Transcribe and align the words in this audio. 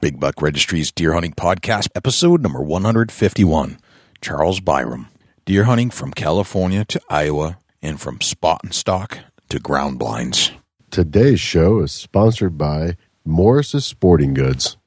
Big 0.00 0.18
Buck 0.18 0.40
Registry's 0.40 0.90
Deer 0.90 1.12
Hunting 1.12 1.34
Podcast, 1.34 1.88
episode 1.94 2.40
number 2.40 2.62
151. 2.62 3.76
Charles 4.22 4.58
Byrum. 4.58 5.08
Deer 5.44 5.64
hunting 5.64 5.90
from 5.90 6.12
California 6.12 6.86
to 6.86 7.00
Iowa 7.10 7.58
and 7.82 8.00
from 8.00 8.22
spot 8.22 8.60
and 8.64 8.72
stalk 8.72 9.18
to 9.50 9.58
ground 9.58 9.98
blinds. 9.98 10.52
Today's 10.90 11.38
show 11.40 11.80
is 11.80 11.92
sponsored 11.92 12.56
by 12.56 12.96
Morse's 13.26 13.84
Sporting 13.84 14.32
Goods. 14.32 14.78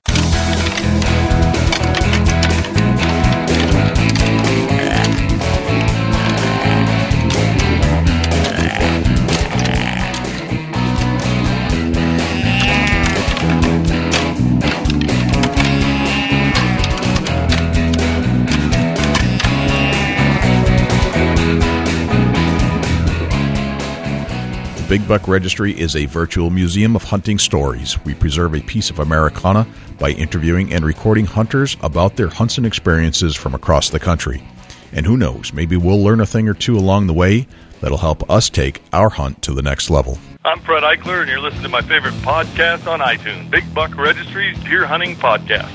Big 24.93 25.07
Buck 25.07 25.27
Registry 25.27 25.71
is 25.71 25.95
a 25.95 26.05
virtual 26.05 26.51
museum 26.51 26.95
of 26.95 27.01
hunting 27.01 27.39
stories. 27.39 27.97
We 28.05 28.13
preserve 28.13 28.53
a 28.53 28.61
piece 28.61 28.91
of 28.91 28.99
Americana 28.99 29.65
by 29.97 30.11
interviewing 30.11 30.71
and 30.71 30.85
recording 30.85 31.25
hunters 31.25 31.75
about 31.81 32.15
their 32.15 32.27
hunts 32.27 32.59
and 32.59 32.67
experiences 32.67 33.35
from 33.35 33.55
across 33.55 33.89
the 33.89 33.99
country. 33.99 34.43
And 34.91 35.03
who 35.03 35.17
knows, 35.17 35.51
maybe 35.51 35.77
we'll 35.77 36.03
learn 36.03 36.21
a 36.21 36.27
thing 36.27 36.47
or 36.47 36.53
two 36.53 36.77
along 36.77 37.07
the 37.07 37.13
way 37.13 37.47
that'll 37.81 37.97
help 37.97 38.29
us 38.29 38.51
take 38.51 38.83
our 38.93 39.09
hunt 39.09 39.41
to 39.41 39.53
the 39.55 39.63
next 39.63 39.89
level. 39.89 40.19
I'm 40.45 40.59
Fred 40.59 40.83
Eichler, 40.83 41.21
and 41.21 41.27
you're 41.27 41.41
listening 41.41 41.63
to 41.63 41.69
my 41.69 41.81
favorite 41.81 42.13
podcast 42.21 42.85
on 42.85 42.99
iTunes, 42.99 43.49
Big 43.49 43.73
Buck 43.73 43.97
Registry's 43.97 44.63
Deer 44.63 44.85
Hunting 44.85 45.15
Podcast. 45.15 45.71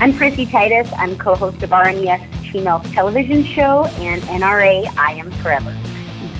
I'm 0.00 0.16
Chrissy 0.16 0.46
Titus. 0.46 0.90
I'm 0.96 1.18
co-host 1.18 1.62
of 1.62 1.68
RNES 1.68 2.50
Female 2.50 2.80
Television 2.94 3.44
Show 3.44 3.84
and 3.98 4.22
NRA 4.22 4.86
I 4.96 5.12
Am 5.12 5.30
Forever. 5.42 5.76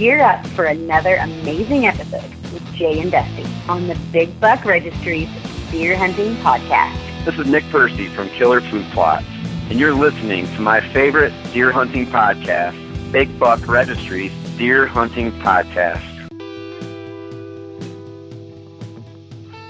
Gear 0.03 0.21
up 0.21 0.45
for 0.49 0.65
another 0.65 1.15
amazing 1.15 1.87
episode 1.87 2.29
with 2.53 2.75
Jay 2.75 2.99
and 2.99 3.13
Dusty 3.13 3.47
on 3.69 3.87
the 3.87 3.95
Big 4.11 4.41
Buck 4.41 4.65
Registry's 4.65 5.29
Deer 5.71 5.97
Hunting 5.97 6.35
Podcast. 6.39 7.25
This 7.25 7.39
is 7.39 7.47
Nick 7.47 7.63
Percy 7.71 8.09
from 8.09 8.29
Killer 8.31 8.61
Food 8.63 8.85
Plots, 8.87 9.25
and 9.71 9.79
you're 9.79 9.95
listening 9.95 10.47
to 10.57 10.61
my 10.61 10.81
favorite 10.93 11.33
deer 11.53 11.71
hunting 11.71 12.07
podcast, 12.07 13.13
Big 13.13 13.39
Buck 13.39 13.65
Registry's 13.69 14.33
Deer 14.59 14.89
Hunting 14.89 15.31
Podcast. 15.31 16.03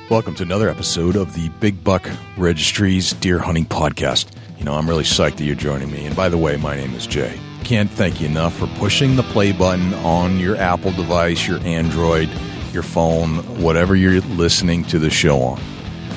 Welcome 0.08 0.34
to 0.36 0.44
another 0.44 0.70
episode 0.70 1.14
of 1.14 1.34
the 1.34 1.50
Big 1.60 1.84
Buck 1.84 2.08
Registry's 2.38 3.12
Deer 3.12 3.38
Hunting 3.38 3.66
Podcast. 3.66 4.30
You 4.58 4.64
know, 4.64 4.72
I'm 4.72 4.88
really 4.88 5.04
psyched 5.04 5.36
that 5.36 5.44
you're 5.44 5.56
joining 5.56 5.92
me. 5.92 6.06
And 6.06 6.16
by 6.16 6.30
the 6.30 6.38
way, 6.38 6.56
my 6.56 6.74
name 6.74 6.94
is 6.94 7.06
Jay. 7.06 7.38
Can't 7.64 7.90
thank 7.90 8.20
you 8.20 8.26
enough 8.26 8.54
for 8.58 8.66
pushing 8.78 9.16
the 9.16 9.22
play 9.22 9.52
button 9.52 9.94
on 9.94 10.38
your 10.38 10.56
Apple 10.56 10.92
device, 10.92 11.46
your 11.46 11.58
Android, 11.60 12.28
your 12.72 12.82
phone, 12.82 13.36
whatever 13.62 13.96
you're 13.96 14.20
listening 14.20 14.84
to 14.84 14.98
the 14.98 15.08
show 15.08 15.40
on. 15.40 15.60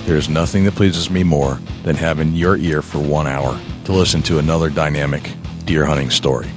There's 0.05 0.27
nothing 0.27 0.65
that 0.65 0.75
pleases 0.75 1.09
me 1.09 1.23
more 1.23 1.59
than 1.83 1.95
having 1.95 2.33
your 2.33 2.57
ear 2.57 2.81
for 2.81 2.99
one 2.99 3.25
hour 3.25 3.57
to 3.85 3.93
listen 3.93 4.21
to 4.23 4.37
another 4.37 4.69
dynamic 4.69 5.31
deer 5.63 5.85
hunting 5.85 6.09
story. 6.09 6.49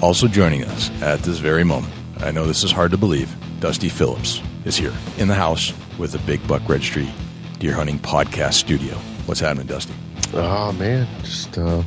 Also 0.00 0.28
joining 0.28 0.64
us 0.64 0.90
at 1.02 1.20
this 1.20 1.38
very 1.38 1.64
moment, 1.64 1.92
I 2.20 2.30
know 2.30 2.46
this 2.46 2.62
is 2.62 2.70
hard 2.70 2.92
to 2.92 2.98
believe, 2.98 3.34
Dusty 3.58 3.88
Phillips 3.88 4.40
is 4.64 4.76
here 4.76 4.92
in 5.18 5.26
the 5.26 5.34
house 5.34 5.72
with 5.98 6.12
the 6.12 6.18
Big 6.20 6.46
Buck 6.46 6.68
Registry 6.68 7.10
Deer 7.58 7.74
Hunting 7.74 7.98
Podcast 7.98 8.54
Studio. 8.54 8.94
What's 9.26 9.40
happening, 9.40 9.66
Dusty? 9.66 9.94
Oh, 10.34 10.72
man. 10.72 11.08
Just 11.24 11.58
uh, 11.58 11.82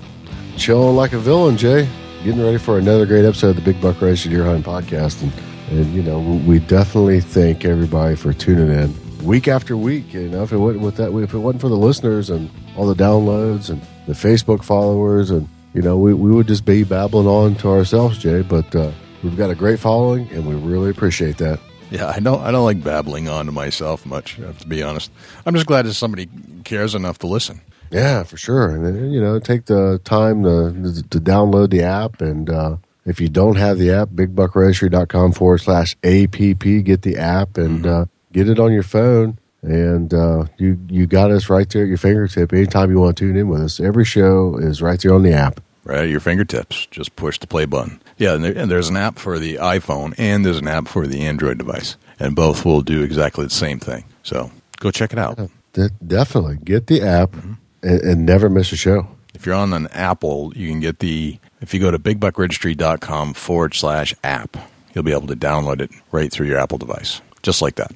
chilling 0.58 0.95
like 0.95 1.14
a 1.14 1.20
villain, 1.20 1.56
Jay. 1.56 1.88
Getting 2.23 2.41
ready 2.41 2.57
for 2.57 2.77
another 2.77 3.05
great 3.05 3.25
episode 3.25 3.49
of 3.49 3.55
the 3.57 3.61
Big 3.61 3.81
Buck 3.81 3.99
Registry 3.99 4.31
Deer 4.31 4.45
Hunting 4.45 4.63
Podcast. 4.63 5.21
And, 5.21 5.33
and, 5.77 5.93
you 5.93 6.02
know, 6.02 6.21
we 6.48 6.59
definitely 6.59 7.20
thank 7.20 7.65
everybody 7.65 8.15
for 8.15 8.31
tuning 8.31 8.71
in 8.71 8.95
week 9.25 9.49
after 9.49 9.75
week. 9.75 10.14
You 10.14 10.30
know, 10.30 10.42
if 10.42 10.53
it 10.53 10.58
wasn't 10.58 10.86
with 10.86 10.95
that, 10.95 11.14
if 11.14 11.33
it 11.33 11.37
wasn't 11.37 11.59
for 11.59 11.67
the 11.67 11.75
listeners 11.75 12.30
and 12.30 12.49
all 12.77 12.87
the 12.87 12.95
downloads 12.95 13.70
and 13.70 13.81
the 14.08 14.14
Facebook 14.14 14.64
followers, 14.64 15.31
and 15.31 15.49
you 15.73 15.81
know, 15.81 15.98
we, 15.98 16.14
we 16.14 16.31
would 16.31 16.48
just 16.48 16.64
be 16.64 16.86
babbling 16.86 17.27
on 17.27 17.55
to 17.55 17.67
ourselves, 17.67 18.17
Jay. 18.20 18.42
But 18.42 18.73
uh, 18.73 18.92
we've 19.21 19.36
got 19.36 19.49
a 19.49 19.55
great 19.55 19.81
following, 19.81 20.30
and 20.30 20.48
we 20.48 20.55
really 20.55 20.92
appreciate 20.92 21.39
that. 21.39 21.59
Yeah, 21.92 22.08
I 22.08 22.21
don't. 22.21 22.42
I 22.42 22.52
don't 22.52 22.64
like 22.64 22.81
babbling 22.81 23.27
on 23.27 23.48
to 23.48 23.52
myself 23.52 24.05
much. 24.05 24.39
I 24.39 24.45
have 24.45 24.59
to 24.59 24.67
be 24.67 24.81
honest. 24.81 25.11
I'm 25.45 25.55
just 25.55 25.67
glad 25.67 25.86
that 25.87 25.93
somebody 25.93 26.30
cares 26.64 26.95
enough 26.95 27.19
to 27.19 27.27
listen. 27.27 27.59
Yeah, 27.93 28.23
for 28.23 28.37
sure. 28.37 28.70
And 28.70 28.83
then, 28.83 29.11
you 29.11 29.21
know, 29.21 29.39
take 29.39 29.65
the 29.65 29.99
time 30.04 30.43
to 30.43 31.04
to 31.09 31.20
download 31.20 31.70
the 31.70 31.83
app, 31.83 32.21
and 32.21 32.49
uh, 32.49 32.77
if 33.05 33.21
you 33.21 33.30
don't 33.30 33.55
have 33.58 33.77
the 33.77 33.92
app, 33.92 34.09
bigbuckregistry.com 34.09 35.33
forward 35.33 35.59
slash 35.59 35.95
app. 36.04 36.31
Get 36.31 37.02
the 37.04 37.17
app 37.17 37.58
and 37.58 37.86
uh, 37.86 38.05
get 38.31 38.49
it 38.49 38.59
on 38.59 38.73
your 38.73 38.83
phone, 38.83 39.37
and 39.61 40.11
uh, 40.11 40.45
you 40.58 40.80
you 40.89 41.05
got 41.05 41.30
us 41.30 41.49
right 41.49 41.70
there 41.70 41.83
at 41.83 41.87
your 41.87 41.99
fingertip. 41.99 42.52
Anytime 42.52 42.89
you 42.89 42.99
want 42.99 43.15
to 43.17 43.26
tune 43.26 43.37
in 43.37 43.48
with 43.48 43.61
us, 43.61 43.80
every 43.80 44.05
show 44.05 44.58
is 44.58 44.81
right 44.81 44.99
there 44.99 45.14
on 45.14 45.21
the 45.21 45.33
app. 45.33 45.61
Right 45.83 45.99
at 45.99 46.10
your 46.10 46.20
fingertips. 46.20 46.87
Just 46.87 47.15
push 47.15 47.37
the 47.37 47.48
play 47.48 47.65
button. 47.65 48.02
Yeah, 48.17 48.36
and, 48.36 48.43
there, 48.43 48.58
and 48.58 48.71
there's 48.71 48.89
an 48.89 48.98
app 48.98 49.20
for 49.20 49.37
the 49.37 49.55
iPhone 49.55 50.15
and 50.17 50.45
there's 50.45 50.60
an 50.60 50.67
app 50.67 50.87
for 50.87 51.05
the 51.05 51.21
Android 51.21 51.60
device, 51.60 51.95
and 52.20 52.36
both 52.36 52.65
will 52.65 52.81
do 52.81 53.04
exactly 53.04 53.43
the 53.43 53.52
same 53.52 53.80
thing. 53.80 54.05
So 54.23 54.49
go 54.80 54.89
check 54.89 55.14
it 55.14 55.20
out. 55.20 55.37
De- 55.73 55.89
definitely 55.89 56.58
get 56.64 56.87
the 56.87 57.02
app 57.02 57.36
and, 57.83 58.02
and 58.02 58.26
never 58.26 58.49
miss 58.49 58.71
a 58.71 58.77
show. 58.77 59.08
If 59.36 59.45
you're 59.45 59.55
on 59.55 59.73
an 59.73 59.88
Apple, 59.88 60.54
you 60.55 60.70
can 60.70 60.80
get 60.80 60.99
the, 60.99 61.39
if 61.61 61.73
you 61.73 61.80
go 61.80 61.92
to 61.92 61.99
bigbuckregistry.com 61.99 63.33
forward 63.33 63.73
slash 63.73 64.14
app, 64.23 64.58
you'll 64.94 65.04
be 65.04 65.11
able 65.11 65.27
to 65.27 65.36
download 65.36 65.82
it 65.82 65.92
right 66.11 66.32
through 66.32 66.48
your 66.48 66.60
Apple 66.60 66.77
device, 66.77 67.22
just 67.42 67.61
like 67.61 67.76
that. 67.76 67.92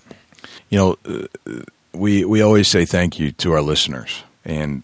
You 0.70 0.78
know, 0.78 0.98
uh, 1.06 1.62
we, 1.94 2.26
we 2.26 2.42
always 2.42 2.68
say 2.68 2.86
thank 2.86 3.20
you 3.20 3.32
to 3.34 3.54
our 3.54 3.62
listeners, 3.62 4.24
and 4.44 4.84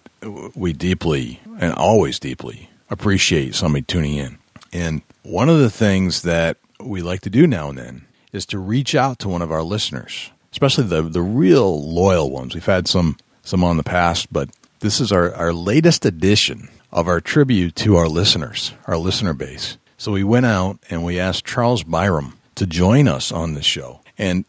we 0.55 0.73
deeply 0.73 1.41
and 1.59 1.73
always 1.73 2.19
deeply 2.19 2.69
appreciate 2.89 3.55
somebody 3.55 3.83
tuning 3.83 4.15
in. 4.15 4.37
And 4.71 5.01
one 5.23 5.49
of 5.49 5.59
the 5.59 5.69
things 5.69 6.21
that 6.21 6.57
we 6.79 7.01
like 7.01 7.21
to 7.21 7.29
do 7.29 7.47
now 7.47 7.69
and 7.69 7.77
then 7.77 8.05
is 8.31 8.45
to 8.47 8.59
reach 8.59 8.95
out 8.95 9.19
to 9.19 9.29
one 9.29 9.41
of 9.41 9.51
our 9.51 9.63
listeners, 9.63 10.31
especially 10.51 10.85
the, 10.85 11.01
the 11.01 11.21
real 11.21 11.81
loyal 11.83 12.29
ones. 12.29 12.53
We've 12.53 12.65
had 12.65 12.87
some, 12.87 13.17
some 13.43 13.63
on 13.63 13.77
the 13.77 13.83
past, 13.83 14.31
but 14.31 14.49
this 14.83 14.99
is 14.99 15.13
our, 15.13 15.33
our 15.35 15.53
latest 15.53 16.05
edition 16.05 16.67
of 16.91 17.07
our 17.07 17.21
tribute 17.21 17.73
to 17.73 17.95
our 17.95 18.09
listeners, 18.09 18.73
our 18.85 18.97
listener 18.97 19.31
base. 19.33 19.77
So 19.97 20.11
we 20.11 20.25
went 20.25 20.45
out 20.45 20.77
and 20.89 21.05
we 21.05 21.17
asked 21.17 21.45
Charles 21.45 21.85
Byrum 21.85 22.33
to 22.55 22.67
join 22.67 23.07
us 23.07 23.31
on 23.31 23.53
this 23.53 23.65
show. 23.65 24.01
And 24.17 24.43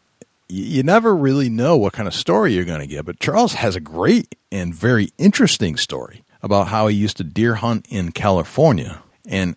you 0.49 0.83
never 0.83 1.15
really 1.15 1.47
know 1.49 1.77
what 1.77 1.93
kind 1.93 2.05
of 2.05 2.13
story 2.13 2.53
you're 2.53 2.65
going 2.65 2.81
to 2.81 2.85
get, 2.85 3.05
but 3.05 3.21
Charles 3.21 3.53
has 3.53 3.77
a 3.77 3.79
great 3.79 4.35
and 4.51 4.75
very 4.75 5.09
interesting 5.17 5.77
story 5.77 6.21
about 6.43 6.67
how 6.67 6.87
he 6.87 6.97
used 6.97 7.15
to 7.17 7.23
deer 7.23 7.55
hunt 7.55 7.85
in 7.89 8.11
California. 8.11 9.01
And 9.25 9.55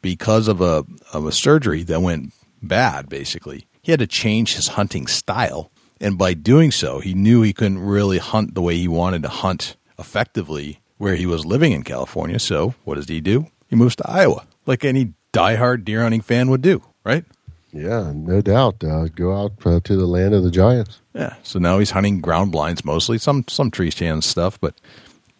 because 0.00 0.46
of 0.46 0.60
a, 0.60 0.84
of 1.12 1.26
a 1.26 1.32
surgery 1.32 1.82
that 1.82 2.02
went 2.02 2.32
bad, 2.62 3.08
basically, 3.08 3.66
he 3.82 3.90
had 3.90 3.98
to 3.98 4.06
change 4.06 4.54
his 4.54 4.68
hunting 4.68 5.08
style. 5.08 5.72
And 6.00 6.16
by 6.16 6.34
doing 6.34 6.70
so, 6.70 7.00
he 7.00 7.14
knew 7.14 7.42
he 7.42 7.52
couldn't 7.52 7.80
really 7.80 8.18
hunt 8.18 8.54
the 8.54 8.62
way 8.62 8.76
he 8.76 8.86
wanted 8.86 9.24
to 9.24 9.28
hunt 9.28 9.74
effectively 10.00 10.80
where 10.98 11.14
he 11.14 11.26
was 11.26 11.46
living 11.46 11.72
in 11.72 11.82
California. 11.82 12.38
So 12.38 12.74
what 12.84 12.96
does 12.96 13.08
he 13.08 13.20
do? 13.20 13.46
He 13.68 13.76
moves 13.76 13.96
to 13.96 14.10
Iowa, 14.10 14.46
like 14.66 14.84
any 14.84 15.14
diehard 15.32 15.84
deer 15.84 16.02
hunting 16.02 16.20
fan 16.20 16.50
would 16.50 16.62
do, 16.62 16.82
right? 17.04 17.24
Yeah, 17.72 18.12
no 18.14 18.40
doubt. 18.40 18.82
Uh, 18.82 19.04
go 19.06 19.32
out 19.32 19.52
uh, 19.64 19.80
to 19.84 19.96
the 19.96 20.06
land 20.06 20.34
of 20.34 20.42
the 20.42 20.50
giants. 20.50 21.00
Yeah. 21.14 21.36
So 21.42 21.58
now 21.58 21.78
he's 21.78 21.92
hunting 21.92 22.20
ground 22.20 22.50
blinds 22.50 22.84
mostly, 22.84 23.18
some 23.18 23.44
some 23.48 23.70
tree 23.70 23.92
stand 23.92 24.24
stuff, 24.24 24.60
but 24.60 24.74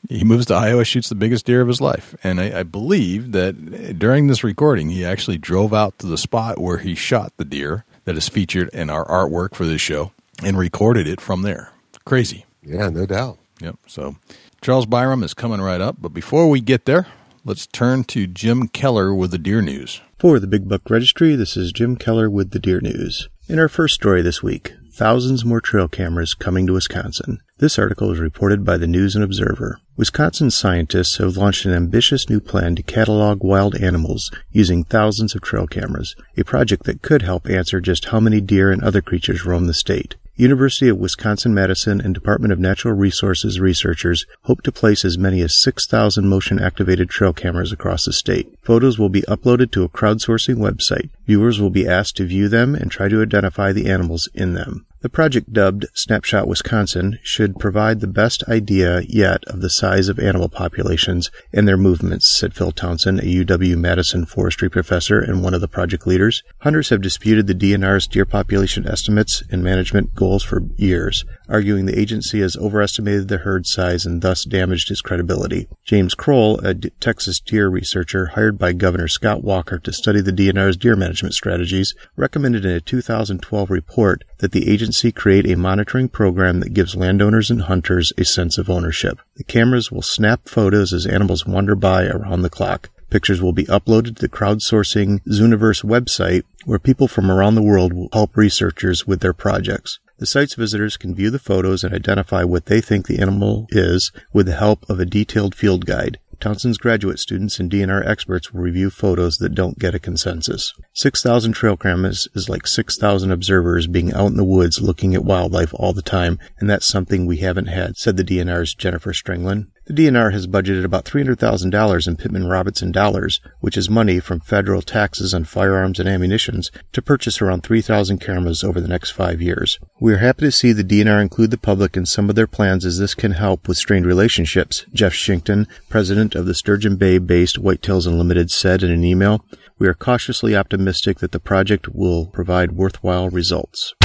he 0.09 0.25
moves 0.25 0.47
to 0.47 0.55
Iowa, 0.55 0.85
shoots 0.85 1.09
the 1.09 1.15
biggest 1.15 1.45
deer 1.45 1.61
of 1.61 1.69
his 1.69 1.81
life. 1.81 2.15
And 2.23 2.41
I, 2.41 2.61
I 2.61 2.63
believe 2.63 3.33
that 3.33 3.99
during 3.99 4.29
this 4.29 4.45
recording, 4.45 4.91
he 4.91 5.05
actually 5.05 5.39
drove 5.39 5.75
out 5.75 5.99
to 5.99 6.07
the 6.07 6.17
spot 6.17 6.59
where 6.59 6.79
he 6.79 6.95
shot 6.95 7.33
the 7.37 7.45
deer 7.45 7.85
that 8.05 8.17
is 8.17 8.29
featured 8.29 8.69
in 8.71 8.91
our 8.91 9.05
artwork 9.07 9.55
for 9.55 9.67
this 9.67 9.81
show 9.81 10.13
and 10.43 10.57
recorded 10.57 11.07
it 11.07 11.21
from 11.21 11.43
there. 11.43 11.73
Crazy. 12.05 12.47
Yeah, 12.63 12.89
no 12.89 13.07
doubt. 13.07 13.39
Yep. 13.61 13.77
So 13.87 14.17
Charles 14.63 14.85
Byrum 14.85 15.25
is 15.25 15.33
coming 15.33 15.63
right 15.63 15.81
up. 15.81 15.97
But 16.01 16.13
before 16.13 16.49
we 16.49 16.61
get 16.61 16.85
there, 16.85 17.07
let's 17.47 17.67
turn 17.67 18.05
to 18.05 18.27
Jim 18.27 18.69
Keller 18.69 19.15
with 19.15 19.31
the 19.31 19.39
deer 19.39 19.63
news. 19.63 20.03
For 20.19 20.39
the 20.39 20.47
Big 20.47 20.69
Buck 20.69 20.91
Registry, 20.91 21.35
this 21.35 21.57
is 21.57 21.73
Jim 21.73 21.97
Keller 21.97 22.29
with 22.29 22.51
the 22.51 22.59
Deer 22.59 22.81
News. 22.81 23.31
In 23.49 23.59
our 23.59 23.69
first 23.69 23.95
story 23.95 24.21
this 24.21 24.43
week, 24.43 24.75
thousands 24.93 25.47
more 25.47 25.63
trail 25.63 25.89
cameras 25.89 26.35
coming 26.35 26.67
to 26.67 26.75
Wisconsin. 26.75 27.41
This 27.57 27.79
article 27.79 28.13
is 28.13 28.19
reported 28.19 28.63
by 28.63 28.77
the 28.77 28.87
News 28.87 29.15
and 29.15 29.25
Observer. 29.25 29.81
Wisconsin 29.97 30.51
scientists 30.51 31.17
have 31.17 31.39
launched 31.39 31.65
an 31.65 31.73
ambitious 31.73 32.29
new 32.29 32.39
plan 32.39 32.77
to 32.77 32.83
catalog 32.83 33.43
wild 33.43 33.75
animals 33.77 34.31
using 34.51 34.85
thousands 34.85 35.35
of 35.35 35.41
trail 35.41 35.67
cameras, 35.67 36.15
a 36.37 36.45
project 36.45 36.85
that 36.85 37.01
could 37.01 37.23
help 37.23 37.49
answer 37.49 37.81
just 37.81 38.07
how 38.07 38.21
many 38.21 38.43
deer 38.43 38.71
and 38.71 38.83
other 38.83 39.01
creatures 39.01 39.47
roam 39.47 39.67
the 39.67 39.75
state. 39.75 40.17
University 40.37 40.89
of 40.89 40.97
Wisconsin-Madison 40.97 42.01
and 42.01 42.15
Department 42.15 42.53
of 42.53 42.59
Natural 42.59 42.95
Resources 42.95 43.61
researchers 43.61 44.25
hope 44.43 44.63
to 44.63 44.73
place 44.73 45.05
as 45.05 45.19
many 45.19 45.43
as 45.43 45.61
6,000 45.61 46.27
motion-activated 46.27 47.11
trail 47.11 47.33
cameras 47.33 47.73
across 47.73 48.07
the 48.07 48.13
state. 48.13 48.49
Photos 48.63 48.99
will 48.99 49.11
be 49.11 49.23
uploaded 49.23 49.71
to 49.73 49.85
a 49.85 49.89
crowdsourcing 49.89 50.57
website. 50.57 51.11
Viewers 51.27 51.61
will 51.61 51.71
be 51.71 51.87
asked 51.87 52.17
to 52.17 52.27
view 52.27 52.49
them 52.49 52.75
and 52.75 52.91
try 52.91 53.09
to 53.09 53.21
identify 53.21 53.73
the 53.73 53.91
animals 53.91 54.29
in 54.35 54.55
them. 54.55 54.87
The 55.03 55.09
project 55.09 55.55
dubbed 55.55 55.87
Snapshot 55.95 56.47
Wisconsin 56.47 57.19
should 57.23 57.59
provide 57.59 58.01
the 58.01 58.07
best 58.07 58.45
idea 58.49 59.01
yet 59.09 59.43
of 59.47 59.63
the 59.63 59.71
size 59.71 60.11
of 60.11 60.19
animal 60.19 60.51
populations 60.51 61.31
and 61.55 61.67
their 61.67 61.79
movements, 61.79 62.31
said 62.31 62.53
Phil 62.53 62.71
Townsend, 62.71 63.21
a 63.21 63.23
UW 63.23 63.79
Madison 63.79 64.27
forestry 64.27 64.69
professor 64.69 65.19
and 65.19 65.43
one 65.43 65.55
of 65.55 65.63
the 65.63 65.69
project 65.69 66.07
leaders. 66.07 66.43
Hunters 66.59 66.91
have 66.91 67.01
disputed 67.01 67.47
the 67.47 67.55
DNR's 67.55 68.07
deer 68.07 68.27
population 68.27 68.87
estimates 68.87 69.43
and 69.51 69.65
management 69.65 70.15
goals 70.15 70.43
for 70.43 70.65
years, 70.77 71.25
arguing 71.51 71.87
the 71.87 71.99
agency 71.99 72.41
has 72.41 72.57
overestimated 72.57 73.29
the 73.29 73.39
herd 73.39 73.67
size 73.67 74.07
and 74.07 74.23
thus 74.23 74.45
damaged 74.45 74.91
its 74.91 75.01
credibility. 75.01 75.69
James 75.85 76.15
Kroll, 76.15 76.59
a 76.61 76.75
D- 76.75 76.91
Texas 77.01 77.41
deer 77.41 77.69
researcher 77.69 78.27
hired 78.27 78.59
by 78.59 78.73
Governor 78.73 79.09
Scott 79.09 79.43
Walker 79.43 79.79
to 79.79 79.93
study 79.93 80.21
the 80.21 80.33
DNR's 80.33 80.77
deer 80.77 80.97
management 80.97 81.35
strategies, 81.35 81.95
recommended 82.17 82.65
in 82.65 82.71
a 82.71 82.81
2012 82.81 83.71
report 83.71 84.25
that 84.39 84.53
the 84.53 84.71
agency 84.71 85.11
create 85.13 85.51
a 85.51 85.57
monitoring 85.57 86.09
program 86.09 86.61
that 86.61 86.75
gives 86.75 86.97
landowners 86.97 87.51
and 87.51 87.63
hunters 87.63 88.13
a 88.17 88.25
sense 88.25 88.57
of 88.57 88.71
ownership. 88.71 89.19
The 89.37 89.45
cameras 89.45 89.91
will 89.91 90.03
snap 90.03 90.49
photos 90.49 90.93
as 90.93 91.07
animals 91.07 91.47
wander 91.47 91.75
by 91.75 92.07
around 92.07 92.43
the 92.43 92.51
clock. 92.51 92.91
Pictures 93.11 93.43
will 93.43 93.53
be 93.53 93.65
uploaded 93.65 94.17
to 94.17 94.23
the 94.23 94.29
crowdsourcing 94.29 95.21
Zooniverse 95.25 95.85
website, 95.85 96.45
where 96.65 96.79
people 96.79 97.09
from 97.09 97.29
around 97.29 97.57
the 97.57 97.63
world 97.63 97.93
will 97.93 98.09
help 98.13 98.37
researchers 98.37 99.05
with 99.05 99.21
their 99.21 99.33
projects. 99.33 99.99
The 100.21 100.27
site's 100.27 100.55
visitors 100.55 100.99
can 100.99 101.15
view 101.15 101.31
the 101.31 101.39
photos 101.39 101.83
and 101.83 101.95
identify 101.95 102.45
what 102.45 102.67
they 102.67 102.83
think 102.83 103.07
the 103.07 103.21
animal 103.21 103.67
is 103.71 104.13
with 104.35 104.45
the 104.45 104.53
help 104.55 104.85
of 104.91 105.01
a 105.01 105.07
detailed 105.07 105.55
field 105.55 105.87
guide. 105.87 106.19
Townsend's 106.41 106.77
graduate 106.77 107.19
students 107.19 107.59
and 107.59 107.71
DNR 107.71 108.07
experts 108.07 108.53
will 108.53 108.61
review 108.61 108.91
photos 108.91 109.39
that 109.39 109.55
don't 109.55 109.79
get 109.79 109.95
a 109.95 109.99
consensus. 109.99 110.75
6,000 110.93 111.53
trail 111.53 111.79
cameras 111.79 112.29
is 112.35 112.51
like 112.51 112.67
6,000 112.67 113.31
observers 113.31 113.87
being 113.87 114.13
out 114.13 114.27
in 114.27 114.37
the 114.37 114.45
woods 114.45 114.83
looking 114.83 115.15
at 115.15 115.25
wildlife 115.25 115.73
all 115.73 115.95
the 115.95 116.03
time, 116.03 116.39
and 116.59 116.69
that's 116.69 116.87
something 116.87 117.25
we 117.25 117.39
haven't 117.39 117.67
had, 117.69 117.97
said 117.97 118.19
the 118.19 118.25
DNR's 118.25 118.75
Jennifer 118.75 119.15
Strenglin. 119.15 119.69
The 119.91 120.07
DNR 120.07 120.33
has 120.33 120.47
budgeted 120.47 120.85
about 120.85 121.05
$300,000 121.05 122.07
in 122.07 122.17
Pittman 122.17 122.47
Robertson 122.47 122.93
dollars, 122.93 123.41
which 123.59 123.77
is 123.77 123.91
money 123.91 124.21
from 124.21 124.39
federal 124.39 124.83
taxes 124.83 125.35
on 125.35 125.43
firearms 125.43 125.99
and 125.99 126.09
ammunitions, 126.09 126.71
to 126.93 127.03
purchase 127.03 127.43
around 127.43 127.65
3,000 127.65 128.21
cameras 128.21 128.63
over 128.63 128.81
the 128.81 128.87
next 128.87 129.11
five 129.11 129.43
years. 129.43 129.81
We 129.99 130.13
are 130.13 130.19
happy 130.19 130.43
to 130.43 130.53
see 130.53 130.73
the 130.73 130.85
DNR 130.85 131.21
include 131.21 131.51
the 131.51 131.59
public 131.59 131.97
in 131.97 132.07
some 132.07 132.31
of 132.31 132.37
their 132.37 132.47
plans 132.47 132.85
as 132.87 133.01
this 133.01 133.17
can 133.17 133.33
help 133.33 133.67
with 133.67 133.79
strained 133.79 134.07
relationships, 134.07 134.87
Jeff 134.93 135.13
Shinkton, 135.13 135.67
president 135.89 136.37
of 136.37 136.47
the 136.47 136.55
Sturgeon 136.55 136.95
Bay 136.95 137.19
based 137.19 137.61
Whitetails 137.61 138.07
Unlimited, 138.07 138.53
said 138.53 138.85
in 138.85 138.93
an 138.93 139.03
email. 139.03 139.45
We 139.77 139.89
are 139.89 139.95
cautiously 139.95 140.55
optimistic 140.55 141.19
that 141.19 141.33
the 141.33 141.41
project 141.41 141.89
will 141.89 142.27
provide 142.27 142.77
worthwhile 142.77 143.29
results. 143.29 143.97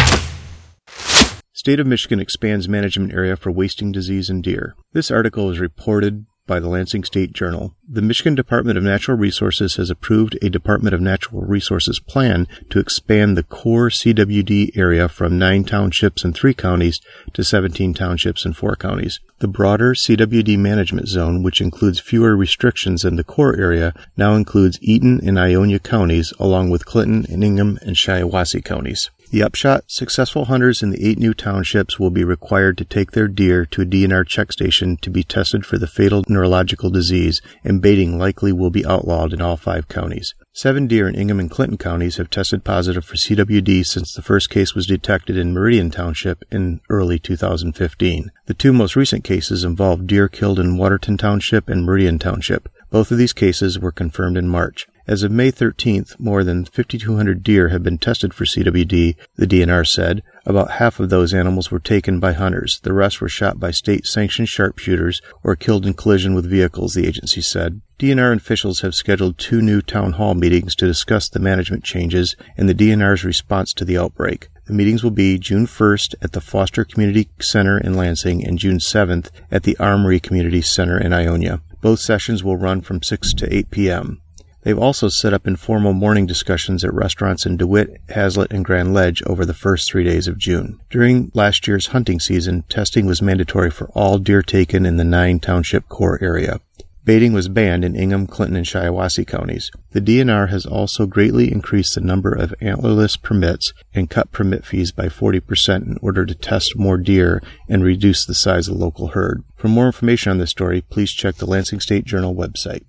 State 1.65 1.79
of 1.79 1.87
Michigan 1.87 2.19
expands 2.19 2.69
management 2.69 3.11
area 3.11 3.35
for 3.35 3.49
wasting 3.49 3.91
disease 3.91 4.29
in 4.29 4.39
deer. 4.39 4.75
This 4.93 5.09
article 5.09 5.49
is 5.49 5.57
reported 5.59 6.27
by 6.45 6.59
the 6.59 6.69
Lansing 6.69 7.03
State 7.03 7.33
Journal. 7.33 7.73
The 7.89 8.03
Michigan 8.03 8.35
Department 8.35 8.77
of 8.77 8.83
Natural 8.83 9.17
Resources 9.17 9.77
has 9.77 9.89
approved 9.89 10.37
a 10.43 10.51
Department 10.51 10.93
of 10.93 11.01
Natural 11.01 11.41
Resources 11.41 11.99
plan 11.99 12.47
to 12.69 12.77
expand 12.77 13.35
the 13.35 13.41
core 13.41 13.89
CWD 13.89 14.77
area 14.77 15.09
from 15.09 15.39
nine 15.39 15.63
townships 15.63 16.23
and 16.23 16.35
three 16.35 16.53
counties 16.53 17.01
to 17.33 17.43
17 17.43 17.95
townships 17.95 18.45
and 18.45 18.55
four 18.55 18.75
counties. 18.75 19.19
The 19.39 19.47
broader 19.47 19.95
CWD 19.95 20.59
management 20.59 21.07
zone, 21.07 21.41
which 21.41 21.61
includes 21.61 21.99
fewer 21.99 22.37
restrictions 22.37 23.01
than 23.01 23.15
the 23.15 23.23
core 23.23 23.57
area, 23.57 23.95
now 24.15 24.35
includes 24.35 24.77
Eaton 24.83 25.19
and 25.27 25.39
Ionia 25.39 25.79
counties, 25.79 26.31
along 26.39 26.69
with 26.69 26.85
Clinton 26.85 27.25
and 27.27 27.43
Ingham 27.43 27.79
and 27.81 27.95
Shiawassee 27.95 28.63
counties. 28.63 29.09
The 29.31 29.43
upshot 29.43 29.85
successful 29.87 30.45
hunters 30.45 30.83
in 30.83 30.91
the 30.91 31.05
eight 31.05 31.17
new 31.17 31.33
townships 31.33 31.99
will 31.99 32.09
be 32.09 32.23
required 32.23 32.77
to 32.77 32.85
take 32.85 33.11
their 33.11 33.27
deer 33.27 33.65
to 33.65 33.81
a 33.81 33.85
DNR 33.85 34.25
check 34.27 34.51
station 34.51 34.97
to 34.97 35.09
be 35.09 35.23
tested 35.23 35.65
for 35.65 35.77
the 35.77 35.87
fatal 35.87 36.23
neurological 36.29 36.89
disease, 36.89 37.41
and 37.63 37.81
baiting 37.81 38.17
likely 38.17 38.53
will 38.53 38.69
be 38.69 38.85
outlawed 38.85 39.33
in 39.33 39.41
all 39.41 39.57
five 39.57 39.87
counties. 39.87 40.35
Seven 40.53 40.87
deer 40.87 41.07
in 41.07 41.15
Ingham 41.15 41.39
and 41.39 41.51
Clinton 41.51 41.77
counties 41.77 42.17
have 42.17 42.29
tested 42.29 42.63
positive 42.63 43.03
for 43.03 43.15
CWD 43.15 43.85
since 43.85 44.13
the 44.13 44.21
first 44.21 44.49
case 44.49 44.73
was 44.73 44.87
detected 44.87 45.35
in 45.35 45.53
Meridian 45.53 45.91
Township 45.91 46.43
in 46.49 46.79
early 46.89 47.19
2015. 47.19 48.31
The 48.45 48.53
two 48.53 48.71
most 48.71 48.95
recent 48.95 49.23
cases 49.23 49.63
involved 49.63 50.07
deer 50.07 50.29
killed 50.29 50.59
in 50.59 50.77
Watertown 50.77 51.17
Township 51.17 51.67
and 51.67 51.83
Meridian 51.83 52.19
Township. 52.19 52.69
Both 52.89 53.11
of 53.11 53.17
these 53.17 53.33
cases 53.33 53.77
were 53.77 53.91
confirmed 53.91 54.37
in 54.37 54.47
March. 54.47 54.87
As 55.07 55.21
of 55.21 55.31
May 55.31 55.51
13th, 55.51 56.19
more 56.19 56.43
than 56.43 56.65
5,200 56.65 57.43
deer 57.43 57.69
have 57.69 57.83
been 57.83 57.99
tested 57.99 58.33
for 58.33 58.43
CWD, 58.43 59.15
the 59.35 59.45
DNR 59.45 59.85
said. 59.85 60.23
About 60.47 60.71
half 60.71 60.99
of 60.99 61.11
those 61.11 61.31
animals 61.31 61.69
were 61.69 61.79
taken 61.79 62.19
by 62.19 62.33
hunters. 62.33 62.79
The 62.81 62.91
rest 62.91 63.21
were 63.21 63.29
shot 63.29 63.59
by 63.59 63.69
state 63.69 64.07
sanctioned 64.07 64.49
sharpshooters 64.49 65.21
or 65.43 65.55
killed 65.55 65.85
in 65.85 65.93
collision 65.93 66.33
with 66.33 66.49
vehicles, 66.49 66.95
the 66.95 67.05
agency 67.05 67.41
said. 67.41 67.81
DNR 67.99 68.35
officials 68.35 68.81
have 68.81 68.95
scheduled 68.95 69.37
two 69.37 69.61
new 69.61 69.83
town 69.83 70.13
hall 70.13 70.33
meetings 70.33 70.75
to 70.75 70.87
discuss 70.87 71.29
the 71.29 71.39
management 71.39 71.83
changes 71.83 72.35
and 72.57 72.67
the 72.67 72.73
DNR's 72.73 73.23
response 73.23 73.73
to 73.73 73.85
the 73.85 73.99
outbreak. 73.99 74.49
The 74.65 74.73
meetings 74.73 75.03
will 75.03 75.11
be 75.11 75.37
June 75.37 75.67
1st 75.67 76.15
at 76.23 76.31
the 76.31 76.41
Foster 76.41 76.83
Community 76.83 77.29
Center 77.39 77.77
in 77.77 77.93
Lansing 77.93 78.43
and 78.43 78.57
June 78.57 78.79
7th 78.79 79.29
at 79.51 79.61
the 79.61 79.77
Armory 79.77 80.19
Community 80.19 80.63
Center 80.63 80.99
in 80.99 81.13
Ionia. 81.13 81.61
Both 81.81 81.99
sessions 81.99 82.43
will 82.43 82.57
run 82.57 82.81
from 82.81 83.03
6 83.03 83.33
to 83.35 83.55
8 83.55 83.69
p.m. 83.69 84.21
They've 84.65 84.79
also 84.79 85.09
set 85.09 85.31
up 85.31 85.45
informal 85.45 85.93
morning 85.93 86.25
discussions 86.25 86.83
at 86.83 86.91
restaurants 86.91 87.45
in 87.45 87.55
DeWitt, 87.55 88.01
Haslett, 88.09 88.51
and 88.51 88.65
Grand 88.65 88.95
Ledge 88.95 89.21
over 89.27 89.45
the 89.45 89.53
first 89.53 89.87
three 89.87 90.03
days 90.03 90.27
of 90.27 90.39
June. 90.39 90.79
During 90.89 91.31
last 91.35 91.67
year's 91.67 91.87
hunting 91.87 92.19
season, 92.19 92.63
testing 92.67 93.05
was 93.05 93.21
mandatory 93.21 93.69
for 93.69 93.89
all 93.89 94.17
deer 94.17 94.41
taken 94.41 94.83
in 94.87 94.97
the 94.97 95.03
nine 95.03 95.39
township 95.39 95.87
core 95.87 96.17
area. 96.19 96.61
Baiting 97.03 97.31
was 97.31 97.47
banned 97.47 97.85
in 97.85 97.95
Ingham, 97.95 98.25
Clinton, 98.25 98.57
and 98.57 98.65
Shiawassee 98.65 99.27
counties. 99.27 99.69
The 99.91 100.01
DNR 100.01 100.49
has 100.49 100.65
also 100.65 101.05
greatly 101.05 101.51
increased 101.51 101.93
the 101.93 102.01
number 102.01 102.33
of 102.33 102.55
antlerless 102.59 103.21
permits 103.21 103.71
and 103.93 104.09
cut 104.09 104.31
permit 104.31 104.65
fees 104.65 104.91
by 104.91 105.09
40% 105.09 105.85
in 105.85 105.99
order 106.01 106.25
to 106.25 106.33
test 106.33 106.75
more 106.75 106.97
deer 106.97 107.43
and 107.69 107.83
reduce 107.83 108.25
the 108.25 108.33
size 108.33 108.67
of 108.67 108.79
the 108.79 108.83
local 108.83 109.09
herd. 109.09 109.43
For 109.55 109.67
more 109.67 109.85
information 109.85 110.31
on 110.31 110.39
this 110.39 110.49
story, 110.49 110.81
please 110.81 111.11
check 111.11 111.35
the 111.35 111.45
Lansing 111.45 111.81
State 111.81 112.05
Journal 112.05 112.33
website. 112.33 112.81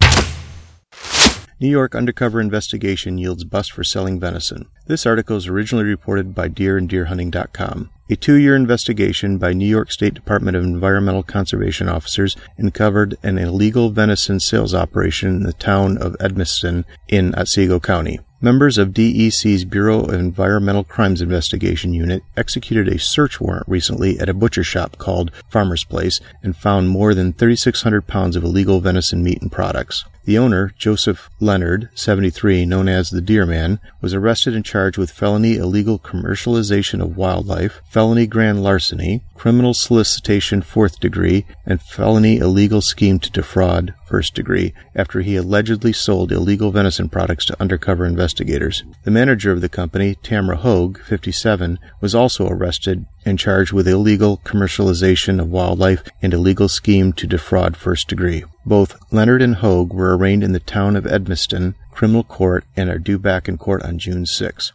New 1.58 1.68
York 1.68 1.94
undercover 1.94 2.38
investigation 2.38 3.16
yields 3.16 3.42
bust 3.42 3.72
for 3.72 3.82
selling 3.82 4.20
venison. 4.20 4.66
This 4.88 5.06
article 5.06 5.38
is 5.38 5.46
originally 5.46 5.86
reported 5.86 6.34
by 6.34 6.50
deeranddeerhunting.com. 6.50 7.90
A 8.10 8.16
two-year 8.16 8.54
investigation 8.54 9.38
by 9.38 9.54
New 9.54 9.66
York 9.66 9.90
State 9.90 10.12
Department 10.12 10.54
of 10.54 10.64
Environmental 10.64 11.22
Conservation 11.22 11.88
officers 11.88 12.36
uncovered 12.58 13.16
an 13.22 13.38
illegal 13.38 13.88
venison 13.88 14.38
sales 14.38 14.74
operation 14.74 15.36
in 15.36 15.42
the 15.44 15.54
town 15.54 15.96
of 15.96 16.14
Edmeston 16.20 16.84
in 17.08 17.34
Otsego 17.34 17.80
County. 17.80 18.20
Members 18.42 18.76
of 18.76 18.92
DEC's 18.92 19.64
Bureau 19.64 20.04
of 20.04 20.12
Environmental 20.12 20.84
Crimes 20.84 21.22
Investigation 21.22 21.94
Unit 21.94 22.22
executed 22.36 22.86
a 22.86 22.98
search 22.98 23.40
warrant 23.40 23.66
recently 23.66 24.20
at 24.20 24.28
a 24.28 24.34
butcher 24.34 24.62
shop 24.62 24.98
called 24.98 25.30
Farmer's 25.48 25.84
Place 25.84 26.20
and 26.42 26.54
found 26.54 26.90
more 26.90 27.14
than 27.14 27.32
3,600 27.32 28.06
pounds 28.06 28.36
of 28.36 28.44
illegal 28.44 28.80
venison 28.80 29.22
meat 29.22 29.40
and 29.40 29.50
products. 29.50 30.04
The 30.26 30.36
owner, 30.36 30.74
Joseph 30.76 31.30
Leonard, 31.40 31.88
73, 31.94 32.66
known 32.66 32.88
as 32.88 33.08
the 33.08 33.22
Deer 33.22 33.46
Man, 33.46 33.78
was 34.02 34.12
arrested 34.12 34.54
and 34.54 34.64
charged 34.64 34.98
with 34.98 35.10
felony 35.10 35.54
illegal 35.54 35.98
commercialization 35.98 37.00
of 37.00 37.16
wildlife, 37.16 37.80
felony 37.88 38.26
grand 38.26 38.62
larceny, 38.62 39.22
criminal 39.34 39.72
solicitation 39.72 40.60
fourth 40.60 41.00
degree, 41.00 41.46
and 41.64 41.80
felony 41.80 42.36
illegal 42.36 42.82
scheme 42.82 43.18
to 43.20 43.30
defraud 43.30 43.94
first 44.06 44.34
degree 44.34 44.72
after 44.94 45.20
he 45.20 45.36
allegedly 45.36 45.92
sold 45.92 46.32
illegal 46.32 46.70
venison 46.70 47.08
products 47.08 47.44
to 47.46 47.60
undercover 47.60 48.06
investigators. 48.06 48.84
The 49.04 49.10
manager 49.10 49.52
of 49.52 49.60
the 49.60 49.68
company, 49.68 50.14
Tamra 50.22 50.56
Hogue, 50.56 51.00
57, 51.02 51.78
was 52.00 52.14
also 52.14 52.48
arrested 52.48 53.06
and 53.24 53.38
charged 53.38 53.72
with 53.72 53.88
illegal 53.88 54.38
commercialization 54.38 55.40
of 55.40 55.50
wildlife 55.50 56.04
and 56.22 56.32
illegal 56.32 56.68
scheme 56.68 57.12
to 57.14 57.26
defraud 57.26 57.76
first 57.76 58.08
degree. 58.08 58.44
Both 58.64 58.96
Leonard 59.12 59.42
and 59.42 59.56
Hogue 59.56 59.92
were 59.92 60.16
arraigned 60.16 60.44
in 60.44 60.52
the 60.52 60.60
town 60.60 60.96
of 60.96 61.06
Edmeston 61.06 61.74
criminal 61.90 62.24
court 62.24 62.64
and 62.76 62.90
are 62.90 62.98
due 62.98 63.18
back 63.18 63.48
in 63.48 63.56
court 63.56 63.82
on 63.82 63.98
June 63.98 64.26
6. 64.26 64.72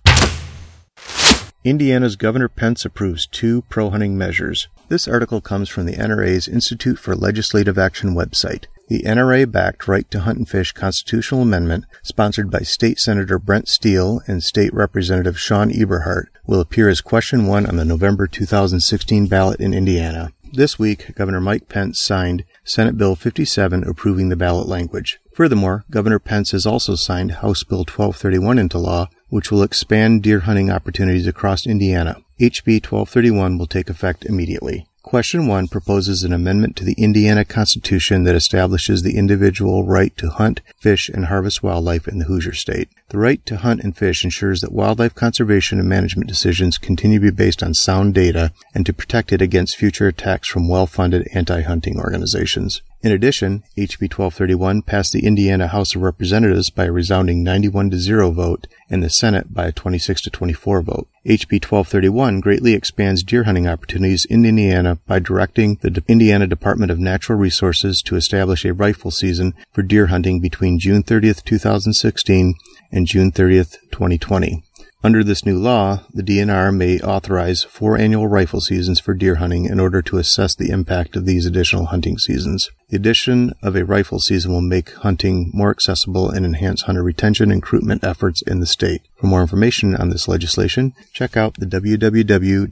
Indiana's 1.64 2.16
Governor 2.16 2.48
Pence 2.48 2.84
approves 2.86 3.28
two 3.28 3.62
pro 3.70 3.92
hunting 3.92 4.18
measures. 4.18 4.68
This 4.90 5.08
article 5.08 5.40
comes 5.40 5.70
from 5.70 5.86
the 5.86 5.94
NRA's 5.94 6.48
Institute 6.48 6.98
for 6.98 7.16
Legislative 7.16 7.78
Action 7.78 8.16
website. 8.16 8.66
The 8.92 9.04
NRA 9.04 9.50
backed 9.50 9.88
Right 9.88 10.12
to 10.12 10.20
Hunt 10.20 10.38
and 10.38 10.50
Fish 10.50 10.74
constitutional 10.74 11.44
amendment, 11.44 11.86
sponsored 12.04 12.52
by 12.52 12.60
State 12.60 13.00
Senator 13.00 13.40
Brent 13.40 13.70
Steele 13.70 14.20
and 14.28 14.44
State 14.44 14.74
Representative 14.74 15.40
Sean 15.40 15.72
Eberhart, 15.72 16.26
will 16.46 16.60
appear 16.60 16.90
as 16.90 17.00
question 17.00 17.48
one 17.48 17.66
on 17.66 17.78
the 17.78 17.86
November 17.86 18.28
2016 18.28 19.28
ballot 19.28 19.62
in 19.62 19.74
Indiana. 19.74 20.34
This 20.52 20.78
week, 20.78 21.16
Governor 21.16 21.40
Mike 21.40 21.70
Pence 21.70 22.02
signed 22.02 22.44
Senate 22.66 22.98
Bill 22.98 23.16
57 23.16 23.86
approving 23.86 24.28
the 24.28 24.36
ballot 24.36 24.68
language. 24.68 25.22
Furthermore, 25.34 25.86
Governor 25.90 26.20
Pence 26.20 26.52
has 26.52 26.66
also 26.66 26.96
signed 26.96 27.36
House 27.36 27.64
Bill 27.64 27.86
1231 27.86 28.60
into 28.60 28.78
law, 28.78 29.08
which 29.30 29.52
will 29.52 29.64
expand 29.64 30.22
deer 30.22 30.42
hunting 30.42 30.70
opportunities 30.70 31.28
across 31.28 31.66
Indiana. 31.66 32.18
HB 32.42 32.84
1231 32.84 33.58
will 33.58 33.68
take 33.68 33.90
effect 33.90 34.26
immediately. 34.26 34.86
Question 35.04 35.48
1 35.48 35.68
proposes 35.68 36.24
an 36.24 36.32
amendment 36.32 36.76
to 36.76 36.84
the 36.84 36.94
Indiana 36.94 37.44
Constitution 37.44 38.24
that 38.24 38.36
establishes 38.36 39.02
the 39.02 39.18
individual 39.18 39.84
right 39.84 40.16
to 40.18 40.30
hunt, 40.30 40.62
fish, 40.78 41.10
and 41.10 41.26
harvest 41.26 41.64
wildlife 41.64 42.08
in 42.08 42.20
the 42.20 42.26
Hoosier 42.26 42.54
State. 42.54 42.88
The 43.12 43.18
right 43.18 43.46
to 43.46 43.58
hunt 43.58 43.82
and 43.82 43.94
fish 43.94 44.24
ensures 44.24 44.62
that 44.62 44.72
wildlife 44.72 45.14
conservation 45.14 45.80
and 45.80 45.90
management 45.90 46.30
decisions 46.30 46.78
continue 46.78 47.20
to 47.20 47.26
be 47.26 47.30
based 47.30 47.62
on 47.62 47.74
sound 47.74 48.14
data 48.14 48.54
and 48.74 48.86
to 48.86 48.94
protect 48.94 49.34
it 49.34 49.42
against 49.42 49.76
future 49.76 50.08
attacks 50.08 50.48
from 50.48 50.70
well-funded 50.70 51.28
anti-hunting 51.34 52.00
organizations. 52.00 52.82
In 53.02 53.12
addition, 53.12 53.64
HB 53.78 54.04
1231 54.04 54.84
passed 54.84 55.12
the 55.12 55.26
Indiana 55.26 55.68
House 55.68 55.94
of 55.94 56.04
Representatives 56.04 56.70
by 56.70 56.86
a 56.86 56.92
resounding 56.94 57.44
91 57.44 57.90
to 57.90 57.98
0 57.98 58.32
vote 58.32 58.68
and 58.90 59.04
the 59.04 59.10
Senate 59.10 59.54
by 59.54 59.66
a 59.66 59.72
26 59.74 60.22
to 60.22 60.30
24 60.30 60.82
vote. 60.82 61.10
HB 61.26 61.66
1231 61.66 62.40
greatly 62.40 62.74
expands 62.74 63.24
deer 63.24 63.44
hunting 63.44 63.68
opportunities 63.68 64.24
in 64.24 64.46
Indiana 64.46 65.00
by 65.06 65.20
directing 65.20 65.80
the 65.82 66.02
Indiana 66.08 66.48
Department 66.48 66.92
of 66.92 67.00
Natural 67.00 67.38
Resources 67.38 68.02
to 68.04 68.16
establish 68.16 68.64
a 68.64 68.74
rifle 68.74 69.12
season 69.12 69.54
for 69.74 69.82
deer 69.82 70.08
hunting 70.08 70.40
between 70.40 70.80
June 70.80 71.04
30th, 71.04 71.44
2016 71.44 72.56
and 72.92 73.08
June 73.08 73.32
30th, 73.32 73.78
2020. 73.92 74.64
Under 75.04 75.24
this 75.24 75.44
new 75.46 75.58
law, 75.58 76.02
the 76.14 76.22
DNR 76.22 76.76
may 76.76 77.00
authorize 77.00 77.64
four 77.64 77.98
annual 77.98 78.28
rifle 78.28 78.62
seasons 78.62 79.00
for 79.00 79.16
deer 79.16 79.34
hunting 79.36 79.66
in 79.66 79.80
order 79.80 80.04
to 80.04 80.20
assess 80.20 80.54
the 80.54 80.70
impact 80.70 81.16
of 81.16 81.26
these 81.26 81.48
additional 81.48 81.88
hunting 81.88 82.20
seasons. 82.20 82.70
The 82.90 82.98
addition 82.98 83.54
of 83.64 83.76
a 83.76 83.84
rifle 83.84 84.20
season 84.20 84.52
will 84.52 84.62
make 84.62 84.92
hunting 84.92 85.50
more 85.56 85.72
accessible 85.72 86.30
and 86.30 86.46
enhance 86.46 86.84
hunter 86.84 87.02
retention 87.02 87.52
and 87.52 87.64
recruitment 87.64 88.04
efforts 88.04 88.44
in 88.44 88.60
the 88.60 88.68
state. 88.68 89.02
For 89.16 89.26
more 89.26 89.42
information 89.42 89.96
on 89.96 90.10
this 90.10 90.28
legislation, 90.28 90.94
check 91.14 91.36
out 91.36 91.56
the 91.56 91.66
www.nraila.org 91.66 92.72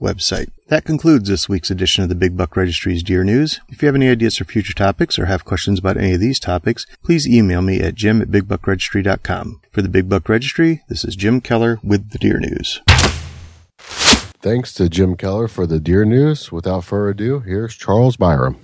website. 0.00 0.50
That 0.68 0.84
concludes 0.84 1.30
this 1.30 1.48
week's 1.48 1.70
edition 1.70 2.02
of 2.02 2.10
the 2.10 2.14
Big 2.14 2.36
Buck 2.36 2.54
Registry's 2.54 3.02
Deer 3.02 3.24
News. 3.24 3.62
If 3.70 3.80
you 3.80 3.86
have 3.86 3.94
any 3.94 4.10
ideas 4.10 4.36
for 4.36 4.44
future 4.44 4.74
topics 4.74 5.18
or 5.18 5.24
have 5.24 5.46
questions 5.46 5.78
about 5.78 5.96
any 5.96 6.12
of 6.12 6.20
these 6.20 6.38
topics, 6.38 6.84
please 7.02 7.26
email 7.26 7.62
me 7.62 7.80
at 7.80 7.94
jim 7.94 8.20
at 8.20 8.28
bigbuckregistry.com. 8.28 9.62
For 9.70 9.80
the 9.80 9.88
Big 9.88 10.10
Buck 10.10 10.28
Registry, 10.28 10.82
this 10.90 11.06
is 11.06 11.16
Jim 11.16 11.40
Keller 11.40 11.80
with 11.82 12.10
the 12.10 12.18
Deer 12.18 12.38
News. 12.38 12.82
Thanks 13.78 14.74
to 14.74 14.90
Jim 14.90 15.16
Keller 15.16 15.48
for 15.48 15.66
the 15.66 15.80
Deer 15.80 16.04
News. 16.04 16.52
Without 16.52 16.84
further 16.84 17.08
ado, 17.08 17.40
here's 17.40 17.74
Charles 17.74 18.18
Byrum. 18.18 18.58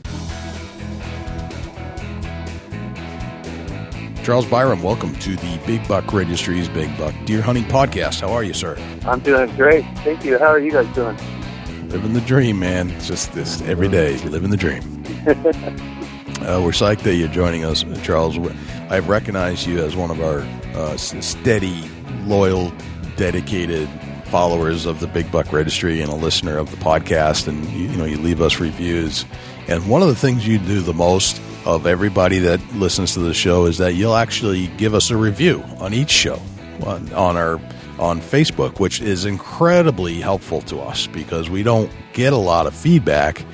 Charles 4.23 4.45
Byrum, 4.45 4.83
welcome 4.83 5.15
to 5.21 5.37
the 5.37 5.59
Big 5.67 5.89
Buck 5.89 6.13
Registry's 6.13 6.69
Big 6.69 6.95
Buck 6.99 7.15
Deer 7.25 7.41
Hunting 7.41 7.65
Podcast. 7.65 8.21
How 8.21 8.31
are 8.31 8.45
you, 8.45 8.53
sir? 8.53 8.77
I'm 9.07 9.21
doing 9.21 9.49
great. 9.57 9.87
Thank 10.01 10.23
you. 10.23 10.39
How 10.39 10.49
are 10.49 10.59
you 10.59 10.71
guys 10.71 10.95
doing? 10.95 11.17
Living 11.95 12.13
the 12.13 12.21
dream, 12.23 12.59
man. 12.59 12.91
It's 12.91 13.07
just 13.07 13.33
this 13.35 13.63
every 13.63 13.87
day, 13.87 14.19
living 14.25 14.51
the 14.51 14.57
dream. 14.57 14.83
uh, 15.29 16.61
we're 16.61 16.73
psyched 16.73 17.03
that 17.03 17.15
you're 17.15 17.29
joining 17.29 17.65
us, 17.65 17.85
Charles. 18.03 18.37
I've 18.91 19.09
recognized 19.09 19.69
you 19.69 19.79
as 19.79 19.95
one 19.95 20.11
of 20.11 20.21
our 20.21 20.41
uh, 20.75 20.97
steady, 20.97 21.89
loyal, 22.25 22.73
dedicated 23.15 23.89
followers 24.25 24.87
of 24.87 24.99
the 24.99 25.07
Big 25.07 25.31
Buck 25.31 25.53
Registry 25.53 26.01
and 26.01 26.11
a 26.11 26.17
listener 26.17 26.59
of 26.59 26.73
the 26.73 26.77
podcast. 26.79 27.47
And 27.47 27.65
you, 27.67 27.87
you 27.87 27.97
know, 27.97 28.07
you 28.07 28.19
leave 28.19 28.41
us 28.41 28.59
reviews. 28.59 29.25
And 29.69 29.89
one 29.89 30.03
of 30.03 30.09
the 30.09 30.17
things 30.17 30.49
you 30.49 30.59
do 30.59 30.81
the 30.81 30.95
most 30.95 31.41
of 31.65 31.87
everybody 31.87 32.41
that 32.41 32.61
listens 32.75 33.15
to 33.15 33.21
the 33.21 33.35
show 33.35 33.67
is 33.67 33.79
that 33.79 33.95
you'll 33.95 34.17
actually 34.17 34.67
give 34.79 34.95
us 34.95 35.13
a 35.13 35.17
review 35.17 35.63
on 35.79 35.95
each 35.95 36.11
show 36.11 36.43
on, 36.83 37.13
on 37.13 37.37
our 37.37 37.61
on 37.99 38.21
Facebook, 38.21 38.81
which 38.81 39.01
is 39.01 39.25
incredibly 39.25 40.21
helpful 40.21 40.61
to 40.63 40.81
us 40.81 41.07
because 41.07 41.51
we 41.51 41.63
don't 41.63 41.91
get 42.13 42.33
a 42.33 42.37
lot 42.37 42.67
of 42.67 42.75
feedback, 42.75 43.45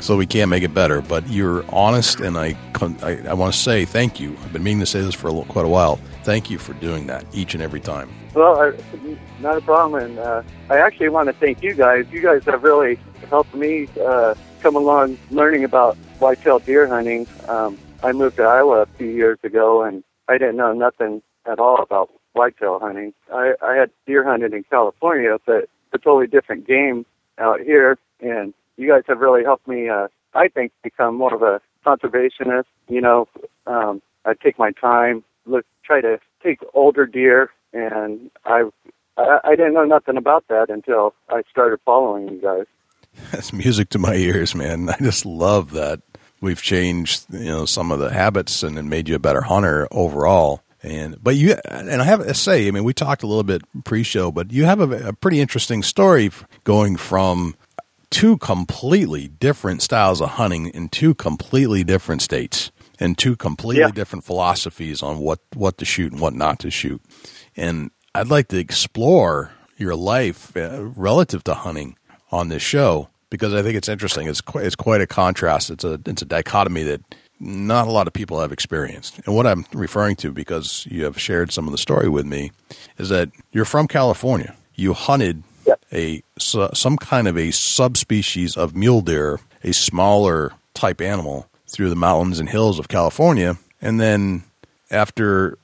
so 0.00 0.16
we 0.16 0.26
can't 0.26 0.50
make 0.50 0.62
it 0.62 0.74
better. 0.74 1.00
But 1.00 1.28
you're 1.28 1.64
honest, 1.70 2.20
and 2.20 2.36
I 2.36 2.56
I, 3.02 3.20
I 3.28 3.34
want 3.34 3.54
to 3.54 3.58
say 3.58 3.84
thank 3.84 4.20
you. 4.20 4.36
I've 4.42 4.52
been 4.52 4.62
meaning 4.62 4.80
to 4.80 4.86
say 4.86 5.00
this 5.00 5.14
for 5.14 5.28
a 5.28 5.32
little, 5.32 5.46
quite 5.46 5.64
a 5.64 5.68
while. 5.68 5.96
Thank 6.24 6.50
you 6.50 6.58
for 6.58 6.72
doing 6.74 7.06
that 7.06 7.24
each 7.32 7.54
and 7.54 7.62
every 7.62 7.80
time. 7.80 8.10
Well, 8.34 8.60
I, 8.60 8.72
not 9.40 9.58
a 9.58 9.60
problem, 9.60 10.02
and 10.02 10.18
uh, 10.18 10.42
I 10.68 10.78
actually 10.78 11.08
want 11.08 11.28
to 11.28 11.32
thank 11.34 11.62
you 11.62 11.74
guys. 11.74 12.06
You 12.10 12.20
guys 12.20 12.44
have 12.46 12.62
really 12.62 12.98
helped 13.28 13.54
me 13.54 13.88
uh, 14.04 14.34
come 14.60 14.76
along 14.76 15.18
learning 15.30 15.64
about 15.64 15.96
whitetail 16.18 16.58
deer 16.58 16.86
hunting. 16.86 17.26
Um, 17.48 17.78
I 18.02 18.12
moved 18.12 18.36
to 18.36 18.42
Iowa 18.42 18.82
a 18.82 18.86
few 18.98 19.08
years 19.08 19.38
ago, 19.44 19.82
and 19.82 20.02
I 20.28 20.38
didn't 20.38 20.56
know 20.56 20.72
nothing 20.72 21.22
at 21.46 21.58
all 21.58 21.82
about 21.82 22.10
whitetail 22.34 22.78
hunting. 22.78 23.14
I, 23.32 23.54
I 23.62 23.74
had 23.74 23.90
deer 24.06 24.24
hunted 24.24 24.52
in 24.52 24.64
California, 24.64 25.38
but 25.46 25.68
a 25.92 25.98
totally 25.98 26.26
different 26.26 26.66
game 26.66 27.06
out 27.38 27.60
here, 27.60 27.98
and 28.20 28.52
you 28.76 28.88
guys 28.88 29.02
have 29.08 29.20
really 29.20 29.44
helped 29.44 29.66
me, 29.66 29.88
uh, 29.88 30.08
I 30.34 30.48
think, 30.48 30.72
become 30.82 31.16
more 31.16 31.34
of 31.34 31.42
a 31.42 31.60
conservationist. 31.86 32.64
You 32.88 33.00
know, 33.00 33.28
um, 33.66 34.02
I 34.24 34.34
take 34.34 34.58
my 34.58 34.72
time, 34.72 35.24
look, 35.46 35.64
try 35.84 36.00
to 36.00 36.18
take 36.42 36.58
older 36.74 37.06
deer, 37.06 37.50
and 37.72 38.30
I, 38.44 38.64
I, 39.16 39.40
I 39.44 39.56
didn't 39.56 39.74
know 39.74 39.84
nothing 39.84 40.16
about 40.16 40.44
that 40.48 40.70
until 40.70 41.14
I 41.28 41.42
started 41.50 41.80
following 41.84 42.28
you 42.28 42.40
guys. 42.40 42.66
That's 43.32 43.52
music 43.52 43.90
to 43.90 43.98
my 43.98 44.14
ears, 44.14 44.54
man. 44.54 44.88
I 44.88 44.96
just 44.98 45.24
love 45.24 45.70
that 45.72 46.00
we've 46.40 46.62
changed, 46.62 47.26
you 47.30 47.46
know, 47.46 47.64
some 47.64 47.90
of 47.90 48.00
the 48.00 48.12
habits 48.12 48.62
and, 48.62 48.78
and 48.78 48.90
made 48.90 49.08
you 49.08 49.14
a 49.14 49.20
better 49.20 49.42
hunter 49.42 49.86
overall. 49.90 50.62
And 50.84 51.16
but 51.22 51.34
you 51.36 51.56
and 51.64 51.90
I 51.90 52.04
have 52.04 52.26
to 52.26 52.34
say, 52.34 52.68
I 52.68 52.70
mean, 52.70 52.84
we 52.84 52.92
talked 52.92 53.22
a 53.22 53.26
little 53.26 53.42
bit 53.42 53.62
pre-show, 53.84 54.30
but 54.30 54.52
you 54.52 54.66
have 54.66 54.80
a, 54.80 55.08
a 55.08 55.12
pretty 55.14 55.40
interesting 55.40 55.82
story 55.82 56.30
going 56.64 56.96
from 56.96 57.56
two 58.10 58.36
completely 58.36 59.28
different 59.28 59.80
styles 59.80 60.20
of 60.20 60.30
hunting 60.30 60.66
in 60.68 60.90
two 60.90 61.14
completely 61.14 61.84
different 61.84 62.20
states 62.20 62.70
and 63.00 63.16
two 63.16 63.34
completely 63.34 63.80
yeah. 63.80 63.90
different 63.90 64.24
philosophies 64.24 65.02
on 65.02 65.20
what 65.20 65.40
what 65.54 65.78
to 65.78 65.86
shoot 65.86 66.12
and 66.12 66.20
what 66.20 66.34
not 66.34 66.58
to 66.58 66.70
shoot. 66.70 67.00
And 67.56 67.90
I'd 68.14 68.28
like 68.28 68.48
to 68.48 68.58
explore 68.58 69.52
your 69.78 69.96
life 69.96 70.54
uh, 70.54 70.84
relative 70.84 71.42
to 71.44 71.54
hunting 71.54 71.96
on 72.30 72.48
this 72.48 72.62
show 72.62 73.08
because 73.30 73.54
I 73.54 73.62
think 73.62 73.76
it's 73.76 73.88
interesting. 73.88 74.28
It's 74.28 74.42
quite, 74.42 74.66
it's 74.66 74.76
quite 74.76 75.00
a 75.00 75.06
contrast. 75.06 75.70
It's 75.70 75.82
a 75.82 75.98
it's 76.04 76.20
a 76.20 76.26
dichotomy 76.26 76.82
that 76.82 77.00
not 77.44 77.86
a 77.86 77.90
lot 77.90 78.06
of 78.06 78.12
people 78.12 78.40
have 78.40 78.52
experienced. 78.52 79.20
And 79.26 79.36
what 79.36 79.46
I'm 79.46 79.66
referring 79.72 80.16
to, 80.16 80.32
because 80.32 80.86
you 80.90 81.04
have 81.04 81.20
shared 81.20 81.52
some 81.52 81.66
of 81.66 81.72
the 81.72 81.78
story 81.78 82.08
with 82.08 82.26
me, 82.26 82.52
is 82.98 83.10
that 83.10 83.30
you're 83.52 83.64
from 83.64 83.86
California. 83.86 84.54
You 84.74 84.94
hunted 84.94 85.42
a 85.92 86.22
some 86.38 86.96
kind 86.96 87.28
of 87.28 87.38
a 87.38 87.50
subspecies 87.50 88.56
of 88.56 88.74
mule 88.74 89.00
deer, 89.00 89.40
a 89.62 89.72
smaller 89.72 90.52
type 90.74 91.00
animal, 91.00 91.48
through 91.68 91.90
the 91.90 91.96
mountains 91.96 92.38
and 92.38 92.48
hills 92.48 92.78
of 92.78 92.88
California, 92.88 93.56
and 93.80 94.00
then 94.00 94.44
after 94.90 95.58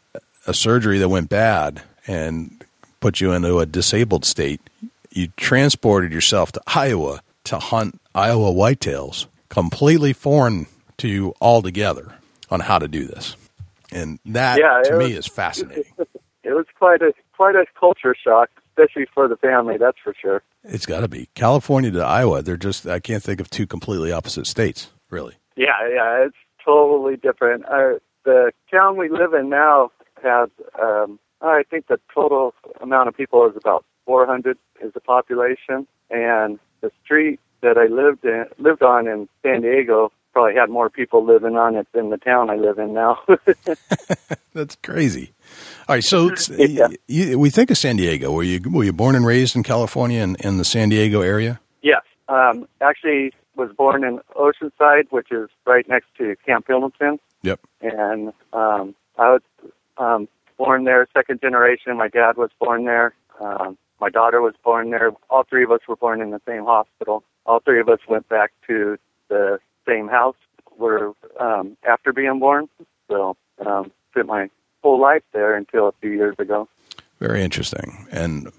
a 0.47 0.53
surgery 0.53 0.99
that 0.99 1.09
went 1.09 1.29
bad 1.29 1.83
and 2.07 2.65
put 3.01 3.21
you 3.21 3.33
into 3.33 3.59
a 3.61 3.67
disabled 3.67 4.25
state, 4.25 4.61
you 5.11 5.29
transported 5.37 6.13
yourself 6.13 6.53
to 6.53 6.61
Iowa 6.67 7.23
to 7.45 7.59
hunt 7.59 8.01
Iowa 8.15 8.53
whitetails, 8.53 9.27
completely 9.49 10.13
foreign 10.13 10.67
to 11.01 11.09
you 11.09 11.35
altogether 11.41 12.15
on 12.51 12.61
how 12.61 12.79
to 12.79 12.89
do 12.89 13.07
this. 13.07 13.37
And 13.93 14.19
that 14.27 14.59
yeah, 14.61 14.83
to 14.91 14.97
was, 14.97 15.09
me 15.09 15.15
is 15.17 15.27
fascinating. 15.27 15.93
It 16.43 16.55
was 16.55 16.65
quite 16.79 17.03
a 17.03 17.13
quite 17.37 17.55
a 17.55 17.67
culture 17.79 18.17
shock, 18.17 18.49
especially 18.71 19.07
for 19.15 19.29
the 19.29 19.37
family, 19.37 19.77
that's 19.77 19.99
for 20.03 20.15
sure. 20.21 20.43
It's 20.65 20.87
got 20.87 21.01
to 21.01 21.09
be. 21.09 21.29
California 21.35 21.91
to 21.91 22.01
Iowa, 22.01 22.43
they're 22.43 22.57
just 22.57 22.87
I 22.87 22.99
can't 22.99 23.23
think 23.23 23.41
of 23.41 23.51
two 23.51 23.67
completely 23.67 24.11
opposite 24.11 24.47
states, 24.47 24.91
really. 25.11 25.35
Yeah, 25.55 25.87
yeah, 25.89 26.25
it's 26.25 26.37
totally 26.65 27.17
different. 27.17 27.67
Uh, 27.67 27.99
the 28.25 28.53
town 28.71 28.97
we 28.97 29.11
live 29.11 29.35
in 29.35 29.51
now 29.51 29.91
has 30.23 30.49
um 30.81 31.19
I 31.43 31.63
think 31.71 31.89
the 31.89 32.01
total 32.13 32.55
amount 32.81 33.09
of 33.09 33.17
people 33.17 33.47
is 33.47 33.57
about 33.57 33.85
400 34.07 34.59
is 34.83 34.93
the 34.93 35.01
population 35.01 35.87
and 36.11 36.59
the 36.81 36.91
street 37.05 37.39
that 37.63 37.77
I 37.77 37.87
lived 37.87 38.25
in 38.25 38.47
lived 38.59 38.83
on 38.83 39.07
in 39.07 39.29
San 39.43 39.61
Diego 39.61 40.11
probably 40.33 40.55
had 40.55 40.71
more 40.71 40.89
people 40.91 41.25
living 41.25 41.57
on 41.57 41.77
it 41.77 41.87
than 41.93 42.11
the 42.11 42.17
town 42.17 42.51
I 42.51 42.57
live 42.57 42.79
in 42.79 42.93
now. 42.95 43.19
That's 44.55 44.77
crazy. 44.77 45.33
All 45.89 45.97
right, 45.97 46.05
so 46.05 46.31
yeah. 46.59 46.89
you, 47.07 47.39
we 47.39 47.51
think 47.51 47.71
of 47.71 47.79
San 47.79 47.97
Diego. 47.97 48.33
Were 48.33 48.43
you 48.43 48.61
were 48.71 48.85
you 48.85 48.93
born 48.93 49.15
and 49.15 49.27
raised 49.27 49.57
in 49.57 49.63
California 49.63 50.21
in, 50.23 50.37
in 50.37 50.59
the 50.59 50.65
San 50.65 50.89
Diego 50.89 51.21
area? 51.21 51.61
Yes, 51.83 52.03
um, 52.29 52.69
actually, 52.81 53.33
was 53.57 53.71
born 53.77 54.05
in 54.05 54.21
Oceanside, 54.37 55.11
which 55.11 55.31
is 55.33 55.49
right 55.67 55.89
next 55.89 56.07
to 56.19 56.37
Camp 56.47 56.67
Pendleton, 56.67 57.19
Yep. 57.43 57.61
and 57.83 58.33
um, 58.53 58.95
I 59.19 59.31
was 59.33 59.43
um, 59.99 60.29
born 60.57 60.85
there, 60.85 61.07
second 61.13 61.41
generation. 61.41 61.97
My 61.97 62.09
dad 62.09 62.37
was 62.37 62.51
born 62.59 62.85
there. 62.85 63.15
Um, 63.41 63.77
my 64.01 64.09
daughter 64.11 64.41
was 64.41 64.55
born 64.65 64.91
there. 64.91 65.11
All 65.29 65.45
three 65.45 65.65
of 65.65 65.71
us 65.71 65.81
were 65.89 65.97
born 65.97 66.23
in 66.23 66.31
the 66.31 66.41
same 66.47 66.65
hospital. 66.65 67.23
All 67.47 67.61
three 67.61 67.81
of 67.81 67.89
us 67.89 67.99
went 68.09 68.29
back 68.29 68.53
to 68.67 68.97
the 69.29 69.59
same 69.91 70.09
house 70.09 70.37
where 70.77 71.13
um, 71.39 71.77
after 71.87 72.13
being 72.13 72.39
born. 72.39 72.69
So 73.09 73.37
um, 73.67 73.91
spent 74.11 74.27
my 74.27 74.49
whole 74.83 75.01
life 75.01 75.23
there 75.33 75.55
until 75.57 75.89
a 75.89 75.93
few 76.01 76.11
years 76.11 76.37
ago. 76.39 76.69
Very 77.19 77.43
interesting. 77.43 78.07
And 78.11 78.51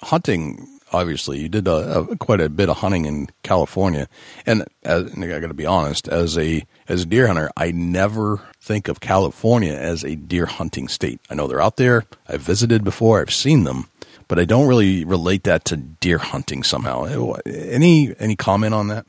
hunting, 0.00 0.68
obviously, 0.92 1.40
you 1.40 1.48
did 1.48 1.66
a, 1.66 2.00
a, 2.00 2.16
quite 2.16 2.40
a 2.40 2.48
bit 2.48 2.68
of 2.68 2.76
hunting 2.76 3.06
in 3.06 3.28
California. 3.42 4.06
And, 4.46 4.64
as, 4.84 5.12
and 5.12 5.24
I 5.24 5.40
got 5.40 5.48
to 5.48 5.54
be 5.54 5.66
honest, 5.66 6.06
as 6.08 6.38
a 6.38 6.64
as 6.88 7.02
a 7.02 7.06
deer 7.06 7.26
hunter, 7.26 7.50
I 7.56 7.72
never 7.72 8.40
think 8.60 8.88
of 8.88 9.00
California 9.00 9.72
as 9.72 10.04
a 10.04 10.14
deer 10.14 10.46
hunting 10.46 10.88
state. 10.88 11.20
I 11.30 11.34
know 11.34 11.46
they're 11.48 11.60
out 11.60 11.76
there. 11.76 12.04
I've 12.28 12.42
visited 12.42 12.84
before. 12.84 13.20
I've 13.20 13.32
seen 13.32 13.64
them, 13.64 13.88
but 14.28 14.38
I 14.38 14.44
don't 14.44 14.68
really 14.68 15.04
relate 15.04 15.44
that 15.44 15.64
to 15.66 15.76
deer 15.76 16.18
hunting 16.18 16.62
somehow. 16.62 17.04
Any 17.46 18.14
any 18.20 18.36
comment 18.36 18.74
on 18.74 18.88
that? 18.88 19.06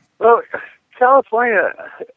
California, 0.98 1.72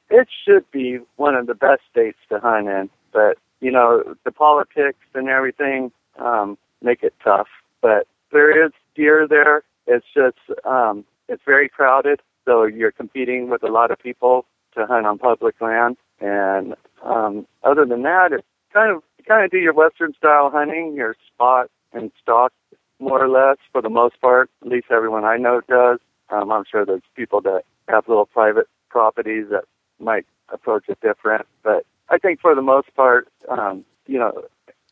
it 0.10 0.28
should 0.46 0.70
be 0.72 1.00
one 1.18 1.36
of 1.36 1.48
the 1.48 1.54
best 1.54 1.82
states 1.92 2.18
to 2.30 2.40
hunt 2.40 2.68
in, 2.68 2.90
but 3.14 3.38
you 3.60 3.72
know 3.72 4.16
the 4.24 4.32
politics 4.32 5.00
and 5.14 5.30
everything 5.30 5.92
um, 6.18 6.58
make 6.82 7.04
it 7.04 7.14
tough. 7.24 7.48
But 7.82 8.08
there 8.32 8.66
is 8.66 8.72
deer 8.96 9.28
there. 9.28 9.64
It's 9.88 10.06
just 10.14 10.38
um, 10.66 11.06
it's 11.28 11.44
very 11.46 11.70
crowded, 11.70 12.22
so 12.46 12.64
you're 12.64 12.92
competing 12.92 13.50
with 13.50 13.64
a 13.64 13.72
lot 13.72 13.92
of 13.92 14.00
people 14.00 14.46
to 14.76 14.86
hunt 14.86 15.06
on 15.06 15.18
public 15.18 15.60
land. 15.62 15.98
And 16.20 16.76
um, 17.04 17.48
other 17.64 17.86
than 17.86 18.04
that, 18.04 18.30
it's 18.32 18.46
kind 18.74 18.92
of 18.92 19.04
you 19.18 19.24
kind 19.26 19.44
of 19.44 19.52
do 19.52 19.58
your 19.58 19.74
western 19.74 20.14
style 20.14 20.50
hunting, 20.50 20.94
your 20.96 21.16
spot 21.34 21.70
and 21.94 22.12
stalk, 22.22 22.54
more 23.00 23.24
or 23.24 23.30
less 23.30 23.58
for 23.72 23.82
the 23.82 23.90
most 23.90 24.20
part. 24.22 24.50
At 24.62 24.68
least 24.70 24.88
everyone 24.92 25.26
I 25.26 25.38
know 25.38 25.62
does. 25.68 26.00
Um, 26.30 26.52
I'm 26.52 26.64
sure 26.70 26.86
there's 26.86 27.02
people 27.16 27.42
that 27.42 27.64
have 27.89 28.08
little 28.08 28.25
private 28.25 28.67
properties 28.89 29.46
that 29.51 29.65
might 30.00 30.25
approach 30.50 30.86
it 30.88 31.00
different, 31.01 31.46
but 31.63 31.86
I 32.10 32.17
think 32.17 32.39
for 32.41 32.55
the 32.55 32.62
most 32.62 32.93
part, 32.96 33.27
um, 33.50 33.86
you 34.08 34.17
know, 34.17 34.43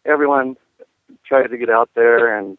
everyone 0.05 0.55
tries 1.25 1.49
to 1.49 1.57
get 1.57 1.69
out 1.69 1.89
there 1.95 2.37
and 2.37 2.57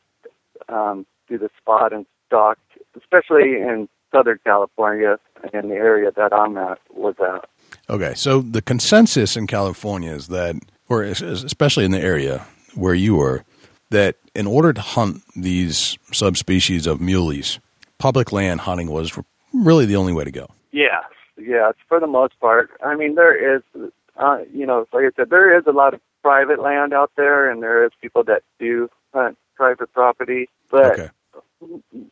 um, 0.68 1.06
do 1.28 1.38
the 1.38 1.50
spot 1.58 1.92
and 1.92 2.06
stalk, 2.26 2.58
especially 2.96 3.54
in 3.54 3.88
Southern 4.12 4.38
California 4.44 5.18
and 5.52 5.70
the 5.70 5.74
area 5.74 6.10
that 6.16 6.32
I'm 6.32 6.56
at 6.56 6.78
was 6.90 7.14
at. 7.20 7.48
Okay, 7.90 8.14
so 8.14 8.40
the 8.40 8.62
consensus 8.62 9.36
in 9.36 9.46
California 9.46 10.12
is 10.12 10.28
that, 10.28 10.56
or 10.88 11.02
especially 11.02 11.84
in 11.84 11.90
the 11.90 12.00
area 12.00 12.46
where 12.74 12.94
you 12.94 13.16
were, 13.16 13.44
that 13.90 14.16
in 14.34 14.46
order 14.46 14.72
to 14.72 14.80
hunt 14.80 15.22
these 15.36 15.98
subspecies 16.12 16.86
of 16.86 17.00
muleys, 17.00 17.58
public 17.98 18.32
land 18.32 18.60
hunting 18.62 18.90
was 18.90 19.18
really 19.52 19.86
the 19.86 19.96
only 19.96 20.12
way 20.12 20.24
to 20.24 20.30
go. 20.30 20.48
Yeah, 20.72 21.00
yes, 21.36 21.74
for 21.88 22.00
the 22.00 22.06
most 22.06 22.38
part. 22.40 22.70
I 22.84 22.94
mean, 22.96 23.14
there 23.14 23.56
is, 23.56 23.62
uh, 24.16 24.38
you 24.52 24.66
know, 24.66 24.86
like 24.92 25.04
I 25.04 25.10
said, 25.16 25.30
there 25.30 25.56
is 25.56 25.64
a 25.66 25.72
lot 25.72 25.94
of 25.94 26.00
private 26.22 26.60
land 26.60 26.92
out 26.92 27.12
there, 27.16 27.50
and 27.50 27.62
there 27.62 27.84
is 27.84 27.92
people 28.00 28.24
that 28.24 28.42
do 28.58 28.88
hunt 29.14 29.38
private 29.56 29.92
property, 29.92 30.48
but 30.70 30.92
Okay. 30.92 31.10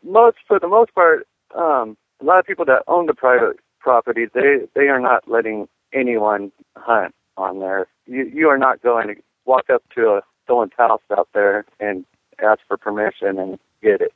most, 0.03 0.39
for 0.49 0.59
the 0.59 0.69
most 0.69 0.95
part, 0.95 1.27
um, 1.55 1.97
a 2.21 2.25
lot 2.25 2.39
of 2.39 2.47
people 2.47 2.65
that 2.65 2.83
own 2.89 3.07
the 3.07 3.15
private 3.15 3.59
property, 3.79 4.27
they 4.35 4.67
they 4.75 4.89
are 4.89 4.99
not 5.01 5.29
letting 5.29 5.69
anyone 5.93 6.51
hunt 6.77 7.15
on 7.37 7.61
there. 7.61 7.87
You 8.07 8.25
you 8.25 8.49
are 8.49 8.59
not 8.59 8.83
going 8.83 9.09
to 9.09 9.15
walk 9.45 9.71
up 9.71 9.83
to 9.95 10.09
a 10.17 10.23
someone's 10.47 10.73
house 10.77 11.03
out 11.17 11.29
there 11.35 11.65
and 11.81 12.05
ask 12.43 12.61
for 12.69 12.77
permission 12.77 13.39
and 13.39 13.59
get 13.83 14.01
it. 14.01 14.13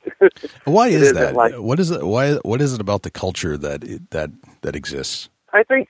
Why 0.65 0.87
is 0.87 1.01
isn't 1.03 1.15
that? 1.15 1.35
like- 1.35 1.53
what 1.55 1.79
is 1.79 1.91
it? 1.91 2.03
Why? 2.03 2.35
What 2.43 2.61
is 2.61 2.73
it 2.73 2.81
about 2.81 3.03
the 3.03 3.11
culture 3.11 3.57
that 3.57 3.81
that 4.11 4.31
that 4.61 4.75
exists? 4.75 5.29
I 5.53 5.63
think 5.63 5.89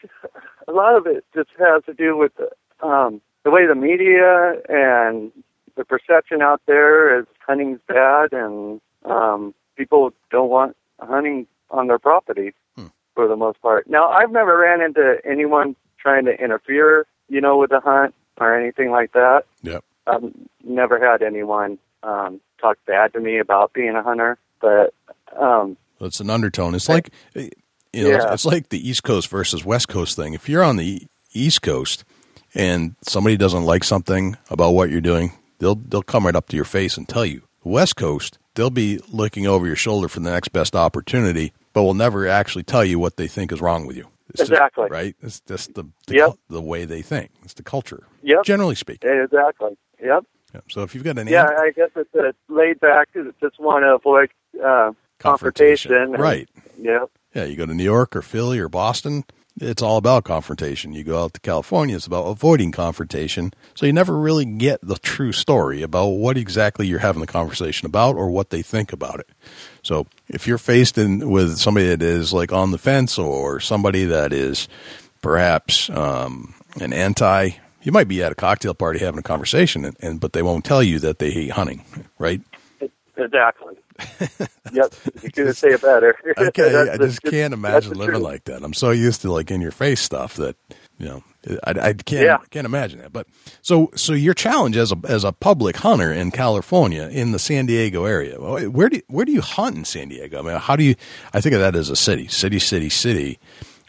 a 0.68 0.72
lot 0.72 0.96
of 0.96 1.06
it 1.06 1.24
just 1.36 1.50
has 1.60 1.84
to 1.86 1.94
do 1.94 2.18
with 2.18 2.32
um, 2.82 3.22
the 3.44 3.52
way 3.52 3.68
the 3.68 3.76
media 3.76 4.56
and 4.70 5.32
the 5.78 5.86
perception 5.86 6.42
out 6.42 6.62
there 6.68 7.20
is 7.20 7.26
hunting's 7.48 7.80
bad, 7.88 8.34
and 8.34 8.82
um, 9.06 9.54
people 9.78 10.14
don't 10.32 10.50
want 10.50 10.76
hunting 11.00 11.48
on 11.70 11.88
their 11.88 12.00
property 12.00 12.54
Hmm. 12.76 12.88
for 13.16 13.28
the 13.28 13.36
most 13.36 13.62
part. 13.62 13.88
Now, 13.90 14.10
I've 14.10 14.32
never 14.32 14.58
ran 14.58 14.82
into 14.82 15.18
anyone 15.26 15.76
trying 16.00 16.26
to 16.26 16.32
interfere, 16.32 17.06
you 17.30 17.40
know, 17.42 17.58
with 17.58 17.70
the 17.70 17.80
hunt 17.80 18.14
or 18.40 18.58
anything 18.60 18.90
like 18.92 19.12
that. 19.14 19.44
Yep. 19.62 19.84
I've 20.08 20.34
never 20.64 21.00
had 21.00 21.22
anyone 21.22 21.78
um, 22.04 22.42
talk 22.60 22.78
bad 22.86 23.14
to 23.14 23.20
me 23.20 23.40
about 23.40 23.74
being 23.74 23.96
a 23.96 24.04
hunter, 24.04 24.38
but 24.60 24.94
um, 25.40 25.78
It's 26.00 26.20
an 26.20 26.30
undertone. 26.30 26.76
It's 26.76 26.90
like 26.90 27.10
you 27.36 28.04
know, 28.04 28.16
it's, 28.16 28.26
Yeah. 28.26 28.34
it's 28.34 28.46
like 28.46 28.70
the 28.70 28.88
East 28.90 29.04
Coast 29.04 29.28
versus 29.30 29.66
West 29.66 29.88
Coast 29.88 30.16
thing. 30.16 30.34
If 30.34 30.48
you're 30.50 30.64
on 30.64 30.78
the 30.78 31.08
East 31.34 31.62
Coast 31.62 32.04
and 32.56 32.96
somebody 33.02 33.38
doesn't 33.38 33.64
like 33.64 33.84
something 33.84 34.38
about 34.50 34.72
what 34.72 34.90
you're 34.90 35.02
doing, 35.02 35.34
they'll 35.60 35.76
they'll 35.76 36.02
come 36.04 36.26
right 36.26 36.36
up 36.36 36.48
to 36.50 36.56
your 36.56 36.66
face 36.66 36.98
and 36.98 37.08
tell 37.08 37.26
you. 37.26 37.44
West 37.64 37.96
Coast, 37.96 38.40
they'll 38.56 38.70
be 38.72 39.00
looking 39.12 39.46
over 39.46 39.68
your 39.68 39.76
shoulder 39.76 40.08
for 40.08 40.20
the 40.20 40.32
next 40.32 40.50
best 40.50 40.76
opportunity, 40.76 41.54
but 41.74 41.84
will 41.84 41.94
never 41.94 42.28
actually 42.28 42.64
tell 42.64 42.84
you 42.84 42.98
what 42.98 43.18
they 43.18 43.28
think 43.28 43.52
is 43.52 43.62
wrong 43.62 43.86
with 43.86 43.96
you. 43.98 44.08
It's 44.30 44.40
just- 44.40 44.52
Exactly. 44.52 44.88
right. 44.90 45.16
It's 45.22 45.42
just 45.42 45.74
the 45.76 45.84
the, 46.08 46.16
Yep. 46.16 46.34
the 46.50 46.62
way 46.62 46.86
they 46.86 47.02
think. 47.02 47.30
It's 47.44 47.54
the 47.54 47.64
culture. 47.64 48.08
Yep. 48.24 48.44
Generally 48.46 48.76
speaking. 48.76 49.10
exactly, 49.24 49.78
yep. 50.04 50.24
Yeah. 50.54 50.62
So 50.70 50.82
if 50.84 50.94
you've 50.96 51.04
got 51.04 51.18
an 51.18 51.28
Yeah, 51.28 51.44
ant- 51.44 51.60
I 51.60 51.72
guess 51.72 51.90
it's 51.96 52.14
a 52.16 52.34
laid 52.54 52.80
back. 52.80 53.10
Just 53.40 53.60
want 53.60 53.84
to 53.84 53.96
avoid 53.96 54.30
uh, 54.64 54.92
confrontation. 55.20 55.94
and- 55.94 56.18
right? 56.20 56.50
Yeah. 56.78 57.06
Yeah, 57.34 57.46
you 57.46 57.56
go 57.56 57.66
to 57.66 57.74
New 57.74 57.84
York 57.84 58.16
or 58.16 58.22
Philly 58.22 58.60
or 58.60 58.68
Boston, 58.68 59.24
it's 59.60 59.82
all 59.82 59.96
about 59.98 60.24
confrontation. 60.26 60.92
You 60.94 61.04
go 61.06 61.24
out 61.24 61.34
to 61.36 61.40
California, 61.40 61.96
it's 61.96 62.06
about 62.08 62.24
avoiding 62.26 62.72
confrontation. 62.74 63.54
So 63.74 63.86
you 63.86 63.94
never 63.94 64.18
really 64.18 64.44
get 64.46 64.80
the 64.82 64.96
true 64.98 65.32
story 65.32 65.82
about 65.82 66.08
what 66.08 66.38
exactly 66.38 66.88
you're 66.88 67.00
having 67.00 67.22
the 67.22 67.28
conversation 67.28 67.86
about 67.86 68.16
or 68.16 68.30
what 68.30 68.50
they 68.50 68.62
think 68.62 68.92
about 68.92 69.20
it. 69.22 69.30
So 69.82 70.08
if 70.28 70.46
you're 70.48 70.58
faced 70.58 70.98
in 70.98 71.30
with 71.30 71.58
somebody 71.58 71.88
that 71.88 72.02
is 72.02 72.34
like 72.34 72.52
on 72.52 72.72
the 72.72 72.78
fence 72.78 73.18
or 73.18 73.60
somebody 73.62 74.04
that 74.06 74.34
is 74.34 74.68
perhaps 75.22 75.90
um, 75.90 76.54
an 76.82 76.92
anti, 76.94 77.52
you 77.84 77.92
might 77.92 78.08
be 78.08 78.22
at 78.24 78.32
a 78.32 78.36
cocktail 78.36 78.74
party 78.74 79.00
having 79.00 79.20
a 79.20 79.24
conversation, 79.24 79.86
and, 79.86 79.96
and 80.02 80.20
but 80.20 80.34
they 80.34 80.42
won't 80.42 80.66
tell 80.66 80.84
you 80.84 81.00
that 81.00 81.20
they 81.20 81.32
hate 81.32 81.52
hunting, 81.52 81.84
right? 82.20 82.42
Exactly. 83.18 83.76
yep. 84.74 84.94
You 85.22 85.30
couldn't 85.32 85.54
say 85.54 85.70
it 85.70 85.82
better. 85.82 86.16
I, 86.38 86.50
can't, 86.50 86.90
I 86.90 86.98
the- 86.98 87.08
just 87.08 87.22
can't 87.22 87.54
imagine 87.54 87.94
living 87.94 88.16
truth. 88.16 88.24
like 88.24 88.44
that. 88.46 88.64
I'm 88.64 88.74
so 88.74 88.90
used 88.92 89.22
to 89.22 89.32
like 89.32 89.52
in 89.52 89.62
your 89.62 89.72
face 89.72 90.00
stuff 90.00 90.36
that 90.36 90.56
you 90.98 91.06
know 91.08 91.24
I, 91.64 91.72
I 91.72 91.94
can't 91.94 92.26
Yeah. 92.26 92.38
can't 92.50 92.66
imagine 92.66 93.00
that. 93.00 93.14
But 93.14 93.28
so 93.62 93.92
so 93.96 94.14
your 94.14 94.34
challenge 94.34 94.76
as 94.76 94.92
a 94.92 94.96
as 95.08 95.24
a 95.24 95.32
public 95.32 95.76
hunter 95.78 96.12
in 96.12 96.32
California 96.32 97.10
in 97.10 97.32
the 97.32 97.38
San 97.40 97.68
Diego 97.68 98.06
area. 98.06 98.40
Where 98.40 98.90
do 98.90 99.02
where 99.08 99.26
do 99.26 99.32
you 99.34 99.42
hunt 99.42 99.76
in 99.76 99.86
San 99.86 100.08
Diego? 100.10 100.40
I 100.40 100.42
mean, 100.42 100.58
how 100.58 100.76
do 100.76 100.84
you? 100.84 100.96
I 101.34 101.42
think 101.42 101.54
of 101.54 101.62
that 101.62 101.76
as 101.76 101.90
a 101.90 101.96
city, 101.96 102.28
city, 102.28 102.58
city, 102.60 102.90
city. 102.90 103.38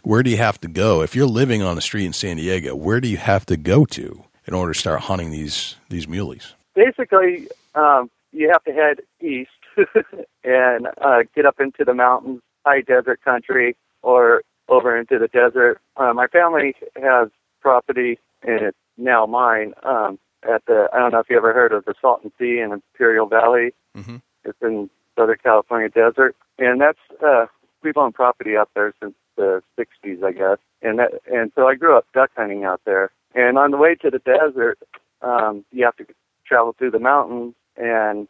Where 0.02 0.22
do 0.22 0.30
you 0.30 0.36
have 0.36 0.60
to 0.62 0.68
go 0.68 1.02
if 1.02 1.14
you're 1.14 1.26
living 1.26 1.62
on 1.62 1.76
the 1.76 1.80
street 1.82 2.06
in 2.06 2.12
San 2.12 2.36
Diego? 2.36 2.74
Where 2.74 3.00
do 3.00 3.08
you 3.08 3.18
have 3.18 3.46
to 3.46 3.56
go 3.56 3.84
to 3.86 4.24
in 4.46 4.54
order 4.54 4.72
to 4.72 4.78
start 4.78 5.02
hunting 5.02 5.30
these 5.30 5.76
these 5.88 6.06
muleys? 6.06 6.54
Basically, 6.74 7.48
um, 7.74 8.10
you 8.32 8.50
have 8.50 8.64
to 8.64 8.72
head 8.72 9.00
east 9.20 9.50
and 10.44 10.88
uh, 11.00 11.22
get 11.34 11.46
up 11.46 11.60
into 11.60 11.84
the 11.84 11.94
mountains, 11.94 12.40
high 12.66 12.80
desert 12.80 13.20
country, 13.24 13.76
or 14.02 14.42
over 14.68 14.96
into 14.96 15.18
the 15.18 15.28
desert. 15.28 15.80
Uh, 15.96 16.12
my 16.12 16.26
family 16.26 16.74
has 17.00 17.28
property, 17.60 18.18
and 18.42 18.60
it's 18.60 18.78
now 18.98 19.24
mine. 19.26 19.72
Um, 19.84 20.18
at 20.42 20.64
the 20.66 20.88
I 20.92 20.98
don't 20.98 21.12
know 21.12 21.20
if 21.20 21.30
you 21.30 21.36
ever 21.36 21.52
heard 21.54 21.72
of 21.72 21.84
the 21.84 21.94
Salton 22.00 22.32
Sea 22.40 22.58
in 22.58 22.72
Imperial 22.72 23.26
Valley. 23.26 23.72
Mhm. 23.96 24.20
It's 24.44 24.58
in 24.60 24.90
Southern 25.16 25.38
California 25.40 25.88
desert, 25.88 26.34
and 26.58 26.80
that's 26.80 26.98
uh, 27.24 27.46
we've 27.84 27.96
owned 27.96 28.14
property 28.14 28.56
up 28.56 28.68
there 28.74 28.92
since 29.00 29.14
the 29.36 29.62
'60s, 29.78 30.22
I 30.24 30.32
guess. 30.32 30.58
And 30.82 30.98
that, 30.98 31.12
and 31.30 31.52
so 31.54 31.66
I 31.68 31.74
grew 31.74 31.96
up 31.96 32.06
duck 32.12 32.30
hunting 32.36 32.64
out 32.64 32.80
there. 32.84 33.10
And 33.34 33.56
on 33.56 33.70
the 33.70 33.76
way 33.76 33.94
to 33.96 34.10
the 34.10 34.18
desert, 34.18 34.78
um, 35.22 35.64
you 35.70 35.84
have 35.84 35.96
to 35.96 36.06
travel 36.44 36.74
through 36.76 36.90
the 36.90 36.98
mountains, 36.98 37.54
and 37.76 38.28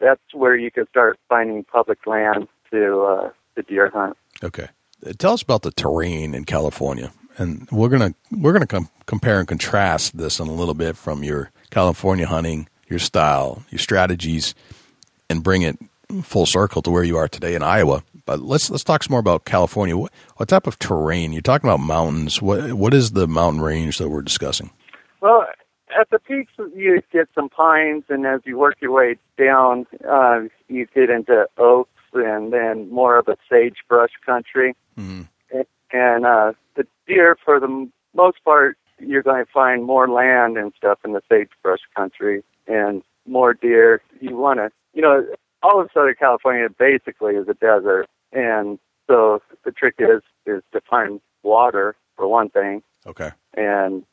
that's 0.00 0.20
where 0.34 0.56
you 0.56 0.70
can 0.70 0.86
start 0.88 1.18
finding 1.28 1.64
public 1.64 2.06
land 2.06 2.48
to 2.70 3.02
uh, 3.02 3.30
to 3.54 3.62
deer 3.62 3.90
hunt. 3.90 4.16
Okay. 4.42 4.68
Uh, 5.06 5.12
Tell 5.18 5.32
us 5.32 5.42
about 5.42 5.62
the 5.62 5.70
terrain 5.70 6.34
in 6.34 6.44
California, 6.44 7.12
and 7.38 7.68
we're 7.70 7.88
gonna 7.88 8.14
we're 8.30 8.52
gonna 8.52 8.66
com- 8.66 8.90
compare 9.06 9.38
and 9.38 9.48
contrast 9.48 10.16
this 10.16 10.38
in 10.38 10.48
a 10.48 10.52
little 10.52 10.74
bit 10.74 10.96
from 10.96 11.22
your 11.22 11.50
California 11.70 12.26
hunting, 12.26 12.68
your 12.88 12.98
style, 12.98 13.62
your 13.70 13.78
strategies, 13.78 14.54
and 15.30 15.42
bring 15.42 15.62
it 15.62 15.78
full 16.22 16.46
circle 16.46 16.82
to 16.82 16.90
where 16.90 17.04
you 17.04 17.16
are 17.16 17.28
today 17.28 17.54
in 17.54 17.62
Iowa. 17.62 18.02
But 18.24 18.40
let's 18.40 18.70
let's 18.70 18.84
talk 18.84 19.02
some 19.02 19.12
more 19.12 19.20
about 19.20 19.44
California. 19.44 19.96
What, 19.96 20.12
what 20.36 20.48
type 20.48 20.66
of 20.66 20.78
terrain? 20.78 21.32
You're 21.32 21.42
talking 21.42 21.68
about 21.68 21.80
mountains. 21.80 22.42
What 22.42 22.72
what 22.74 22.94
is 22.94 23.12
the 23.12 23.28
mountain 23.28 23.62
range 23.62 23.98
that 23.98 24.08
we're 24.08 24.22
discussing? 24.22 24.70
Well, 25.20 25.46
at 25.98 26.10
the 26.10 26.18
peaks, 26.18 26.52
you 26.74 27.00
get 27.12 27.28
some 27.34 27.48
pines, 27.48 28.04
and 28.08 28.26
as 28.26 28.40
you 28.44 28.58
work 28.58 28.76
your 28.80 28.92
way 28.92 29.16
down, 29.38 29.86
uh, 30.08 30.42
you 30.68 30.86
get 30.94 31.10
into 31.10 31.48
oaks 31.56 31.90
and 32.12 32.52
then 32.52 32.90
more 32.90 33.18
of 33.18 33.28
a 33.28 33.36
sagebrush 33.48 34.10
country. 34.24 34.74
Mm-hmm. 34.98 35.22
And, 35.92 36.26
uh, 36.26 36.52
the 36.74 36.86
deer, 37.06 37.36
for 37.44 37.60
the 37.60 37.88
most 38.14 38.42
part, 38.44 38.76
you're 38.98 39.22
going 39.22 39.44
to 39.44 39.50
find 39.50 39.84
more 39.84 40.08
land 40.08 40.56
and 40.58 40.72
stuff 40.76 40.98
in 41.04 41.12
the 41.12 41.22
sagebrush 41.28 41.80
country 41.94 42.42
and 42.66 43.02
more 43.26 43.54
deer. 43.54 44.02
You 44.20 44.36
want 44.36 44.58
to, 44.58 44.70
you 44.92 45.02
know, 45.02 45.24
all 45.62 45.80
of 45.80 45.90
Southern 45.92 46.14
California 46.18 46.68
basically 46.68 47.34
is 47.34 47.48
a 47.48 47.54
desert, 47.54 48.06
and 48.32 48.78
so 49.06 49.40
the 49.64 49.72
trick 49.72 49.94
is 49.98 50.22
is 50.46 50.62
to 50.72 50.80
find 50.88 51.20
water 51.42 51.96
for 52.16 52.26
one 52.28 52.48
thing, 52.50 52.82
Okay. 53.06 53.30
and 53.54 54.04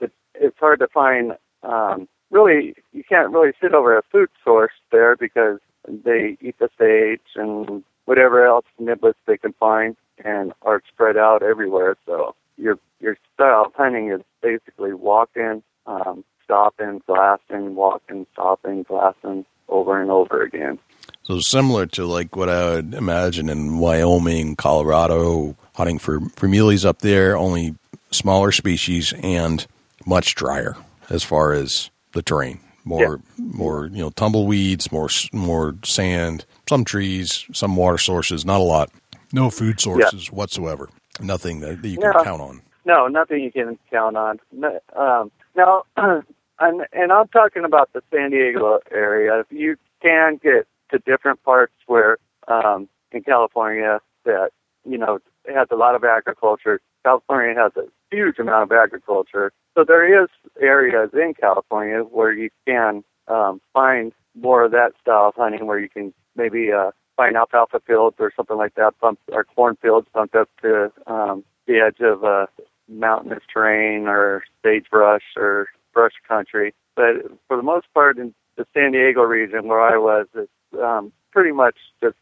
it, 0.00 0.12
it's 0.34 0.58
hard 0.58 0.78
to 0.80 0.88
find. 0.88 1.32
Um, 1.62 2.08
really, 2.30 2.74
you 2.92 3.04
can't 3.04 3.32
really 3.32 3.52
sit 3.60 3.74
over 3.74 3.96
a 3.96 4.02
food 4.10 4.30
source 4.44 4.72
there 4.90 5.16
because 5.16 5.58
they 5.88 6.36
eat 6.40 6.56
the 6.58 6.68
sage 6.78 7.20
and 7.36 7.84
whatever 8.04 8.44
else 8.44 8.66
niblets 8.80 9.14
they 9.26 9.36
can 9.36 9.52
find, 9.54 9.96
and 10.24 10.52
are 10.62 10.82
spread 10.88 11.16
out 11.16 11.42
everywhere. 11.42 11.96
So 12.06 12.34
your 12.56 12.78
your 13.00 13.16
style 13.34 13.64
of 13.66 13.74
hunting 13.74 14.10
is 14.10 14.20
basically 14.42 14.92
walking, 14.92 15.62
um, 15.86 16.24
stopping, 16.44 17.02
glassing, 17.06 17.74
walking, 17.74 18.26
stopping, 18.32 18.82
glassing 18.84 19.44
over 19.68 20.00
and 20.00 20.10
over 20.10 20.42
again. 20.42 20.78
So 21.24 21.38
similar 21.40 21.86
to 21.86 22.04
like 22.04 22.34
what 22.36 22.48
I 22.48 22.70
would 22.74 22.94
imagine 22.94 23.48
in 23.48 23.78
Wyoming, 23.78 24.56
Colorado, 24.56 25.56
hunting 25.74 25.98
for 25.98 26.20
for 26.36 26.48
muleys 26.48 26.84
up 26.84 26.98
there, 26.98 27.36
only 27.36 27.74
smaller 28.10 28.50
species 28.52 29.12
and 29.22 29.64
much 30.04 30.34
drier 30.34 30.76
as 31.10 31.22
far 31.22 31.52
as 31.52 31.90
the 32.12 32.22
terrain. 32.22 32.60
More 32.84 33.20
more 33.38 33.86
you 33.86 33.98
know 34.02 34.10
tumbleweeds, 34.10 34.90
more 34.90 35.08
more 35.32 35.76
sand, 35.84 36.44
some 36.68 36.84
trees, 36.84 37.46
some 37.52 37.76
water 37.76 37.98
sources, 37.98 38.44
not 38.44 38.60
a 38.60 38.64
lot. 38.64 38.90
No 39.32 39.48
food 39.50 39.80
sources 39.80 40.32
whatsoever. 40.32 40.88
Nothing 41.20 41.60
that, 41.60 41.80
that 41.82 41.88
you 41.88 41.98
can 41.98 42.12
Yeah. 42.14 42.24
count 42.24 42.42
on. 42.42 42.62
No, 42.84 43.06
nothing 43.06 43.44
you 43.44 43.52
can 43.52 43.78
count 43.90 44.16
on. 44.16 44.40
No, 44.50 44.80
Um, 44.96 45.30
now, 45.54 45.84
and, 45.96 46.82
and 46.92 47.12
I'm 47.12 47.28
talking 47.28 47.64
about 47.64 47.90
the 47.92 48.02
San 48.12 48.30
Diego 48.30 48.80
area. 48.90 49.44
You 49.50 49.76
can 50.02 50.40
get 50.42 50.66
to 50.92 50.98
different 51.00 51.42
parts 51.42 51.74
where 51.86 52.18
um, 52.48 52.88
in 53.10 53.22
California 53.22 54.00
that 54.24 54.50
you 54.84 54.98
know 54.98 55.18
has 55.48 55.68
a 55.70 55.76
lot 55.76 55.94
of 55.94 56.04
agriculture. 56.04 56.80
California 57.04 57.60
has 57.60 57.72
a 57.76 57.88
huge 58.14 58.38
amount 58.38 58.70
of 58.70 58.72
agriculture, 58.72 59.52
so 59.74 59.84
there 59.84 60.22
is 60.22 60.28
areas 60.60 61.10
in 61.14 61.34
California 61.34 62.00
where 62.00 62.32
you 62.32 62.50
can 62.66 63.02
um, 63.28 63.60
find 63.72 64.12
more 64.34 64.64
of 64.64 64.70
that 64.72 64.92
style 65.00 65.28
of 65.28 65.34
hunting, 65.34 65.66
where 65.66 65.78
you 65.78 65.88
can 65.88 66.12
maybe 66.36 66.70
uh, 66.72 66.90
find 67.16 67.36
alfalfa 67.36 67.80
fields 67.86 68.16
or 68.18 68.32
something 68.36 68.56
like 68.56 68.74
that, 68.74 68.94
bumped, 69.00 69.22
or 69.32 69.44
cornfields 69.44 70.06
bumped 70.12 70.34
up 70.34 70.48
to 70.62 70.92
um, 71.06 71.44
the 71.66 71.78
edge 71.78 72.00
of 72.00 72.24
uh, 72.24 72.46
mountainous 72.88 73.42
terrain 73.52 74.06
or 74.06 74.44
sagebrush 74.62 75.22
or 75.36 75.68
brush 75.92 76.12
country. 76.26 76.74
But 76.94 77.30
for 77.48 77.56
the 77.56 77.62
most 77.62 77.86
part, 77.94 78.18
in 78.18 78.34
the 78.56 78.66
San 78.74 78.92
Diego 78.92 79.22
region 79.22 79.68
where 79.68 79.80
I 79.80 79.96
was, 79.96 80.26
it's 80.34 80.50
um, 80.80 81.12
pretty 81.30 81.52
much 81.52 81.76
just 82.02 82.16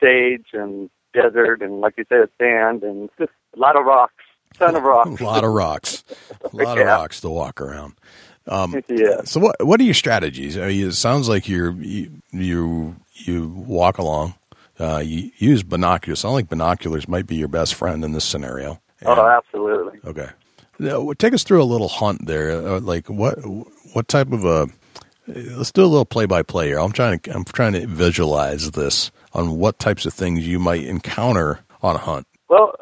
sage 0.00 0.46
and 0.52 0.90
desert 1.12 1.62
and, 1.62 1.80
like 1.80 1.94
you 1.96 2.04
said, 2.08 2.28
sand 2.38 2.82
and 2.82 3.08
just 3.18 3.32
a 3.56 3.58
lot 3.58 3.76
of 3.76 3.84
rocks, 3.84 4.24
ton 4.58 4.76
of 4.76 4.82
rocks. 4.82 5.08
A 5.20 5.24
lot 5.24 5.44
of 5.44 5.50
rocks, 5.52 6.04
a 6.52 6.56
lot 6.56 6.78
of 6.78 6.86
rocks 6.86 7.20
to 7.22 7.30
walk 7.30 7.60
around. 7.60 7.94
Um, 8.46 8.82
yeah. 8.88 9.22
So 9.24 9.40
what 9.40 9.64
what 9.64 9.80
are 9.80 9.84
your 9.84 9.94
strategies? 9.94 10.56
I 10.56 10.68
mean, 10.68 10.88
it 10.88 10.92
sounds 10.92 11.28
like 11.28 11.48
you're 11.48 11.72
you 11.72 12.10
you, 12.30 12.96
you 13.14 13.48
walk 13.48 13.98
along. 13.98 14.34
Uh, 14.78 15.02
you 15.04 15.30
use 15.38 15.62
binoculars. 15.62 16.20
Sound 16.20 16.34
like 16.34 16.48
binoculars 16.48 17.08
might 17.08 17.26
be 17.26 17.36
your 17.36 17.48
best 17.48 17.74
friend 17.74 18.04
in 18.04 18.12
this 18.12 18.24
scenario. 18.24 18.80
Oh, 19.04 19.26
absolutely. 19.26 20.00
okay. 20.04 20.28
Now, 20.78 21.12
take 21.12 21.34
us 21.34 21.42
through 21.42 21.62
a 21.62 21.64
little 21.64 21.88
hunt 21.88 22.26
there. 22.26 22.50
Uh, 22.50 22.80
like 22.80 23.08
what 23.08 23.38
what 23.92 24.08
type 24.08 24.32
of 24.32 24.44
a? 24.44 24.68
Let's 25.28 25.72
do 25.72 25.84
a 25.84 25.86
little 25.86 26.06
play 26.06 26.24
by 26.24 26.42
play 26.42 26.68
here. 26.68 26.80
I'm 26.80 26.92
trying 26.92 27.18
to 27.18 27.34
I'm 27.34 27.44
trying 27.44 27.74
to 27.74 27.86
visualize 27.86 28.70
this 28.70 29.10
on 29.34 29.58
what 29.58 29.78
types 29.78 30.06
of 30.06 30.14
things 30.14 30.46
you 30.48 30.58
might 30.58 30.84
encounter 30.84 31.60
on 31.82 31.96
a 31.96 31.98
hunt. 31.98 32.26
Well, 32.48 32.74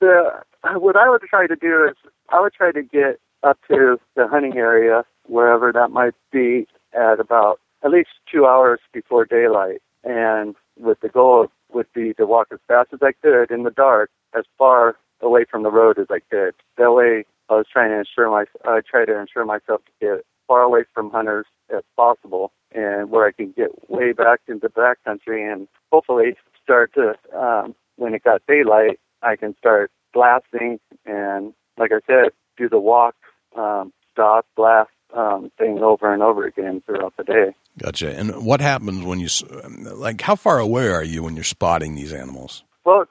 the 0.00 0.42
what 0.74 0.96
I 0.96 1.10
would 1.10 1.20
try 1.28 1.46
to 1.46 1.56
do 1.56 1.86
is 1.88 1.96
I 2.30 2.40
would 2.40 2.54
try 2.54 2.72
to 2.72 2.82
get 2.82 3.20
up 3.42 3.58
to 3.68 4.00
the 4.14 4.26
hunting 4.26 4.56
area 4.56 5.04
wherever 5.26 5.70
that 5.72 5.90
might 5.90 6.14
be 6.32 6.66
at 6.94 7.20
about 7.20 7.60
at 7.84 7.90
least 7.90 8.08
two 8.32 8.46
hours 8.46 8.80
before 8.94 9.26
daylight, 9.26 9.82
and 10.02 10.54
with 10.78 11.00
the 11.00 11.08
goal 11.08 11.48
would 11.72 11.92
be 11.92 12.14
to 12.14 12.24
walk 12.24 12.48
as 12.52 12.58
fast 12.66 12.88
as 12.94 13.00
I 13.02 13.12
could 13.22 13.50
in 13.50 13.64
the 13.64 13.70
dark, 13.70 14.10
as 14.36 14.44
far 14.56 14.96
away 15.20 15.44
from 15.50 15.62
the 15.62 15.70
road 15.70 15.98
as 15.98 16.06
I 16.10 16.20
could. 16.30 16.54
That 16.78 16.92
way, 16.92 17.26
I 17.50 17.54
was 17.54 17.66
trying 17.70 17.90
to 17.90 17.98
ensure 17.98 18.30
my 18.30 18.46
I 18.64 18.80
try 18.80 19.04
to 19.04 19.20
ensure 19.20 19.44
myself 19.44 19.82
to 19.84 19.92
get 20.00 20.24
far 20.48 20.62
away 20.62 20.84
from 20.94 21.10
hunters 21.10 21.46
as 21.74 21.82
possible, 21.96 22.52
and 22.72 23.10
where 23.10 23.26
I 23.26 23.32
can 23.32 23.52
get 23.56 23.90
way 23.90 24.12
back 24.12 24.40
into 24.48 24.68
the 24.68 24.68
backcountry 24.68 25.52
and 25.52 25.68
hopefully 25.92 26.36
start 26.62 26.92
to 26.94 27.14
um, 27.36 27.74
when 27.96 28.14
it 28.14 28.24
got 28.24 28.42
daylight, 28.46 28.98
I 29.22 29.36
can 29.36 29.56
start 29.58 29.90
blasting 30.12 30.78
and, 31.04 31.52
like 31.78 31.92
I 31.92 32.00
said, 32.06 32.32
do 32.56 32.68
the 32.68 32.78
walk, 32.78 33.14
um, 33.56 33.92
stop, 34.12 34.46
blast 34.56 34.90
um, 35.14 35.50
thing 35.58 35.78
over 35.82 36.12
and 36.12 36.22
over 36.22 36.46
again 36.46 36.82
throughout 36.84 37.14
the 37.16 37.24
day. 37.24 37.54
Gotcha. 37.78 38.16
And 38.16 38.44
what 38.44 38.60
happens 38.60 39.04
when 39.04 39.20
you 39.20 39.26
s- 39.26 39.44
like? 39.50 40.20
How 40.20 40.36
far 40.36 40.58
away 40.58 40.88
are 40.88 41.04
you 41.04 41.22
when 41.22 41.34
you're 41.34 41.44
spotting 41.44 41.94
these 41.94 42.12
animals? 42.12 42.64
Well, 42.84 43.06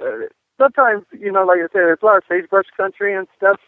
uh, 0.00 0.06
sometimes, 0.58 1.04
you 1.18 1.32
know, 1.32 1.44
like 1.44 1.58
I 1.58 1.62
said, 1.62 1.68
there's 1.72 1.98
a 2.02 2.06
lot 2.06 2.18
of 2.18 2.22
sagebrush 2.28 2.66
country 2.76 3.14
and 3.14 3.26
stuff, 3.36 3.58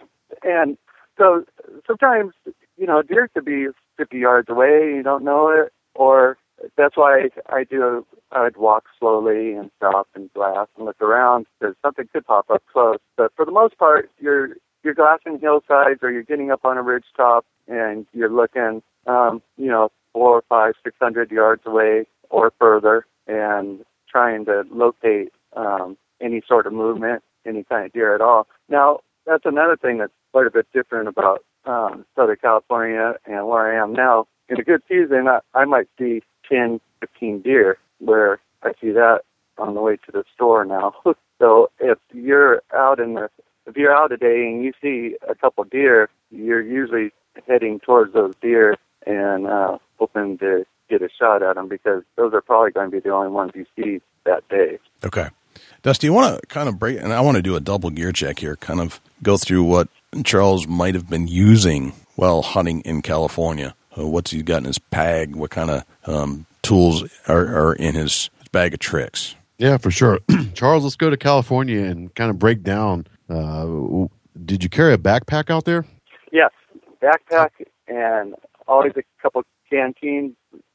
and 0.42 0.76
so 1.16 1.44
sometimes, 1.86 2.32
you 2.76 2.86
know, 2.86 3.02
deer 3.02 3.28
could 3.32 3.44
be 3.44 3.66
50 3.98 4.16
yards 4.16 4.48
away, 4.48 4.94
you 4.94 5.02
don't 5.02 5.24
know 5.24 5.50
it, 5.50 5.72
or 5.94 6.38
that's 6.76 6.96
why 6.96 7.28
I 7.48 7.64
do. 7.64 8.06
I'd 8.32 8.56
walk 8.56 8.84
slowly 8.98 9.52
and 9.52 9.70
stop 9.76 10.08
and 10.14 10.32
glass 10.32 10.66
and 10.76 10.86
look 10.86 11.00
around 11.00 11.46
because 11.58 11.74
something 11.82 12.08
could 12.12 12.26
pop 12.26 12.50
up 12.50 12.62
close. 12.72 12.98
But 13.16 13.32
for 13.36 13.44
the 13.44 13.52
most 13.52 13.78
part, 13.78 14.10
you're 14.18 14.56
you're 14.84 14.94
glassing 14.94 15.38
hillsides 15.40 16.00
or 16.02 16.10
you're 16.10 16.22
getting 16.22 16.50
up 16.50 16.64
on 16.64 16.78
a 16.78 16.82
ridge 16.82 17.04
top 17.16 17.44
and 17.66 18.06
you're 18.12 18.30
looking, 18.30 18.82
um, 19.06 19.42
you 19.56 19.66
know, 19.68 19.90
four, 20.12 20.42
five, 20.48 20.74
six 20.84 20.96
hundred 21.00 21.30
yards 21.30 21.62
away 21.66 22.06
or 22.30 22.52
further, 22.58 23.06
and 23.26 23.84
trying 24.10 24.44
to 24.44 24.64
locate 24.70 25.32
um, 25.56 25.96
any 26.20 26.42
sort 26.46 26.66
of 26.66 26.72
movement, 26.72 27.22
any 27.46 27.64
kind 27.64 27.86
of 27.86 27.92
deer 27.92 28.14
at 28.14 28.20
all. 28.20 28.46
Now, 28.68 29.00
that's 29.26 29.44
another 29.46 29.76
thing 29.76 29.98
that's 29.98 30.12
quite 30.32 30.46
a 30.46 30.50
bit 30.50 30.66
different 30.72 31.08
about 31.08 31.44
um, 31.68 32.04
Southern 32.16 32.36
California 32.36 33.14
and 33.26 33.46
where 33.46 33.72
I 33.72 33.82
am 33.82 33.92
now. 33.92 34.26
In 34.48 34.58
a 34.58 34.64
good 34.64 34.82
season, 34.88 35.28
I, 35.28 35.40
I 35.54 35.66
might 35.66 35.88
see 35.98 36.22
10, 36.48 36.80
15 37.00 37.42
deer, 37.42 37.78
where 37.98 38.40
I 38.62 38.72
see 38.80 38.90
that 38.92 39.20
on 39.58 39.74
the 39.74 39.80
way 39.80 39.96
to 39.96 40.12
the 40.12 40.24
store 40.34 40.64
now. 40.64 40.94
so 41.38 41.70
if 41.78 41.98
you're 42.12 42.62
out 42.74 42.98
in 42.98 43.14
the 43.14 43.28
if 43.66 43.76
you're 43.76 43.94
out 43.94 44.08
today 44.08 44.48
and 44.48 44.64
you 44.64 44.72
see 44.80 45.16
a 45.28 45.34
couple 45.34 45.62
deer, 45.64 46.08
you're 46.30 46.62
usually 46.62 47.12
heading 47.46 47.78
towards 47.80 48.14
those 48.14 48.34
deer 48.40 48.76
and 49.06 49.46
uh, 49.46 49.76
hoping 49.98 50.38
to 50.38 50.64
get 50.88 51.02
a 51.02 51.08
shot 51.10 51.42
at 51.42 51.56
them 51.56 51.68
because 51.68 52.02
those 52.16 52.32
are 52.32 52.40
probably 52.40 52.70
going 52.70 52.90
to 52.90 52.96
be 52.96 53.00
the 53.00 53.10
only 53.10 53.28
ones 53.28 53.52
you 53.54 53.66
see 53.76 54.00
that 54.24 54.48
day. 54.48 54.78
Okay. 55.04 55.28
Dusty, 55.82 56.06
you 56.06 56.14
want 56.14 56.40
to 56.40 56.46
kind 56.46 56.66
of 56.66 56.78
break, 56.78 56.98
and 56.98 57.12
I 57.12 57.20
want 57.20 57.36
to 57.36 57.42
do 57.42 57.56
a 57.56 57.60
double 57.60 57.90
gear 57.90 58.10
check 58.10 58.38
here, 58.38 58.56
kind 58.56 58.80
of 58.80 59.00
go 59.22 59.36
through 59.36 59.64
what 59.64 59.88
Charles 60.24 60.66
might 60.66 60.94
have 60.94 61.08
been 61.08 61.28
using 61.28 61.92
while 62.16 62.42
hunting 62.42 62.80
in 62.82 63.02
California. 63.02 63.74
Uh, 63.96 64.06
what's 64.06 64.30
he 64.30 64.42
got 64.42 64.58
in 64.58 64.64
his 64.64 64.78
bag? 64.78 65.36
What 65.36 65.50
kind 65.50 65.70
of 65.70 65.84
um, 66.06 66.46
tools 66.62 67.04
are, 67.26 67.68
are 67.68 67.74
in 67.74 67.94
his 67.94 68.30
bag 68.52 68.74
of 68.74 68.80
tricks? 68.80 69.34
Yeah, 69.58 69.76
for 69.76 69.90
sure. 69.90 70.20
Charles, 70.54 70.84
let's 70.84 70.96
go 70.96 71.10
to 71.10 71.16
California 71.16 71.82
and 71.84 72.14
kind 72.14 72.30
of 72.30 72.38
break 72.38 72.62
down. 72.62 73.06
Uh, 73.28 74.06
did 74.44 74.62
you 74.62 74.68
carry 74.68 74.94
a 74.94 74.98
backpack 74.98 75.50
out 75.50 75.64
there? 75.64 75.84
Yes, 76.32 76.50
backpack 77.02 77.50
and 77.88 78.34
always 78.66 78.92
a 78.96 79.02
couple 79.20 79.42
canteens 79.70 80.34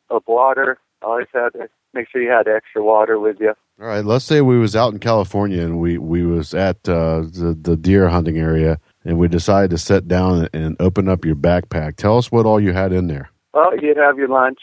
of 0.09 0.23
water. 0.27 0.79
Always 1.03 1.27
had 1.33 1.49
to 1.53 1.69
make 1.93 2.09
sure 2.09 2.21
you 2.21 2.29
had 2.29 2.47
extra 2.47 2.83
water 2.83 3.19
with 3.19 3.37
you. 3.39 3.53
All 3.81 3.87
right, 3.87 4.05
let's 4.05 4.25
say 4.25 4.41
we 4.41 4.57
was 4.57 4.75
out 4.75 4.93
in 4.93 4.99
California 4.99 5.61
and 5.63 5.79
we 5.79 5.97
we 5.97 6.23
was 6.23 6.53
at 6.53 6.77
uh, 6.87 7.21
the 7.21 7.57
the 7.59 7.75
deer 7.75 8.09
hunting 8.09 8.37
area 8.37 8.79
and 9.03 9.17
we 9.17 9.27
decided 9.27 9.71
to 9.71 9.77
sit 9.77 10.07
down 10.07 10.47
and 10.53 10.75
open 10.79 11.09
up 11.09 11.25
your 11.25 11.35
backpack. 11.35 11.95
Tell 11.95 12.17
us 12.17 12.31
what 12.31 12.45
all 12.45 12.59
you 12.59 12.73
had 12.73 12.93
in 12.93 13.07
there. 13.07 13.29
Well, 13.53 13.77
you'd 13.79 13.97
have 13.97 14.17
your 14.17 14.29
lunch 14.29 14.59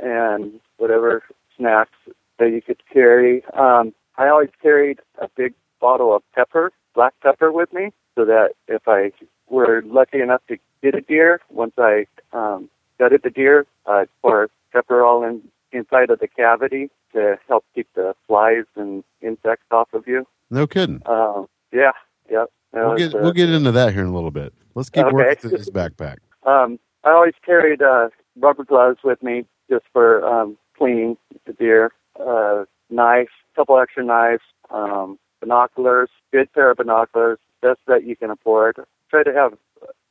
and 0.00 0.60
whatever 0.76 1.22
snacks 1.56 1.96
that 2.38 2.50
you 2.50 2.62
could 2.62 2.82
carry. 2.92 3.44
Um, 3.56 3.94
I 4.16 4.28
always 4.28 4.50
carried 4.62 5.00
a 5.20 5.28
big 5.36 5.54
bottle 5.80 6.14
of 6.14 6.22
pepper, 6.34 6.72
black 6.94 7.14
pepper, 7.22 7.52
with 7.52 7.72
me, 7.72 7.92
so 8.16 8.24
that 8.24 8.50
if 8.66 8.82
I 8.86 9.12
were 9.48 9.82
lucky 9.86 10.20
enough 10.20 10.42
to 10.48 10.56
get 10.82 10.94
a 10.94 11.00
deer, 11.00 11.40
once 11.50 11.74
I 11.78 12.06
um, 12.32 12.68
gutted 12.98 13.22
the 13.22 13.30
deer, 13.30 13.66
I'd 13.86 14.08
pour 14.22 14.50
pepper 14.72 15.04
all 15.04 15.24
in 15.24 15.42
inside 15.72 16.10
of 16.10 16.18
the 16.18 16.28
cavity 16.28 16.90
to 17.12 17.38
help 17.48 17.64
keep 17.74 17.88
the 17.94 18.14
flies 18.26 18.64
and 18.76 19.02
insects 19.20 19.66
off 19.70 19.88
of 19.92 20.06
you. 20.06 20.26
No 20.50 20.66
kidding. 20.66 21.02
Um, 21.06 21.46
yeah, 21.72 21.92
yep. 22.30 22.50
That 22.72 22.86
We'll 22.86 22.96
get 22.96 23.14
uh, 23.14 23.18
we'll 23.22 23.32
get 23.32 23.50
into 23.50 23.72
that 23.72 23.92
here 23.92 24.02
in 24.02 24.08
a 24.08 24.14
little 24.14 24.30
bit. 24.30 24.52
Let's 24.74 24.90
keep 24.90 25.04
Okay. 25.06 25.14
working 25.14 25.50
this 25.50 25.70
backpack. 25.70 26.16
Um, 26.46 26.78
I 27.04 27.10
always 27.10 27.34
carried 27.44 27.82
uh, 27.82 28.08
rubber 28.36 28.64
gloves 28.64 28.98
with 29.02 29.22
me 29.22 29.46
just 29.70 29.84
for 29.92 30.24
um, 30.26 30.58
cleaning 30.76 31.16
the 31.46 31.52
deer. 31.52 31.92
Uh, 32.18 32.64
knife, 32.90 33.28
couple 33.56 33.78
extra 33.78 34.04
knives, 34.04 34.42
um, 34.70 35.18
binoculars, 35.40 36.10
good 36.32 36.52
pair 36.52 36.70
of 36.70 36.76
binoculars, 36.76 37.38
best 37.62 37.80
that 37.86 38.04
you 38.04 38.16
can 38.16 38.30
afford. 38.30 38.76
Try 39.10 39.22
to 39.22 39.32
have 39.32 39.54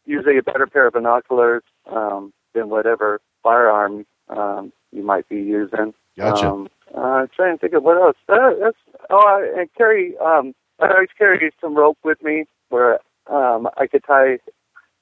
usually 0.05 0.37
a 0.37 0.43
better 0.43 0.67
pair 0.67 0.87
of 0.87 0.93
binoculars 0.93 1.63
um, 1.91 2.33
than 2.53 2.69
whatever 2.69 3.19
firearm 3.43 4.05
um, 4.29 4.71
you 4.97 5.03
might 5.03 5.29
be 5.29 5.37
using. 5.37 5.93
Gotcha. 6.17 6.49
Um, 6.49 6.69
uh, 6.95 7.27
trying 7.35 7.57
to 7.57 7.61
think 7.61 7.73
of 7.73 7.83
what 7.83 8.01
else. 8.01 8.17
Uh, 8.27 8.51
that's 8.59 8.77
oh, 9.09 9.17
I, 9.17 9.61
and 9.61 9.69
carry. 9.77 10.17
Um, 10.17 10.53
I 10.79 10.89
always 10.89 11.09
carry 11.17 11.51
some 11.61 11.75
rope 11.75 11.97
with 12.03 12.21
me 12.23 12.45
where 12.69 12.99
um, 13.27 13.67
I 13.77 13.87
could 13.87 14.03
tie 14.05 14.39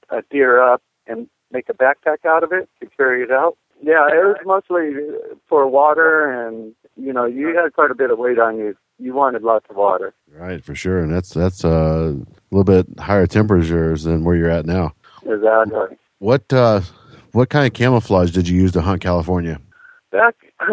a 0.10 0.22
deer 0.30 0.62
up 0.62 0.82
and 1.08 1.28
make 1.52 1.70
a 1.70 1.74
backpack 1.74 2.26
out 2.26 2.44
of 2.44 2.52
it 2.52 2.70
to 2.82 2.90
carry 2.98 3.24
it 3.24 3.32
out. 3.32 3.58
Yeah, 3.82 4.08
it 4.08 4.24
was 4.24 4.38
mostly 4.46 4.94
for 5.48 5.68
water, 5.68 6.32
and 6.32 6.74
you 6.96 7.12
know, 7.12 7.26
you 7.26 7.56
had 7.56 7.74
quite 7.74 7.92
a 7.92 7.96
bit 7.96 8.12
of 8.12 8.18
weight 8.18 8.40
on 8.40 8.58
you. 8.58 8.76
You 8.98 9.14
wanted 9.14 9.44
lots 9.44 9.66
of 9.70 9.76
water. 9.76 10.14
Right, 10.32 10.64
for 10.64 10.74
sure. 10.74 11.00
And 11.00 11.14
that's 11.14 11.30
that's 11.30 11.66
uh, 11.66 12.14
a 12.16 12.56
little 12.56 12.64
bit 12.64 12.88
higher 13.00 13.28
temperatures 13.28 14.04
than 14.04 14.24
where 14.24 14.36
you're 14.36 14.50
at 14.50 14.66
now. 14.66 14.94
Exactly. 15.26 15.98
What 16.20 16.52
uh, 16.54 16.82
what 17.34 17.50
kind 17.50 17.68
of 17.68 17.74
camouflage 17.74 18.32
did 18.32 18.48
you 18.48 18.60
use 18.60 18.72
to 18.74 18.82
hunt 18.82 19.02
California? 19.02 19.60
Back 20.16 20.36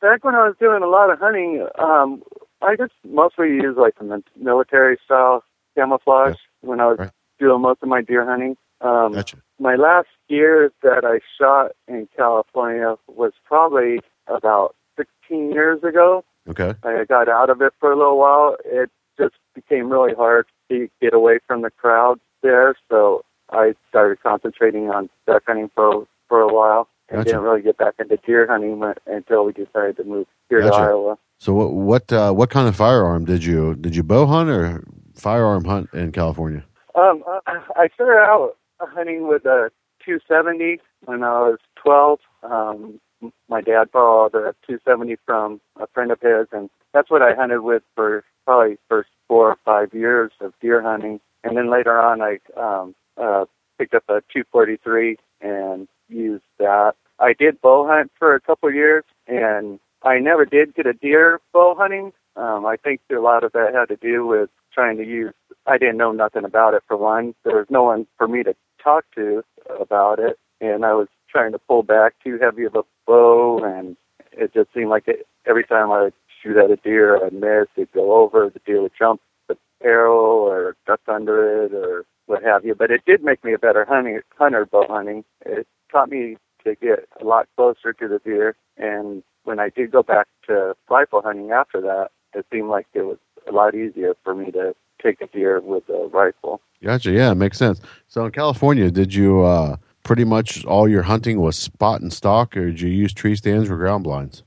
back 0.00 0.24
when 0.24 0.34
I 0.34 0.48
was 0.48 0.54
doing 0.58 0.82
a 0.82 0.86
lot 0.86 1.10
of 1.10 1.18
hunting, 1.18 1.66
um, 1.78 2.22
I 2.62 2.76
just 2.76 2.94
mostly 3.06 3.48
used 3.48 3.76
like 3.76 3.98
the 3.98 4.22
military 4.36 4.98
style 5.04 5.44
camouflage 5.76 6.36
when 6.62 6.80
I 6.80 6.86
was 6.86 6.98
Right. 6.98 7.10
doing 7.38 7.60
most 7.60 7.82
of 7.82 7.90
my 7.90 8.00
deer 8.00 8.24
hunting. 8.24 8.56
Um, 8.80 9.12
Gotcha. 9.12 9.36
my 9.58 9.76
last 9.76 10.08
deer 10.30 10.72
that 10.82 11.04
I 11.04 11.20
shot 11.38 11.72
in 11.88 12.08
California 12.16 12.96
was 13.06 13.32
probably 13.44 14.00
about 14.26 14.74
16 14.96 15.52
years 15.52 15.84
ago. 15.84 16.24
Okay. 16.48 16.72
I 16.82 17.04
got 17.04 17.28
out 17.28 17.50
of 17.50 17.60
it 17.60 17.74
for 17.80 17.92
a 17.92 17.96
little 17.98 18.18
while. 18.18 18.56
It 18.64 18.90
just 19.18 19.34
became 19.54 19.92
really 19.92 20.14
hard 20.14 20.46
to 20.70 20.88
get 21.02 21.12
away 21.12 21.40
from 21.46 21.60
the 21.60 21.70
crowd 21.70 22.18
there, 22.42 22.74
so 22.90 23.26
I 23.50 23.74
started 23.90 24.22
concentrating 24.22 24.88
on 24.88 25.10
duck 25.26 25.42
hunting 25.46 25.70
for 25.74 26.06
for 26.28 26.40
a 26.40 26.50
while 26.54 26.88
and 27.10 27.18
Gotcha. 27.18 27.30
didn't 27.30 27.42
really 27.42 27.62
get 27.62 27.76
back 27.76 27.94
into 27.98 28.16
deer 28.18 28.46
hunting 28.48 28.82
until 29.06 29.44
we 29.44 29.52
decided 29.52 29.96
to 29.96 30.04
move 30.04 30.26
here 30.48 30.60
Gotcha. 30.60 30.76
to 30.78 30.82
Iowa. 30.82 31.18
So 31.38 31.52
what 31.54 31.72
what 31.72 32.12
uh, 32.12 32.32
what 32.32 32.50
kind 32.50 32.68
of 32.68 32.76
firearm 32.76 33.24
did 33.24 33.44
you 33.44 33.74
did 33.74 33.96
you 33.96 34.02
bow 34.02 34.26
hunt 34.26 34.50
or 34.50 34.84
firearm 35.14 35.64
hunt 35.64 35.90
in 35.92 36.12
California? 36.12 36.64
Um, 36.94 37.22
I- 37.46 37.62
I 37.76 37.88
started 37.94 38.20
out 38.20 38.56
hunting 38.80 39.28
with 39.28 39.44
a 39.44 39.70
270 40.04 40.80
when 41.04 41.22
I 41.22 41.40
was 41.40 41.58
12. 41.82 42.20
Um, 42.42 43.00
my 43.48 43.60
dad 43.60 43.90
borrowed 43.92 44.34
a 44.34 44.54
270 44.66 45.16
from 45.26 45.60
a 45.78 45.86
friend 45.88 46.10
of 46.10 46.20
his, 46.20 46.46
and 46.52 46.70
that's 46.92 47.10
what 47.10 47.22
I 47.22 47.34
hunted 47.34 47.60
with 47.60 47.82
for 47.94 48.24
probably 48.46 48.78
first 48.88 49.10
four 49.28 49.50
or 49.50 49.56
five 49.64 49.92
years 49.94 50.32
of 50.40 50.52
deer 50.60 50.82
hunting. 50.82 51.20
And 51.44 51.56
then 51.56 51.70
later 51.70 51.98
on, 52.00 52.20
I 52.22 52.38
um, 52.56 52.94
uh, 53.16 53.44
picked 53.78 53.94
up 53.94 54.04
a 54.08 54.20
243 54.32 55.16
and 55.40 55.86
used 56.10 56.44
that. 56.58 56.94
I 57.18 57.32
did 57.32 57.60
bow 57.60 57.86
hunt 57.86 58.10
for 58.18 58.34
a 58.34 58.40
couple 58.40 58.68
of 58.68 58.74
years, 58.74 59.04
and 59.26 59.78
I 60.02 60.18
never 60.18 60.44
did 60.44 60.74
get 60.74 60.86
a 60.86 60.92
deer 60.92 61.40
bow 61.52 61.74
hunting. 61.78 62.12
Um, 62.36 62.64
I 62.64 62.76
think 62.76 63.00
a 63.10 63.20
lot 63.20 63.44
of 63.44 63.52
that 63.52 63.74
had 63.74 63.88
to 63.88 63.96
do 63.96 64.26
with 64.26 64.48
trying 64.72 64.96
to 64.98 65.04
use. 65.06 65.34
I 65.66 65.76
didn't 65.78 65.98
know 65.98 66.12
nothing 66.12 66.44
about 66.44 66.74
it 66.74 66.82
for 66.88 66.96
one. 66.96 67.34
There 67.44 67.56
was 67.56 67.66
no 67.68 67.82
one 67.82 68.06
for 68.16 68.26
me 68.26 68.42
to 68.44 68.54
talk 68.82 69.04
to 69.14 69.44
about 69.78 70.18
it, 70.18 70.38
and 70.60 70.84
I 70.84 70.94
was 70.94 71.08
trying 71.28 71.52
to 71.52 71.58
pull 71.58 71.82
back 71.82 72.14
too 72.24 72.38
heavy 72.40 72.64
of 72.64 72.74
a 72.74 72.82
bow, 73.06 73.62
and 73.62 73.96
it 74.32 74.54
just 74.54 74.72
seemed 74.74 74.88
like 74.88 75.06
it, 75.06 75.26
every 75.46 75.64
time 75.64 75.90
I 75.90 76.10
shoot 76.42 76.56
at 76.56 76.70
a 76.70 76.76
deer, 76.76 77.24
I'd 77.24 77.32
miss. 77.32 77.68
It'd 77.76 77.92
go 77.92 78.14
over. 78.14 78.50
The 78.50 78.60
deer 78.64 78.82
would 78.82 78.92
jump 78.98 79.20
the 79.48 79.56
arrow 79.82 80.16
or 80.16 80.76
duck 80.86 81.00
under 81.06 81.64
it 81.64 81.74
or 81.74 82.04
what 82.26 82.42
have 82.42 82.64
you. 82.64 82.74
But 82.74 82.90
it 82.90 83.04
did 83.06 83.22
make 83.22 83.44
me 83.44 83.52
a 83.52 83.58
better 83.58 83.84
hunting, 83.84 84.20
hunter 84.38 84.66
bow 84.66 84.86
hunting. 84.88 85.24
It 85.44 85.66
taught 85.90 86.10
me 86.10 86.36
to 86.64 86.74
get 86.74 87.08
a 87.20 87.24
lot 87.24 87.48
closer 87.56 87.92
to 87.92 88.08
the 88.08 88.20
deer, 88.24 88.56
and 88.76 89.22
when 89.44 89.58
I 89.58 89.70
did 89.70 89.90
go 89.90 90.02
back 90.02 90.28
to 90.46 90.74
rifle 90.88 91.22
hunting 91.22 91.50
after 91.50 91.80
that, 91.80 92.10
it 92.34 92.46
seemed 92.52 92.68
like 92.68 92.86
it 92.94 93.02
was 93.02 93.18
a 93.48 93.52
lot 93.52 93.74
easier 93.74 94.14
for 94.22 94.34
me 94.34 94.50
to 94.52 94.74
take 95.02 95.20
a 95.20 95.26
deer 95.26 95.60
with 95.60 95.88
a 95.88 96.08
rifle. 96.12 96.60
Gotcha. 96.82 97.10
Yeah, 97.10 97.32
it 97.32 97.36
makes 97.36 97.58
sense. 97.58 97.80
So 98.08 98.24
in 98.24 98.32
California, 98.32 98.90
did 98.90 99.14
you 99.14 99.42
uh, 99.42 99.76
pretty 100.02 100.24
much 100.24 100.64
all 100.64 100.88
your 100.88 101.02
hunting 101.02 101.40
was 101.40 101.56
spot 101.56 102.00
and 102.00 102.12
stalk, 102.12 102.56
or 102.56 102.66
did 102.66 102.80
you 102.80 102.88
use 102.88 103.12
tree 103.12 103.36
stands 103.36 103.70
or 103.70 103.76
ground 103.76 104.04
blinds? 104.04 104.42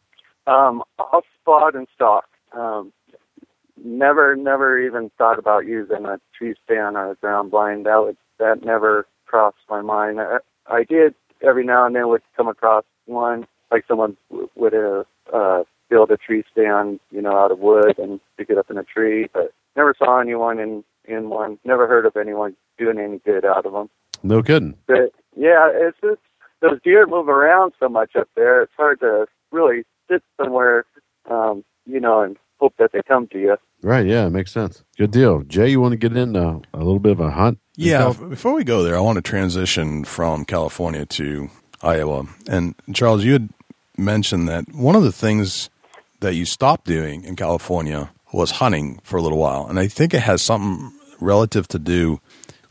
Um, 0.47 0.83
I'll 0.99 1.23
spot 1.41 1.75
and 1.75 1.87
stalk. 1.93 2.25
Um, 2.53 2.91
never, 3.83 4.35
never 4.35 4.79
even 4.79 5.11
thought 5.17 5.39
about 5.39 5.65
using 5.65 6.05
a 6.05 6.19
tree 6.37 6.55
stand 6.63 6.95
or 6.95 7.11
a 7.11 7.15
ground 7.15 7.51
blind. 7.51 7.85
That 7.85 8.03
would 8.03 8.17
that 8.39 8.63
never 8.65 9.07
crossed 9.25 9.57
my 9.69 9.81
mind. 9.81 10.19
I, 10.19 10.37
I 10.67 10.83
did 10.83 11.13
every 11.43 11.65
now 11.65 11.85
and 11.85 11.95
then 11.95 12.07
would 12.07 12.21
come 12.35 12.47
across 12.47 12.83
one, 13.05 13.45
like 13.71 13.85
someone 13.87 14.17
would 14.55 14.73
uh, 14.73 15.03
uh, 15.33 15.63
build 15.89 16.11
a 16.11 16.17
tree 16.17 16.43
stand, 16.51 16.99
you 17.11 17.21
know, 17.21 17.37
out 17.37 17.51
of 17.51 17.59
wood 17.59 17.97
and 17.97 18.19
stick 18.33 18.49
it 18.49 18.57
up 18.57 18.69
in 18.69 18.77
a 18.77 18.83
tree, 18.83 19.29
but 19.33 19.53
never 19.75 19.93
saw 19.97 20.19
anyone 20.19 20.59
in 20.59 20.83
in 21.05 21.29
one. 21.29 21.59
Never 21.65 21.87
heard 21.87 22.05
of 22.05 22.15
anyone 22.15 22.55
doing 22.77 22.97
any 22.97 23.19
good 23.19 23.45
out 23.45 23.65
of 23.65 23.73
them. 23.73 23.89
No 24.23 24.41
kidding. 24.41 24.77
But 24.87 25.11
yeah, 25.35 25.69
it's 25.73 25.97
just 26.01 26.21
those 26.61 26.79
deer 26.83 27.05
move 27.05 27.27
around 27.27 27.73
so 27.79 27.89
much 27.89 28.15
up 28.15 28.29
there. 28.35 28.61
It's 28.61 28.73
hard 28.77 29.01
to 29.01 29.27
really 29.51 29.83
sit 30.09 30.23
somewhere, 30.41 30.85
um, 31.29 31.63
you 31.85 31.99
know, 31.99 32.21
and 32.21 32.37
hope 32.59 32.75
that 32.79 32.91
they 32.93 33.01
come 33.05 33.27
to 33.27 33.39
you. 33.39 33.57
Right. 33.83 34.05
Yeah, 34.05 34.25
it 34.25 34.29
makes 34.29 34.51
sense. 34.51 34.83
Good 34.97 35.11
deal. 35.11 35.41
Jay, 35.43 35.69
you 35.69 35.81
want 35.81 35.91
to 35.91 35.97
get 35.97 36.15
in 36.15 36.35
uh, 36.35 36.59
a 36.73 36.77
little 36.77 36.99
bit 36.99 37.11
of 37.11 37.19
a 37.19 37.31
hunt? 37.31 37.59
Yeah. 37.75 38.07
yourself? 38.07 38.29
Before 38.29 38.53
we 38.53 38.63
go 38.63 38.81
there, 38.83 38.95
I 38.95 39.01
want 39.01 39.17
to 39.17 39.21
transition 39.21 40.05
from 40.05 40.45
California 40.45 41.05
to 41.05 41.49
Iowa. 41.81 42.25
And 42.47 42.75
Charles, 42.93 43.23
you 43.23 43.33
had 43.33 43.49
mentioned 43.97 44.47
that 44.47 44.73
one 44.73 44.95
of 44.95 45.03
the 45.03 45.11
things 45.11 45.69
that 46.21 46.35
you 46.35 46.45
stopped 46.45 46.85
doing 46.85 47.25
in 47.25 47.35
California 47.35 48.11
was 48.31 48.51
hunting 48.51 48.99
for 49.03 49.17
a 49.17 49.21
little 49.21 49.37
while, 49.37 49.67
and 49.67 49.77
I 49.77 49.87
think 49.87 50.13
it 50.13 50.21
has 50.21 50.41
something 50.41 50.91
relative 51.19 51.67
to 51.67 51.77
do 51.79 52.19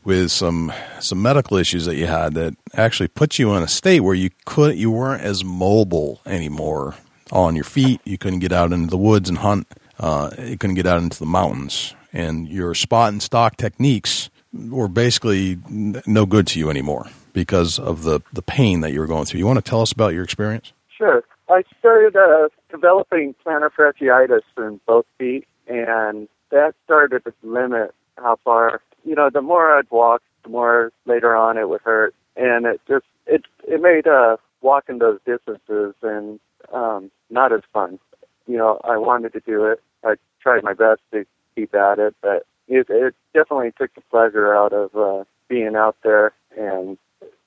with 0.05 0.31
some 0.33 0.73
some 0.99 1.23
medical 1.23 1.57
issues 1.57 1.85
that 1.85 1.95
you 1.95 2.07
had 2.07 2.35
that 2.35 2.57
actually 2.75 3.09
put 3.09 3.39
you 3.39 3.55
in 3.55 3.63
a 3.63 3.69
state 3.69 4.01
where 4.01 4.15
you 4.15 4.31
could 4.45 4.77
you 4.77 4.91
weren't 4.91 5.23
as 5.23 5.45
mobile 5.45 6.21
anymore 6.27 6.97
on 7.31 7.55
your 7.55 7.65
feet. 7.65 8.01
You 8.05 8.19
couldn't 8.19 8.41
get 8.41 8.53
out 8.53 8.73
into 8.73 8.91
the 8.91 8.97
woods 8.99 9.29
and 9.29 9.39
hunt. 9.39 9.69
Uh, 9.99 10.31
you 10.39 10.59
couldn't 10.59 10.77
get 10.77 10.87
out 10.87 11.03
into 11.03 11.19
the 11.19 11.27
mountains, 11.27 11.95
and 12.13 12.49
your 12.49 12.75
spot 12.75 13.13
and 13.13 13.23
stalk 13.23 13.57
techniques 13.57 14.31
were 14.53 14.89
basically 14.89 15.59
no 15.69 16.27
good 16.27 16.47
to 16.47 16.59
you 16.59 16.69
anymore 16.71 17.07
because 17.33 17.79
of 17.79 18.03
the 18.03 18.21
the 18.33 18.43
pain 18.43 18.81
that 18.81 18.93
you 18.93 19.01
were 19.01 19.07
going 19.07 19.25
through. 19.25 19.39
You 19.39 19.47
want 19.47 19.65
to 19.65 19.69
tell 19.69 19.81
us 19.81 19.93
about 19.93 20.13
your 20.13 20.25
experience? 20.25 20.73
Sure. 20.97 21.25
I 21.49 21.65
started 21.79 22.17
uh, 22.17 22.49
developing 22.71 23.35
plantar 23.45 23.71
fasciitis 23.71 24.43
in 24.57 24.81
both 24.87 25.07
feet, 25.19 25.47
and 25.67 26.29
that 26.51 26.75
started 26.85 27.25
to 27.25 27.33
limit 27.43 27.95
how 28.17 28.39
far. 28.45 28.81
You 29.05 29.15
know, 29.15 29.31
the 29.31 29.43
more 29.43 29.77
I'd 29.77 29.91
walk, 29.91 30.23
the 30.45 30.51
more 30.51 30.93
later 31.07 31.35
on 31.35 31.59
it 31.59 31.69
would 31.69 31.81
hurt, 31.83 32.15
and 32.37 32.67
it 32.67 32.81
just 32.89 33.05
it 33.27 33.45
it 33.67 33.81
made 33.81 34.07
uh, 34.07 34.37
walking 34.61 34.99
those 34.99 35.19
distances 35.27 35.95
and 36.03 36.39
um, 36.73 37.11
not 37.31 37.53
as 37.53 37.63
fun. 37.73 37.99
You 38.47 38.57
know, 38.57 38.81
I 38.85 38.97
wanted 38.97 39.33
to 39.35 39.41
do 39.41 39.67
it. 39.67 39.81
I 40.05 40.15
tried 40.41 40.63
my 40.65 40.75
best 40.75 41.01
to 41.13 41.25
keep 41.55 41.75
at 41.75 41.99
it, 41.99 42.15
but 42.21 42.47
it, 42.69 42.87
it 42.89 43.15
definitely 43.35 43.73
took 43.79 43.95
the 43.95 44.01
pleasure 44.11 44.55
out 44.55 44.73
of 44.73 44.95
uh, 44.97 45.25
being 45.49 45.77
out 45.77 45.97
there 46.03 46.33
and 46.57 46.99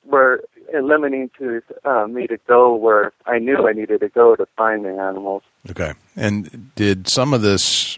were 0.06 0.44
limiting 0.74 1.30
to 1.38 1.62
uh, 1.84 2.08
me 2.08 2.28
to 2.28 2.38
go 2.48 2.76
where 2.76 3.12
I 3.26 3.40
knew 3.40 3.68
I 3.68 3.74
needed 3.74 4.02
to 4.02 4.10
go 4.10 4.36
to 4.36 4.46
find 4.58 4.86
the 4.86 4.90
animals. 4.90 5.44
Okay. 5.70 5.94
And 6.16 6.74
did 6.76 7.08
some 7.08 7.34
of 7.34 7.42
this 7.42 7.98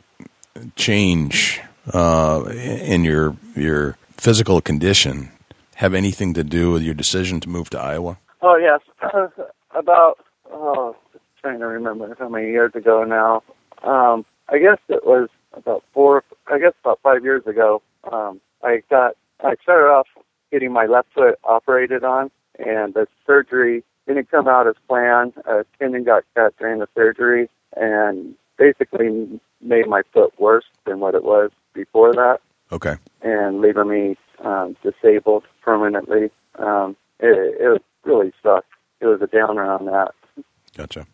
change 0.76 1.62
uh, 1.94 2.44
in 2.48 3.04
your 3.04 3.36
your 3.56 3.98
physical 4.18 4.62
condition 4.62 5.30
have 5.76 5.94
anything 5.94 6.34
to 6.34 6.44
do 6.44 6.72
with 6.72 6.82
your 6.82 6.96
decision 6.96 7.40
to 7.42 7.50
move 7.50 7.70
to 7.72 7.80
Iowa? 7.80 8.18
Oh 8.42 8.56
yes, 8.56 8.82
about 9.76 10.20
uh, 10.52 10.92
trying 11.42 11.60
to 11.60 11.68
remember 11.68 12.16
how 12.20 12.30
many 12.30 12.48
years 12.52 12.74
ago 12.76 13.04
now. 13.04 13.44
Um, 13.90 14.26
I 14.50 14.58
guess 14.60 14.78
it 14.90 15.06
was 15.06 15.30
about 15.54 15.84
four. 15.94 16.24
I 16.48 16.60
guess 16.60 16.74
about 16.84 17.00
five 17.04 17.24
years 17.24 17.46
ago. 17.46 17.82
Um, 18.12 18.40
I 18.64 18.82
got. 18.90 19.16
I 19.44 19.56
started 19.62 19.88
off 19.88 20.08
getting 20.52 20.72
my 20.72 20.86
left 20.86 21.10
foot 21.14 21.38
operated 21.44 22.04
on, 22.04 22.32
and 22.58 22.94
the 22.94 23.08
surgery 23.26 23.84
didn't 24.08 24.32
come 24.32 24.48
out 24.48 24.68
as 24.68 24.76
planned. 24.88 25.34
A 25.46 25.66
tendon 25.78 26.04
got 26.04 26.24
cut 26.36 26.58
during 26.58 26.80
the 26.80 26.88
surgery, 26.96 27.50
and 27.76 28.36
basically 28.58 29.40
made 29.62 29.88
my 29.88 30.02
foot 30.14 30.34
worse 30.40 30.66
than 30.86 31.00
what 31.00 31.14
it 31.16 31.24
was 31.24 31.52
before 31.74 32.14
that, 32.14 32.40
Okay. 32.72 32.96
and 33.22 33.62
leaving 33.62 33.88
me 33.88 34.18
um, 34.44 34.76
disabled 34.84 35.44
permanently. 35.62 36.32
Um, 36.58 36.96
it, 37.20 37.56
it 37.60 37.84
really 38.04 38.32
sucked. 38.42 38.70
It 39.00 39.06
was 39.06 39.22
a 39.22 39.28
downer 39.28 39.66
on 39.72 39.86
that. 39.86 40.12
Gotcha. 40.76 41.06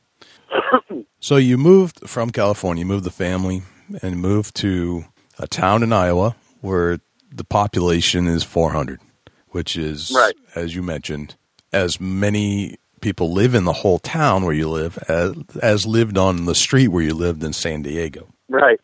so 1.20 1.38
you 1.38 1.58
moved 1.58 2.08
from 2.10 2.30
California, 2.30 2.82
you 2.82 2.86
moved 2.88 3.04
the 3.04 3.12
family, 3.12 3.64
and 4.02 4.20
moved 4.20 4.56
to 4.56 5.06
a 5.40 5.48
town 5.48 5.84
in 5.84 5.92
Iowa 5.94 6.36
where 6.62 7.00
the 7.32 7.44
population 7.44 8.28
is 8.28 8.44
400, 8.44 9.00
which 9.50 9.76
is, 9.76 10.12
Right. 10.16 10.36
as 10.56 10.76
you 10.76 10.82
mentioned, 10.84 11.36
as 11.72 12.00
many 12.00 12.78
people 13.02 13.34
live 13.34 13.54
in 13.54 13.66
the 13.66 13.74
whole 13.74 14.00
town 14.00 14.46
where 14.46 14.54
you 14.54 14.70
live 14.70 14.98
as, 15.10 15.34
as 15.62 15.86
lived 15.86 16.18
on 16.18 16.46
the 16.46 16.56
street 16.56 16.88
where 16.88 17.04
you 17.04 17.14
lived 17.14 17.44
in 17.44 17.52
San 17.54 17.82
Diego. 17.82 18.30
Right. 18.48 18.80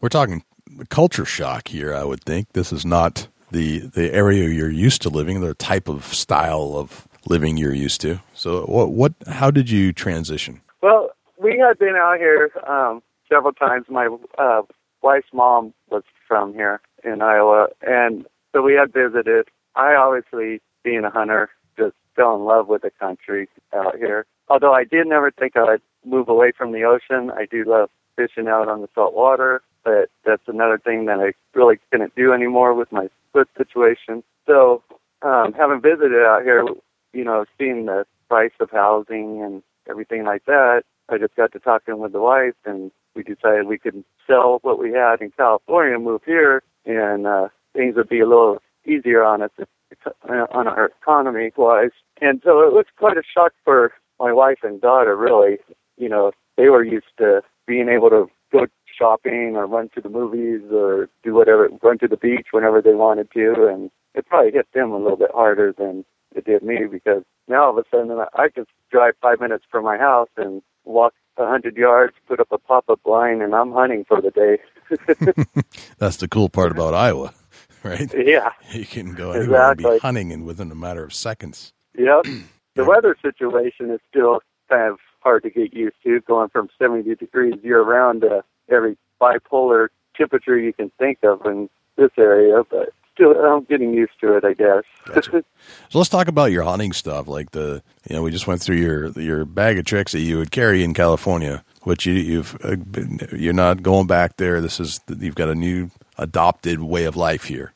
We're 0.00 0.10
talking 0.10 0.42
culture 0.90 1.24
shock 1.24 1.68
here, 1.68 1.94
I 1.94 2.04
would 2.04 2.22
think. 2.22 2.52
This 2.52 2.72
is 2.72 2.84
not 2.84 3.28
the 3.50 3.78
the 3.78 4.12
area 4.12 4.48
you're 4.48 4.68
used 4.68 5.00
to 5.02 5.08
living, 5.08 5.40
the 5.40 5.54
type 5.54 5.88
of 5.88 6.04
style 6.12 6.74
of 6.76 7.08
living 7.26 7.56
you're 7.56 7.72
used 7.72 8.00
to. 8.02 8.20
So 8.34 8.66
what 8.66 8.90
what 8.90 9.14
how 9.28 9.50
did 9.50 9.70
you 9.70 9.92
transition? 9.92 10.60
Well, 10.82 11.10
we 11.42 11.58
had 11.58 11.78
been 11.78 11.96
out 11.96 12.18
here 12.18 12.50
um, 12.66 13.02
several 13.28 13.52
times. 13.52 13.86
My 13.88 14.08
uh, 14.38 14.62
wife's 15.02 15.28
mom 15.32 15.74
was 15.90 16.02
from 16.26 16.54
here 16.54 16.80
in 17.04 17.22
Iowa, 17.22 17.68
and 17.82 18.26
so 18.52 18.62
we 18.62 18.74
had 18.74 18.92
visited. 18.92 19.48
I 19.74 19.94
obviously, 19.94 20.60
being 20.82 21.04
a 21.04 21.10
hunter, 21.10 21.50
just 21.78 21.94
fell 22.14 22.34
in 22.36 22.44
love 22.44 22.68
with 22.68 22.82
the 22.82 22.90
country 22.90 23.48
out 23.74 23.96
here. 23.96 24.26
Although 24.48 24.72
I 24.72 24.84
did 24.84 25.06
never 25.06 25.30
think 25.30 25.56
I'd 25.56 25.82
move 26.04 26.28
away 26.28 26.52
from 26.56 26.72
the 26.72 26.84
ocean. 26.84 27.30
I 27.30 27.46
do 27.46 27.64
love 27.66 27.90
fishing 28.16 28.48
out 28.48 28.68
on 28.68 28.80
the 28.80 28.88
salt 28.94 29.14
water, 29.14 29.62
but 29.84 30.08
that's 30.24 30.42
another 30.46 30.78
thing 30.78 31.06
that 31.06 31.18
I 31.18 31.32
really 31.58 31.78
couldn't 31.90 32.14
do 32.14 32.32
anymore 32.32 32.74
with 32.74 32.90
my 32.92 33.08
foot 33.32 33.48
situation. 33.56 34.22
So, 34.46 34.82
um, 35.22 35.52
having 35.52 35.80
visited 35.80 36.24
out 36.24 36.42
here, 36.42 36.64
you 37.12 37.24
know, 37.24 37.44
seeing 37.58 37.86
the 37.86 38.06
price 38.28 38.52
of 38.60 38.70
housing 38.70 39.42
and 39.42 39.62
everything 39.88 40.24
like 40.24 40.44
that, 40.46 40.82
I 41.08 41.18
just 41.18 41.36
got 41.36 41.52
to 41.52 41.60
talking 41.60 41.98
with 41.98 42.12
the 42.12 42.20
wife, 42.20 42.54
and 42.64 42.90
we 43.14 43.22
decided 43.22 43.66
we 43.66 43.78
could 43.78 44.04
sell 44.26 44.58
what 44.62 44.78
we 44.78 44.92
had 44.92 45.20
in 45.20 45.30
California 45.30 45.94
and 45.94 46.04
move 46.04 46.22
here, 46.24 46.62
and 46.84 47.26
uh, 47.26 47.48
things 47.74 47.96
would 47.96 48.08
be 48.08 48.20
a 48.20 48.28
little 48.28 48.58
easier 48.84 49.24
on 49.24 49.42
us 49.42 49.50
uh, 49.58 50.46
on 50.50 50.66
our 50.68 50.90
economy 51.00 51.50
wise. 51.56 51.90
And 52.20 52.40
so 52.44 52.60
it 52.62 52.72
was 52.72 52.86
quite 52.96 53.16
a 53.16 53.22
shock 53.22 53.52
for 53.64 53.92
my 54.18 54.32
wife 54.32 54.58
and 54.62 54.80
daughter. 54.80 55.16
Really, 55.16 55.58
you 55.96 56.08
know, 56.08 56.32
they 56.56 56.68
were 56.68 56.84
used 56.84 57.06
to 57.18 57.42
being 57.66 57.88
able 57.88 58.10
to 58.10 58.26
go 58.52 58.66
shopping 58.98 59.54
or 59.56 59.66
run 59.66 59.90
to 59.94 60.00
the 60.00 60.08
movies 60.08 60.62
or 60.72 61.08
do 61.22 61.34
whatever, 61.34 61.68
run 61.82 61.98
to 61.98 62.08
the 62.08 62.16
beach 62.16 62.48
whenever 62.50 62.80
they 62.80 62.94
wanted 62.94 63.30
to, 63.32 63.66
and 63.66 63.90
it 64.14 64.26
probably 64.26 64.52
hit 64.52 64.66
them 64.72 64.90
a 64.90 64.98
little 64.98 65.16
bit 65.16 65.30
harder 65.32 65.72
than 65.76 66.04
it 66.34 66.44
did 66.44 66.62
me 66.62 66.86
because 66.90 67.22
now 67.48 67.64
all 67.64 67.78
of 67.78 67.78
a 67.78 67.84
sudden 67.90 68.18
I 68.34 68.48
could 68.48 68.66
drive 68.90 69.14
five 69.20 69.40
minutes 69.40 69.64
from 69.70 69.84
my 69.84 69.96
house 69.96 70.28
and 70.36 70.62
walk 70.84 71.14
a 71.36 71.46
hundred 71.46 71.76
yards, 71.76 72.14
put 72.26 72.40
up 72.40 72.48
a 72.50 72.58
pop-up 72.58 73.02
blind, 73.04 73.42
and 73.42 73.54
I'm 73.54 73.72
hunting 73.72 74.04
for 74.04 74.20
the 74.20 74.30
day. 74.30 74.58
That's 75.98 76.16
the 76.16 76.28
cool 76.28 76.48
part 76.48 76.72
about 76.72 76.94
Iowa, 76.94 77.34
right? 77.82 78.12
yeah. 78.16 78.50
You 78.72 78.86
can 78.86 79.14
go 79.14 79.32
anywhere 79.32 79.70
and 79.70 79.78
be 79.78 79.98
hunting 79.98 80.30
in 80.30 80.44
within 80.44 80.70
a 80.70 80.74
matter 80.74 81.04
of 81.04 81.12
seconds. 81.12 81.72
Yep. 81.98 82.26
The 82.74 82.84
weather 82.84 83.16
situation 83.20 83.90
is 83.90 84.00
still 84.10 84.40
kind 84.68 84.92
of 84.92 84.98
hard 85.20 85.42
to 85.42 85.50
get 85.50 85.74
used 85.74 85.96
to, 86.04 86.20
going 86.20 86.48
from 86.50 86.68
70 86.78 87.14
degrees 87.16 87.54
year 87.62 87.82
round 87.82 88.20
to 88.22 88.44
every 88.68 88.96
bipolar 89.20 89.88
temperature 90.14 90.58
you 90.58 90.72
can 90.72 90.90
think 90.98 91.18
of 91.22 91.44
in 91.46 91.68
this 91.96 92.10
area, 92.18 92.62
but 92.70 92.90
still, 93.16 93.32
I'm 93.32 93.64
getting 93.64 93.92
used 93.94 94.12
to 94.20 94.36
it, 94.36 94.44
I 94.44 94.52
guess. 94.52 94.84
Gotcha. 95.06 95.44
So 95.88 95.98
let's 95.98 96.10
talk 96.10 96.28
about 96.28 96.52
your 96.52 96.62
hunting 96.62 96.92
stuff. 96.92 97.26
Like 97.26 97.50
the, 97.50 97.82
you 98.08 98.14
know, 98.14 98.22
we 98.22 98.30
just 98.30 98.46
went 98.46 98.60
through 98.62 98.76
your 98.76 99.08
your 99.18 99.44
bag 99.44 99.78
of 99.78 99.84
tricks 99.84 100.12
that 100.12 100.20
you 100.20 100.38
would 100.38 100.52
carry 100.52 100.84
in 100.84 100.94
California, 100.94 101.64
which 101.82 102.06
you, 102.06 102.12
you've 102.12 102.56
uh, 102.62 102.76
been, 102.76 103.18
you're 103.32 103.52
not 103.52 103.82
going 103.82 104.06
back 104.06 104.36
there. 104.36 104.60
This 104.60 104.78
is 104.78 105.00
you've 105.08 105.34
got 105.34 105.48
a 105.48 105.56
new 105.56 105.90
adopted 106.18 106.82
way 106.82 107.04
of 107.04 107.16
life 107.16 107.44
here. 107.44 107.72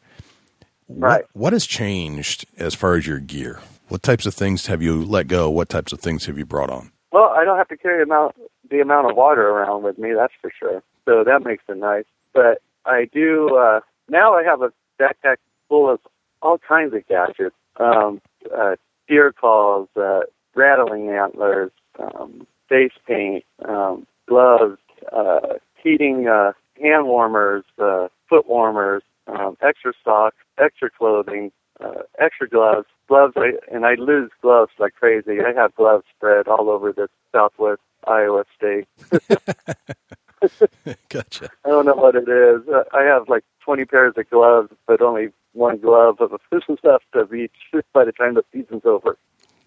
Right. 0.89 1.25
What, 1.33 1.43
what 1.43 1.53
has 1.53 1.67
changed 1.67 2.47
as 2.59 2.75
far 2.75 2.95
as 2.95 3.07
your 3.09 3.19
gear? 3.19 3.61
What 3.89 4.05
types 4.05 4.25
of 4.25 4.35
things 4.35 4.67
have 4.67 4.83
you 4.83 5.05
let 5.05 5.27
go? 5.27 5.51
What 5.51 5.69
types 5.69 5.93
of 5.93 6.01
things 6.01 6.27
have 6.27 6.39
you 6.39 6.47
brought 6.47 6.71
on? 6.71 6.93
Well, 7.11 7.31
I 7.37 7.45
don't 7.45 7.59
have 7.59 7.69
to 7.69 7.77
carry 7.77 8.03
amount, 8.03 8.37
the 8.71 8.81
amount 8.81 9.11
of 9.11 9.17
water 9.17 9.49
around 9.49 9.83
with 9.83 9.99
me, 9.99 10.13
that's 10.15 10.35
for 10.41 10.53
sure. 10.57 10.83
So 11.07 11.25
that 11.25 11.43
makes 11.45 11.65
it 11.69 11.77
nice. 11.77 12.05
But 12.33 12.63
I 12.87 13.09
do, 13.13 13.57
uh, 13.57 13.81
now 14.09 14.35
I 14.35 14.45
have 14.45 14.63
a 14.63 14.73
backpack 15.01 15.37
full 15.69 15.91
of 15.91 16.01
all 16.43 16.59
kinds 16.59 16.95
of 16.95 17.07
gadgets. 17.09 17.57
Um, 17.79 18.21
uh, 18.55 18.77
deer 19.09 19.33
calls, 19.33 19.89
uh, 19.97 20.21
rattling 20.55 21.09
antlers, 21.09 21.73
um, 21.99 22.47
face 22.69 22.93
paint, 23.07 23.45
um, 23.67 24.07
gloves, 24.29 24.79
uh, 25.13 25.55
heating, 25.83 26.29
uh, 26.29 26.53
hand 26.81 27.07
warmers, 27.07 27.65
uh, 27.79 28.09
foot 28.29 28.49
warmers, 28.49 29.03
um, 29.27 29.57
extra 29.63 29.93
socks, 30.05 30.37
extra 30.59 30.91
clothing, 30.91 31.53
uh, 31.81 32.03
extra 32.19 32.49
gloves, 32.49 32.87
gloves, 33.09 33.35
I, 33.37 33.53
and 33.73 33.87
I 33.87 33.95
lose 33.95 34.31
gloves 34.43 34.73
like 34.79 34.95
crazy. 34.95 35.39
I 35.41 35.59
have 35.59 35.75
gloves 35.75 36.05
spread 36.17 36.49
all 36.49 36.71
over 36.71 36.93
the 36.93 37.09
southwest 37.33 37.81
Iowa 38.07 38.45
state. 38.57 38.87
gotcha. 41.09 41.51
I 41.65 41.69
don't 41.69 41.87
know 41.87 41.95
what 41.95 42.15
it 42.15 42.29
is. 42.29 42.67
Uh, 42.69 42.85
I 42.93 43.03
have 43.03 43.29
like 43.29 43.45
20 43.65 43.85
pairs 43.85 44.15
of 44.17 44.29
gloves, 44.31 44.71
but 44.87 45.01
only 45.01 45.29
one 45.53 45.79
glove 45.79 46.21
of 46.21 46.33
a 46.33 46.39
left 46.83 47.05
of 47.15 47.35
each 47.35 47.53
by 47.93 48.05
the 48.05 48.13
time 48.13 48.35
the 48.35 48.45
season's 48.53 48.85
over. 48.85 49.19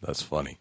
That's 0.01 0.21
funny. 0.21 0.57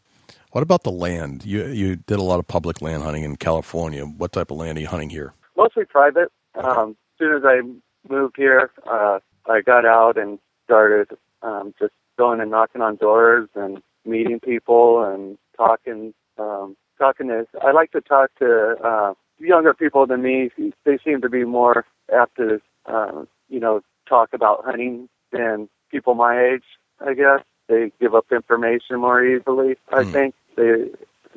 What 0.50 0.62
about 0.62 0.82
the 0.82 0.92
land? 0.92 1.44
You 1.46 1.66
you 1.68 1.96
did 1.96 2.18
a 2.18 2.22
lot 2.22 2.38
of 2.38 2.46
public 2.46 2.82
land 2.82 3.02
hunting 3.02 3.24
in 3.24 3.36
California. 3.36 4.04
What 4.04 4.32
type 4.32 4.50
of 4.50 4.58
land 4.58 4.76
are 4.76 4.82
you 4.82 4.86
hunting 4.86 5.08
here? 5.08 5.32
Mostly 5.56 5.84
private. 5.86 6.30
Um, 6.54 6.90
as 6.90 7.18
soon 7.18 7.36
as 7.36 7.42
I 7.44 7.62
moved 8.08 8.34
here, 8.36 8.70
uh, 8.86 9.20
I 9.48 9.62
got 9.62 9.86
out 9.86 10.18
and 10.18 10.38
started 10.64 11.16
um, 11.42 11.72
just 11.78 11.94
going 12.18 12.40
and 12.40 12.50
knocking 12.50 12.82
on 12.82 12.96
doors 12.96 13.48
and 13.54 13.82
meeting 14.04 14.40
people 14.40 15.02
and 15.02 15.38
talking. 15.56 16.12
Um, 16.38 16.76
talking 16.98 17.28
to, 17.28 17.46
I 17.60 17.72
like 17.72 17.90
to 17.92 18.00
talk 18.00 18.30
to 18.38 18.76
uh, 18.82 19.14
younger 19.42 19.74
people 19.74 20.06
than 20.06 20.22
me. 20.22 20.50
They 20.84 20.98
seem 21.04 21.20
to 21.22 21.28
be 21.28 21.44
more 21.44 21.84
apt 22.12 22.36
to, 22.36 22.60
uh, 22.86 23.24
you 23.48 23.60
know, 23.60 23.82
talk 24.08 24.30
about 24.32 24.64
hunting 24.64 25.08
than 25.32 25.68
people 25.90 26.14
my 26.14 26.40
age. 26.40 26.64
I 27.04 27.14
guess 27.14 27.40
they 27.68 27.92
give 28.00 28.14
up 28.14 28.26
information 28.32 29.00
more 29.00 29.24
easily. 29.24 29.76
I 29.92 30.04
Hmm. 30.04 30.12
think 30.12 30.34
they 30.56 30.90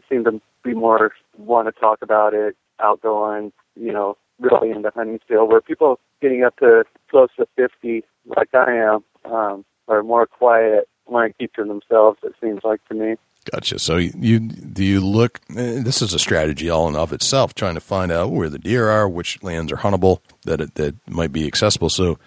seem 0.10 0.24
to 0.26 0.42
be 0.64 0.74
more 0.74 1.14
want 1.38 1.68
to 1.68 1.72
talk 1.80 2.02
about 2.02 2.34
it, 2.34 2.56
outgoing. 2.80 3.52
You 3.76 3.92
know, 3.92 4.18
really 4.40 4.72
into 4.72 4.92
hunting 4.96 5.20
still. 5.26 5.48
Where 5.48 5.62
people 5.62 6.00
getting 6.22 6.44
up 6.44 6.58
to 6.58 6.86
close 7.10 7.30
to 7.38 7.48
fifty, 7.56 8.04
like 8.26 8.54
I 8.54 8.72
am, 8.74 9.04
um, 9.32 9.66
are 9.88 10.04
more 10.04 10.26
quiet, 10.26 10.88
want 11.08 11.32
to 11.32 11.38
keep 11.38 11.54
to 11.54 11.64
themselves. 11.64 12.20
It 12.24 12.34
seems 12.42 12.62
like 12.64 12.84
to 12.90 12.96
me. 12.96 13.16
Gotcha. 13.52 13.78
So 13.80 13.98
you, 13.98 14.40
do 14.40 14.84
you 14.84 15.00
look? 15.00 15.40
eh, 15.56 15.82
This 15.84 16.02
is 16.02 16.14
a 16.14 16.20
strategy 16.20 16.70
all 16.70 16.88
in 16.88 16.96
of 16.96 17.14
itself, 17.14 17.54
trying 17.54 17.76
to 17.76 17.80
find 17.82 18.12
out 18.12 18.32
where 18.32 18.50
the 18.50 18.58
deer 18.60 18.90
are, 18.90 19.08
which 19.08 19.42
lands 19.44 19.72
are 19.72 19.78
huntable, 19.78 20.20
that 20.46 20.62
it, 20.62 20.76
that 20.76 20.96
might 21.08 21.32
be 21.32 21.46
accessible. 21.46 21.90
So, 21.90 22.18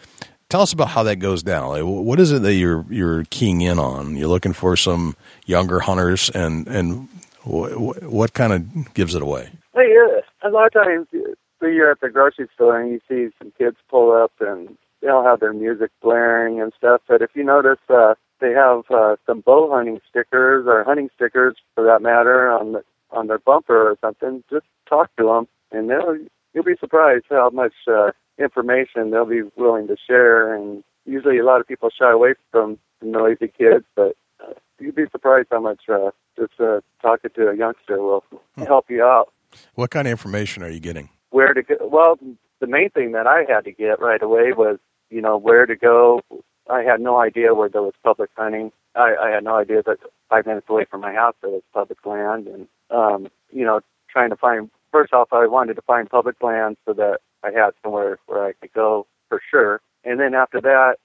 tell 0.49 0.63
us 0.63 0.73
about 0.73 0.89
how 0.91 1.03
that 1.03 1.17
goes 1.17 1.43
down. 1.43 1.69
Like, 1.71 1.83
what 1.85 2.21
is 2.21 2.31
it 2.31 2.43
that 2.43 2.55
you're 2.55 2.87
you're 2.89 3.25
keying 3.31 3.61
in 3.63 3.79
on? 3.81 4.17
You're 4.17 4.29
looking 4.29 4.53
for 4.53 4.77
some 4.77 5.17
younger 5.45 5.81
hunters, 5.81 6.31
and 6.31 6.69
and 6.69 7.09
wh- 7.43 7.73
wh- 7.73 8.03
what 8.13 8.33
kind 8.33 8.53
of 8.53 8.95
gives 8.95 9.15
it 9.17 9.23
away? 9.23 9.51
Hey, 9.75 9.93
uh, 9.97 10.49
a 10.49 10.51
lot 10.51 10.67
of 10.69 10.73
times 10.73 11.09
uh, 11.15 11.67
you're 11.67 11.91
at 11.91 12.01
the 12.01 12.11
grocery 12.11 12.49
store 12.55 12.81
and 12.81 12.93
you 12.93 13.01
see 13.09 13.35
some 13.39 13.53
kids 13.59 13.77
pull 13.91 14.13
up 14.13 14.33
and 14.41 14.77
they'll 15.03 15.25
have 15.25 15.41
their 15.41 15.53
music 15.53 15.91
blaring 16.01 16.61
and 16.61 16.73
stuff. 16.79 17.01
But 17.09 17.23
if 17.23 17.31
you 17.35 17.43
notice, 17.45 17.79
uh, 17.89 18.15
they 18.41 18.53
have 18.53 18.85
uh, 18.91 19.17
some 19.27 19.41
bow 19.41 19.71
hunting 19.71 20.01
stickers 20.09 20.67
or 20.67 20.85
hunting 20.85 21.11
stickers, 21.15 21.57
for 21.75 21.85
that 21.85 22.03
matter, 22.03 22.51
on 22.51 22.73
the, 22.73 22.85
on 23.11 23.27
their 23.27 23.39
bumper 23.39 23.91
or 23.91 23.97
something. 24.01 24.43
Just 24.51 24.67
talk 24.89 25.15
to 25.17 25.25
them, 25.25 25.49
and 25.73 25.91
they'll 25.91 26.19
you'll 26.55 26.65
be 26.65 26.77
surprised 26.79 27.27
how 27.31 27.51
much 27.51 27.75
uh, 27.87 28.11
information 28.39 29.11
they'll 29.11 29.25
be 29.25 29.43
willing 29.57 29.87
to 29.89 29.97
share. 30.07 30.55
And 30.55 30.83
usually, 31.05 31.39
a 31.39 31.45
lot 31.45 31.61
of 31.61 31.67
people 31.67 31.91
shy 31.91 32.11
away 32.11 32.35
from 32.51 32.79
the 33.01 33.07
noisy 33.07 33.49
kids, 33.49 33.85
but 33.95 34.17
uh, 34.41 34.55
you'd 34.79 34.95
be 34.95 35.05
surprised 35.11 35.49
how 35.51 35.61
much 35.61 35.83
uh, 35.89 36.11
just 36.37 36.59
uh, 36.61 36.81
talking 37.03 37.31
to 37.35 37.49
a 37.49 37.57
youngster 37.57 38.01
will 38.01 38.25
help 38.57 38.87
you 38.89 39.03
out. 39.03 39.33
What 39.75 39.91
kind 39.91 40.07
of 40.07 40.11
information 40.11 40.63
are 40.63 40.71
you 40.71 40.81
getting? 40.81 41.09
Where 41.31 41.55
to 41.55 41.63
go? 41.63 41.77
Well, 41.81 42.19
the 42.61 42.67
main 42.67 42.91
thing 42.91 43.13
that 43.13 43.27
I 43.27 43.45
had 43.49 43.65
to 43.65 43.73
get 43.73 44.01
right 44.01 44.23
away 44.23 44.53
was, 44.53 44.79
you 45.11 45.21
know, 45.21 45.37
where 45.37 45.67
to 45.67 45.77
go. 45.77 46.21
I 46.69 46.83
had 46.83 47.01
no 47.01 47.19
idea 47.19 47.55
where 47.55 47.69
there 47.69 47.83
was 47.83 47.95
public 48.03 48.31
hunting. 48.37 48.73
I, 48.95 49.15
I 49.21 49.31
had 49.31 49.45
no 49.45 49.57
idea 49.57 49.83
that 49.85 49.99
five 50.29 50.47
minutes 50.47 50.67
away 50.69 50.85
from 50.91 51.01
my 51.01 51.13
house 51.13 51.35
there 51.41 51.51
was 51.51 51.63
public 51.73 52.05
land, 52.05 52.47
and 52.47 52.69
um, 52.91 53.29
you 53.51 53.65
know, 53.65 53.81
trying 54.11 54.31
to 54.31 54.37
find. 54.37 54.71
First 54.91 55.13
off, 55.13 55.29
I 55.33 55.47
wanted 55.47 55.75
to 55.75 55.83
find 55.83 56.09
public 56.09 56.43
land 56.43 56.79
so 56.87 56.95
that 56.95 57.19
I 57.45 57.51
had 57.51 57.71
somewhere 57.83 58.19
where 58.27 58.45
I 58.47 58.53
could 58.55 58.73
go 58.73 59.07
for 59.29 59.41
sure. 59.51 59.81
And 60.05 60.19
then 60.19 60.35
after 60.35 60.61
that, 60.61 60.97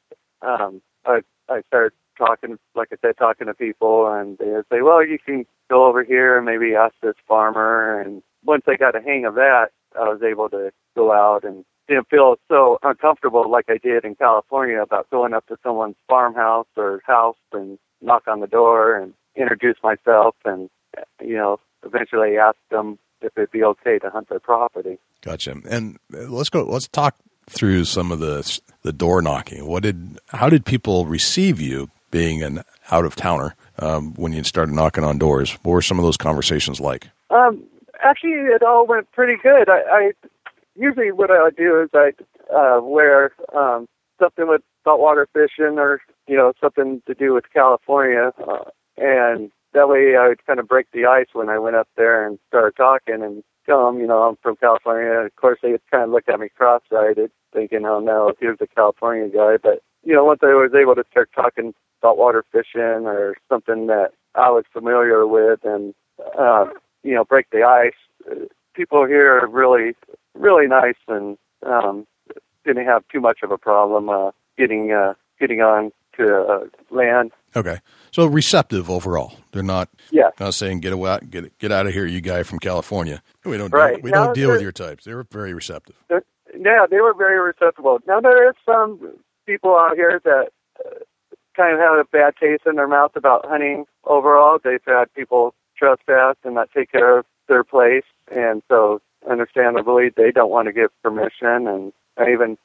um, 0.41 0.81
I 1.05 1.21
I 1.49 1.61
started 1.67 1.93
talking, 2.17 2.57
like 2.75 2.89
I 2.91 2.95
said, 3.01 3.17
talking 3.17 3.47
to 3.47 3.53
people, 3.53 4.07
and 4.07 4.37
they 4.37 4.47
would 4.47 4.65
say, 4.71 4.81
"Well, 4.81 5.05
you 5.05 5.17
can 5.19 5.45
go 5.69 5.85
over 5.85 6.03
here 6.03 6.37
and 6.37 6.45
maybe 6.45 6.75
ask 6.75 6.95
this 7.01 7.15
farmer." 7.27 7.99
And 7.99 8.23
once 8.45 8.63
I 8.67 8.75
got 8.75 8.95
a 8.95 9.01
hang 9.01 9.25
of 9.25 9.35
that, 9.35 9.69
I 9.95 10.09
was 10.09 10.21
able 10.23 10.49
to 10.49 10.71
go 10.95 11.11
out 11.11 11.43
and 11.43 11.65
didn't 11.87 12.09
feel 12.09 12.35
so 12.47 12.77
uncomfortable 12.83 13.49
like 13.49 13.65
I 13.69 13.77
did 13.77 14.05
in 14.05 14.15
California 14.15 14.81
about 14.81 15.09
going 15.09 15.33
up 15.33 15.47
to 15.47 15.57
someone's 15.63 15.95
farmhouse 16.07 16.67
or 16.77 17.01
house 17.05 17.37
and 17.51 17.77
knock 18.01 18.23
on 18.27 18.39
the 18.39 18.47
door 18.47 18.95
and 18.95 19.13
introduce 19.35 19.77
myself 19.83 20.35
and 20.45 20.69
you 21.21 21.35
know 21.35 21.59
eventually 21.85 22.37
ask 22.37 22.57
them 22.69 22.97
if 23.21 23.31
it'd 23.37 23.51
be 23.51 23.63
okay 23.63 23.99
to 23.99 24.09
hunt 24.09 24.29
their 24.29 24.39
property. 24.39 24.97
Gotcha. 25.21 25.55
And 25.69 25.97
uh, 26.13 26.29
let's 26.29 26.49
go. 26.49 26.63
Let's 26.63 26.87
talk 26.87 27.15
through 27.47 27.85
some 27.85 28.11
of 28.11 28.19
the 28.19 28.59
the 28.83 28.93
door 28.93 29.21
knocking. 29.21 29.65
What 29.65 29.83
did? 29.83 30.19
How 30.27 30.49
did 30.49 30.65
people 30.65 31.05
receive 31.05 31.59
you 31.59 31.89
being 32.11 32.43
an 32.43 32.63
out 32.91 33.05
of 33.05 33.15
towner 33.15 33.55
um, 33.79 34.13
when 34.15 34.33
you 34.33 34.43
started 34.43 34.73
knocking 34.73 35.03
on 35.03 35.17
doors? 35.17 35.51
What 35.63 35.73
were 35.73 35.81
some 35.81 35.97
of 35.97 36.03
those 36.03 36.17
conversations 36.17 36.79
like? 36.79 37.07
Um, 37.29 37.63
actually, 38.03 38.31
it 38.31 38.61
all 38.61 38.85
went 38.85 39.11
pretty 39.11 39.41
good. 39.41 39.69
I, 39.69 39.81
I 39.89 40.11
usually 40.75 41.11
what 41.11 41.31
I 41.31 41.43
would 41.43 41.55
do 41.55 41.81
is 41.81 41.89
I 41.93 42.11
uh, 42.53 42.81
wear 42.81 43.31
um, 43.55 43.87
something 44.19 44.47
with 44.47 44.61
saltwater 44.83 45.27
fishing 45.33 45.77
or 45.77 46.01
you 46.27 46.35
know 46.35 46.53
something 46.61 47.01
to 47.07 47.13
do 47.13 47.33
with 47.33 47.45
California, 47.53 48.31
uh, 48.47 48.65
and 48.97 49.51
that 49.73 49.89
way 49.89 50.15
I 50.15 50.27
would 50.27 50.45
kind 50.45 50.59
of 50.59 50.67
break 50.67 50.87
the 50.91 51.05
ice 51.05 51.27
when 51.33 51.49
I 51.49 51.57
went 51.57 51.75
up 51.75 51.87
there 51.97 52.25
and 52.25 52.39
started 52.49 52.75
talking 52.75 53.23
and 53.23 53.43
tell 53.65 53.85
them, 53.85 53.99
you 53.99 54.07
know, 54.07 54.23
I'm 54.23 54.35
from 54.41 54.55
California. 54.57 55.11
Of 55.11 55.35
course, 55.35 55.59
they 55.61 55.77
kind 55.89 56.03
of 56.03 56.09
looked 56.09 56.29
at 56.29 56.39
me 56.39 56.49
cross-eyed, 56.55 57.19
thinking, 57.53 57.85
oh 57.85 57.99
no, 57.99 58.33
here's 58.39 58.59
the 58.59 58.67
California 58.67 59.29
guy. 59.29 59.57
But 59.61 59.81
you 60.03 60.13
know, 60.13 60.25
once 60.25 60.39
I 60.43 60.47
was 60.47 60.71
able 60.79 60.95
to 60.95 61.03
start 61.09 61.29
talking 61.33 61.73
saltwater 62.01 62.43
fishing 62.51 63.07
or 63.07 63.35
something 63.49 63.87
that 63.87 64.11
I 64.35 64.49
was 64.49 64.65
familiar 64.71 65.25
with, 65.25 65.59
and 65.63 65.93
uh, 66.37 66.65
you 67.03 67.13
know, 67.13 67.23
break 67.23 67.49
the 67.51 67.63
ice, 67.63 67.93
uh, 68.29 68.45
people 68.73 69.05
here 69.05 69.39
are 69.39 69.47
really, 69.47 69.93
really 70.35 70.67
nice 70.67 70.95
and 71.07 71.37
um, 71.65 72.05
didn't 72.65 72.85
have 72.85 73.03
too 73.11 73.19
much 73.19 73.39
of 73.43 73.51
a 73.51 73.57
problem 73.57 74.09
uh, 74.09 74.31
getting 74.57 74.91
uh, 74.91 75.13
getting 75.39 75.61
on 75.61 75.91
to 76.17 76.41
uh, 76.43 76.59
land. 76.95 77.31
Okay, 77.55 77.79
so 78.11 78.25
receptive 78.25 78.89
overall. 78.89 79.33
They're 79.51 79.63
not 79.63 79.89
Yeah. 80.11 80.29
not 80.39 80.53
saying 80.53 80.79
get 80.79 80.93
away, 80.93 81.19
get 81.29 81.57
get 81.59 81.71
out 81.71 81.87
of 81.87 81.93
here, 81.93 82.05
you 82.05 82.21
guy 82.21 82.43
from 82.43 82.59
California. 82.59 83.21
We 83.45 83.57
don't 83.57 83.71
Right. 83.73 83.95
deal, 83.95 84.03
we 84.03 84.11
Now, 84.11 84.25
don't 84.25 84.35
deal 84.35 84.51
with 84.51 84.61
your 84.61 84.71
types. 84.71 85.05
They 85.05 85.13
were 85.13 85.25
very 85.31 85.53
receptive. 85.53 85.95
Yeah, 86.09 86.85
they 86.89 87.01
were 87.01 87.13
very 87.15 87.39
receptive. 87.39 87.83
Now 88.07 88.19
there 88.21 88.47
is 88.49 88.55
some 88.65 88.99
people 89.45 89.75
out 89.77 89.95
here 89.95 90.21
that 90.23 90.49
uh, 90.85 90.89
kind 91.55 91.73
of 91.73 91.79
have 91.79 91.97
a 91.97 92.05
bad 92.11 92.35
taste 92.39 92.63
in 92.65 92.75
their 92.75 92.87
mouth 92.87 93.15
about 93.15 93.45
hunting 93.47 93.85
overall. 94.05 94.59
They've 94.63 94.79
had 94.85 95.11
people 95.13 95.53
trespass 95.77 96.35
and 96.43 96.53
not 96.55 96.69
take 96.75 96.91
care 96.91 97.17
of 97.19 97.25
their 97.47 97.63
place, 97.63 98.03
and 98.31 98.61
so 98.69 99.01
understandably 99.29 100.09
they 100.15 100.31
don't 100.31 100.51
want 100.51 100.67
to 100.67 100.73
give 100.73 100.89
permission. 101.01 101.67
And 101.67 101.93
I 102.17 102.31
even 102.31 102.57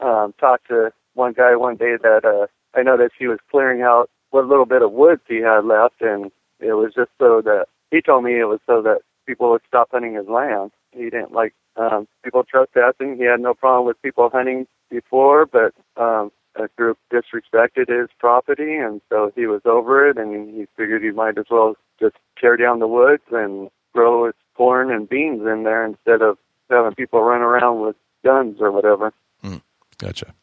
um, 0.00 0.34
talked 0.38 0.68
to 0.68 0.92
one 1.14 1.32
guy 1.32 1.56
one 1.56 1.76
day 1.76 1.96
that 2.02 2.24
uh, 2.24 2.46
I 2.78 2.82
noticed 2.82 3.14
he 3.18 3.28
was 3.28 3.38
clearing 3.50 3.82
out 3.82 4.10
what 4.30 4.46
little 4.46 4.66
bit 4.66 4.82
of 4.82 4.92
woods 4.92 5.22
he 5.28 5.36
had 5.36 5.64
left, 5.64 6.00
and 6.00 6.30
it 6.60 6.74
was 6.74 6.92
just 6.94 7.10
so 7.18 7.40
that 7.42 7.66
he 7.90 8.00
told 8.00 8.24
me 8.24 8.40
it 8.40 8.48
was 8.48 8.60
so 8.66 8.82
that 8.82 9.00
people 9.26 9.50
would 9.50 9.62
stop 9.66 9.88
hunting 9.92 10.14
his 10.14 10.26
land. 10.26 10.72
He 10.92 11.04
didn't 11.04 11.32
like 11.32 11.54
um, 11.76 12.08
people 12.24 12.44
trespassing. 12.44 13.16
He 13.16 13.24
had 13.24 13.40
no 13.40 13.54
problem 13.54 13.86
with 13.86 14.02
people 14.02 14.30
hunting 14.32 14.66
before, 14.90 15.46
but 15.46 15.72
um, 15.96 16.32
a 16.56 16.68
group 16.76 16.98
disrespected 17.12 17.88
his 17.88 18.08
property, 18.18 18.76
and 18.76 19.00
so 19.08 19.32
he 19.34 19.46
was 19.46 19.62
over 19.64 20.08
it, 20.08 20.18
and 20.18 20.54
he 20.54 20.66
figured 20.76 21.02
he 21.02 21.10
might 21.10 21.38
as 21.38 21.46
well 21.50 21.74
just 22.00 22.16
tear 22.40 22.56
down 22.56 22.78
the 22.78 22.88
woods 22.88 23.22
and 23.30 23.70
grow 23.94 24.26
his 24.26 24.34
corn 24.56 24.90
and 24.90 25.08
beans 25.08 25.42
in 25.46 25.64
there 25.64 25.84
instead 25.84 26.22
of 26.22 26.38
having 26.70 26.94
people 26.94 27.20
run 27.20 27.42
around 27.42 27.80
with 27.80 27.96
guns 28.24 28.56
or 28.60 28.70
whatever. 28.70 29.12
Mm, 29.42 29.62
gotcha. 29.98 30.34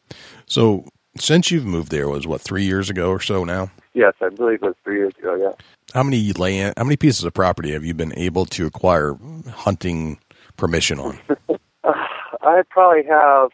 So 0.46 0.84
since 1.18 1.50
you've 1.50 1.66
moved 1.66 1.90
there, 1.90 2.08
was 2.08 2.26
what 2.26 2.40
three 2.40 2.64
years 2.64 2.88
ago 2.90 3.10
or 3.10 3.20
so 3.20 3.44
now? 3.44 3.70
Yes, 3.94 4.14
I 4.20 4.30
believe 4.30 4.62
it 4.62 4.66
was 4.66 4.74
three 4.84 4.98
years 4.98 5.12
ago. 5.18 5.34
Yeah. 5.34 5.52
How 5.92 6.02
many 6.02 6.32
land? 6.32 6.74
How 6.76 6.84
many 6.84 6.96
pieces 6.96 7.24
of 7.24 7.34
property 7.34 7.72
have 7.72 7.84
you 7.84 7.94
been 7.94 8.16
able 8.16 8.46
to 8.46 8.66
acquire 8.66 9.16
hunting 9.50 10.18
permission 10.56 10.98
on? 10.98 11.18
I 11.84 12.62
probably 12.70 13.04
have. 13.04 13.50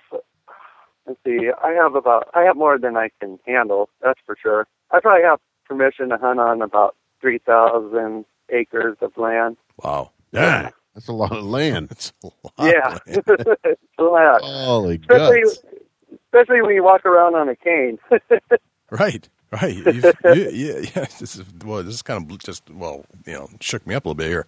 Let's 1.07 1.19
see. 1.25 1.51
I 1.63 1.73
have 1.73 1.95
about. 1.95 2.29
I 2.35 2.43
have 2.43 2.57
more 2.57 2.79
than 2.79 2.97
I 2.97 3.11
can 3.21 3.39
handle. 3.47 3.89
That's 4.03 4.21
for 4.25 4.37
sure. 4.41 4.67
I 4.91 5.01
probably 5.01 5.25
have 5.25 5.41
permission 5.67 6.11
to 6.11 6.17
hunt 6.17 6.39
on 6.39 6.63
about 6.63 6.95
three 7.21 7.39
thousand 7.39 8.25
acres 8.51 8.97
of 9.01 9.17
land. 9.17 9.57
Wow, 9.83 10.13
Yeah, 10.33 10.71
that's 10.95 11.09
a 11.09 11.13
lot 11.13 11.33
of 11.33 11.45
land. 11.45 11.89
that's 11.91 12.13
a 12.23 12.27
lot. 12.27 12.53
yeah, 12.59 12.95
of 12.95 13.07
land. 13.07 13.23
it's 13.65 13.83
a 13.99 14.03
lot. 14.03 14.43
Holy 14.43 14.97
Especially, 14.97 15.43
guts! 15.43 15.63
especially 16.27 16.63
when 16.63 16.75
you 16.75 16.83
walk 16.83 17.07
around 17.07 17.35
on 17.35 17.49
a 17.49 17.57
cane. 17.57 17.99
Right, 18.91 19.29
right. 19.53 19.77
You've, 19.77 20.03
you, 20.03 20.13
yeah, 20.25 20.79
yeah. 20.79 21.05
This 21.21 21.37
is 21.37 21.45
well. 21.63 21.83
This 21.83 21.93
is 21.93 22.01
kind 22.01 22.31
of 22.31 22.39
just 22.39 22.71
well, 22.71 23.05
you 23.27 23.35
know, 23.35 23.51
shook 23.61 23.87
me 23.87 23.95
up 23.95 24.07
a 24.07 24.09
little 24.09 24.15
bit 24.17 24.29
here. 24.29 24.47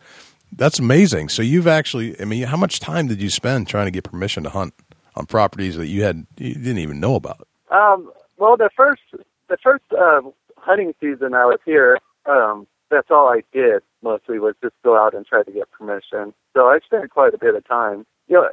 That's 0.52 0.78
amazing. 0.78 1.28
So 1.28 1.42
you've 1.42 1.66
actually, 1.66 2.18
I 2.20 2.24
mean, 2.24 2.44
how 2.44 2.56
much 2.56 2.80
time 2.80 3.06
did 3.06 3.20
you 3.20 3.28
spend 3.28 3.68
trying 3.68 3.84
to 3.84 3.90
get 3.90 4.04
permission 4.04 4.44
to 4.44 4.50
hunt 4.50 4.72
on 5.14 5.26
properties 5.26 5.76
that 5.76 5.88
you 5.88 6.02
had 6.04 6.26
you 6.38 6.54
didn't 6.54 6.78
even 6.78 7.00
know 7.00 7.16
about? 7.16 7.46
Um, 7.70 8.10
well, 8.38 8.56
the 8.56 8.70
first 8.74 9.02
the 9.48 9.58
first 9.62 9.84
uh, 9.92 10.22
hunting 10.56 10.94
season 11.00 11.34
I 11.34 11.44
was 11.44 11.58
here, 11.66 11.98
um, 12.26 12.66
that's 12.90 13.10
all 13.10 13.28
I 13.28 13.42
did 13.52 13.82
mostly 14.02 14.38
was 14.38 14.54
just 14.62 14.74
go 14.84 14.96
out 14.96 15.14
and 15.14 15.24
try 15.24 15.42
to 15.42 15.52
get 15.52 15.70
permission. 15.70 16.34
So 16.54 16.66
I 16.66 16.80
spent 16.84 17.10
quite 17.10 17.34
a 17.34 17.38
bit 17.38 17.54
of 17.54 17.66
time. 17.66 18.06
You 18.28 18.36
know, 18.36 18.48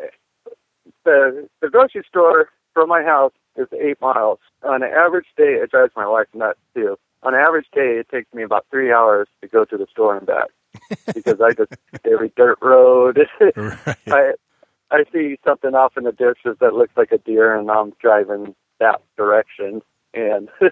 the 1.04 1.50
the 1.62 1.70
grocery 1.70 2.04
store 2.08 2.50
from 2.74 2.90
my 2.90 3.04
house 3.04 3.34
is 3.56 3.68
eight 3.74 4.00
miles. 4.02 4.40
On 4.64 4.84
an 4.84 4.90
average 4.90 5.28
day, 5.36 5.56
it 5.62 5.72
drives 5.72 5.94
my 5.96 6.08
wife 6.08 6.28
nuts 6.34 6.60
too. 6.76 6.98
On 7.24 7.34
an 7.34 7.40
average 7.40 7.68
day, 7.74 7.98
it 8.00 8.10
takes 8.10 8.32
me 8.34 8.44
about 8.44 8.66
three 8.70 8.92
hours 8.92 9.28
to 9.42 9.48
go 9.48 9.66
to 9.66 9.78
the 9.78 9.88
store 9.92 10.16
and 10.16 10.28
back 10.28 10.50
because 11.14 11.42
I 11.42 11.54
just 11.54 11.74
every 12.06 12.32
dirt 12.36 12.60
road. 12.62 13.20
Right. 13.56 13.98
I 14.08 14.34
I 14.92 15.04
see 15.12 15.38
something 15.44 15.74
off 15.74 15.98
in 15.98 16.04
the 16.04 16.12
distance 16.12 16.58
that 16.62 16.74
looks 16.74 16.96
like 16.96 17.12
a 17.12 17.18
deer, 17.18 17.56
and 17.56 17.70
I'm 17.70 17.94
driving 18.00 18.56
that 18.80 19.02
direction. 19.18 19.82
And 20.14 20.50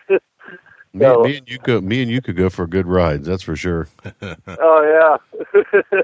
Me, 0.96 1.06
So- 1.06 1.24
me 1.24 1.38
and 1.38 1.50
you 1.50 1.58
go. 1.60 1.82
Me 1.82 2.02
and 2.02 2.10
you 2.10 2.22
could 2.22 2.38
go 2.38 2.50
for 2.50 2.66
good 2.68 2.88
rides. 2.88 3.28
That's 3.28 3.44
for 3.44 3.56
sure. 3.56 3.88
oh 4.22 5.18
yeah, 5.62 5.62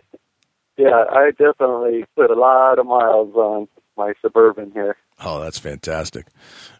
yeah, 0.78 1.06
I 1.10 1.32
definitely 1.32 2.06
put 2.16 2.30
a 2.30 2.36
lot 2.36 2.78
of 2.80 2.86
miles 2.86 3.34
on 3.36 3.68
my 3.98 4.14
suburban 4.22 4.72
here. 4.72 4.98
Oh, 5.24 5.40
that's 5.40 5.60
fantastic. 5.60 6.28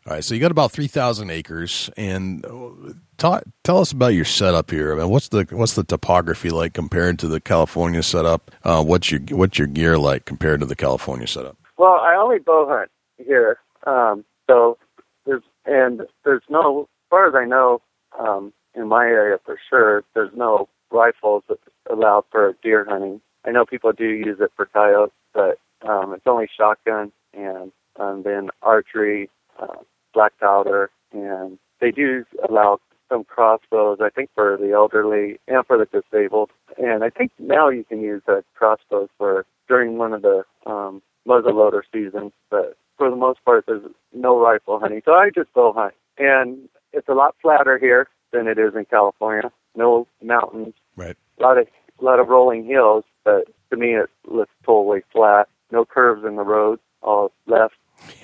All 0.08 0.14
right, 0.14 0.24
so 0.24 0.34
you 0.34 0.42
got 0.42 0.52
about 0.52 0.72
three 0.72 0.88
thousand 0.88 1.30
acres, 1.30 1.90
and 1.96 2.46
uh, 2.46 2.94
ta- 3.18 3.42
tell 3.64 3.78
us 3.80 3.92
about 3.92 4.14
your 4.14 4.26
setup 4.26 4.72
here. 4.72 4.94
I 4.94 4.98
mean, 4.98 5.10
what's 5.10 5.30
the 5.30 5.46
what's 5.52 5.76
the 5.76 5.84
topography 5.84 6.50
like 6.50 6.74
compared 6.74 7.20
to 7.20 7.28
the 7.28 7.40
California 7.40 8.04
setup? 8.04 8.52
Uh, 8.64 8.84
what's 8.84 9.12
your 9.12 9.22
what's 9.32 9.58
your 9.58 9.68
gear 9.68 9.98
like 9.98 10.26
compared 10.26 10.60
to 10.62 10.66
the 10.66 10.76
California 10.76 11.28
setup? 11.28 11.56
Well, 11.78 11.94
I 11.94 12.16
only 12.16 12.40
bow 12.40 12.68
hunt 12.68 12.92
here, 13.26 13.60
um, 13.88 14.26
so 14.50 14.78
there's 15.26 15.44
and 15.66 16.02
there's 16.26 16.44
no, 16.50 16.82
as 16.82 17.10
far 17.12 17.28
as 17.30 17.36
I 17.36 17.46
know, 17.46 17.82
um, 18.20 18.54
in 18.76 18.88
my 18.88 19.06
area 19.06 19.38
for 19.44 19.60
sure, 19.70 20.04
there's 20.14 20.32
no 20.36 20.70
rifles 20.92 21.44
that 21.50 21.60
allowed 21.90 22.26
for 22.32 22.56
deer 22.64 22.86
hunting. 22.88 23.22
I 23.46 23.52
know 23.52 23.66
people 23.66 23.92
do 23.92 24.08
use 24.08 24.38
it 24.40 24.52
for 24.56 24.66
coyotes, 24.66 25.14
but 25.34 25.60
um, 25.88 26.14
it's 26.14 26.28
only 26.28 26.48
shotgun 26.56 27.12
and 27.34 27.72
um, 28.00 28.24
then 28.24 28.50
archery, 28.62 29.30
uh, 29.62 29.78
black 30.14 30.38
powder, 30.40 30.90
and 31.12 31.58
they 31.80 31.92
do 31.92 32.26
allow 32.48 32.80
some 33.10 33.24
crossbows. 33.24 34.00
I 34.02 34.10
think 34.10 34.30
for 34.36 34.58
the 34.58 34.72
elderly 34.72 35.40
and 35.48 35.66
for 35.66 35.78
the 35.78 35.86
disabled, 35.86 36.52
and 36.78 37.04
I 37.04 37.10
think 37.10 37.32
now 37.40 37.70
you 37.70 37.84
can 37.84 38.02
use 38.02 38.22
a 38.28 38.44
crossbows 38.56 39.10
for 39.18 39.46
during 39.68 39.98
one 39.98 40.14
of 40.14 40.22
the 40.22 40.44
um, 40.66 41.02
muzzleloader 41.28 41.82
seasons, 41.94 42.32
but 42.50 42.78
for 42.98 43.10
the 43.10 43.16
most 43.16 43.44
part, 43.44 43.66
there's 43.68 43.84
no 44.14 44.40
rifle 44.40 44.80
hunting. 44.80 45.02
So 45.06 45.14
I 45.14 45.30
just 45.34 45.54
bow 45.54 45.74
hunt, 45.74 45.94
and 46.18 46.70
it's 46.94 47.08
a 47.10 47.14
lot 47.14 47.36
flatter 47.42 47.78
here 47.78 48.08
than 48.32 48.48
it 48.48 48.58
is 48.58 48.74
in 48.76 48.86
California. 48.86 49.52
no 49.76 50.06
mountains, 50.22 50.74
Right. 50.98 51.16
a 51.40 51.42
lot 51.44 51.58
of 51.58 51.68
a 52.00 52.04
lot 52.04 52.20
of 52.20 52.28
rolling 52.28 52.66
hills, 52.66 53.04
but 53.24 53.46
to 53.70 53.78
me 53.78 53.96
it 53.96 54.10
looks 54.28 54.52
totally 54.66 55.02
flat. 55.14 55.48
No 55.72 55.86
curves 55.86 56.26
in 56.26 56.36
the 56.36 56.44
road, 56.44 56.80
all 57.02 57.32
left, 57.48 57.76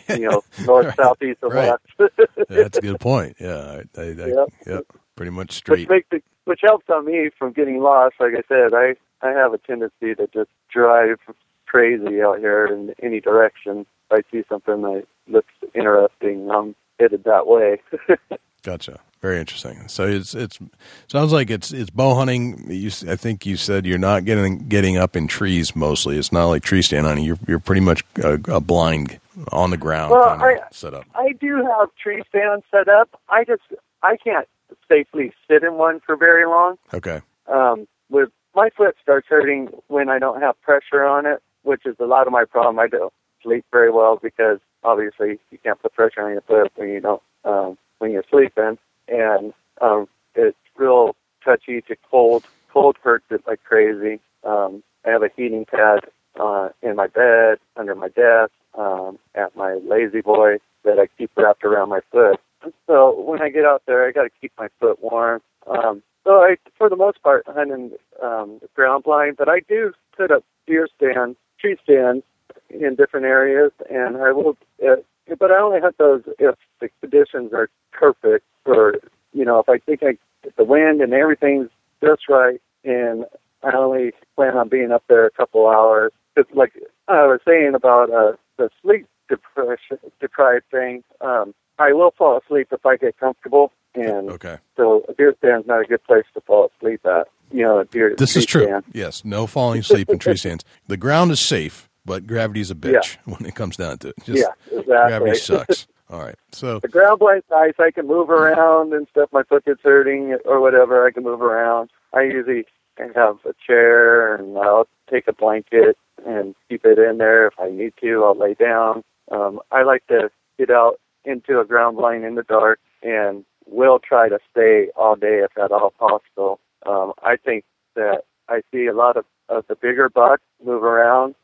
you 0.09 0.25
know, 0.29 0.43
north, 0.59 0.87
Right. 0.87 0.95
south, 0.97 1.21
east, 1.21 1.39
or 1.43 1.49
Right. 1.49 1.73
west. 1.99 2.11
That's 2.49 2.77
a 2.77 2.81
good 2.81 2.99
point. 2.99 3.37
Yeah. 3.39 3.81
I, 3.97 4.01
I, 4.01 4.03
I, 4.03 4.27
Yep. 4.27 4.49
Yep. 4.65 4.83
Pretty 5.15 5.31
much 5.31 5.51
straight. 5.51 5.81
which 5.81 5.89
makes 5.89 6.07
it, 6.11 6.23
which 6.45 6.59
helps 6.63 6.89
on 6.89 7.05
me 7.05 7.29
from 7.39 7.53
getting 7.53 7.79
lost. 7.79 8.15
Like 8.19 8.33
I 8.35 8.43
said, 8.47 8.73
I 8.73 8.95
I 9.25 9.31
have 9.31 9.53
a 9.53 9.57
tendency 9.57 10.13
to 10.15 10.27
just 10.33 10.49
drive 10.69 11.17
crazy 11.65 12.21
out 12.21 12.39
here 12.39 12.65
in 12.67 12.93
any 13.01 13.19
direction. 13.21 13.85
If 14.11 14.19
I 14.25 14.31
see 14.31 14.43
something 14.49 14.81
that 14.83 15.05
looks 15.27 15.53
interesting, 15.73 16.49
I'm 16.51 16.75
headed 16.99 17.23
that 17.23 17.47
way. 17.47 17.81
Gotcha. 18.67 18.99
Very 19.21 19.39
interesting. 19.39 19.87
So 19.87 20.05
it's 20.05 20.35
it's 20.35 20.59
sounds 21.07 21.31
like 21.31 21.49
it's 21.49 21.71
it's 21.71 21.89
bow 21.89 22.15
hunting. 22.15 22.69
You, 22.69 22.87
s- 22.89 23.05
I 23.07 23.15
think 23.15 23.45
you 23.45 23.55
said 23.55 23.85
you're 23.85 23.97
not 23.97 24.25
getting 24.25 24.67
getting 24.67 24.97
up 24.97 25.15
in 25.15 25.27
trees 25.27 25.73
mostly. 25.73 26.17
It's 26.17 26.33
not 26.33 26.47
like 26.47 26.63
tree 26.63 26.81
stand 26.81 27.05
hunting. 27.07 27.23
You're 27.23 27.39
you're 27.47 27.59
pretty 27.59 27.79
much 27.81 28.03
a, 28.23 28.33
a 28.49 28.59
blind 28.59 29.19
on 29.53 29.69
the 29.69 29.77
ground 29.77 30.11
Well, 30.11 30.37
kind 30.37 30.57
of 30.57 30.63
I- 30.65 30.67
set 30.71 30.93
up. 30.93 31.05
I 31.15 31.31
do 31.39 31.55
have 31.65 31.89
tree 31.95 32.21
stands 32.27 32.65
set 32.69 32.89
up. 32.89 33.09
I 33.29 33.45
just 33.45 33.61
I 34.03 34.17
can't 34.17 34.47
safely 34.89 35.31
sit 35.49 35.63
in 35.63 35.75
one 35.75 36.01
for 36.05 36.17
very 36.17 36.45
long. 36.45 36.75
Okay. 36.93 37.21
um, 37.47 37.87
with 38.09 38.29
my 38.53 38.69
foot 38.75 38.95
starts 39.01 39.27
hurting 39.29 39.69
when 39.87 40.09
I 40.09 40.19
don't 40.19 40.41
have 40.41 40.59
pressure 40.61 41.05
on 41.05 41.25
it, 41.25 41.41
which 41.63 41.85
is 41.85 41.95
a 41.99 42.05
lot 42.05 42.27
of 42.27 42.33
my 42.33 42.43
problem. 42.43 42.79
I 42.79 42.87
don't 42.87 43.13
sleep 43.43 43.65
very 43.71 43.91
well 43.91 44.19
because 44.21 44.59
obviously 44.83 45.39
you 45.51 45.57
can't 45.63 45.81
put 45.81 45.93
pressure 45.93 46.21
on 46.21 46.31
your 46.33 46.41
foot 46.41 46.71
when 46.75 46.89
you 46.89 46.99
don't 46.99 47.21
um, 47.45 47.77
when 47.99 48.11
you're 48.11 48.25
sleeping, 48.29 48.77
and 49.07 49.53
um, 49.81 50.07
it's 50.35 50.57
real 50.75 51.15
touchy 51.43 51.81
to 51.81 51.95
cold. 52.09 52.45
Cold 52.71 52.97
hurts 53.03 53.25
it 53.29 53.41
like 53.47 53.63
crazy. 53.63 54.19
Um, 54.43 54.83
I 55.05 55.09
have 55.09 55.23
a 55.23 55.29
heating 55.35 55.65
pad 55.65 56.01
uh, 56.39 56.69
in 56.81 56.95
my 56.95 57.07
bed, 57.07 57.57
under 57.75 57.95
my 57.95 58.09
desk, 58.09 58.51
um, 58.77 59.17
at 59.35 59.55
my 59.55 59.75
lazy 59.75 60.21
boy 60.21 60.57
that 60.83 60.99
I 60.99 61.07
keep 61.17 61.31
wrapped 61.35 61.63
around 61.63 61.89
my 61.89 62.01
foot. 62.11 62.39
So 62.85 63.19
when 63.19 63.41
I 63.41 63.49
get 63.49 63.65
out 63.65 63.83
there, 63.87 64.07
I 64.07 64.11
got 64.11 64.23
to 64.23 64.29
keep 64.41 64.51
my 64.57 64.67
foot 64.79 65.01
warm. 65.01 65.41
Um, 65.67 66.01
so 66.23 66.41
I, 66.41 66.57
for 66.77 66.89
the 66.89 66.95
most 66.95 67.21
part, 67.23 67.45
hunt 67.47 67.71
in 67.71 67.91
um, 68.21 68.59
ground 68.75 69.03
blind, 69.03 69.37
but 69.37 69.47
I 69.47 69.61
do 69.61 69.93
put 70.15 70.31
up 70.31 70.43
deer 70.65 70.87
stands, 70.95 71.37
tree 71.59 71.77
stands 71.83 72.23
in 72.69 72.95
different 72.95 73.25
areas, 73.25 73.71
and 73.89 74.17
I 74.17 74.31
will. 74.31 74.57
Uh, 74.85 74.97
but 75.39 75.51
I 75.51 75.57
only 75.59 75.79
hunt 75.79 75.97
those 75.97 76.23
if 76.39 76.55
the 76.79 76.89
conditions 77.01 77.53
are 77.53 77.69
perfect, 77.91 78.45
or 78.65 78.95
you 79.33 79.45
know, 79.45 79.59
if 79.59 79.69
I 79.69 79.77
think 79.79 80.01
I 80.03 80.17
if 80.43 80.55
the 80.55 80.63
wind 80.63 81.01
and 81.01 81.13
everything's 81.13 81.69
just 82.03 82.29
right, 82.29 82.61
and 82.83 83.25
I 83.63 83.75
only 83.75 84.11
plan 84.35 84.55
on 84.57 84.69
being 84.69 84.91
up 84.91 85.03
there 85.09 85.25
a 85.25 85.31
couple 85.31 85.67
hours. 85.67 86.11
It's 86.35 86.49
like 86.53 86.73
I 87.07 87.25
was 87.25 87.39
saying 87.47 87.73
about 87.75 88.11
uh, 88.11 88.33
the 88.57 88.69
sleep 88.81 89.07
depression, 89.27 89.97
deprived 90.19 90.65
thing. 90.71 91.03
Um, 91.21 91.53
I 91.79 91.93
will 91.93 92.11
fall 92.17 92.39
asleep 92.43 92.67
if 92.71 92.85
I 92.85 92.97
get 92.97 93.17
comfortable, 93.19 93.71
and 93.95 94.29
Okay. 94.29 94.57
so 94.75 95.03
a 95.09 95.13
deer 95.13 95.33
stand's 95.39 95.67
not 95.67 95.81
a 95.81 95.85
good 95.85 96.03
place 96.03 96.25
to 96.35 96.41
fall 96.41 96.71
asleep 96.77 97.05
at. 97.05 97.27
You 97.51 97.63
know, 97.63 97.79
a 97.79 97.85
deer. 97.85 98.13
This 98.17 98.35
is 98.35 98.45
true. 98.45 98.63
stand. 98.65 98.83
Yes. 98.93 99.23
No 99.23 99.47
falling 99.47 99.79
asleep 99.79 100.09
in 100.09 100.19
tree 100.19 100.35
stands. 100.37 100.65
The 100.87 100.97
ground 100.97 101.31
is 101.31 101.39
safe, 101.39 101.86
but 102.07 102.25
gravity's 102.25 102.71
a 102.71 102.75
bitch 102.75 103.17
when 103.25 103.45
it 103.45 103.53
comes 103.53 103.77
down 103.77 103.99
to 103.99 104.09
it. 104.09 104.15
Just, 104.23 104.39
yeah, 104.39 104.53
exactly. 104.65 104.85
Gravity 104.85 105.37
sucks. 105.37 105.87
All 106.09 106.21
right. 106.21 106.35
So 106.53 106.79
the 106.79 106.87
ground 106.87 107.19
blind's 107.19 107.45
nice. 107.51 107.73
I 107.77 107.91
can 107.91 108.07
move 108.07 108.29
around 108.29 108.93
and 108.93 109.07
stuff. 109.11 109.29
My 109.33 109.43
foot 109.43 109.65
gets 109.65 109.81
hurting 109.83 110.37
or 110.45 110.61
whatever. 110.61 111.05
I 111.05 111.11
can 111.11 111.23
move 111.23 111.41
around. 111.41 111.89
I 112.13 112.21
usually 112.21 112.65
have 112.97 113.39
a 113.45 113.53
chair 113.65 114.35
and 114.35 114.57
I'll 114.57 114.87
take 115.11 115.27
a 115.27 115.33
blanket 115.33 115.97
and 116.25 116.55
keep 116.69 116.85
it 116.85 116.97
in 116.97 117.17
there. 117.17 117.47
If 117.47 117.53
I 117.59 117.69
need 117.69 117.93
to, 118.01 118.23
I'll 118.23 118.39
lay 118.39 118.53
down. 118.53 119.03
Um, 119.31 119.59
I 119.69 119.83
like 119.83 120.07
to 120.07 120.31
get 120.57 120.71
out 120.71 120.97
into 121.25 121.59
a 121.59 121.65
ground 121.65 121.97
blind 121.97 122.23
in 122.23 122.35
the 122.35 122.43
dark 122.43 122.79
and 123.03 123.43
will 123.65 123.99
try 123.99 124.29
to 124.29 124.39
stay 124.49 124.87
all 124.95 125.17
day 125.17 125.43
if 125.43 125.57
at 125.61 125.73
all 125.73 125.91
possible. 125.91 126.61
Um, 126.85 127.11
I 127.21 127.35
think 127.35 127.65
that 127.95 128.21
I 128.47 128.61
see 128.71 128.85
a 128.85 128.93
lot 128.93 129.17
of, 129.17 129.25
of 129.49 129.65
the 129.67 129.75
bigger 129.75 130.09
bucks 130.09 130.43
move 130.65 130.83
around 130.83 131.35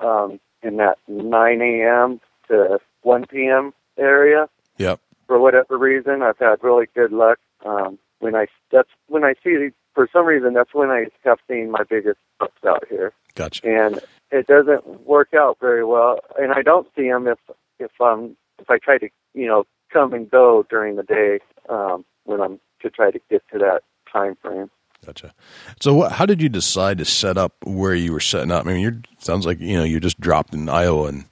um, 0.00 0.40
in 0.62 0.76
that 0.76 0.98
9 1.08 1.60
a.m. 1.60 2.20
to 2.48 2.78
1 3.02 3.26
p.m. 3.26 3.72
area 3.98 4.48
yep. 4.78 5.00
for 5.26 5.38
whatever 5.38 5.76
reason. 5.76 6.22
I've 6.22 6.38
had 6.38 6.62
really 6.62 6.86
good 6.94 7.12
luck. 7.12 7.38
Um, 7.64 7.98
when 8.18 8.34
I 8.34 8.46
that's 8.70 8.88
when 9.08 9.24
I 9.24 9.34
see 9.42 9.70
for 9.94 10.08
some 10.12 10.26
reason 10.26 10.54
that's 10.54 10.72
when 10.72 10.90
I 10.90 11.06
have 11.24 11.38
seen 11.48 11.70
my 11.70 11.82
biggest 11.88 12.18
bucks 12.38 12.64
out 12.66 12.84
here, 12.88 13.12
Gotcha. 13.34 13.66
and 13.66 14.00
it 14.30 14.46
doesn't 14.46 15.06
work 15.06 15.34
out 15.34 15.58
very 15.60 15.84
well. 15.84 16.20
And 16.38 16.52
I 16.52 16.62
don't 16.62 16.86
see 16.96 17.08
them 17.08 17.26
if 17.26 17.38
if 17.78 17.90
um 18.00 18.36
if 18.58 18.70
I 18.70 18.78
try 18.78 18.98
to 18.98 19.08
you 19.34 19.46
know 19.46 19.64
come 19.92 20.12
and 20.12 20.30
go 20.30 20.64
during 20.70 20.96
the 20.96 21.02
day 21.02 21.40
um, 21.68 22.04
when 22.24 22.40
I'm 22.40 22.60
to 22.80 22.90
try 22.90 23.10
to 23.10 23.20
get 23.30 23.42
to 23.52 23.58
that 23.58 23.82
time 24.10 24.36
frame. 24.40 24.70
Gotcha. 25.04 25.34
So, 25.80 26.02
how 26.02 26.26
did 26.26 26.40
you 26.40 26.48
decide 26.48 26.98
to 26.98 27.04
set 27.04 27.36
up 27.36 27.54
where 27.64 27.94
you 27.94 28.12
were 28.12 28.20
setting 28.20 28.52
up? 28.52 28.66
I 28.66 28.72
mean, 28.72 28.80
you're 28.80 29.00
sounds 29.18 29.46
like 29.46 29.58
you 29.60 29.76
know 29.76 29.84
you 29.84 29.98
just 29.98 30.20
dropped 30.20 30.54
in 30.54 30.68
Iowa 30.68 31.08
and 31.08 31.24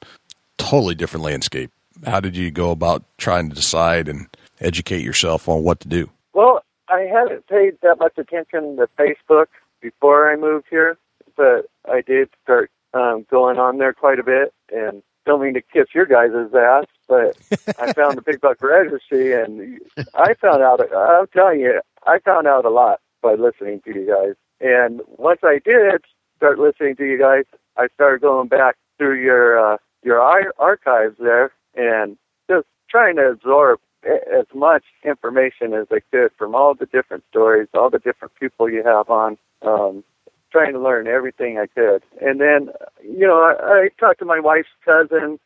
totally 0.58 0.94
different 0.94 1.24
landscape. 1.24 1.70
How 2.04 2.20
did 2.20 2.36
you 2.36 2.50
go 2.50 2.70
about 2.70 3.04
trying 3.16 3.48
to 3.48 3.54
decide 3.54 4.08
and 4.08 4.26
educate 4.60 5.02
yourself 5.02 5.48
on 5.48 5.62
what 5.62 5.80
to 5.80 5.88
do? 5.88 6.10
Well, 6.32 6.64
I 6.88 7.00
hadn't 7.02 7.46
paid 7.46 7.78
that 7.82 7.98
much 8.00 8.18
attention 8.18 8.76
to 8.76 8.88
Facebook 8.98 9.46
before 9.80 10.30
I 10.30 10.36
moved 10.36 10.66
here, 10.68 10.98
but 11.36 11.66
I 11.88 12.00
did 12.00 12.28
start 12.42 12.70
um, 12.92 13.24
going 13.30 13.58
on 13.58 13.78
there 13.78 13.92
quite 13.92 14.18
a 14.18 14.24
bit 14.24 14.52
and 14.72 15.02
don't 15.26 15.42
mean 15.42 15.54
to 15.54 15.60
kiss 15.60 15.86
your 15.94 16.06
guys' 16.06 16.32
ass, 16.54 16.86
but 17.06 17.36
I 17.78 17.92
found 17.92 18.16
the 18.16 18.22
Big 18.22 18.40
Buck 18.40 18.60
Registry 18.62 19.32
and 19.32 19.78
I 20.14 20.34
found 20.34 20.62
out, 20.62 20.80
I'm 20.80 21.26
telling 21.28 21.60
you, 21.60 21.80
I 22.06 22.18
found 22.18 22.46
out 22.46 22.64
a 22.64 22.70
lot 22.70 23.00
by 23.22 23.34
listening 23.34 23.80
to 23.84 23.94
you 23.94 24.06
guys. 24.06 24.34
And 24.60 25.00
once 25.06 25.40
I 25.42 25.60
did 25.64 26.04
start 26.36 26.58
listening 26.58 26.96
to 26.96 27.04
you 27.04 27.18
guys, 27.18 27.44
I 27.76 27.88
started 27.94 28.20
going 28.20 28.48
back 28.48 28.76
through 28.98 29.22
your, 29.22 29.74
uh, 29.74 29.76
your 30.02 30.20
ar- 30.20 30.54
archives 30.58 31.16
there 31.18 31.52
and 31.74 32.16
just 32.50 32.66
trying 32.90 33.16
to 33.16 33.30
absorb 33.30 33.80
as 34.04 34.46
much 34.54 34.84
information 35.04 35.74
as 35.74 35.86
I 35.90 36.00
could 36.10 36.30
from 36.38 36.54
all 36.54 36.74
the 36.74 36.86
different 36.86 37.24
stories, 37.30 37.68
all 37.74 37.90
the 37.90 37.98
different 37.98 38.34
people 38.38 38.70
you 38.70 38.82
have 38.84 39.10
on, 39.10 39.36
um, 39.62 40.04
trying 40.50 40.72
to 40.72 40.80
learn 40.80 41.06
everything 41.06 41.58
I 41.58 41.66
could. 41.66 42.02
And 42.20 42.40
then, 42.40 42.70
you 43.02 43.26
know, 43.26 43.40
I, 43.40 43.54
I 43.62 43.88
talked 43.98 44.18
to 44.20 44.24
my 44.24 44.40
wife's 44.40 44.68
cousin 44.84 45.38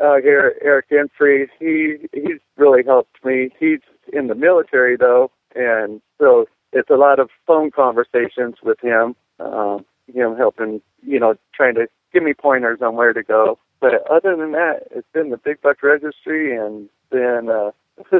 uh, 0.00 0.16
here, 0.22 0.56
Eric 0.62 0.86
Infrey. 0.90 1.48
He 1.58 2.08
he's 2.12 2.40
really 2.56 2.82
helped 2.84 3.24
me. 3.24 3.50
He's 3.58 3.80
in 4.12 4.28
the 4.28 4.34
military 4.34 4.96
though, 4.96 5.30
and 5.54 6.00
so 6.18 6.46
it's 6.72 6.90
a 6.90 6.96
lot 6.96 7.18
of 7.18 7.30
phone 7.46 7.70
conversations 7.70 8.56
with 8.62 8.80
him. 8.80 9.14
Um, 9.40 9.84
him 10.12 10.36
helping, 10.36 10.80
you 11.02 11.20
know, 11.20 11.34
trying 11.54 11.74
to 11.74 11.88
give 12.12 12.22
me 12.22 12.34
pointers 12.34 12.80
on 12.82 12.96
where 12.96 13.12
to 13.12 13.22
go. 13.22 13.58
But 13.80 14.06
other 14.10 14.36
than 14.36 14.52
that, 14.52 14.88
it's 14.90 15.06
been 15.12 15.30
the 15.30 15.36
Big 15.36 15.60
Buck 15.60 15.82
Registry 15.82 16.56
and 16.56 16.88
then, 17.10 17.48
uh, 17.48 17.70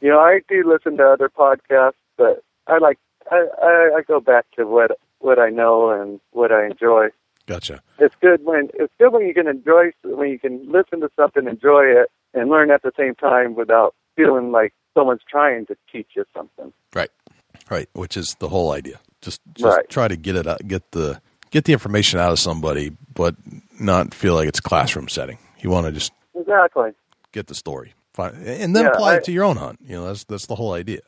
you 0.00 0.10
know, 0.10 0.20
I 0.20 0.40
do 0.48 0.62
listen 0.66 0.96
to 0.98 1.04
other 1.04 1.28
podcasts, 1.28 1.92
but 2.16 2.44
I 2.66 2.78
like, 2.78 2.98
I, 3.30 3.46
I, 3.60 3.90
I 3.96 4.02
go 4.06 4.20
back 4.20 4.46
to 4.56 4.66
what, 4.66 4.92
what 5.18 5.38
I 5.38 5.50
know 5.50 5.90
and 5.90 6.20
what 6.30 6.52
I 6.52 6.66
enjoy. 6.66 7.08
Gotcha. 7.46 7.82
It's 7.98 8.14
good 8.20 8.44
when, 8.44 8.70
it's 8.74 8.92
good 8.98 9.12
when 9.12 9.26
you 9.26 9.34
can 9.34 9.48
enjoy, 9.48 9.90
when 10.04 10.30
you 10.30 10.38
can 10.38 10.70
listen 10.70 11.00
to 11.00 11.10
something, 11.16 11.46
enjoy 11.46 11.84
it, 11.84 12.10
and 12.32 12.50
learn 12.50 12.70
at 12.70 12.82
the 12.82 12.92
same 12.96 13.14
time 13.14 13.54
without 13.54 13.94
feeling 14.16 14.52
like 14.52 14.72
someone's 14.94 15.22
trying 15.28 15.66
to 15.66 15.76
teach 15.90 16.08
you 16.14 16.24
something. 16.34 16.72
Right. 16.94 17.10
Right. 17.70 17.88
Which 17.94 18.16
is 18.16 18.36
the 18.40 18.48
whole 18.48 18.72
idea. 18.72 19.00
Just, 19.22 19.40
just 19.54 19.76
Right. 19.76 19.88
try 19.88 20.06
to 20.08 20.16
get 20.16 20.36
it 20.36 20.46
out, 20.46 20.66
get 20.68 20.90
the 20.92 21.20
get 21.50 21.64
the 21.64 21.72
information 21.72 22.18
out 22.18 22.32
of 22.32 22.38
somebody, 22.38 22.90
but 23.14 23.36
not 23.78 24.12
feel 24.12 24.34
like 24.34 24.48
it's 24.48 24.58
a 24.58 24.62
classroom 24.62 25.08
setting. 25.08 25.38
You 25.60 25.70
want 25.70 25.86
to 25.86 25.92
just 25.92 26.12
Exactly. 26.34 26.90
get 27.32 27.46
the 27.46 27.54
story, 27.54 27.94
Find, 28.12 28.34
and 28.46 28.74
then 28.76 28.84
Yeah, 28.84 28.90
apply 28.90 29.12
I- 29.12 29.16
it 29.16 29.24
to 29.24 29.32
your 29.32 29.44
own 29.44 29.56
hunt. 29.56 29.78
You 29.86 29.94
know, 29.96 30.06
that's 30.08 30.24
that's 30.24 30.46
the 30.46 30.56
whole 30.56 30.72
idea. 30.72 31.00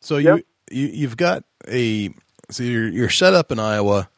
So 0.00 0.16
Yep. 0.18 0.38
you, 0.38 0.44
you 0.82 0.86
you've 0.88 1.16
got 1.16 1.44
a 1.68 2.10
so 2.50 2.62
you're 2.62 2.88
you're 2.88 3.08
set 3.08 3.32
up 3.32 3.50
in 3.52 3.58
Iowa. 3.58 4.08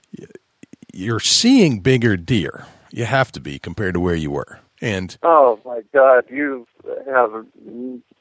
You're 0.93 1.21
seeing 1.21 1.81
bigger 1.81 2.17
deer. 2.17 2.67
You 2.91 3.05
have 3.05 3.31
to 3.33 3.41
be 3.41 3.59
compared 3.59 3.95
to 3.95 4.01
where 4.01 4.15
you 4.15 4.31
were, 4.31 4.61
and 4.81 5.17
Oh 5.23 5.61
my 5.65 5.83
God, 5.93 6.25
you 6.31 6.67
have 7.07 7.45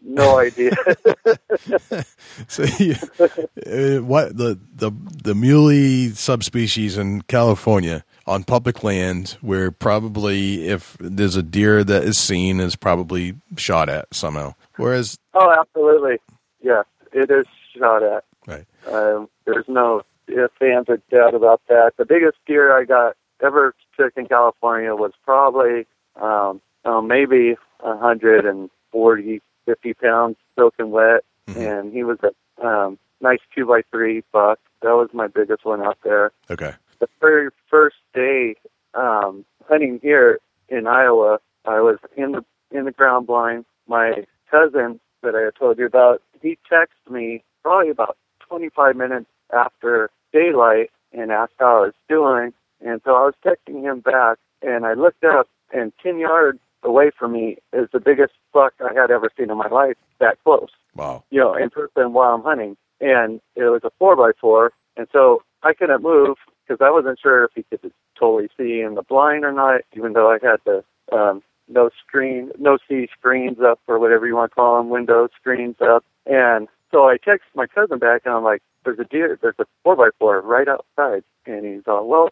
no 0.04 0.38
idea. 0.40 0.72
so 2.48 2.64
you, 2.78 2.96
uh, 3.20 4.04
what 4.04 4.38
the 4.38 4.60
the 4.76 4.92
the 5.24 5.34
muley 5.34 6.10
subspecies 6.10 6.98
in 6.98 7.22
California 7.24 8.04
on 8.28 8.44
public 8.44 8.84
land, 8.84 9.38
where 9.42 9.72
probably 9.72 10.68
if 10.68 10.98
there's 11.00 11.36
a 11.36 11.44
deer 11.44 11.84
that 11.84 12.04
is 12.04 12.18
seen, 12.18 12.60
is 12.60 12.76
probably 12.76 13.36
shot 13.58 13.90
at 13.90 14.14
somehow. 14.14 14.54
Whereas 14.78 15.18
oh, 15.34 15.54
absolutely. 15.58 16.18
yeah, 16.62 16.84
it 17.12 17.32
is 17.32 17.46
shot 17.78 18.04
at. 18.04 18.26
Right. 18.46 18.66
Um, 18.88 19.30
there's 19.46 19.66
no 19.68 20.02
ifs, 20.28 20.54
ands, 20.62 20.90
or 20.90 20.98
doubt 21.10 21.34
about 21.34 21.62
that. 21.70 21.94
The 21.98 22.06
biggest 22.06 22.38
deer 22.46 22.78
I 22.78 22.86
got 22.86 23.16
ever 23.44 23.74
took 23.98 24.14
in 24.18 24.26
California 24.28 24.96
was 24.96 25.12
probably 25.24 25.86
um, 26.16 26.62
oh, 26.86 27.02
maybe 27.02 27.56
hundred 27.80 28.46
and 28.46 28.70
forty, 28.92 29.42
fifty 29.66 29.94
pounds 29.94 30.38
soaking 30.58 30.92
wet, 30.92 31.24
Mhm. 31.50 31.58
and 31.58 31.94
he 31.94 32.04
was 32.04 32.18
a 32.24 32.32
um, 32.66 32.98
nice 33.22 33.40
two 33.56 33.66
by 33.66 33.82
three 33.92 34.24
buck. 34.32 34.60
That 34.82 34.96
was 34.96 35.10
my 35.14 35.28
biggest 35.28 35.66
one 35.66 35.82
out 35.82 35.98
there 36.04 36.32
Okay. 36.50 36.74
the 37.00 37.08
very 37.20 37.50
first 37.70 37.96
day 38.14 38.56
um, 38.94 39.46
hunting 39.68 40.00
here 40.02 40.40
in 40.70 40.88
Iowa, 40.88 41.40
I 41.66 41.80
was 41.82 41.98
in 42.16 42.34
the 42.34 42.46
in 42.72 42.86
the 42.86 42.92
ground 42.92 43.28
blind. 43.28 43.66
My 43.88 44.26
cousin 44.50 45.00
that 45.22 45.36
I 45.36 45.42
had 45.42 45.56
told 45.56 45.78
you 45.78 45.86
about, 45.86 46.22
he 46.42 46.58
texted 46.72 47.10
me 47.12 47.44
probably 47.62 47.90
about 47.90 48.18
25 48.48 48.96
minutes 48.96 49.26
after 49.54 50.10
daylight 50.32 50.92
and 51.12 51.32
asked 51.32 51.54
how 51.60 51.78
I 51.78 51.86
was 51.88 51.94
doing. 52.10 52.54
And 52.86 53.02
so 53.06 53.16
I 53.16 53.26
was 53.26 53.36
texting 53.46 53.84
him 53.84 54.02
back, 54.02 54.38
and 54.62 54.86
I 54.86 54.94
looked 54.94 55.24
up, 55.24 55.48
and 55.72 55.94
10 56.04 56.18
yards 56.20 56.60
away 56.84 57.12
from 57.18 57.34
me 57.34 57.58
is 57.72 57.88
the 57.92 58.00
biggest 58.00 58.34
buck 58.54 58.74
I 58.80 58.94
had 58.94 59.12
ever 59.12 59.30
seen 59.38 59.50
in 59.50 59.58
my 59.58 59.68
life. 59.68 59.98
That 60.20 60.38
close 60.44 60.70
Wow. 60.96 61.24
you 61.32 61.40
know, 61.40 61.56
in 61.56 61.70
person 61.70 62.14
while 62.14 62.36
I'm 62.36 62.44
hunting. 62.44 62.78
And 63.02 63.42
it 63.56 63.64
was 63.64 63.82
a 63.84 63.92
four 64.00 64.16
by 64.16 64.32
four, 64.40 64.72
and 64.96 65.08
so 65.12 65.42
I 65.64 65.74
couldn't 65.74 66.04
move 66.04 66.38
because 66.66 66.86
I 66.86 66.92
wasn't 66.92 67.20
sure 67.20 67.44
if 67.46 67.52
he 67.56 67.64
could 67.64 67.92
totally 68.18 68.50
see 68.58 68.80
in 68.82 68.96
the 68.96 69.02
blind 69.02 69.44
or 69.44 69.52
not, 69.52 69.82
even 69.98 70.14
though 70.14 70.30
I 70.32 70.38
had 70.42 70.58
the 70.66 70.84
um, 71.12 71.42
no 71.68 71.90
screen, 72.06 72.52
no 72.60 72.78
see 72.88 73.08
screens 73.18 73.58
up 73.60 73.80
or 73.88 74.00
whatever 74.00 74.28
you 74.28 74.36
want 74.36 74.52
to 74.52 74.56
call 74.56 74.78
them, 74.78 74.90
window 74.90 75.28
screens 75.40 75.76
up. 75.82 76.06
And 76.26 76.68
so 76.92 77.06
I 77.10 77.18
text 77.18 77.48
my 77.56 77.68
cousin 77.68 78.00
back, 78.00 78.22
and 78.26 78.34
I'm 78.34 78.44
like, 78.44 78.62
"There's 78.86 79.00
a 79.00 79.04
deer, 79.04 79.38
there's 79.42 79.60
a 79.60 79.66
four 79.84 79.96
by 79.96 80.10
four 80.20 80.40
right 80.42 80.68
outside," 80.68 81.24
and 81.46 81.66
he's 81.66 81.84
all, 81.88 82.08
"Well, 82.08 82.30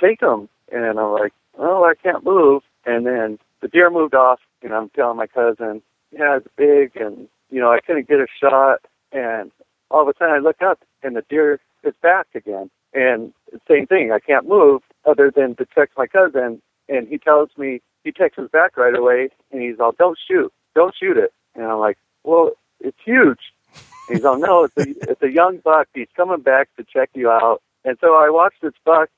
take 0.00 0.20
him." 0.20 0.48
And 0.70 0.98
I'm 0.98 1.12
like, 1.12 1.32
"Oh, 1.58 1.84
I 1.84 1.94
can't 1.94 2.24
move." 2.24 2.62
And 2.84 3.06
then 3.06 3.38
the 3.64 3.68
deer 3.68 3.88
moved 3.88 4.14
off, 4.14 4.40
and 4.62 4.74
I'm 4.74 4.90
telling 4.90 5.16
my 5.16 5.26
cousin, 5.26 5.80
"Yeah, 6.10 6.36
it's 6.36 6.46
big," 6.54 6.96
and 6.96 7.28
you 7.48 7.60
know, 7.62 7.72
I 7.72 7.80
couldn't 7.80 8.06
get 8.06 8.20
a 8.20 8.26
shot, 8.38 8.80
and 9.10 9.50
all 9.90 10.02
of 10.02 10.08
a 10.08 10.12
sudden 10.18 10.34
I 10.34 10.38
look 10.38 10.60
up, 10.60 10.80
and 11.02 11.16
the 11.16 11.22
deer 11.30 11.58
is 11.82 11.94
back 12.02 12.26
again. 12.34 12.68
And 12.92 13.32
same 13.66 13.86
thing, 13.86 14.12
I 14.12 14.18
can't 14.18 14.46
move 14.46 14.82
other 15.06 15.30
than 15.30 15.54
to 15.56 15.64
text 15.64 15.96
my 15.96 16.06
cousin, 16.06 16.60
and 16.90 17.08
he 17.08 17.16
tells 17.16 17.56
me 17.56 17.80
he 18.04 18.12
texts 18.12 18.38
us 18.38 18.50
back 18.50 18.76
right 18.76 18.94
away, 18.94 19.30
and 19.50 19.62
he's 19.62 19.80
all, 19.80 19.92
"Don't 19.92 20.18
shoot, 20.18 20.52
don't 20.74 20.94
shoot 20.94 21.16
it." 21.16 21.32
And 21.54 21.64
I'm 21.64 21.78
like, 21.78 21.96
"Well, 22.22 22.50
it's 22.80 23.00
huge." 23.02 23.54
And 24.08 24.18
he's 24.18 24.26
all, 24.26 24.36
"No, 24.36 24.64
it's 24.64 24.76
a 24.76 25.10
it's 25.10 25.22
a 25.22 25.30
young 25.30 25.56
buck. 25.56 25.88
He's 25.94 26.12
coming 26.14 26.42
back 26.42 26.68
to 26.76 26.84
check 26.84 27.08
you 27.14 27.30
out." 27.30 27.62
And 27.82 27.96
so 27.98 28.14
I 28.14 28.28
watched 28.28 28.60
this 28.60 28.74
buck, 28.84 29.08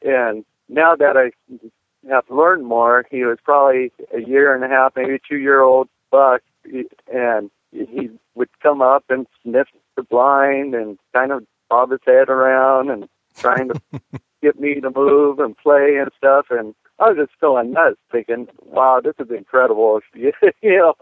and 0.00 0.46
now 0.70 0.96
that 0.96 1.18
I 1.18 1.32
have 2.08 2.24
learned 2.28 2.66
more, 2.66 3.06
he 3.10 3.24
was 3.24 3.38
probably 3.44 3.92
a 4.14 4.20
year 4.20 4.54
and 4.54 4.64
a 4.64 4.68
half, 4.68 4.92
maybe 4.96 5.20
two 5.28 5.38
year 5.38 5.60
old 5.60 5.88
buck, 6.10 6.42
and 7.12 7.50
he 7.72 8.10
would 8.34 8.48
come 8.62 8.82
up 8.82 9.04
and 9.08 9.26
sniff 9.42 9.68
the 9.96 10.02
blind 10.02 10.74
and 10.74 10.98
kind 11.12 11.32
of 11.32 11.44
bob 11.68 11.90
his 11.90 12.00
head 12.04 12.28
around 12.28 12.90
and 12.90 13.08
trying 13.36 13.68
to 13.68 13.80
get 14.42 14.60
me 14.60 14.80
to 14.80 14.90
move 14.90 15.38
and 15.38 15.56
play 15.56 15.96
and 16.00 16.10
stuff. 16.16 16.46
And 16.50 16.74
I 16.98 17.10
was 17.10 17.16
just 17.26 17.40
going 17.40 17.72
nuts, 17.72 17.98
thinking, 18.10 18.48
"Wow, 18.64 19.00
this 19.02 19.14
is 19.18 19.30
incredible!" 19.30 20.00
you 20.14 20.32
know, 20.62 20.94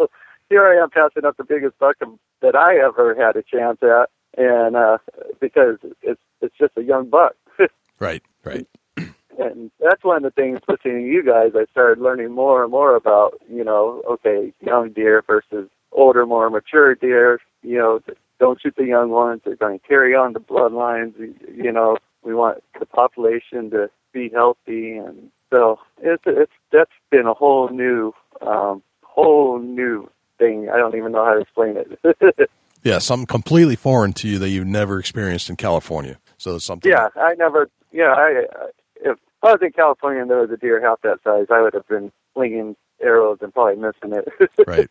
here 0.49 0.67
I 0.67 0.83
am 0.83 0.91
passing 0.91 1.25
up 1.25 1.37
the 1.37 1.45
biggest 1.45 1.79
buck 1.79 1.97
that 2.43 2.57
I 2.57 2.79
ever 2.79 3.15
had 3.15 3.37
a 3.37 3.43
chance 3.43 3.79
at, 3.83 4.11
and 4.37 4.77
uh, 4.77 4.99
because 5.41 5.79
it's 6.03 6.21
it's 6.41 6.57
just 6.59 6.73
a 6.77 6.83
young 6.83 7.09
buck. 7.09 7.35
Right. 8.01 8.23
Right. 8.45 8.67
And 9.41 9.71
that's 9.81 10.05
one 10.05 10.25
of 10.25 10.35
the 10.35 10.43
things 10.43 10.61
listening 10.69 11.05
to 11.05 11.13
you 11.13 11.25
guys 11.25 11.53
I 11.55 11.65
started 11.71 12.03
learning 12.03 12.33
more 12.33 12.63
and 12.63 12.71
more 12.71 12.95
about, 12.95 13.41
you 13.51 13.65
know, 13.65 14.03
okay, 14.09 14.53
young 14.61 14.91
deer 14.91 15.23
versus 15.27 15.69
older, 15.93 16.27
more 16.27 16.51
mature 16.51 16.95
deer, 16.95 17.41
you 17.63 17.79
know, 17.79 18.01
don't 18.39 18.61
shoot 18.61 18.75
the 18.77 18.87
young 18.87 19.11
ones, 19.11 19.43
they're 19.45 19.57
going 19.57 19.79
to 19.79 19.87
carry 19.87 20.15
on 20.15 20.33
the 20.33 20.41
bloodlines, 20.41 21.15
you 21.55 21.73
know, 21.73 21.97
we 22.23 22.35
want 22.35 22.63
the 22.79 22.87
population 22.87 23.71
to 23.71 23.91
be 24.13 24.29
healthy 24.29 24.97
and 24.97 25.31
so 25.51 25.79
it's 26.01 26.23
it's 26.27 26.53
that's 26.73 26.91
been 27.11 27.27
a 27.27 27.35
whole 27.35 27.69
new 27.71 28.13
um 28.41 28.83
whole 29.03 29.59
new 29.59 30.09
thing. 30.39 30.69
I 30.73 30.77
don't 30.77 30.97
even 30.97 31.13
know 31.13 31.25
how 31.25 31.35
to 31.35 31.41
explain 31.41 31.77
it. 31.77 32.51
Yeah, 32.83 32.99
something 32.99 33.27
completely 33.27 33.77
foreign 33.77 34.13
to 34.15 34.29
you 34.29 34.39
that 34.39 34.49
you've 34.49 34.67
never 34.67 34.99
experienced 34.99 35.51
in 35.51 35.57
California. 35.57 36.19
So 36.39 36.59
something. 36.59 36.91
Yeah, 36.91 37.09
I 37.17 37.35
never. 37.35 37.69
Yeah, 37.93 38.15
I 38.17 38.45
if 39.43 39.49
I 39.49 39.53
was 39.53 39.63
in 39.63 39.73
California 39.73 40.21
and 40.21 40.31
there 40.31 40.41
was 40.41 40.51
a 40.51 40.57
deer 40.57 40.81
half 40.83 41.01
that 41.03 41.19
size, 41.25 41.47
I 41.51 41.63
would 41.63 41.73
have 41.73 41.89
been 41.89 42.13
flinging 42.35 42.77
arrows 43.01 43.39
and 43.41 43.53
probably 43.55 43.77
missing 43.77 44.13
it. 44.13 44.51
right. 44.67 44.89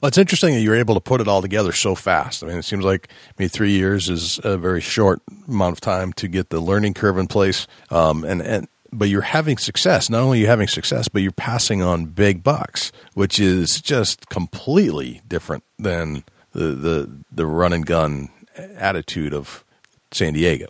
Well, 0.00 0.08
it's 0.08 0.18
interesting 0.18 0.54
that 0.54 0.60
you're 0.60 0.74
able 0.74 0.94
to 0.94 1.00
put 1.00 1.20
it 1.20 1.28
all 1.28 1.40
together 1.40 1.70
so 1.72 1.94
fast. 1.94 2.42
I 2.42 2.48
mean, 2.48 2.58
it 2.58 2.64
seems 2.64 2.84
like 2.84 3.08
maybe 3.38 3.48
three 3.48 3.70
years 3.70 4.08
is 4.08 4.40
a 4.42 4.58
very 4.58 4.80
short 4.80 5.20
amount 5.46 5.74
of 5.74 5.80
time 5.80 6.12
to 6.14 6.26
get 6.26 6.50
the 6.50 6.58
learning 6.60 6.94
curve 6.94 7.18
in 7.18 7.28
place. 7.28 7.68
Um, 7.90 8.24
and 8.24 8.42
and 8.42 8.66
but 8.92 9.08
you're 9.08 9.20
having 9.20 9.58
success. 9.58 10.10
Not 10.10 10.22
only 10.22 10.38
are 10.38 10.40
you 10.42 10.46
having 10.48 10.66
success, 10.66 11.08
but 11.08 11.22
you're 11.22 11.30
passing 11.30 11.82
on 11.82 12.06
big 12.06 12.42
bucks, 12.42 12.90
which 13.14 13.38
is 13.38 13.80
just 13.80 14.28
completely 14.28 15.20
different 15.28 15.62
than 15.78 16.24
the 16.52 16.68
the 16.68 17.10
the 17.30 17.46
run 17.46 17.72
and 17.72 17.86
gun 17.86 18.30
attitude 18.56 19.32
of 19.32 19.64
San 20.10 20.32
Diego. 20.32 20.66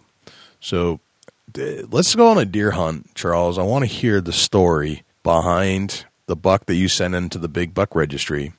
So 0.61 1.00
let's 1.57 2.14
go 2.14 2.28
on 2.28 2.38
a 2.38 2.44
deer 2.44 2.72
hunt, 2.72 3.14
Charles. 3.14 3.59
I 3.59 3.62
want 3.62 3.82
to 3.84 3.90
hear 3.90 4.20
the 4.20 4.32
story 4.32 5.03
behind 5.22 6.05
the 6.26 6.36
buck 6.36 6.66
that 6.66 6.74
you 6.74 6.88
sent 6.88 7.14
into 7.14 7.38
the 7.38 7.49
big 7.49 7.74
buck 7.74 7.94
registry. 7.94 8.53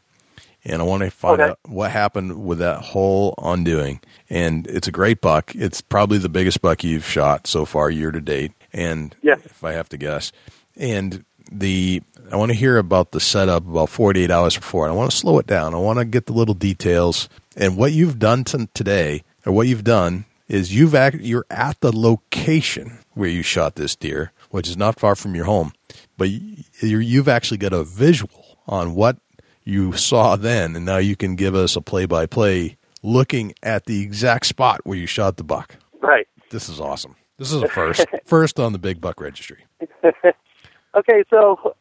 And 0.66 0.82
I 0.82 0.86
want 0.86 1.04
to 1.04 1.10
find 1.10 1.40
Okay. 1.40 1.52
out 1.52 1.60
what 1.66 1.92
happened 1.92 2.46
with 2.46 2.60
that 2.60 2.82
whole 2.82 3.34
undoing. 3.42 4.02
And 4.30 4.68
it's 4.68 4.88
a 4.88 4.92
great 4.92 5.22
buck. 5.22 5.54
It's 5.56 5.80
probably 5.82 6.18
the 6.18 6.28
biggest 6.30 6.62
buck 6.62 6.84
you've 6.84 7.06
shot 7.06 7.48
so 7.48 7.64
far 7.66 7.90
year 7.90 8.12
to 8.12 8.20
date. 8.20 8.52
And 8.74 9.16
Yes. 9.24 9.40
if 9.46 9.64
I 9.64 9.72
have 9.72 9.88
to 9.90 9.98
guess. 9.98 10.32
And 10.76 11.24
the 11.52 12.02
I 12.32 12.36
want 12.36 12.52
to 12.52 12.58
hear 12.58 12.78
about 12.78 13.12
the 13.12 13.20
setup 13.20 13.66
about 13.68 13.90
48 13.90 14.30
hours 14.30 14.56
before. 14.56 14.86
And 14.86 14.94
I 14.94 14.96
want 14.96 15.10
to 15.10 15.18
slow 15.18 15.40
it 15.40 15.48
down. 15.48 15.74
I 15.74 15.78
want 15.78 15.98
to 15.98 16.06
get 16.06 16.28
the 16.28 16.34
little 16.34 16.54
details. 16.54 17.28
And 17.58 17.76
what 17.76 17.92
you've 17.92 18.20
done 18.20 18.44
to 18.46 18.68
today, 18.76 19.24
or 19.48 19.54
what 19.54 19.66
you've 19.68 19.84
done, 19.84 20.26
is 20.50 20.76
you've 20.76 20.93
act, 20.95 21.18
you're 21.22 21.45
at 21.50 21.80
the 21.80 21.95
location 21.95 23.00
where 23.14 23.30
you 23.30 23.41
shot 23.43 23.76
this 23.76 23.95
deer, 23.95 24.32
which 24.50 24.68
is 24.68 24.76
not 24.76 25.00
far 25.00 25.16
from 25.16 25.36
your 25.36 25.45
home, 25.45 25.72
but 26.18 26.30
you- 26.30 26.64
you're, 26.82 27.02
you've 27.02 27.28
actually 27.30 27.58
got 27.58 27.72
a 27.74 27.84
visual 27.84 28.58
on 28.68 28.95
what 28.95 29.18
you 29.64 29.93
saw 29.93 30.36
then, 30.36 30.76
and 30.76 30.86
now 30.86 30.97
you 30.97 31.16
can 31.16 31.36
give 31.36 31.54
us 31.56 31.76
a 31.76 31.82
play-by-play 31.82 32.76
looking 33.04 33.54
at 33.64 33.86
the 33.86 34.02
exact 34.02 34.45
spot 34.47 34.82
where 34.84 34.97
you 34.97 35.06
shot 35.06 35.38
the 35.38 35.43
buck. 35.43 35.76
right. 36.02 36.28
This 36.50 36.68
is 36.68 36.80
awesome. 36.80 37.16
This 37.38 37.52
is 37.54 37.62
a 37.62 37.68
first, 37.80 38.06
first 38.26 38.60
on 38.60 38.74
the 38.74 38.80
big 38.80 39.00
buck 39.00 39.22
registry. 39.22 39.66
Okay, 40.95 41.24
so 41.30 41.76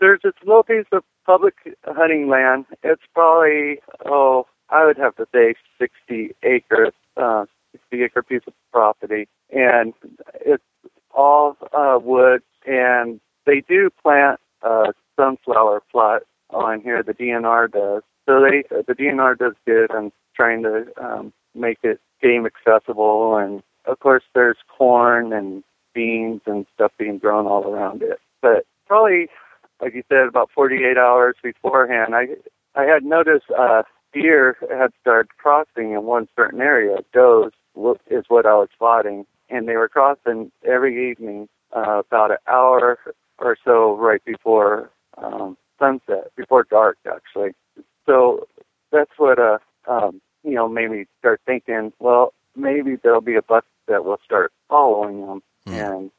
there's 0.00 0.18
this 0.24 0.32
little 0.44 0.64
piece 0.64 0.84
of 0.90 1.04
public 1.24 1.54
hunting 1.86 2.28
land. 2.28 2.64
It's 2.82 3.00
probably 3.14 3.78
oh, 4.04 4.46
I 4.68 4.84
would 4.84 4.96
have 4.98 5.14
to 5.14 5.26
say 5.32 5.54
60 5.78 6.34
acres, 6.42 6.92
uh, 7.16 7.42
60 7.42 7.52
acre 7.92 8.22
piece 8.22 8.42
of 8.46 8.52
property, 8.72 9.28
and 9.50 9.94
it's 10.40 10.62
all 11.14 11.56
uh, 11.72 11.98
wood. 12.02 12.42
And 12.66 13.20
they 13.46 13.62
do 13.66 13.90
plant 14.02 14.40
uh, 14.62 14.92
sunflower 15.18 15.82
plot 15.90 16.22
on 16.50 16.80
here. 16.80 17.02
The 17.02 17.14
DNR 17.14 17.70
does. 17.70 18.02
So 18.26 18.40
they 18.40 18.64
the 18.70 18.94
DNR 18.94 19.38
does 19.38 19.54
good 19.66 19.90
on 19.90 20.12
trying 20.34 20.62
to 20.62 20.86
um, 21.02 21.32
make 21.54 21.78
it 21.82 22.00
game 22.22 22.46
accessible. 22.46 23.36
And 23.36 23.62
of 23.86 24.00
course, 24.00 24.22
there's 24.34 24.58
corn 24.76 25.32
and 25.32 25.64
beans 25.94 26.42
and 26.46 26.66
stuff 26.74 26.92
being 26.98 27.18
grown 27.18 27.46
all 27.46 27.64
around 27.66 28.02
it. 28.02 28.20
But 28.42 28.66
probably, 28.86 29.28
like 29.80 29.94
you 29.94 30.02
said, 30.08 30.26
about 30.28 30.50
48 30.54 30.96
hours 30.96 31.36
beforehand, 31.42 32.14
I 32.14 32.28
I 32.74 32.84
had 32.84 33.04
noticed 33.04 33.46
uh, 33.58 33.82
deer 34.12 34.56
had 34.70 34.92
started 35.00 35.30
crossing 35.38 35.92
in 35.92 36.04
one 36.04 36.28
certain 36.36 36.60
area. 36.60 36.98
Does 37.12 37.52
is 38.10 38.24
what 38.28 38.46
I 38.46 38.54
was 38.54 38.68
spotting, 38.74 39.26
and 39.48 39.68
they 39.68 39.76
were 39.76 39.88
crossing 39.88 40.50
every 40.64 41.10
evening, 41.10 41.48
uh, 41.74 42.02
about 42.06 42.30
an 42.30 42.38
hour 42.46 42.98
or 43.38 43.56
so 43.64 43.96
right 43.96 44.24
before 44.24 44.90
um, 45.16 45.56
sunset, 45.78 46.30
before 46.36 46.64
dark, 46.64 46.98
actually. 47.06 47.52
So 48.06 48.46
that's 48.90 49.10
what 49.16 49.38
uh, 49.38 49.58
um, 49.86 50.20
you 50.42 50.54
know 50.54 50.68
made 50.68 50.90
me 50.90 51.06
start 51.18 51.40
thinking. 51.46 51.92
Well, 51.98 52.32
maybe 52.56 52.96
there'll 52.96 53.20
be 53.20 53.36
a 53.36 53.42
buck 53.42 53.64
that 53.86 54.04
will 54.04 54.18
start 54.24 54.52
following 54.68 55.26
them, 55.26 55.42
and 55.66 56.10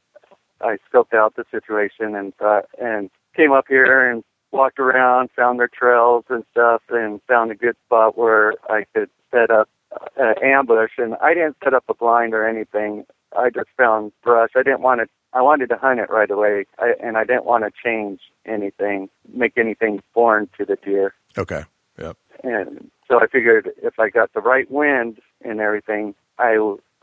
I 0.61 0.77
scoped 0.91 1.13
out 1.13 1.35
the 1.35 1.45
situation 1.51 2.15
and 2.15 2.35
thought, 2.37 2.65
and 2.79 3.09
came 3.35 3.51
up 3.51 3.65
here 3.67 4.09
and 4.09 4.23
walked 4.51 4.79
around, 4.79 5.29
found 5.35 5.59
their 5.59 5.69
trails 5.69 6.25
and 6.29 6.43
stuff, 6.51 6.81
and 6.89 7.21
found 7.27 7.51
a 7.51 7.55
good 7.55 7.75
spot 7.85 8.17
where 8.17 8.53
I 8.69 8.85
could 8.93 9.09
set 9.31 9.51
up 9.51 9.69
uh, 9.91 10.33
ambush, 10.43 10.91
and 10.97 11.15
I 11.21 11.33
didn't 11.33 11.57
set 11.63 11.73
up 11.73 11.85
a 11.89 11.93
blind 11.93 12.33
or 12.33 12.47
anything. 12.47 13.05
I 13.37 13.49
just 13.49 13.69
found 13.77 14.11
brush. 14.23 14.51
I 14.55 14.63
didn't 14.63 14.81
want 14.81 15.01
to. 15.01 15.07
I 15.31 15.41
wanted 15.41 15.69
to 15.69 15.77
hunt 15.77 15.99
it 15.99 16.09
right 16.09 16.29
away, 16.31 16.65
I, 16.79 16.93
and 17.03 17.15
I 17.15 17.23
didn't 17.23 17.45
want 17.45 17.63
to 17.63 17.71
change 17.83 18.19
anything, 18.47 19.09
make 19.31 19.57
anything 19.57 20.01
foreign 20.11 20.49
to 20.57 20.65
the 20.65 20.75
deer. 20.75 21.13
Okay. 21.37 21.63
Yep. 21.99 22.17
And 22.43 22.89
so 23.07 23.19
I 23.19 23.27
figured 23.27 23.69
if 23.83 23.99
I 23.99 24.09
got 24.09 24.33
the 24.33 24.39
right 24.39 24.69
wind 24.71 25.19
and 25.43 25.59
everything, 25.59 26.15
I 26.39 26.53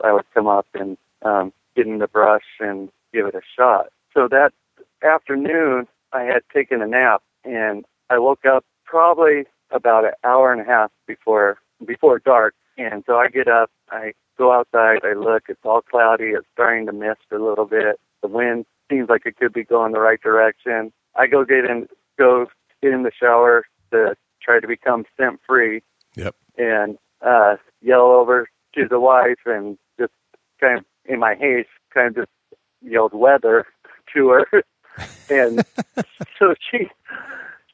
I 0.03 0.11
would 0.11 0.25
come 0.33 0.47
up 0.47 0.67
and 0.73 0.97
um, 1.23 1.53
get 1.75 1.87
in 1.87 1.99
the 1.99 2.07
brush 2.07 2.43
and 2.59 2.89
give 3.13 3.25
it 3.27 3.35
a 3.35 3.41
shot. 3.55 3.87
So 4.13 4.27
that 4.29 4.51
afternoon, 5.03 5.87
I 6.11 6.23
had 6.23 6.41
taken 6.53 6.81
a 6.81 6.87
nap, 6.87 7.21
and 7.43 7.85
I 8.09 8.19
woke 8.19 8.45
up 8.45 8.65
probably 8.85 9.45
about 9.71 10.05
an 10.05 10.11
hour 10.23 10.51
and 10.51 10.61
a 10.61 10.65
half 10.65 10.91
before 11.05 11.57
before 11.85 12.19
dark. 12.19 12.55
And 12.77 13.03
so 13.05 13.15
I 13.17 13.27
get 13.27 13.47
up, 13.47 13.71
I 13.89 14.13
go 14.37 14.51
outside, 14.53 14.99
I 15.03 15.13
look, 15.13 15.43
it's 15.49 15.59
all 15.63 15.81
cloudy, 15.81 16.25
it's 16.25 16.45
starting 16.53 16.85
to 16.85 16.93
mist 16.93 17.21
a 17.31 17.37
little 17.37 17.65
bit. 17.65 17.99
The 18.21 18.27
wind 18.27 18.65
seems 18.89 19.09
like 19.09 19.25
it 19.25 19.37
could 19.37 19.53
be 19.53 19.63
going 19.63 19.93
the 19.93 19.99
right 19.99 20.21
direction. 20.21 20.91
I 21.15 21.27
go 21.27 21.43
get 21.43 21.65
in 21.65 21.87
go 22.17 22.47
get 22.81 22.93
in 22.93 23.03
the 23.03 23.11
shower 23.19 23.65
to 23.91 24.15
try 24.41 24.59
to 24.59 24.67
become 24.67 25.05
scent 25.17 25.39
free 25.47 25.81
Yep. 26.15 26.35
and 26.57 26.97
uh 27.25 27.55
yell 27.81 28.07
over 28.07 28.47
to 28.75 28.87
the 28.87 28.99
wife 28.99 29.39
and 29.45 29.77
just 29.99 30.13
kind 30.59 30.79
of 30.79 30.85
in 31.05 31.19
my 31.19 31.35
haste 31.35 31.69
kind 31.93 32.09
of 32.09 32.15
just 32.15 32.29
yelled 32.81 33.13
weather 33.13 33.65
to 34.15 34.29
her 34.29 34.63
and 35.29 35.63
so 36.39 36.53
she 36.71 36.87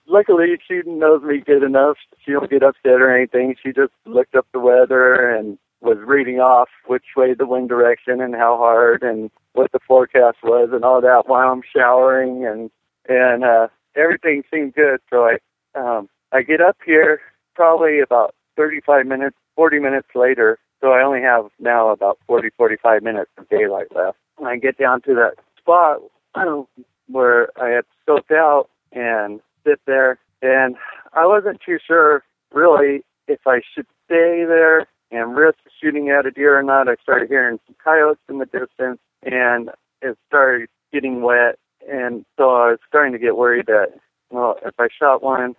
luckily 0.08 0.58
she 0.68 0.82
knows 0.86 1.22
me 1.24 1.40
good 1.46 1.64
enough. 1.64 1.98
She 2.24 2.32
don't 2.32 2.50
get 2.50 2.64
upset 2.64 3.02
or 3.02 3.16
anything. 3.16 3.56
She 3.62 3.72
just 3.72 3.94
looked 4.06 4.36
up 4.36 4.48
the 4.54 4.60
weather 4.60 5.30
and 5.30 5.58
was 5.82 5.98
reading 6.06 6.40
off 6.40 6.70
which 6.88 7.04
way 7.18 7.34
the 7.34 7.46
wind 7.46 7.70
direction 7.70 8.22
and 8.22 8.34
how 8.34 8.58
hard 8.58 9.04
and 9.04 9.30
what 9.54 9.72
the 9.72 9.80
forecast 9.86 10.38
was 10.44 10.70
and 10.72 10.86
all 10.86 11.02
that 11.02 11.24
while 11.28 11.52
I'm 11.52 11.62
showering 11.76 12.46
and 12.46 12.72
and 13.08 13.44
uh 13.44 13.68
everything 13.96 14.44
seemed 14.52 14.74
good. 14.76 15.00
So 15.10 15.26
I 15.28 15.38
um 15.76 16.10
I 16.32 16.42
get 16.42 16.62
up 16.62 16.78
here 16.86 17.20
probably 17.56 18.00
about 18.00 18.34
35 18.56 19.06
minutes 19.06 19.36
40 19.56 19.80
minutes 19.80 20.08
later. 20.16 20.58
So 20.82 20.92
I 20.92 21.04
only 21.04 21.22
have 21.22 21.46
now 21.60 21.90
about 21.90 22.18
40 22.28 22.50
45 22.58 23.04
minutes 23.04 23.32
of 23.38 23.50
daylight 23.50 23.88
left. 23.96 24.18
When 24.38 24.50
I 24.52 24.58
get 24.58 24.78
down 24.78 25.02
to 25.02 25.14
that 25.16 25.36
spot 25.58 26.00
where 27.08 27.50
I 27.62 27.70
had 27.70 27.86
scoped 28.08 28.32
out 28.32 28.70
and 28.94 29.42
sit 29.66 29.80
there 29.86 30.20
and 30.42 30.76
I 31.14 31.26
wasn't 31.26 31.62
too 31.66 31.78
sure 31.86 32.24
really 32.52 33.04
if 33.28 33.40
I 33.48 33.62
should 33.74 33.88
stay 34.06 34.46
there 34.46 34.88
and 35.12 35.36
risk 35.36 35.60
shooting 35.82 36.10
at 36.10 36.26
a 36.26 36.32
deer 36.32 36.58
or 36.58 36.64
not. 36.64 36.90
I 36.90 36.96
started 37.02 37.30
hearing 37.30 37.60
some 37.66 37.76
coyotes 37.84 38.22
in 38.30 38.40
the 38.40 38.46
distance 38.46 39.00
and 39.24 39.70
it 40.02 40.18
started 40.28 40.70
getting 40.92 41.22
wet 41.22 41.58
and 41.90 42.26
so 42.38 42.50
I 42.50 42.72
was 42.72 42.80
starting 42.88 43.14
to 43.14 43.20
get 43.20 43.38
worried 43.38 43.66
that 43.68 43.94
well 44.30 44.58
if 44.66 44.74
I 44.80 44.88
shot 44.98 45.24
one 45.24 45.56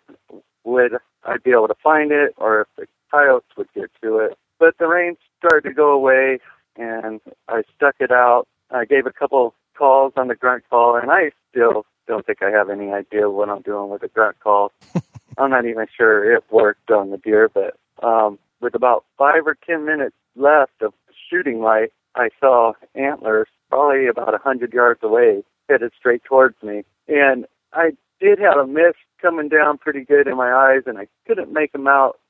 would 0.65 0.93
I 1.25 1.37
be 1.39 1.51
able 1.51 1.69
to 1.69 1.75
find 1.83 2.13
it 2.13 2.35
or 2.37 2.63
if 2.63 2.69
the 2.77 2.87
coyotes 3.11 3.49
would 3.57 3.69
get 3.75 3.91
to 4.03 4.19
it. 4.19 4.39
But 4.59 4.77
the 4.79 4.87
rain 4.87 5.17
started 5.39 5.69
to 5.69 5.75
go 5.75 5.91
away 5.93 6.39
and 6.77 7.21
I 7.49 7.63
stuck 7.75 7.97
it 8.01 8.11
out. 8.11 8.47
I 8.71 8.85
gave 8.85 9.07
a 9.07 9.13
couple 9.13 9.55
calls 9.77 10.13
on 10.17 10.29
the 10.29 10.35
grunt 10.35 10.65
call 10.69 10.97
and 10.97 11.11
I 11.11 11.31
still 11.51 11.87
don't 12.07 12.27
think 12.27 12.43
I 12.43 12.51
have 12.51 12.71
any 12.71 12.93
idea 12.93 13.31
what 13.31 13.49
I'm 13.49 13.63
doing 13.63 13.91
with 13.91 14.03
the 14.03 14.09
grunt 14.09 14.41
call. 14.41 14.73
I'm 15.39 15.51
not 15.51 15.67
even 15.67 15.87
sure 15.97 16.33
it 16.33 16.45
worked 16.51 16.91
on 16.91 17.11
the 17.11 17.19
deer, 17.19 17.51
but 17.53 17.77
um, 18.07 18.39
with 18.61 18.75
about 18.75 19.05
five 19.19 19.47
or 19.47 19.57
ten 19.67 19.85
minutes 19.85 20.15
left 20.37 20.81
of 20.81 20.93
shooting 21.29 21.61
light, 21.61 21.93
I 22.15 22.29
saw 22.41 22.73
antlers 22.95 23.49
probably 23.69 24.07
about 24.07 24.35
a 24.35 24.39
hundred 24.39 24.73
yards 24.73 25.01
away, 25.03 25.43
headed 25.69 25.93
straight 25.99 26.23
towards 26.25 26.63
me. 26.63 26.85
And 27.09 27.47
I 27.73 27.93
did 28.21 28.39
have 28.39 28.57
a 28.57 28.67
mist 28.67 28.99
coming 29.21 29.49
down 29.49 29.79
pretty 29.79 30.05
good 30.05 30.29
in 30.29 30.37
my 30.37 30.53
eyes, 30.53 30.83
and 30.87 30.99
I 30.99 31.09
couldn't 31.27 31.53
make 31.53 31.73
them 31.73 31.89
out 31.89 32.21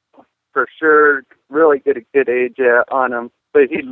for 0.53 0.67
sure. 0.79 1.25
Really 1.51 1.79
get 1.79 1.97
a 1.97 2.05
good 2.15 2.29
age 2.29 2.57
on 2.91 3.13
him, 3.13 3.31
but 3.53 3.65
he 3.69 3.83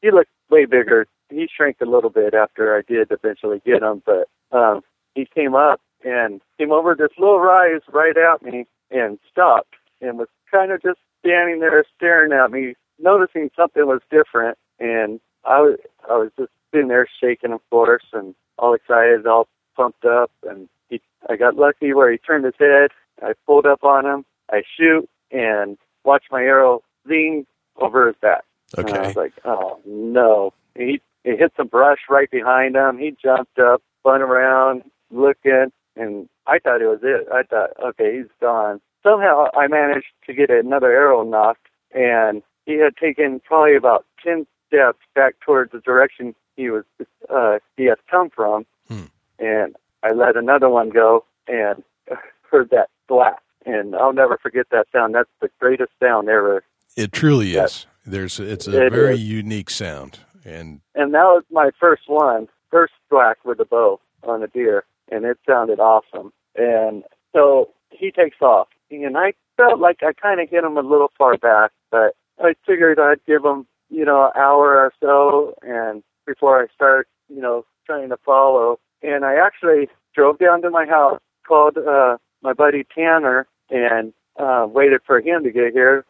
he 0.00 0.10
looked 0.10 0.30
way 0.50 0.64
bigger. 0.64 1.06
He 1.28 1.48
shrank 1.54 1.76
a 1.80 1.86
little 1.86 2.10
bit 2.10 2.34
after 2.34 2.76
I 2.76 2.82
did 2.82 3.08
eventually 3.10 3.60
get 3.64 3.82
him, 3.82 4.02
but 4.04 4.28
um, 4.56 4.82
he 5.14 5.26
came 5.26 5.54
up 5.54 5.80
and 6.04 6.40
came 6.58 6.72
over 6.72 6.94
this 6.94 7.10
little 7.18 7.40
rise 7.40 7.80
right 7.92 8.16
at 8.16 8.42
me 8.42 8.66
and 8.90 9.18
stopped 9.30 9.74
and 10.00 10.18
was 10.18 10.28
kind 10.50 10.72
of 10.72 10.82
just 10.82 10.98
standing 11.20 11.60
there 11.60 11.84
staring 11.96 12.32
at 12.32 12.50
me, 12.50 12.74
noticing 12.98 13.50
something 13.56 13.86
was 13.86 14.00
different. 14.10 14.58
And 14.78 15.20
I 15.44 15.60
was 15.60 15.78
I 16.08 16.14
was 16.14 16.30
just 16.38 16.50
sitting 16.72 16.88
there 16.88 17.08
shaking, 17.20 17.52
of 17.52 17.60
course, 17.70 18.04
and 18.12 18.34
all 18.58 18.74
excited, 18.74 19.26
all 19.26 19.48
pumped 19.76 20.04
up. 20.04 20.30
And 20.48 20.68
he, 20.88 21.00
I 21.28 21.36
got 21.36 21.56
lucky 21.56 21.92
where 21.94 22.10
he 22.10 22.18
turned 22.18 22.44
his 22.44 22.54
head. 22.58 22.90
I 23.22 23.32
pulled 23.46 23.66
up 23.66 23.84
on 23.84 24.04
him. 24.06 24.24
I 24.50 24.62
shoot 24.76 25.08
and 25.30 25.78
watch 26.04 26.24
my 26.30 26.42
arrow 26.42 26.82
zing 27.08 27.46
over 27.76 28.06
his 28.08 28.16
back. 28.20 28.44
And 28.76 28.86
I 28.88 28.90
Okay. 28.90 29.06
was 29.08 29.16
like, 29.16 29.32
oh 29.44 29.80
no. 29.86 30.52
He 30.76 31.00
he 31.24 31.36
hit 31.36 31.52
some 31.56 31.68
brush 31.68 32.00
right 32.10 32.30
behind 32.30 32.74
him. 32.74 32.98
He 32.98 33.14
jumped 33.22 33.58
up, 33.58 33.82
spun 34.00 34.22
around, 34.22 34.82
looking, 35.12 35.72
and 35.96 36.28
I 36.46 36.58
thought 36.58 36.82
it 36.82 36.86
was 36.88 37.00
it. 37.02 37.28
I 37.32 37.42
thought, 37.42 37.70
okay, 37.84 38.16
he's 38.18 38.30
gone. 38.40 38.80
Somehow 39.02 39.46
I 39.54 39.66
managed 39.68 40.06
to 40.26 40.34
get 40.34 40.50
another 40.50 40.90
arrow 40.92 41.22
nocked, 41.24 41.66
and 41.94 42.42
he 42.66 42.74
had 42.78 42.96
taken 42.96 43.40
probably 43.40 43.76
about 43.76 44.06
ten 44.24 44.46
steps 44.68 44.98
back 45.14 45.34
towards 45.44 45.72
the 45.72 45.80
direction 45.80 46.34
he 46.56 46.70
was 46.70 46.84
uh, 47.28 47.58
he 47.76 47.84
had 47.84 47.98
come 48.10 48.30
from, 48.30 48.64
Hmm. 48.88 49.04
and 49.38 49.76
I 50.02 50.12
let 50.12 50.36
another 50.36 50.68
one 50.68 50.90
go 50.90 51.24
and 51.48 51.82
heard 52.50 52.70
that 52.70 52.88
slap. 53.08 53.42
And 53.64 53.94
I'll 53.94 54.12
never 54.12 54.36
forget 54.38 54.66
that 54.72 54.86
sound. 54.92 55.14
That's 55.14 55.30
the 55.40 55.48
greatest 55.60 55.92
sound 56.02 56.28
ever 56.28 56.64
It 56.96 57.12
truly 57.12 57.52
That- 57.54 57.66
is. 57.66 57.86
There's 58.04 58.40
it's 58.40 58.66
a 58.66 58.86
It 58.86 58.90
very 58.92 59.14
is. 59.14 59.22
unique 59.22 59.70
sound, 59.70 60.18
and 60.44 60.80
and 60.96 61.14
that 61.14 61.22
was 61.22 61.44
my 61.52 61.70
first 61.78 62.02
one, 62.08 62.48
first 62.70 62.94
whack 63.12 63.38
with 63.44 63.60
a 63.60 63.64
bow 63.64 64.00
on 64.24 64.42
a 64.42 64.48
deer, 64.48 64.84
and 65.12 65.24
it 65.24 65.38
sounded 65.46 65.78
awesome. 65.78 66.32
And 66.56 67.04
so 67.34 67.70
he 67.90 68.10
takes 68.10 68.40
off, 68.40 68.68
and 68.90 69.16
I 69.16 69.34
felt 69.56 69.78
like 69.78 69.98
I 70.02 70.12
kind 70.12 70.40
of 70.40 70.48
hit 70.48 70.64
him 70.64 70.76
a 70.76 70.80
little 70.80 71.12
far 71.16 71.36
back, 71.36 71.70
but 71.90 72.14
I 72.40 72.54
figured 72.66 72.98
I'd 72.98 73.24
give 73.26 73.44
him, 73.44 73.66
you 73.90 74.04
know, 74.04 74.24
an 74.24 74.40
hour 74.40 74.76
or 74.76 74.92
so, 75.00 75.54
and 75.62 76.02
before 76.26 76.62
I 76.62 76.66
start, 76.74 77.08
you 77.28 77.40
know, 77.40 77.64
trying 77.86 78.08
to 78.08 78.16
follow. 78.24 78.78
And 79.02 79.24
I 79.24 79.34
actually 79.34 79.88
drove 80.14 80.38
down 80.38 80.62
to 80.62 80.70
my 80.70 80.86
house, 80.86 81.20
called 81.46 81.76
uh, 81.76 82.16
my 82.42 82.52
buddy 82.52 82.84
Tanner, 82.94 83.46
and 83.70 84.12
uh, 84.38 84.66
waited 84.68 85.00
for 85.06 85.20
him 85.20 85.44
to 85.44 85.50
get 85.50 85.72
here. 85.72 86.04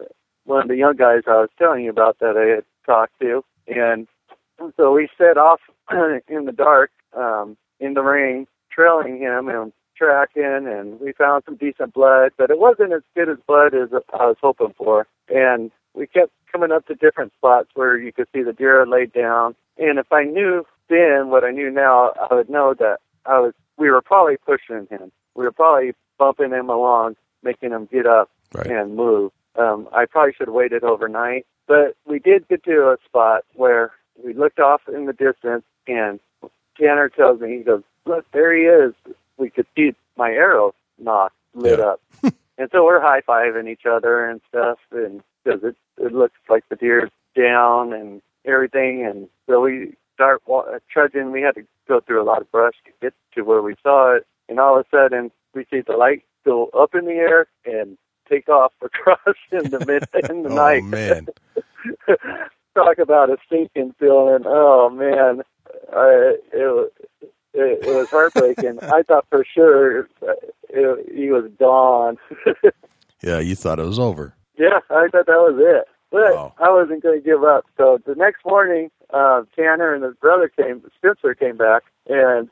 One 0.44 0.62
of 0.62 0.68
the 0.68 0.76
young 0.76 0.96
guys 0.96 1.22
I 1.26 1.40
was 1.40 1.50
telling 1.58 1.84
you 1.84 1.90
about 1.90 2.18
that 2.20 2.36
I 2.36 2.56
had 2.56 2.64
talked 2.86 3.18
to, 3.20 3.44
and 3.66 4.08
so 4.76 4.92
we 4.92 5.08
set 5.16 5.38
off 5.38 5.60
in 6.28 6.44
the 6.44 6.52
dark, 6.52 6.90
um, 7.16 7.56
in 7.80 7.94
the 7.94 8.02
rain, 8.02 8.46
trailing 8.72 9.18
him 9.18 9.48
and 9.48 9.72
tracking, 9.96 10.66
and 10.66 11.00
we 11.00 11.12
found 11.12 11.44
some 11.44 11.56
decent 11.56 11.94
blood, 11.94 12.32
but 12.36 12.50
it 12.50 12.58
wasn't 12.58 12.92
as 12.92 13.02
good 13.14 13.28
as 13.28 13.38
blood 13.46 13.74
as 13.74 13.90
I 14.18 14.26
was 14.26 14.36
hoping 14.40 14.74
for. 14.76 15.06
And 15.28 15.70
we 15.94 16.06
kept 16.06 16.32
coming 16.50 16.72
up 16.72 16.86
to 16.86 16.94
different 16.94 17.32
spots 17.34 17.68
where 17.74 17.96
you 17.96 18.12
could 18.12 18.26
see 18.34 18.42
the 18.42 18.52
deer 18.52 18.86
laid 18.86 19.12
down. 19.12 19.54
And 19.78 19.98
if 19.98 20.12
I 20.12 20.24
knew 20.24 20.66
then 20.88 21.30
what 21.30 21.44
I 21.44 21.50
knew 21.50 21.70
now, 21.70 22.12
I 22.30 22.34
would 22.34 22.50
know 22.50 22.74
that 22.78 22.98
I 23.24 23.38
was 23.38 23.54
we 23.78 23.90
were 23.90 24.02
probably 24.02 24.36
pushing 24.36 24.86
him. 24.90 25.10
We 25.34 25.44
were 25.44 25.52
probably 25.52 25.92
bumping 26.18 26.50
him 26.50 26.68
along, 26.68 27.16
making 27.42 27.70
him 27.70 27.88
get 27.90 28.06
up 28.06 28.30
right. 28.52 28.66
and 28.66 28.94
move. 28.94 29.32
Um, 29.58 29.88
I 29.92 30.04
probably 30.06 30.34
should 30.34 30.48
have 30.48 30.54
waited 30.54 30.84
overnight, 30.84 31.46
but 31.66 31.96
we 32.06 32.18
did 32.18 32.48
get 32.48 32.64
to 32.64 32.90
a 32.90 32.96
spot 33.04 33.44
where 33.54 33.92
we 34.22 34.34
looked 34.34 34.60
off 34.60 34.82
in 34.88 35.06
the 35.06 35.12
distance, 35.12 35.64
and 35.86 36.20
Tanner 36.78 37.08
tells 37.08 37.40
me, 37.40 37.58
he 37.58 37.64
goes, 37.64 37.82
"Look, 38.06 38.30
there 38.32 38.54
he 38.54 38.62
is." 38.62 38.94
We 39.38 39.50
could 39.50 39.66
see 39.76 39.94
my 40.16 40.30
arrow 40.30 40.74
nock 40.98 41.32
lit 41.54 41.78
Yeah. 41.78 41.84
up, 41.86 42.00
and 42.58 42.68
so 42.70 42.84
we're 42.84 43.00
high 43.00 43.22
fiving 43.22 43.68
each 43.68 43.86
other 43.86 44.26
and 44.28 44.40
stuff, 44.48 44.78
and 44.92 45.22
because 45.44 45.62
it 45.64 45.76
it 45.98 46.12
looks 46.12 46.38
like 46.48 46.64
the 46.68 46.76
deer's 46.76 47.10
down 47.36 47.92
and 47.92 48.20
everything, 48.44 49.04
and 49.04 49.28
so 49.48 49.60
we 49.60 49.94
start 50.14 50.42
wa- 50.46 50.60
uh, 50.60 50.78
trudging. 50.90 51.32
We 51.32 51.42
had 51.42 51.54
to 51.56 51.64
go 51.88 52.00
through 52.00 52.22
a 52.22 52.24
lot 52.24 52.40
of 52.42 52.50
brush 52.52 52.74
to 52.84 52.92
get 53.00 53.14
to 53.34 53.42
where 53.42 53.62
we 53.62 53.74
saw 53.82 54.14
it, 54.16 54.26
and 54.48 54.60
all 54.60 54.78
of 54.78 54.86
a 54.86 54.96
sudden 54.96 55.30
we 55.54 55.64
see 55.70 55.80
the 55.80 55.96
light 55.96 56.22
go 56.44 56.66
up 56.78 56.94
in 56.94 57.04
the 57.06 57.12
air 57.12 57.46
and 57.64 57.96
take 58.28 58.48
off 58.48 58.72
across 58.82 59.18
in 59.52 59.70
the 59.70 59.80
mid 59.86 60.06
in 60.30 60.42
the 60.42 60.48
oh 60.50 60.54
night. 60.54 60.84
man, 60.84 61.28
Talk 62.74 62.98
about 62.98 63.28
a 63.30 63.36
sinking 63.50 63.94
feeling. 63.98 64.44
Oh 64.46 64.88
man, 64.90 65.42
I, 65.92 66.36
it 66.52 66.64
was 66.72 66.90
it, 67.54 67.86
it 67.86 67.94
was 67.94 68.08
heartbreaking. 68.10 68.78
I 68.82 69.02
thought 69.02 69.26
for 69.30 69.44
sure 69.44 70.08
uh, 70.22 70.32
it, 70.70 71.12
he 71.14 71.30
was 71.30 71.50
gone. 71.58 72.18
yeah, 73.22 73.38
you 73.38 73.54
thought 73.54 73.78
it 73.78 73.84
was 73.86 73.98
over. 73.98 74.34
yeah, 74.58 74.80
I 74.90 75.08
thought 75.08 75.26
that 75.26 75.28
was 75.28 75.56
it. 75.58 75.88
But 76.10 76.34
Wow. 76.34 76.54
I 76.58 76.70
wasn't 76.70 77.02
going 77.02 77.18
to 77.18 77.24
give 77.24 77.42
up. 77.42 77.64
So 77.78 77.98
the 78.04 78.14
next 78.14 78.44
morning, 78.44 78.90
uh, 79.14 79.42
Tanner 79.56 79.94
and 79.94 80.04
his 80.04 80.14
brother 80.16 80.48
came, 80.48 80.82
Spencer 80.98 81.34
came 81.34 81.56
back, 81.56 81.84
and 82.06 82.50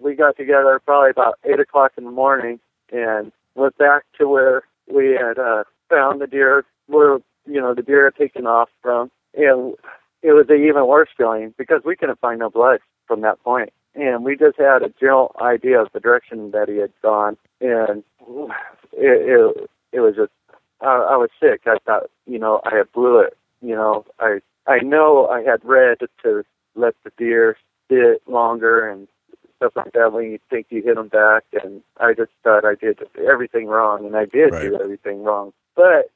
we 0.00 0.14
got 0.14 0.36
together 0.36 0.80
probably 0.84 1.10
about 1.10 1.38
8 1.44 1.58
o'clock 1.58 1.92
in 1.96 2.04
the 2.04 2.10
morning 2.10 2.60
and 2.92 3.32
went 3.54 3.76
back 3.78 4.04
to 4.18 4.28
where 4.28 4.62
we 4.92 5.12
had 5.12 5.38
uh, 5.38 5.64
found 5.88 6.20
the 6.20 6.26
deer, 6.26 6.64
where, 6.86 7.18
you 7.46 7.60
know, 7.60 7.74
the 7.74 7.82
deer 7.82 8.04
had 8.04 8.14
taken 8.16 8.46
off 8.46 8.68
from. 8.82 9.10
And 9.34 9.74
it 10.22 10.32
was 10.32 10.46
an 10.50 10.62
even 10.62 10.86
worse 10.86 11.08
feeling 11.16 11.54
because 11.56 11.82
we 11.84 11.96
couldn't 11.96 12.20
find 12.20 12.38
no 12.40 12.50
blood 12.50 12.80
from 13.06 13.22
that 13.22 13.42
point. 13.42 13.72
And 13.98 14.24
we 14.24 14.36
just 14.36 14.56
had 14.58 14.82
a 14.82 14.90
general 15.00 15.34
idea 15.42 15.80
of 15.80 15.88
the 15.92 15.98
direction 16.00 16.52
that 16.52 16.68
he 16.68 16.76
had 16.76 16.92
gone. 17.02 17.36
And 17.60 18.04
it, 18.92 18.94
it, 18.94 19.70
it 19.92 20.00
was 20.00 20.14
just 20.14 20.30
I, 20.80 20.86
I 20.86 21.16
was 21.16 21.30
sick. 21.40 21.62
I 21.66 21.78
thought, 21.84 22.04
you 22.26 22.38
know, 22.38 22.60
I 22.64 22.76
had 22.76 22.92
blew 22.92 23.18
it. 23.18 23.36
You 23.60 23.74
know, 23.74 24.04
I 24.20 24.38
I 24.68 24.78
know 24.78 25.26
I 25.26 25.42
had 25.42 25.64
read 25.64 25.98
to 26.22 26.44
let 26.76 26.94
the 27.02 27.10
deer 27.18 27.56
sit 27.90 28.22
longer 28.28 28.88
and 28.88 29.08
stuff 29.56 29.72
like 29.74 29.92
that 29.94 30.12
when 30.12 30.30
you 30.30 30.38
think 30.48 30.66
you 30.70 30.82
hit 30.82 30.94
them 30.94 31.08
back. 31.08 31.42
And 31.64 31.82
I 31.98 32.12
just 32.14 32.30
thought 32.44 32.64
I 32.64 32.76
did 32.76 33.00
everything 33.28 33.66
wrong, 33.66 34.06
and 34.06 34.14
I 34.16 34.26
did 34.26 34.52
Right. 34.52 34.62
do 34.62 34.80
everything 34.80 35.24
wrong. 35.24 35.52
But 35.74 36.10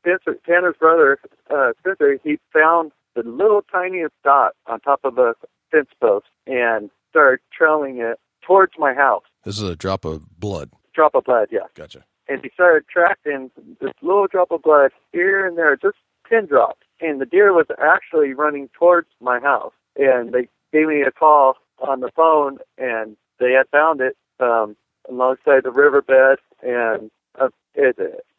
Spencer, 0.00 0.38
Tanner's 0.46 0.76
brother, 0.78 1.18
uh, 1.50 1.72
Spencer, 1.80 2.20
he 2.22 2.38
found 2.52 2.92
the 3.16 3.24
little 3.24 3.62
tiniest 3.62 4.14
dot 4.22 4.54
on 4.68 4.78
top 4.78 5.00
of 5.02 5.18
a 5.18 5.34
fence 5.72 5.88
post 6.00 6.26
and 6.46 6.90
started 7.16 7.40
trailing 7.50 7.96
it 7.98 8.18
towards 8.46 8.72
my 8.78 8.92
house. 8.92 9.24
This 9.44 9.56
is 9.56 9.68
a 9.68 9.74
drop 9.74 10.04
of 10.04 10.38
blood. 10.38 10.70
Drop 10.94 11.14
of 11.14 11.24
blood, 11.24 11.48
yeah 11.50 11.60
Gotcha. 11.74 12.04
and 12.28 12.42
he 12.42 12.50
started 12.52 12.86
tracking 12.88 13.50
this 13.80 13.92
little 14.02 14.26
drop 14.26 14.50
of 14.50 14.60
blood 14.62 14.90
here 15.12 15.46
and 15.46 15.56
there, 15.56 15.76
just 15.76 15.96
pin 16.28 16.44
drops. 16.46 16.80
And 17.00 17.20
the 17.20 17.26
deer 17.26 17.52
was 17.54 17.66
actually 17.82 18.34
running 18.34 18.68
towards 18.78 19.08
my 19.20 19.38
house. 19.40 19.72
And 19.96 20.32
they 20.32 20.48
gave 20.72 20.88
me 20.88 21.02
a 21.02 21.10
call 21.10 21.54
on 21.78 22.00
the 22.00 22.10
phone, 22.14 22.58
and 22.78 23.16
they 23.38 23.52
had 23.52 23.68
found 23.70 24.00
it 24.00 24.16
um, 24.40 24.76
alongside 25.08 25.64
the 25.64 25.70
riverbed. 25.70 26.38
And 26.62 27.10
uh, 27.40 27.48
it 27.74 27.96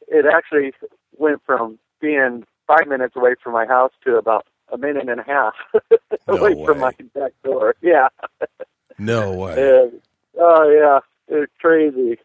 it 0.08 0.26
actually 0.32 0.74
went 1.18 1.42
from 1.46 1.80
being 2.02 2.46
five 2.68 2.88
minutes 2.88 3.16
away 3.16 3.36
from 3.44 3.54
my 3.54 3.66
house 3.66 3.92
to 4.06 4.18
about 4.18 4.46
a 4.72 4.78
minute 4.78 5.08
and 5.10 5.20
a 5.20 5.24
half 5.24 5.54
No 6.28 6.36
away 6.38 6.66
from 6.66 6.80
my 6.80 6.92
back 7.16 7.32
door. 7.44 7.76
Yeah. 7.82 8.08
No 8.98 9.34
way. 9.34 9.54
And, 9.54 10.02
oh 10.40 10.70
yeah, 10.70 11.00
it's 11.38 11.52
crazy. 11.60 12.18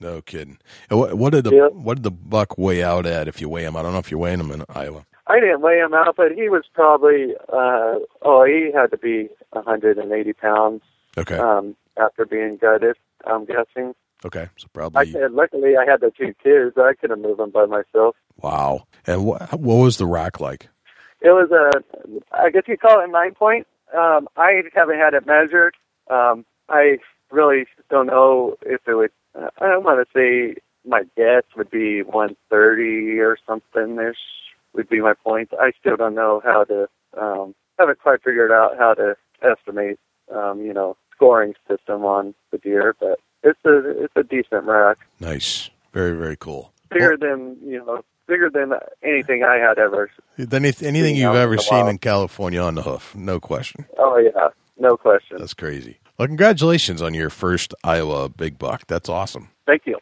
No 0.00 0.20
kidding. 0.22 0.58
And 0.90 0.98
what, 0.98 1.14
what 1.14 1.32
did 1.32 1.44
the 1.44 1.54
Yeah. 1.54 1.68
what 1.68 1.94
did 1.94 2.02
the 2.02 2.10
buck 2.10 2.58
weigh 2.58 2.82
out 2.82 3.06
at 3.06 3.28
if 3.28 3.40
you 3.40 3.48
weigh 3.48 3.64
him? 3.64 3.76
I 3.76 3.82
don't 3.82 3.92
know 3.92 3.98
if 3.98 4.10
you're 4.10 4.20
weighing 4.20 4.40
him 4.40 4.50
in 4.50 4.64
Iowa. 4.68 5.06
I 5.26 5.40
didn't 5.40 5.60
weigh 5.62 5.78
him 5.78 5.94
out, 5.94 6.14
but 6.16 6.32
he 6.32 6.48
was 6.48 6.64
probably 6.74 7.34
uh 7.52 7.94
oh 8.22 8.44
he 8.44 8.70
had 8.74 8.90
to 8.90 8.98
be 8.98 9.28
hundred 9.54 9.98
and 9.98 10.12
eighty 10.12 10.32
pounds 10.34 10.82
Okay. 11.16 11.36
um 11.38 11.76
after 11.96 12.26
being 12.26 12.58
gutted, 12.58 12.96
I'm 13.26 13.46
guessing. 13.46 13.94
okay. 14.24 14.48
So 14.56 14.68
probably 14.72 15.00
I 15.08 15.12
said 15.12 15.32
luckily 15.32 15.76
I 15.78 15.90
had 15.90 16.00
the 16.02 16.10
two 16.10 16.34
kids, 16.44 16.76
I 16.76 16.92
could 17.00 17.08
have 17.10 17.18
moved 17.18 17.40
them 17.40 17.50
by 17.50 17.64
myself. 17.66 18.16
wow. 18.42 18.86
And 19.06 19.24
what 19.24 19.58
what 19.58 19.76
was 19.76 19.96
the 19.96 20.06
rack 20.06 20.40
like? 20.40 20.68
It 21.20 21.30
was 21.30 21.50
a 21.50 21.82
I 22.32 22.50
guess 22.50 22.62
you 22.66 22.76
call 22.76 23.00
it 23.00 23.08
a 23.08 23.12
nine 23.12 23.34
point. 23.34 23.66
Um 23.96 24.28
I 24.36 24.62
haven't 24.74 24.98
had 24.98 25.14
it 25.14 25.26
measured. 25.26 25.74
Um 26.10 26.44
I 26.68 26.98
really 27.30 27.66
don't 27.90 28.06
know 28.06 28.56
if 28.62 28.80
it 28.86 28.94
would 28.94 29.10
uh, 29.34 29.50
I 29.58 29.68
don't 29.68 29.84
want 29.84 30.06
to 30.06 30.18
say 30.18 30.60
my 30.88 31.02
guess 31.16 31.42
would 31.56 31.70
be 31.70 32.02
130 32.02 33.18
or 33.18 33.36
something 33.46 33.98
ish 33.98 34.16
would 34.72 34.88
be 34.88 35.00
my 35.00 35.14
point. 35.14 35.50
I 35.58 35.72
still 35.78 35.96
don't 35.96 36.14
know 36.14 36.40
how 36.44 36.64
to 36.64 36.88
um 37.20 37.54
haven't 37.78 38.00
quite 38.00 38.22
figured 38.22 38.52
out 38.52 38.76
how 38.78 38.94
to 38.94 39.16
estimate 39.42 39.98
um 40.34 40.60
you 40.60 40.72
know 40.72 40.96
scoring 41.14 41.54
system 41.66 42.04
on 42.04 42.34
the 42.50 42.58
deer, 42.58 42.94
but 43.00 43.18
it's 43.42 43.58
a 43.64 44.04
it's 44.04 44.12
a 44.16 44.22
decent 44.22 44.64
rack. 44.64 44.98
Nice. 45.20 45.70
Very 45.92 46.16
very 46.16 46.36
cool. 46.36 46.72
Bigger 46.90 47.16
than, 47.16 47.56
you 47.64 47.78
know, 47.78 48.02
bigger 48.26 48.50
than 48.50 48.72
anything 49.02 49.42
I 49.44 49.56
had 49.56 49.78
ever. 49.78 50.10
Than 50.36 50.64
anything 50.64 51.16
you've 51.16 51.34
ever 51.34 51.56
seen 51.58 51.88
in 51.88 51.98
California 51.98 52.60
on 52.60 52.74
the 52.74 52.82
hoof. 52.82 53.14
No 53.14 53.40
question. 53.40 53.86
Oh 53.98 54.18
yeah, 54.18 54.48
no 54.78 54.96
question. 54.96 55.38
That's 55.38 55.54
crazy. 55.54 55.98
Well, 56.18 56.28
congratulations 56.28 57.00
on 57.02 57.14
your 57.14 57.30
first 57.30 57.72
Iowa 57.84 58.28
big 58.28 58.58
buck. 58.58 58.86
That's 58.86 59.08
awesome. 59.08 59.48
Thank 59.66 59.82
you. 59.86 59.94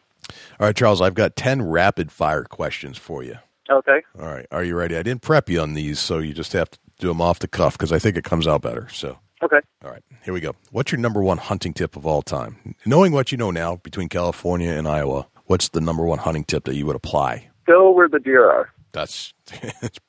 All 0.58 0.66
right, 0.66 0.74
Charles, 0.76 1.00
I've 1.00 1.14
got 1.14 1.36
10 1.36 1.62
rapid 1.62 2.10
fire 2.10 2.44
questions 2.44 2.98
for 2.98 3.22
you. 3.22 3.36
Okay. 3.70 4.02
All 4.18 4.26
right. 4.26 4.46
Are 4.52 4.62
you 4.64 4.76
ready? 4.76 4.96
I 4.96 5.02
didn't 5.02 5.22
prep 5.22 5.48
you 5.48 5.60
on 5.60 5.74
these, 5.74 5.98
so 5.98 6.18
you 6.18 6.32
just 6.34 6.52
have 6.52 6.70
to 6.70 6.78
do 6.98 7.08
them 7.08 7.20
off 7.20 7.38
the 7.40 7.48
cuff 7.48 7.76
because 7.78 7.92
I 7.92 7.98
think 7.98 8.16
it 8.16 8.24
comes 8.24 8.46
out 8.46 8.62
better. 8.62 8.88
So, 8.90 9.18
Okay. 9.42 9.60
all 9.84 9.90
right, 9.90 10.02
here 10.24 10.32
we 10.34 10.40
go. 10.40 10.54
What's 10.70 10.90
your 10.92 11.00
number 11.00 11.22
one 11.22 11.38
hunting 11.38 11.72
tip 11.74 11.96
of 11.96 12.06
all 12.06 12.22
time? 12.22 12.74
Knowing 12.86 13.12
what 13.12 13.30
you 13.32 13.38
know 13.38 13.50
now 13.50 13.76
between 13.76 14.08
California 14.08 14.70
and 14.70 14.86
Iowa, 14.88 15.26
what's 15.46 15.68
the 15.68 15.80
number 15.80 16.04
one 16.04 16.18
hunting 16.20 16.44
tip 16.44 16.64
that 16.64 16.74
you 16.76 16.86
would 16.86 16.96
apply? 16.96 17.48
Go 17.66 17.90
where 17.90 18.08
the 18.08 18.18
deer 18.18 18.48
are. 18.48 18.72
That's 18.92 19.34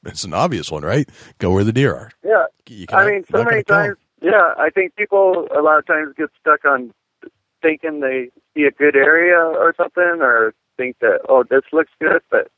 it's 0.06 0.24
an 0.24 0.34
obvious 0.34 0.72
one, 0.72 0.84
right? 0.84 1.10
Go 1.40 1.52
where 1.52 1.64
the 1.64 1.74
deer 1.74 1.96
are. 1.96 2.12
Yeah. 2.24 2.46
You 2.68 2.86
I 2.94 3.10
mean, 3.10 3.26
so 3.32 3.44
many 3.44 3.64
times. 3.64 3.98
Yeah, 4.22 4.54
I 4.58 4.70
think 4.70 4.96
people 4.96 5.48
a 5.56 5.62
lot 5.62 5.78
of 5.78 5.86
times 5.86 6.14
get 6.18 6.30
stuck 6.40 6.66
on 6.66 6.94
thinking 7.62 8.00
they 8.00 8.30
see 8.54 8.64
a 8.64 8.72
good 8.72 8.96
area 8.96 9.38
or 9.38 9.74
something, 9.76 10.22
or 10.22 10.54
think 10.78 10.98
that 11.00 11.20
oh 11.30 11.44
this 11.44 11.64
looks 11.72 11.92
good, 12.00 12.22
but 12.32 12.50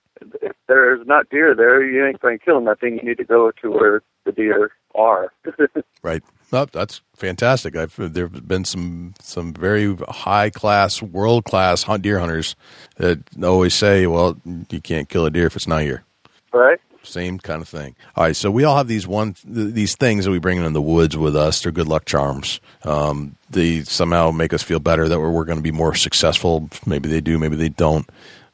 if 0.42 0.56
there's 0.68 1.06
not 1.08 1.30
deer 1.30 1.56
there, 1.56 1.84
you 1.84 2.06
ain't 2.06 2.22
going 2.22 2.40
to 2.40 2.44
kill 2.44 2.62
nothing. 2.62 2.98
You 2.98 3.04
need 3.04 3.18
to 3.18 3.24
go 3.24 3.52
to 3.62 3.72
where 3.72 4.02
the 4.26 4.32
deer 4.32 4.72
are. 4.96 5.32
Right. 6.04 6.24
No, 6.54 6.64
that's 6.64 7.02
fantastic. 7.18 7.76
I've 7.76 7.94
there 7.98 8.30
have 8.30 8.48
been 8.48 8.64
some 8.64 9.14
some 9.20 9.52
very 9.52 9.94
high 10.08 10.50
class, 10.50 11.02
world 11.02 11.44
class 11.44 11.84
hunt 11.84 12.04
deer 12.04 12.20
hunters 12.20 12.56
that 12.96 13.20
always 13.44 13.74
say, 13.74 14.08
"Well, 14.08 14.38
you 14.70 14.80
can't 14.80 15.10
kill 15.10 15.26
a 15.26 15.32
deer 15.32 15.48
if 15.48 15.58
it's 15.58 15.68
not 15.68 15.82
here." 15.82 16.06
right? 16.54 16.80
Same 17.04 17.40
kind 17.40 17.62
of 17.62 17.70
thing. 17.70 17.96
All 18.16 18.26
right, 18.26 18.36
so 18.36 18.52
we 18.52 18.64
all 18.64 18.76
have 18.76 18.88
these 18.88 19.08
one 19.08 19.34
th- 19.34 19.74
these 19.74 19.96
things 19.96 20.26
that 20.26 20.32
we 20.32 20.40
bring 20.40 20.58
in 20.58 20.74
the 20.74 20.82
woods 20.82 21.16
with 21.16 21.36
us. 21.36 21.62
They're 21.62 21.72
good 21.72 21.88
luck 21.88 22.06
charms. 22.06 22.60
Um, 22.84 23.36
they 23.50 23.84
somehow 23.84 24.32
make 24.32 24.54
us 24.54 24.64
feel 24.64 24.80
better 24.80 25.08
that 25.08 25.20
we're, 25.20 25.30
we're 25.30 25.46
going 25.46 25.58
to 25.58 25.64
be 25.64 25.72
more 25.72 25.96
successful. 25.96 26.70
Maybe 26.86 27.08
they 27.08 27.22
do, 27.22 27.40
maybe 27.40 27.56
they 27.56 27.70
don't. 27.70 28.10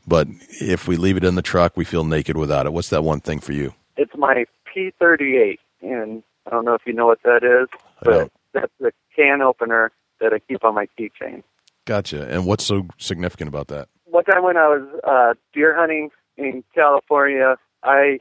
But 0.05 0.27
if 0.61 0.87
we 0.87 0.97
leave 0.97 1.17
it 1.17 1.23
in 1.23 1.35
the 1.35 1.41
truck, 1.41 1.77
we 1.77 1.85
feel 1.85 2.03
naked 2.03 2.37
without 2.37 2.65
it. 2.65 2.73
What's 2.73 2.89
that 2.89 3.03
one 3.03 3.21
thing 3.21 3.39
for 3.39 3.53
you? 3.53 3.73
It's 3.95 4.11
my 4.17 4.45
P38, 4.75 5.59
and 5.81 6.23
I 6.45 6.49
don't 6.49 6.65
know 6.65 6.73
if 6.73 6.81
you 6.85 6.93
know 6.93 7.05
what 7.05 7.21
that 7.23 7.43
is, 7.43 7.69
but 8.01 8.31
that's 8.53 8.71
the 8.79 8.91
can 9.15 9.41
opener 9.41 9.91
that 10.19 10.33
I 10.33 10.39
keep 10.39 10.63
on 10.63 10.75
my 10.75 10.87
keychain. 10.99 11.43
Gotcha. 11.85 12.27
And 12.27 12.45
what's 12.45 12.65
so 12.65 12.87
significant 12.97 13.47
about 13.47 13.67
that? 13.67 13.87
one 14.13 14.23
time 14.25 14.43
when 14.43 14.57
I 14.57 14.67
was 14.67 15.01
uh, 15.03 15.33
deer 15.53 15.75
hunting 15.75 16.11
in 16.37 16.63
California, 16.75 17.55
I 17.81 18.19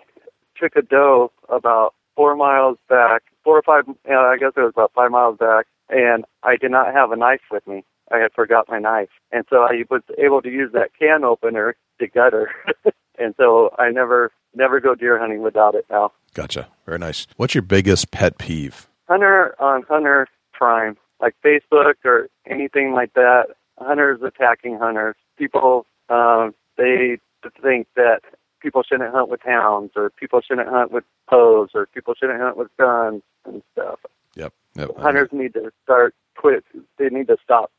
took 0.56 0.74
a 0.74 0.82
doe 0.82 1.30
about 1.50 1.94
four 2.16 2.34
miles 2.34 2.78
back, 2.88 3.22
four 3.44 3.58
or 3.58 3.62
five, 3.62 3.84
uh, 3.88 4.14
I 4.14 4.38
guess 4.38 4.52
it 4.56 4.60
was 4.60 4.72
about 4.74 4.92
five 4.94 5.10
miles 5.10 5.36
back, 5.36 5.66
and 5.90 6.24
I 6.42 6.56
did 6.56 6.70
not 6.70 6.94
have 6.94 7.12
a 7.12 7.16
knife 7.16 7.42
with 7.50 7.66
me. 7.66 7.84
I 8.12 8.18
had 8.18 8.32
forgot 8.34 8.68
my 8.68 8.78
knife, 8.78 9.08
and 9.30 9.44
so 9.48 9.62
I 9.62 9.84
was 9.90 10.02
able 10.18 10.42
to 10.42 10.50
use 10.50 10.72
that 10.72 10.90
can 10.98 11.24
opener 11.24 11.76
to 12.00 12.06
gut 12.06 12.32
her, 12.32 12.50
and 13.18 13.34
so 13.36 13.74
I 13.78 13.90
never 13.90 14.30
never 14.54 14.80
go 14.80 14.94
deer 14.94 15.18
hunting 15.18 15.42
without 15.42 15.74
it 15.74 15.86
now. 15.90 16.12
Gotcha. 16.34 16.68
Very 16.86 16.98
nice. 16.98 17.26
What's 17.36 17.54
your 17.54 17.62
biggest 17.62 18.10
pet 18.10 18.38
peeve? 18.38 18.88
Hunter 19.08 19.54
on 19.60 19.82
hunter 19.82 20.28
crime, 20.52 20.96
like 21.20 21.34
Facebook 21.44 21.94
or 22.04 22.28
anything 22.46 22.92
like 22.92 23.14
that. 23.14 23.46
Hunters 23.78 24.20
attacking 24.22 24.78
hunters. 24.78 25.16
People, 25.38 25.86
um, 26.08 26.54
they 26.76 27.18
think 27.62 27.86
that 27.96 28.20
people 28.60 28.82
shouldn't 28.82 29.12
hunt 29.12 29.28
with 29.28 29.40
hounds, 29.42 29.92
or 29.96 30.10
people 30.10 30.40
shouldn't 30.40 30.68
hunt 30.68 30.92
with 30.92 31.04
bows, 31.30 31.70
or 31.74 31.86
people 31.86 32.14
shouldn't 32.14 32.40
hunt 32.40 32.56
with 32.56 32.68
guns 32.78 33.22
and 33.44 33.62
stuff. 33.72 33.98
Yep. 34.36 34.52
yep. 34.76 34.90
Hunters 34.96 35.28
need 35.32 35.54
to 35.54 35.72
start 35.82 36.14
quit. 36.36 36.64
They 36.98 37.08
need 37.08 37.26
to 37.26 37.36
stop 37.42 37.70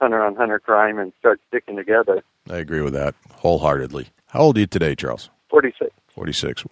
hunter 0.00 0.24
on 0.24 0.36
hunter 0.36 0.58
crime 0.58 0.98
and 0.98 1.12
start 1.18 1.40
sticking 1.48 1.76
together. 1.76 2.22
I 2.50 2.56
agree 2.56 2.80
with 2.80 2.94
that 2.94 3.14
wholeheartedly. 3.30 4.08
How 4.26 4.40
old 4.40 4.56
are 4.56 4.60
you 4.60 4.66
today, 4.66 4.94
Charles? 4.94 5.30
Forty 5.48 5.72
six. 5.78 5.90
46. 6.18 6.64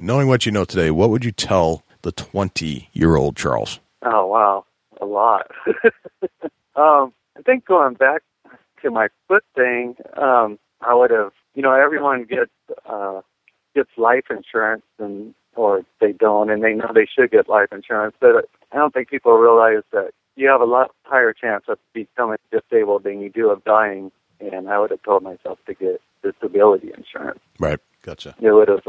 Knowing 0.00 0.28
what 0.28 0.46
you 0.46 0.52
know 0.52 0.64
today, 0.64 0.90
what 0.90 1.10
would 1.10 1.26
you 1.26 1.30
tell 1.30 1.84
the 2.00 2.12
20 2.12 2.88
year 2.94 3.16
old 3.16 3.36
Charles? 3.36 3.78
Oh 4.02 4.26
wow, 4.26 4.64
a 4.98 5.04
lot. 5.04 5.50
um, 6.74 7.12
I 7.36 7.42
think 7.44 7.66
going 7.66 7.94
back 7.94 8.22
to 8.82 8.90
my 8.90 9.08
foot 9.28 9.44
thing, 9.54 9.96
um, 10.16 10.58
I 10.80 10.94
would 10.94 11.10
have, 11.10 11.32
you 11.54 11.60
know, 11.60 11.72
everyone 11.72 12.24
gets 12.24 12.50
uh, 12.86 13.20
gets 13.74 13.90
life 13.98 14.24
insurance, 14.30 14.84
and 14.98 15.34
or 15.54 15.82
they 16.00 16.12
don't, 16.12 16.48
and 16.48 16.64
they 16.64 16.72
know 16.72 16.90
they 16.94 17.06
should 17.06 17.30
get 17.30 17.46
life 17.46 17.72
insurance, 17.72 18.16
but 18.20 18.48
I 18.72 18.76
don't 18.76 18.94
think 18.94 19.08
people 19.10 19.34
realize 19.34 19.82
that 19.92 20.12
you 20.36 20.48
have 20.48 20.60
a 20.60 20.64
lot 20.66 20.90
higher 21.04 21.32
chance 21.32 21.64
of 21.68 21.78
becoming 21.92 22.38
disabled 22.50 23.04
than 23.04 23.20
you 23.20 23.30
do 23.30 23.50
of 23.50 23.64
dying. 23.64 24.10
And 24.40 24.68
I 24.68 24.78
would 24.78 24.90
have 24.90 25.02
told 25.02 25.22
myself 25.22 25.58
to 25.66 25.74
get 25.74 26.00
disability 26.22 26.92
insurance 26.96 27.40
Right. 27.58 27.78
Gotcha. 28.02 28.34
it 28.40 28.50
would 28.52 28.68
have 28.68 28.82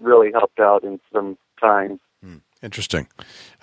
really 0.00 0.30
helped 0.32 0.58
out 0.60 0.82
in 0.84 1.00
some 1.12 1.38
times. 1.60 2.00
Interesting. 2.62 3.06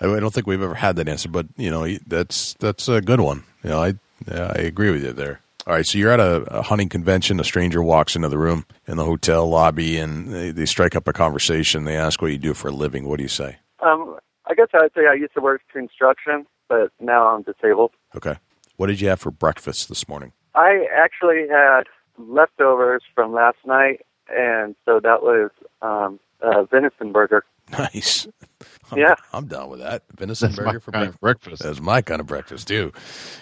I 0.00 0.06
I 0.06 0.20
don't 0.20 0.32
think 0.32 0.46
we've 0.46 0.62
ever 0.62 0.74
had 0.74 0.96
that 0.96 1.06
answer, 1.08 1.28
but 1.28 1.46
you 1.56 1.70
know 1.70 1.86
that's 2.06 2.54
that's 2.54 2.88
a 2.88 3.02
good 3.02 3.20
one. 3.20 3.44
You 3.62 3.70
know, 3.70 3.82
I 3.82 3.94
yeah, 4.26 4.52
I 4.56 4.60
agree 4.60 4.90
with 4.90 5.04
you 5.04 5.12
there. 5.12 5.40
All 5.66 5.74
right, 5.74 5.84
so 5.84 5.98
you're 5.98 6.12
at 6.12 6.20
a, 6.20 6.36
a 6.44 6.62
hunting 6.62 6.88
convention. 6.88 7.38
A 7.38 7.44
stranger 7.44 7.82
walks 7.82 8.16
into 8.16 8.28
the 8.30 8.38
room 8.38 8.64
in 8.86 8.96
the 8.96 9.04
hotel 9.04 9.46
lobby, 9.48 9.98
and 9.98 10.32
they, 10.32 10.50
they 10.50 10.64
strike 10.64 10.96
up 10.96 11.06
a 11.08 11.12
conversation. 11.12 11.84
They 11.84 11.96
ask 11.96 12.22
what 12.22 12.30
you 12.30 12.38
do 12.38 12.54
for 12.54 12.68
a 12.68 12.72
living. 12.72 13.06
What 13.06 13.16
do 13.18 13.24
you 13.24 13.28
say? 13.28 13.58
Um, 13.80 14.16
I 14.46 14.54
guess 14.54 14.68
I'd 14.72 14.94
say 14.94 15.02
I 15.10 15.14
used 15.14 15.34
to 15.34 15.40
work 15.42 15.60
construction, 15.70 16.46
but 16.68 16.90
now 17.00 17.26
I'm 17.28 17.42
disabled. 17.42 17.92
Okay. 18.16 18.36
What 18.76 18.88
did 18.88 19.00
you 19.00 19.08
have 19.08 19.20
for 19.20 19.30
breakfast 19.30 19.88
this 19.88 20.08
morning? 20.08 20.32
I 20.54 20.86
actually 20.94 21.48
had 21.48 21.84
leftovers 22.18 23.02
from 23.14 23.32
last 23.32 23.58
night, 23.66 24.04
and 24.28 24.74
so 24.84 25.00
that 25.00 25.22
was 25.22 25.50
um, 25.82 26.18
a 26.40 26.64
venison 26.66 27.12
burger. 27.12 27.44
Nice. 27.72 28.26
I'm, 28.92 28.98
Yeah. 28.98 29.14
I'm 29.32 29.46
down 29.46 29.70
with 29.70 29.80
that. 29.80 30.02
Venison 30.16 30.50
That's 30.50 30.58
my 30.60 30.66
burger 30.66 30.80
for 30.80 30.92
kind 30.92 31.08
of 31.08 31.20
breakfast. 31.20 31.46
breakfast. 31.48 31.62
That's 31.64 31.80
my 31.80 32.00
kind 32.00 32.20
of 32.20 32.26
breakfast 32.26 32.68
too. 32.68 32.92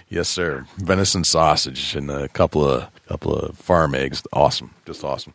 Yes, 0.09 0.29
sir. 0.29 0.67
Venison 0.79 1.25
sausage 1.25 1.95
and 1.95 2.11
a 2.11 2.29
couple 2.29 2.65
of 2.67 2.89
couple 3.07 3.35
of 3.37 3.57
farm 3.59 3.95
eggs. 3.95 4.23
Awesome. 4.33 4.75
Just 4.87 5.05
awesome. 5.05 5.35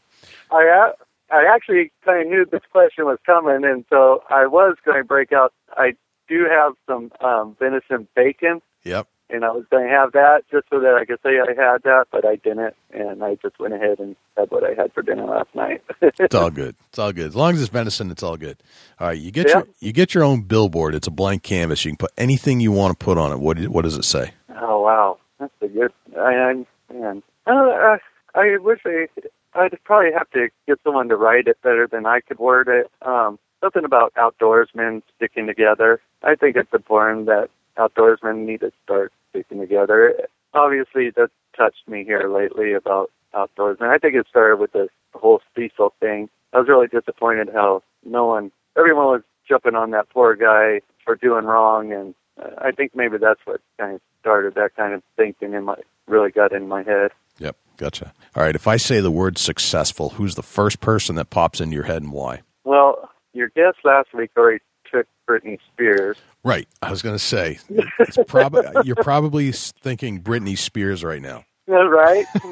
I 0.52 0.92
I 1.32 1.46
actually 1.54 1.92
kind 2.04 2.24
of 2.24 2.28
knew 2.28 2.46
this 2.52 2.62
question 2.72 3.06
was 3.06 3.20
coming, 3.26 3.64
and 3.64 3.86
so 3.90 4.24
I 4.32 4.48
was 4.48 4.78
going 4.84 4.98
to 4.98 5.04
break 5.04 5.32
out. 5.32 5.54
I 5.78 5.94
do 6.30 6.46
have 6.50 6.74
some 6.88 7.12
um, 7.22 7.56
venison 7.60 8.08
bacon, 8.16 8.62
Yep. 8.84 9.08
and 9.30 9.44
I 9.44 9.50
was 9.52 9.66
going 9.70 9.84
to 9.86 9.90
have 9.90 10.12
that 10.14 10.44
just 10.52 10.68
so 10.70 10.80
that 10.80 10.96
I 10.96 11.04
could 11.06 11.20
say 11.24 11.40
I 11.40 11.50
had 11.60 11.84
that, 11.84 12.06
but 12.12 12.26
I 12.26 12.36
didn't, 12.38 12.76
and 12.92 13.24
I 13.24 13.36
just 13.36 13.60
went 13.60 13.74
ahead 13.74 14.00
and 14.00 14.16
had 14.38 14.50
what 14.52 14.64
I 14.64 14.74
had 14.82 14.94
for 14.94 15.02
dinner 15.02 15.26
last 15.26 15.54
night. 15.54 15.82
It's 16.02 16.36
all 16.36 16.50
good. 16.50 16.76
It's 16.90 17.00
all 17.00 17.12
good. 17.12 17.28
As 17.28 17.36
long 17.36 17.54
as 17.54 17.62
it's 17.62 17.70
venison, 17.72 18.10
it's 18.12 18.24
all 18.24 18.38
good. 18.38 18.58
All 19.00 19.08
right, 19.08 19.18
you 19.18 19.32
get 19.32 19.48
Yeah. 19.50 19.58
your 19.60 19.68
you 19.80 19.92
get 19.92 20.14
your 20.14 20.24
own 20.24 20.42
billboard. 20.44 20.96
It's 20.96 21.08
a 21.08 21.12
blank 21.12 21.44
canvas. 21.44 21.84
You 21.86 21.92
can 21.92 21.98
put 21.98 22.12
anything 22.18 22.60
you 22.60 22.72
want 22.72 22.98
to 22.98 23.04
put 23.04 23.18
on 23.18 23.32
it. 23.32 23.40
What 23.40 23.58
what 23.68 23.84
does 23.84 23.98
it 23.98 24.04
say? 24.06 24.32
oh 24.62 24.82
wow, 24.82 25.18
that's 25.40 25.54
a 25.62 25.68
good. 25.68 25.92
I, 26.18 26.22
I 26.36 26.94
man, 26.94 27.24
uh, 27.48 27.52
I, 27.52 27.98
I 28.36 28.58
wish 28.58 28.80
I. 28.86 29.08
I'd 29.56 29.78
probably 29.84 30.12
have 30.14 30.30
to 30.32 30.50
get 30.68 30.78
someone 30.84 31.10
to 31.10 31.16
write 31.16 31.48
it 31.48 31.58
better 31.64 31.88
than 31.88 32.06
I 32.06 32.20
could 32.20 32.38
word 32.38 32.68
it. 32.68 32.90
Um, 33.02 33.40
something 33.62 33.86
about 33.86 34.14
outdoorsmen 34.16 35.02
sticking 35.16 35.48
together. 35.48 36.02
I 36.24 36.36
think 36.36 36.56
it's 36.56 36.74
important 36.74 37.28
that 37.28 37.50
outdoorsmen 37.78 38.46
need 38.46 38.62
to 38.62 38.72
start 38.84 39.12
sticking 39.30 39.60
together. 39.60 40.16
Obviously, 40.54 41.12
that's 41.16 41.32
touched 41.56 41.88
me 41.88 42.04
here 42.04 42.30
lately 42.30 42.74
about 42.74 43.12
outdoorsmen. 43.34 43.90
I 43.90 43.98
think 43.98 44.16
it 44.16 44.26
started 44.30 44.60
with 44.60 44.72
the 44.72 44.88
whole 45.14 45.42
Cecil 45.56 45.94
thing. 46.00 46.30
I 46.54 46.60
was 46.60 46.68
really 46.68 46.88
disappointed 46.88 47.50
how 47.54 47.84
no 48.06 48.26
one, 48.26 48.52
everyone 48.78 49.06
was 49.06 49.22
jumping 49.48 49.76
on 49.76 49.92
that 49.92 50.10
poor 50.10 50.36
guy 50.36 50.82
for 51.04 51.16
doing 51.16 51.46
wrong, 51.46 51.92
and 51.92 52.16
I 52.58 52.72
think 52.72 52.96
maybe 52.96 53.18
that's 53.18 53.42
what 53.46 53.62
kind 53.78 53.96
of 53.96 54.02
started 54.22 54.56
that 54.56 54.76
kind 54.76 54.94
of 54.94 55.04
thinking 55.16 55.54
in 55.54 55.66
my 55.66 55.76
really 56.08 56.32
got 56.32 56.54
in 56.54 56.68
my 56.68 56.84
head. 56.84 57.12
Yep, 57.38 57.56
gotcha. 57.78 58.14
All 58.36 58.44
right, 58.44 58.56
if 58.56 58.68
I 58.68 58.78
say 58.78 59.00
the 59.00 59.12
word 59.12 59.38
successful, 59.38 60.10
who's 60.10 60.36
the 60.36 60.44
first 60.44 60.82
person 60.82 61.16
that 61.16 61.30
pops 61.30 61.62
into 61.62 61.76
your 61.76 61.86
head 61.86 62.02
and 62.02 62.12
why? 62.12 62.42
Well, 62.64 63.10
your 63.34 63.50
guest 63.50 63.78
last 63.84 64.14
week 64.14 64.32
already 64.38 64.60
took 64.92 65.08
Britney 65.28 65.60
Spears. 65.72 66.18
Right. 66.44 66.68
I 66.82 66.90
was 66.90 67.02
going 67.02 67.16
to 67.16 67.24
say 67.24 67.60
it's 68.00 68.18
probably 68.28 68.64
you're 68.84 68.96
probably 68.96 69.52
thinking 69.52 70.22
Britney 70.22 70.58
Spears 70.58 71.04
right 71.04 71.22
now. 71.22 71.46
Right? 71.70 72.26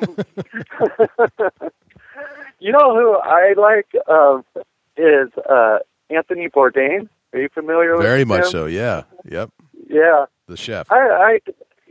you 2.60 2.72
know 2.72 2.94
who 2.96 3.16
I 3.18 3.54
like 3.58 3.88
um, 4.08 4.46
is 4.96 5.30
uh, 5.50 5.80
Anthony 6.12 6.50
Bourdain. 6.50 7.10
Are 7.34 7.40
you 7.40 7.50
familiar 7.52 7.94
with 7.94 8.02
him? 8.02 8.12
Very 8.12 8.22
him? 8.22 8.28
much 8.28 8.46
so. 8.52 8.68
Yeah. 8.68 9.06
Yep. 9.26 9.50
Yeah, 9.90 10.26
The 10.48 10.56
chef. 10.56 10.92
I, 10.92 10.98
I, 10.98 11.40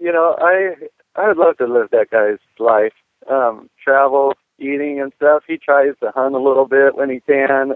you 0.01 0.13
know, 0.13 0.37
I, 0.39 0.77
I 1.17 1.27
would 1.27 1.37
love 1.37 1.57
to 1.57 1.67
live 1.67 1.89
that 1.91 2.11
guy's 2.11 2.39
life. 2.61 2.93
Um, 3.29 3.69
travel, 3.83 4.35
eating 4.61 4.86
and 5.07 5.13
stuff. 5.17 5.45
He 5.47 5.57
tries 5.57 5.95
to 6.03 6.11
hunt 6.11 6.35
a 6.35 6.39
little 6.39 6.67
bit 6.67 6.97
when 6.97 7.09
he 7.11 7.21
can, 7.21 7.75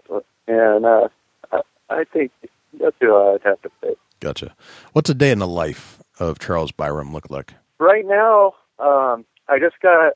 and 0.48 0.84
uh, 0.84 1.08
I, 1.88 2.04
think 2.12 2.32
that's 2.78 2.96
who 3.00 3.14
I'd 3.16 3.42
have 3.44 3.62
to 3.62 3.70
pick. 3.80 3.96
Gotcha. 4.18 4.54
What's 4.92 5.08
a 5.10 5.14
day 5.14 5.30
in 5.30 5.38
the 5.38 5.46
life 5.46 6.00
of 6.18 6.38
Charles 6.40 6.72
Byrum 6.72 7.12
look 7.12 7.30
like? 7.30 7.54
Right 7.78 8.04
now, 8.04 8.54
um, 8.78 9.24
I 9.48 9.58
just 9.58 9.80
got 9.80 10.14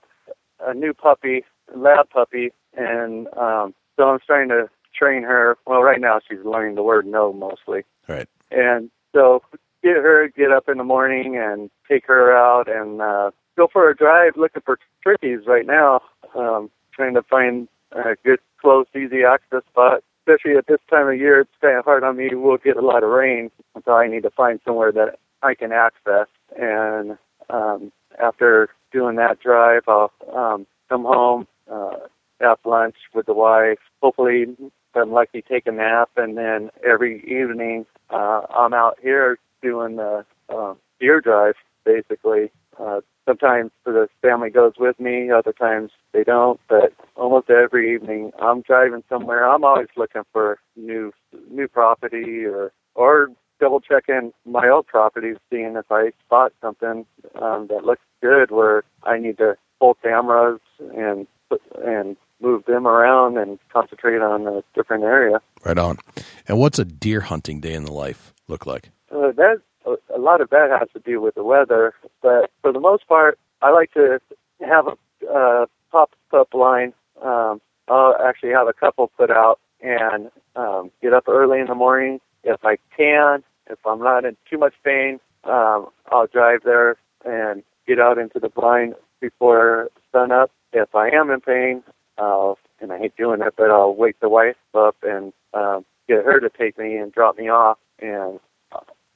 a 0.60 0.74
new 0.74 0.92
puppy, 0.92 1.44
a 1.72 1.78
lab 1.78 2.10
puppy, 2.10 2.52
and 2.76 3.28
um, 3.36 3.74
so 3.96 4.08
I'm 4.10 4.18
starting 4.24 4.48
to 4.50 4.68
train 4.94 5.22
her. 5.22 5.56
Well, 5.66 5.82
right 5.82 6.00
now 6.00 6.20
she's 6.28 6.44
learning 6.44 6.74
the 6.74 6.82
word 6.82 7.06
no 7.06 7.32
mostly, 7.32 7.84
Right. 8.08 8.28
and 8.50 8.90
so 9.12 9.42
get 9.82 9.96
her, 9.96 10.28
get 10.36 10.50
up 10.50 10.68
in 10.68 10.78
the 10.78 10.84
morning, 10.84 11.36
and 11.36 11.70
take 11.88 12.06
her 12.06 12.36
out 12.36 12.68
and 12.68 13.00
uh, 13.00 13.30
go 13.56 13.68
for 13.72 13.88
a 13.88 13.96
drive 13.96 14.32
looking 14.36 14.62
for 14.64 14.78
turkeys. 15.02 15.46
Right 15.46 15.66
now, 15.66 16.00
um, 16.34 16.70
trying 16.94 17.14
to 17.14 17.22
find 17.22 17.68
a 17.92 18.16
good, 18.24 18.40
close, 18.60 18.86
easy 18.94 19.24
access 19.24 19.62
spot. 19.70 20.02
Especially 20.26 20.56
at 20.56 20.66
this 20.66 20.80
time 20.88 21.08
of 21.08 21.18
year, 21.18 21.40
it's 21.40 21.50
kind 21.60 21.78
of 21.78 21.84
hard 21.84 22.02
on 22.02 22.16
me. 22.16 22.30
We'll 22.32 22.56
get 22.56 22.76
a 22.76 22.80
lot 22.80 23.02
of 23.02 23.10
rain, 23.10 23.50
so 23.84 23.92
I 23.92 24.06
need 24.06 24.22
to 24.22 24.30
find 24.30 24.58
somewhere 24.64 24.90
that 24.92 25.18
I 25.42 25.54
can 25.54 25.70
access. 25.70 26.28
And 26.58 27.18
um, 27.50 27.92
after 28.22 28.70
doing 28.90 29.16
that 29.16 29.40
drive, 29.40 29.82
I'll 29.86 30.12
um, 30.34 30.66
come 30.88 31.04
home, 31.04 31.46
uh, 31.70 31.96
have 32.40 32.58
lunch 32.64 32.96
with 33.14 33.26
the 33.26 33.34
wife. 33.34 33.78
Hopefully, 34.02 34.46
if 34.58 34.72
I'm 34.94 35.12
lucky, 35.12 35.42
take 35.42 35.66
a 35.66 35.72
nap, 35.72 36.10
and 36.16 36.38
then 36.38 36.70
every 36.88 37.18
evening 37.24 37.84
uh, 38.08 38.42
I'm 38.48 38.72
out 38.72 38.98
here 39.02 39.38
doing 39.62 39.96
the 39.96 40.24
uh, 40.48 40.74
deer 41.00 41.20
drive. 41.20 41.56
Basically, 41.84 42.50
uh, 42.80 43.00
sometimes 43.26 43.70
the 43.84 44.08
family 44.22 44.50
goes 44.50 44.74
with 44.78 44.98
me, 45.00 45.30
other 45.30 45.52
times 45.52 45.90
they 46.12 46.24
don't. 46.24 46.60
But 46.68 46.92
almost 47.16 47.50
every 47.50 47.94
evening, 47.94 48.32
I'm 48.40 48.62
driving 48.62 49.02
somewhere. 49.08 49.48
I'm 49.48 49.64
always 49.64 49.88
looking 49.96 50.22
for 50.32 50.58
new 50.76 51.12
new 51.50 51.68
property 51.68 52.44
or 52.44 52.72
or 52.94 53.28
double 53.60 53.80
checking 53.80 54.32
my 54.44 54.68
old 54.68 54.86
properties, 54.86 55.36
seeing 55.50 55.76
if 55.76 55.90
I 55.90 56.10
spot 56.26 56.52
something 56.60 57.06
um, 57.40 57.68
that 57.68 57.84
looks 57.84 58.02
good 58.20 58.50
where 58.50 58.84
I 59.04 59.18
need 59.18 59.38
to 59.38 59.56
pull 59.80 59.94
cameras 59.94 60.60
and 60.96 61.26
put, 61.48 61.62
and 61.84 62.16
move 62.40 62.64
them 62.66 62.86
around 62.86 63.38
and 63.38 63.58
concentrate 63.72 64.20
on 64.20 64.46
a 64.46 64.62
different 64.74 65.04
area. 65.04 65.40
Right 65.64 65.78
on. 65.78 65.98
And 66.46 66.58
what's 66.58 66.78
a 66.78 66.84
deer 66.84 67.20
hunting 67.20 67.60
day 67.60 67.74
in 67.74 67.84
the 67.84 67.92
life 67.92 68.34
look 68.48 68.66
like? 68.66 68.90
Uh, 69.10 69.32
that 69.32 69.62
a, 69.86 70.18
lot 70.18 70.40
of 70.40 70.50
that 70.50 70.70
has 70.78 70.88
to 70.92 71.00
do 71.00 71.20
with 71.20 71.34
the 71.34 71.44
weather, 71.44 71.94
but 72.22 72.50
for 72.62 72.72
the 72.72 72.80
most 72.80 73.06
part, 73.06 73.38
I 73.62 73.70
like 73.70 73.92
to 73.94 74.20
have 74.66 74.86
a 74.86 74.96
uh, 75.32 75.66
pop 75.90 76.10
up 76.32 76.50
blind. 76.50 76.92
Um, 77.22 77.60
I'll 77.88 78.16
actually 78.24 78.50
have 78.50 78.68
a 78.68 78.72
couple 78.72 79.08
put 79.16 79.30
out 79.30 79.60
and 79.80 80.30
um, 80.56 80.90
get 81.02 81.12
up 81.12 81.28
early 81.28 81.60
in 81.60 81.66
the 81.66 81.74
morning 81.74 82.20
if 82.42 82.64
I 82.64 82.78
can. 82.96 83.42
If 83.70 83.78
I'm 83.86 84.00
not 84.00 84.24
in 84.24 84.36
too 84.50 84.58
much 84.58 84.74
pain, 84.84 85.20
um, 85.44 85.88
I'll 86.10 86.26
drive 86.26 86.60
there 86.64 86.96
and 87.24 87.62
get 87.86 87.98
out 87.98 88.18
into 88.18 88.38
the 88.38 88.48
blind 88.48 88.94
before 89.20 89.90
sun 90.12 90.32
up. 90.32 90.50
If 90.72 90.94
I 90.94 91.08
am 91.08 91.30
in 91.30 91.40
pain, 91.40 91.82
I'll, 92.18 92.58
and 92.80 92.92
I 92.92 92.98
hate 92.98 93.16
doing 93.16 93.40
it, 93.40 93.54
but 93.56 93.70
I'll 93.70 93.94
wake 93.94 94.20
the 94.20 94.28
wife 94.28 94.56
up 94.74 94.96
and 95.02 95.32
um, 95.52 95.84
get 96.08 96.24
her 96.24 96.40
to 96.40 96.50
take 96.50 96.78
me 96.78 96.96
and 96.96 97.12
drop 97.12 97.38
me 97.38 97.48
off, 97.48 97.78
and 98.00 98.38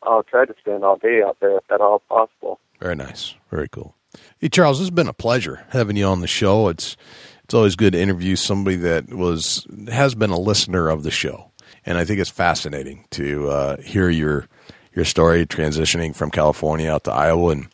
I'll 0.02 0.22
try 0.22 0.44
to 0.44 0.54
spend 0.58 0.84
all 0.84 0.96
day 0.96 1.22
out 1.22 1.38
there 1.40 1.58
if 1.58 1.70
at 1.70 1.80
all 1.80 2.00
possible. 2.08 2.60
Very 2.80 2.96
nice. 2.96 3.34
Very 3.50 3.68
cool. 3.68 3.94
Hey 4.38 4.48
Charles, 4.48 4.80
it's 4.80 4.90
been 4.90 5.08
a 5.08 5.12
pleasure 5.12 5.66
having 5.70 5.96
you 5.96 6.06
on 6.06 6.20
the 6.20 6.26
show. 6.26 6.68
It's 6.68 6.96
it's 7.44 7.54
always 7.54 7.76
good 7.76 7.92
to 7.94 8.00
interview 8.00 8.36
somebody 8.36 8.76
that 8.76 9.12
was 9.12 9.66
has 9.88 10.14
been 10.14 10.30
a 10.30 10.38
listener 10.38 10.88
of 10.88 11.02
the 11.02 11.10
show, 11.10 11.50
and 11.84 11.98
I 11.98 12.04
think 12.04 12.20
it's 12.20 12.30
fascinating 12.30 13.06
to 13.10 13.48
uh, 13.48 13.76
hear 13.82 14.08
your 14.08 14.48
your 14.94 15.04
story 15.04 15.46
transitioning 15.46 16.14
from 16.14 16.30
California 16.30 16.90
out 16.90 17.04
to 17.04 17.12
Iowa 17.12 17.50
and 17.50 17.68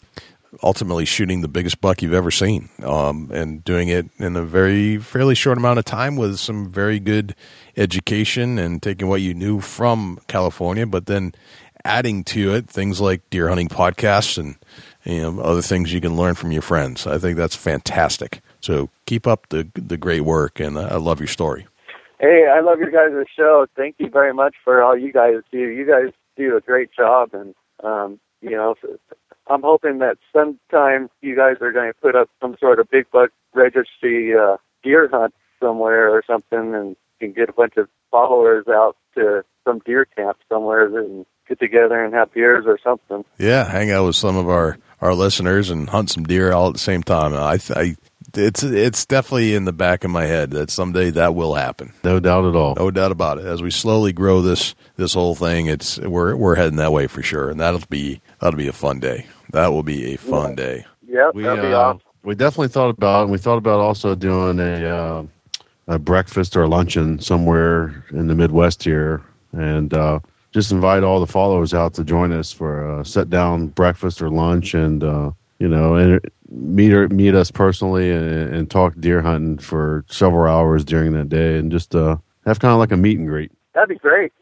ultimately 0.63 1.05
shooting 1.05 1.41
the 1.41 1.49
biggest 1.49 1.81
buck 1.81 2.03
you've 2.03 2.15
ever 2.15 2.31
seen, 2.31 2.69
um, 2.83 3.31
and 3.33 3.65
doing 3.65 3.89
it 3.89 4.07
in 4.19 4.37
a 4.37 4.45
very 4.45 4.99
fairly 4.99 5.35
short 5.35 5.59
amount 5.59 5.79
of 5.79 5.85
time 5.85 6.17
with 6.17 6.39
some 6.39 6.71
very 6.71 7.01
good 7.01 7.35
education 7.77 8.59
and 8.59 8.83
taking 8.83 9.09
what 9.09 9.21
you 9.21 9.35
knew 9.35 9.61
from 9.61 10.19
California, 10.29 10.87
but 10.87 11.07
then 11.07 11.33
adding 11.85 12.25
to 12.25 12.55
it 12.55 12.69
things 12.69 13.01
like 13.01 13.29
deer 13.31 13.49
hunting 13.49 13.69
podcasts 13.69 14.39
and 14.39 14.57
you 15.05 15.21
know 15.21 15.41
other 15.41 15.63
things 15.63 15.93
you 15.93 16.01
can 16.01 16.17
learn 16.17 16.35
from 16.35 16.53
your 16.53 16.63
friends. 16.63 17.07
I 17.07 17.19
think 17.19 17.37
that's 17.37 17.57
fantastic. 17.57 18.41
So 18.61 18.91
keep 19.07 19.27
up 19.27 19.49
the 19.51 19.69
the 19.75 19.97
great 19.97 20.23
work, 20.23 20.61
and 20.61 20.79
I 20.79 20.97
love 20.97 21.21
your 21.21 21.29
story. 21.29 21.67
Hey, 22.19 22.47
I 22.51 22.61
love 22.61 22.79
your 22.79 22.91
guys' 22.91 23.27
show. 23.37 23.67
Thank 23.77 23.97
you 23.99 24.09
very 24.09 24.33
much 24.33 24.55
for 24.65 24.83
all 24.83 24.97
you 24.97 25.13
guys 25.13 25.43
do. 25.53 25.59
You 25.59 25.87
guys 25.87 26.13
do 26.37 26.57
a 26.57 26.61
great 26.61 26.91
job, 26.93 27.31
and 27.35 27.55
um, 27.83 28.19
you 28.41 28.51
know, 28.51 28.75
I'm 29.49 29.63
hoping 29.63 29.99
that 29.99 30.17
sometime 30.33 31.11
you 31.21 31.37
guys 31.37 31.57
are 31.61 31.73
going 31.73 31.93
to 31.93 32.01
put 32.01 32.17
up 32.17 32.31
some 32.41 32.57
sort 32.59 32.81
of 32.81 32.89
big 32.91 33.11
buck 33.11 33.31
registry 33.53 34.35
uh, 34.35 34.57
deer 34.83 35.09
hunt 35.13 35.35
somewhere 35.61 36.09
or 36.11 36.23
something, 36.27 36.75
and 36.75 36.97
can 37.21 37.33
get 37.33 37.49
a 37.49 37.53
bunch 37.53 37.77
of 37.77 37.89
followers 38.11 38.67
out 38.69 38.97
to 39.15 39.45
some 39.67 39.81
deer 39.85 40.07
camp 40.17 40.39
somewhere 40.49 40.87
and 40.99 41.27
get 41.49 41.59
together 41.59 42.03
and 42.05 42.15
have 42.15 42.33
beers 42.33 42.65
or 42.67 42.79
something. 42.83 43.25
Yeah, 43.39 43.65
hang 43.65 43.91
out 43.91 44.07
with 44.07 44.17
some 44.17 44.37
of 44.37 44.49
our 44.49 44.79
our 45.01 45.15
listeners 45.15 45.71
and 45.71 45.89
hunt 45.89 46.11
some 46.11 46.25
deer 46.25 46.53
all 46.53 46.69
at 46.69 46.73
the 46.75 46.79
same 46.79 47.03
time. 47.03 47.35
I, 47.35 47.59
I 47.79 47.97
it's 48.37 48.63
it's 48.63 49.05
definitely 49.07 49.55
in 49.55 49.65
the 49.65 49.73
back 49.73 50.03
of 50.05 50.11
my 50.11 50.25
head 50.25 50.51
that 50.53 50.71
someday 50.71 51.11
that 51.11 51.35
will 51.35 51.55
happen. 51.55 51.93
No 52.03 52.19
doubt 52.21 52.45
at 52.47 52.57
all. 52.57 52.75
No 52.77 52.91
doubt 52.91 53.13
about 53.13 53.39
it. 53.39 53.45
As 53.47 53.63
we 53.63 53.71
slowly 53.71 54.13
grow 54.13 54.41
this 54.41 54.75
this 54.97 55.15
whole 55.15 55.35
thing, 55.35 55.67
it's 55.67 55.99
we're 55.99 56.35
we're 56.37 56.55
heading 56.57 56.77
that 56.77 56.93
way 56.93 57.07
for 57.07 57.23
sure, 57.23 57.51
and 57.51 57.61
that'll 57.61 57.83
be 57.91 58.21
that'll 58.41 58.57
be 58.59 58.69
a 58.69 58.73
fun 58.73 58.99
day. 58.99 59.27
That 59.53 59.69
will 59.73 59.83
be 59.85 60.15
a 60.15 60.19
fun 60.19 60.51
Yeah. 60.51 60.57
day. 60.57 60.87
Yep, 61.07 61.35
We, 61.35 61.43
that'd 61.45 61.63
be 61.63 61.73
uh, 61.73 61.79
awesome. 61.79 62.01
we 62.25 62.35
definitely 62.35 62.69
thought 62.69 62.89
about, 62.91 63.23
and 63.25 63.31
we 63.31 63.39
thought 63.39 63.59
about 63.59 63.79
also 63.79 64.17
doing 64.17 64.59
a, 64.59 64.85
uh, 64.85 65.25
a 65.87 65.99
breakfast 65.99 66.57
or 66.57 66.67
luncheon 66.67 67.21
somewhere 67.21 68.05
in 68.11 68.27
the 68.27 68.35
Midwest 68.35 68.83
here, 68.83 69.23
and 69.53 69.95
uh, 69.95 70.19
just 70.55 70.71
invite 70.73 71.03
all 71.03 71.19
the 71.21 71.27
followers 71.27 71.75
out 71.75 71.93
to 71.95 72.05
join 72.05 72.33
us 72.33 72.53
for 72.53 73.01
a 73.01 73.05
sit 73.05 73.29
down 73.29 73.67
breakfast 73.67 74.23
or 74.23 74.31
lunch, 74.31 74.73
and 74.73 75.03
uh, 75.03 75.33
you 75.59 75.69
know, 75.69 75.97
and 75.97 76.21
meet 76.49 76.93
or, 76.93 77.09
meet 77.09 77.35
us 77.35 77.51
personally 77.51 78.11
and, 78.13 78.55
and 78.55 78.71
talk 78.71 78.95
deer 79.01 79.21
hunting 79.21 79.59
for 79.59 80.05
several 80.09 80.47
hours 80.47 80.85
during 80.85 81.13
that 81.13 81.29
day, 81.29 81.59
and 81.59 81.73
just 81.73 81.95
uh, 81.95 82.17
have 82.47 82.61
kind 82.61 82.73
of 82.73 82.79
like 82.79 82.93
a 82.93 82.97
meet 82.97 83.19
and 83.19 83.29
greet. 83.29 83.51
That'd 83.75 83.89
be 83.89 83.97
great. 83.97 84.33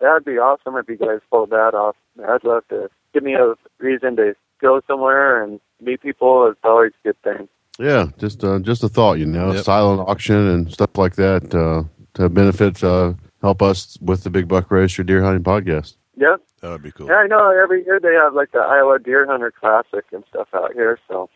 That'd 0.00 0.24
be 0.24 0.38
awesome 0.38 0.76
if 0.76 0.88
you 0.88 0.96
guys 0.96 1.18
pulled 1.30 1.50
that 1.50 1.74
off. 1.74 1.96
I'd 2.26 2.44
love 2.44 2.62
to 2.68 2.88
give 3.12 3.24
me 3.24 3.34
a 3.34 3.54
reason 3.78 4.14
to 4.16 4.34
go 4.60 4.80
somewhere 4.86 5.42
and 5.42 5.58
meet 5.80 6.00
people. 6.00 6.46
It's 6.48 6.60
always 6.62 6.92
a 7.04 7.08
good 7.08 7.22
thing. 7.22 7.48
Yeah, 7.78 8.06
just 8.18 8.44
uh, 8.44 8.60
just 8.60 8.84
a 8.84 8.88
thought, 8.88 9.18
you 9.18 9.26
know, 9.26 9.52
Yep. 9.52 9.64
silent 9.64 10.08
auction 10.08 10.36
and 10.36 10.72
stuff 10.72 10.96
like 10.96 11.16
that 11.16 11.52
uh, 11.54 11.82
to 12.14 12.28
benefit 12.28 12.82
uh, 12.84 13.14
help 13.46 13.62
us 13.62 13.96
with 14.00 14.24
the 14.24 14.30
Big 14.30 14.48
Buck 14.48 14.70
Registry 14.70 15.04
Deer 15.04 15.22
Hunting 15.22 15.44
Podcast. 15.44 15.94
Yeah, 16.16 16.36
That 16.62 16.70
would 16.70 16.82
be 16.82 16.90
cool. 16.90 17.06
Yeah, 17.06 17.14
I 17.16 17.26
know. 17.26 17.50
Every 17.50 17.84
year 17.84 18.00
they 18.00 18.14
have 18.14 18.34
like 18.34 18.50
the 18.52 18.58
Iowa 18.58 18.98
Deer 18.98 19.26
Hunter 19.26 19.52
Classic 19.52 20.04
and 20.12 20.24
stuff 20.30 20.48
out 20.54 20.72
here. 20.72 20.98
So 21.08 21.28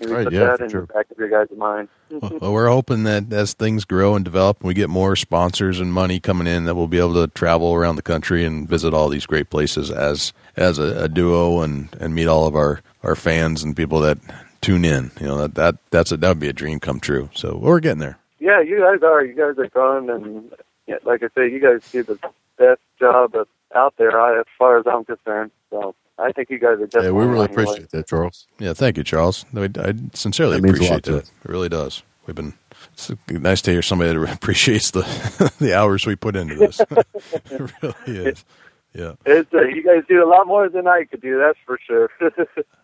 maybe 0.00 0.12
Right, 0.12 0.24
put 0.24 0.32
yeah, 0.32 0.40
that 0.56 0.60
in 0.60 0.68
sure. 0.70 0.82
the 0.82 0.86
back 0.92 1.06
of 1.10 1.16
your 1.18 1.28
guys' 1.28 1.56
mind. 1.56 1.88
Well, 2.40 2.52
we're 2.52 2.68
hoping 2.68 3.04
that 3.04 3.32
as 3.32 3.54
things 3.54 3.84
grow 3.84 4.14
and 4.14 4.24
develop, 4.24 4.60
and 4.60 4.68
we 4.68 4.74
get 4.74 4.90
more 4.90 5.16
sponsors 5.16 5.80
and 5.80 5.92
money 5.92 6.20
coming 6.20 6.46
in, 6.46 6.64
that 6.64 6.74
we'll 6.74 6.86
be 6.86 6.98
able 6.98 7.14
to 7.14 7.26
travel 7.28 7.74
around 7.74 7.96
the 7.96 8.02
country 8.02 8.44
and 8.44 8.68
visit 8.68 8.92
all 8.94 9.08
these 9.08 9.24
great 9.26 9.50
places 9.50 9.90
as 9.90 10.32
as 10.56 10.78
a, 10.78 11.04
a 11.04 11.08
duo 11.08 11.60
and, 11.62 11.88
and 12.00 12.14
meet 12.14 12.26
all 12.26 12.46
of 12.46 12.54
our, 12.54 12.82
our 13.02 13.16
fans 13.16 13.62
and 13.64 13.76
people 13.76 14.00
that 14.00 14.18
tune 14.60 14.84
in. 14.84 15.10
You 15.20 15.26
know 15.28 15.38
that 15.38 15.54
that 15.54 15.76
that's 15.90 16.12
a, 16.12 16.16
that 16.18 16.28
would 16.28 16.38
be 16.40 16.48
a 16.48 16.52
dream 16.52 16.78
come 16.78 17.00
true. 17.00 17.30
So 17.34 17.56
we're 17.56 17.80
getting 17.80 18.00
there. 18.00 18.18
Yeah, 18.38 18.60
you 18.60 18.78
guys 18.80 19.02
are. 19.02 19.24
You 19.24 19.34
guys 19.34 19.58
are 19.58 19.68
growing, 19.68 20.10
and 20.10 20.52
yeah, 20.86 20.96
like 21.04 21.22
I 21.22 21.28
say, 21.34 21.50
you 21.50 21.60
guys 21.60 21.88
do 21.90 22.02
the 22.02 22.18
best 22.58 22.80
job 22.98 23.34
of, 23.34 23.48
out 23.74 23.94
there, 23.98 24.20
I, 24.20 24.40
as 24.40 24.46
far 24.58 24.78
as 24.78 24.86
I'm 24.86 25.04
concerned. 25.04 25.50
So 25.70 25.94
I 26.18 26.32
think 26.32 26.50
you 26.50 26.58
guys 26.58 26.78
are 26.80 26.86
definitely. 26.86 27.06
Yeah, 27.08 27.12
we 27.12 27.24
really 27.24 27.28
on 27.28 27.34
your 27.34 27.56
way. 27.56 27.62
appreciate 27.62 27.90
that, 27.90 28.06
Charles. 28.06 28.46
Yeah, 28.58 28.72
thank 28.72 28.96
you, 28.96 29.04
Charles. 29.04 29.44
I, 29.56 29.68
I 29.78 29.94
sincerely 30.12 30.56
That 30.56 30.62
means 30.62 30.78
a 30.78 30.84
appreciate 30.84 30.90
lot 30.90 31.02
to 31.04 31.12
that. 31.12 31.22
us. 31.24 31.32
It 31.44 31.48
really 31.50 31.68
does. 31.68 32.02
We've 32.26 32.36
been 32.36 32.54
it's 32.92 33.10
nice 33.30 33.62
to 33.62 33.70
hear 33.70 33.82
somebody 33.82 34.16
that 34.16 34.32
appreciates 34.34 34.90
the 34.90 35.52
the 35.58 35.74
hours 35.76 36.06
we 36.06 36.16
put 36.16 36.36
into 36.36 36.54
this. 36.54 36.80
it 37.50 37.72
really 37.82 38.28
is. 38.28 38.44
Yeah. 38.92 39.14
It's, 39.26 39.52
uh, 39.52 39.62
you 39.62 39.82
guys 39.82 40.04
do 40.08 40.24
a 40.24 40.28
lot 40.28 40.46
more 40.46 40.68
than 40.68 40.86
I 40.86 41.04
could 41.04 41.20
do. 41.20 41.38
That's 41.38 41.58
for 41.66 41.78
sure. 41.84 42.10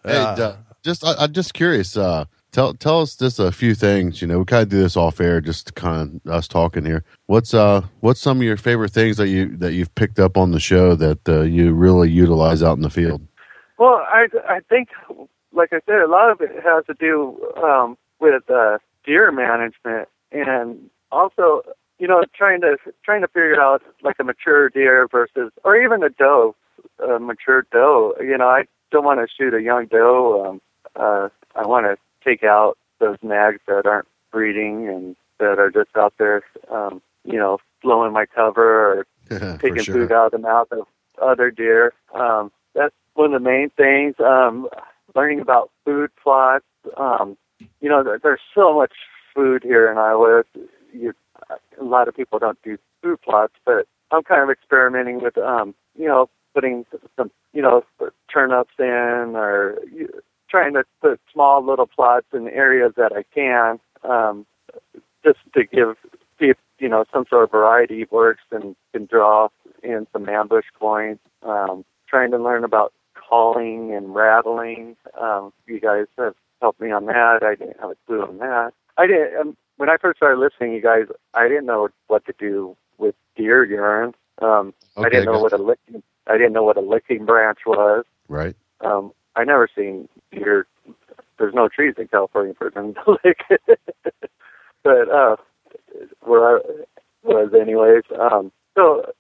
Hey, 0.04 0.16
uh, 0.16 0.56
just 0.82 1.04
I, 1.04 1.14
I'm 1.18 1.32
just 1.32 1.54
curious. 1.54 1.96
Uh, 1.96 2.24
tell 2.52 2.74
tell 2.74 3.00
us 3.00 3.16
just 3.16 3.38
a 3.38 3.52
few 3.52 3.74
things. 3.74 4.20
You 4.20 4.28
know, 4.28 4.38
we 4.38 4.44
kind 4.44 4.62
of 4.62 4.68
do 4.68 4.82
this 4.82 4.96
off 4.96 5.20
air, 5.20 5.40
just 5.40 5.74
kind 5.74 6.20
of 6.24 6.32
us 6.32 6.48
talking 6.48 6.84
here. 6.84 7.04
What's 7.26 7.54
uh 7.54 7.82
what's 8.00 8.20
some 8.20 8.38
of 8.38 8.42
your 8.42 8.56
favorite 8.56 8.92
things 8.92 9.16
that 9.16 9.28
you 9.28 9.56
that 9.58 9.72
you've 9.72 9.94
picked 9.94 10.18
up 10.18 10.36
on 10.36 10.50
the 10.50 10.60
show 10.60 10.94
that 10.94 11.28
uh, 11.28 11.42
you 11.42 11.72
really 11.72 12.10
utilize 12.10 12.62
out 12.62 12.76
in 12.76 12.82
the 12.82 12.90
field? 12.90 13.26
Well, 13.78 14.04
I 14.06 14.26
I 14.48 14.60
think, 14.68 14.88
like 15.52 15.72
I 15.72 15.80
said, 15.86 16.00
a 16.00 16.08
lot 16.08 16.30
of 16.30 16.40
it 16.40 16.50
has 16.62 16.84
to 16.86 16.94
do 16.94 17.40
um, 17.62 17.96
with 18.20 18.48
uh, 18.50 18.78
deer 19.04 19.32
management, 19.32 20.08
and 20.32 20.90
also, 21.10 21.62
you 21.98 22.06
know, 22.06 22.22
trying 22.34 22.60
to 22.60 22.76
trying 23.04 23.22
to 23.22 23.28
figure 23.28 23.60
out 23.60 23.82
like 24.02 24.16
a 24.20 24.24
mature 24.24 24.68
deer 24.68 25.08
versus, 25.10 25.50
or 25.64 25.76
even 25.76 26.02
a 26.02 26.10
doe, 26.10 26.54
a 27.02 27.18
mature 27.18 27.66
doe. 27.72 28.14
You 28.20 28.36
know, 28.36 28.48
I 28.48 28.64
don't 28.90 29.04
want 29.04 29.20
to 29.20 29.26
shoot 29.34 29.54
a 29.54 29.62
young 29.62 29.86
doe. 29.86 30.44
Um, 30.44 30.60
uh, 30.96 31.28
I 31.56 31.66
want 31.66 31.86
to 31.86 31.96
take 32.24 32.44
out 32.44 32.76
those 32.98 33.16
nags 33.22 33.60
that 33.66 33.86
aren't 33.86 34.08
breeding 34.30 34.88
and 34.88 35.16
that 35.38 35.58
are 35.58 35.70
just 35.70 35.90
out 35.96 36.14
there, 36.18 36.42
um, 36.70 37.00
you 37.24 37.38
know, 37.38 37.58
blowing 37.82 38.12
my 38.12 38.26
cover 38.26 38.98
or 38.98 39.06
For 39.30 39.58
taking 39.58 39.82
sure. 39.82 39.94
food 39.94 40.12
out 40.12 40.26
of 40.26 40.32
the 40.32 40.38
mouth 40.38 40.68
of 40.72 40.86
other 41.22 41.52
deer. 41.52 41.92
Um, 42.14 42.50
that's 42.74 42.94
one 43.14 43.32
of 43.32 43.42
the 43.42 43.48
main 43.48 43.70
things. 43.70 44.16
Um, 44.18 44.68
learning 45.14 45.40
about 45.40 45.70
food 45.84 46.10
plots. 46.20 46.64
Um, 46.96 47.36
you 47.80 47.88
know, 47.88 48.02
there, 48.02 48.18
there's 48.20 48.40
so 48.54 48.74
much 48.74 48.92
food 49.34 49.62
here 49.62 49.90
in 49.90 49.98
Iowa. 49.98 50.42
You, 50.92 51.12
a 51.80 51.84
lot 51.84 52.08
of 52.08 52.16
people 52.16 52.38
don't 52.38 52.60
do 52.62 52.76
food 53.02 53.20
plots, 53.22 53.54
but 53.64 53.86
I'm 54.10 54.22
kind 54.22 54.42
of 54.42 54.50
experimenting 54.50 55.20
with, 55.20 55.38
um, 55.38 55.74
you 55.96 56.06
know, 56.06 56.28
putting 56.54 56.84
some, 57.16 57.30
you 57.52 57.62
know, 57.62 57.84
turnips 58.32 58.74
in 58.78 59.34
or 59.36 59.78
you, 59.92 60.08
trying 60.50 60.74
to 60.74 60.84
put 61.00 61.20
small 61.32 61.64
little 61.64 61.86
plots 61.86 62.26
in 62.32 62.48
areas 62.48 62.92
that 62.96 63.12
I 63.12 63.24
can, 63.34 63.78
um, 64.02 64.46
just 65.24 65.38
to 65.54 65.64
give 65.64 65.96
see 66.38 66.46
if 66.46 66.56
you 66.78 66.88
know 66.88 67.04
some 67.12 67.24
sort 67.28 67.44
of 67.44 67.50
variety 67.50 68.06
works 68.10 68.42
and 68.50 68.74
can 68.92 69.06
draw 69.06 69.48
in 69.82 70.06
some 70.12 70.28
ambush 70.28 70.66
points. 70.78 71.22
Um, 71.42 71.84
trying 72.08 72.30
to 72.32 72.38
learn 72.38 72.64
about 72.64 72.92
calling 73.14 73.94
and 73.94 74.14
rattling. 74.14 74.96
Um, 75.20 75.52
you 75.66 75.80
guys 75.80 76.06
have 76.18 76.34
helped 76.60 76.80
me 76.80 76.90
on 76.90 77.06
that. 77.06 77.40
I 77.42 77.54
didn't 77.54 77.78
have 77.80 77.90
a 77.90 77.96
clue 78.06 78.22
on 78.22 78.38
that. 78.38 78.72
I 78.98 79.06
didn't. 79.06 79.36
Um, 79.40 79.56
when 79.76 79.88
I 79.88 79.96
first 79.96 80.18
started 80.18 80.38
listening, 80.38 80.74
you 80.74 80.82
guys, 80.82 81.04
I 81.32 81.48
didn't 81.48 81.66
know 81.66 81.88
what 82.08 82.26
to 82.26 82.34
do 82.38 82.76
with 82.98 83.14
deer 83.36 83.64
urine. 83.64 84.14
Um, 84.42 84.74
I 84.96 85.08
didn't 85.08 85.26
know 85.26 85.40
what 85.40 85.52
a 85.52 85.58
licking. 85.58 86.02
I 86.26 86.36
didn't 86.36 86.52
know 86.52 86.62
what 86.62 86.76
a 86.76 86.82
licking 86.82 87.24
branch 87.24 87.60
was. 87.66 88.04
Right. 88.28 88.54
Um, 88.82 89.12
I 89.36 89.44
never 89.44 89.68
seen 89.74 90.08
deer. 90.32 90.66
There's 91.38 91.54
no 91.54 91.68
trees 91.68 91.94
in 91.98 92.08
California 92.08 92.54
for 92.54 92.70
them 92.70 92.94
to 92.94 93.10
lick. 93.24 93.38
but 94.82 95.08
uh, 95.08 95.36
where 96.22 96.58
I 96.58 96.60
was, 97.22 97.52
anyways. 97.58 98.04
Um, 98.18 98.52
so 98.74 99.12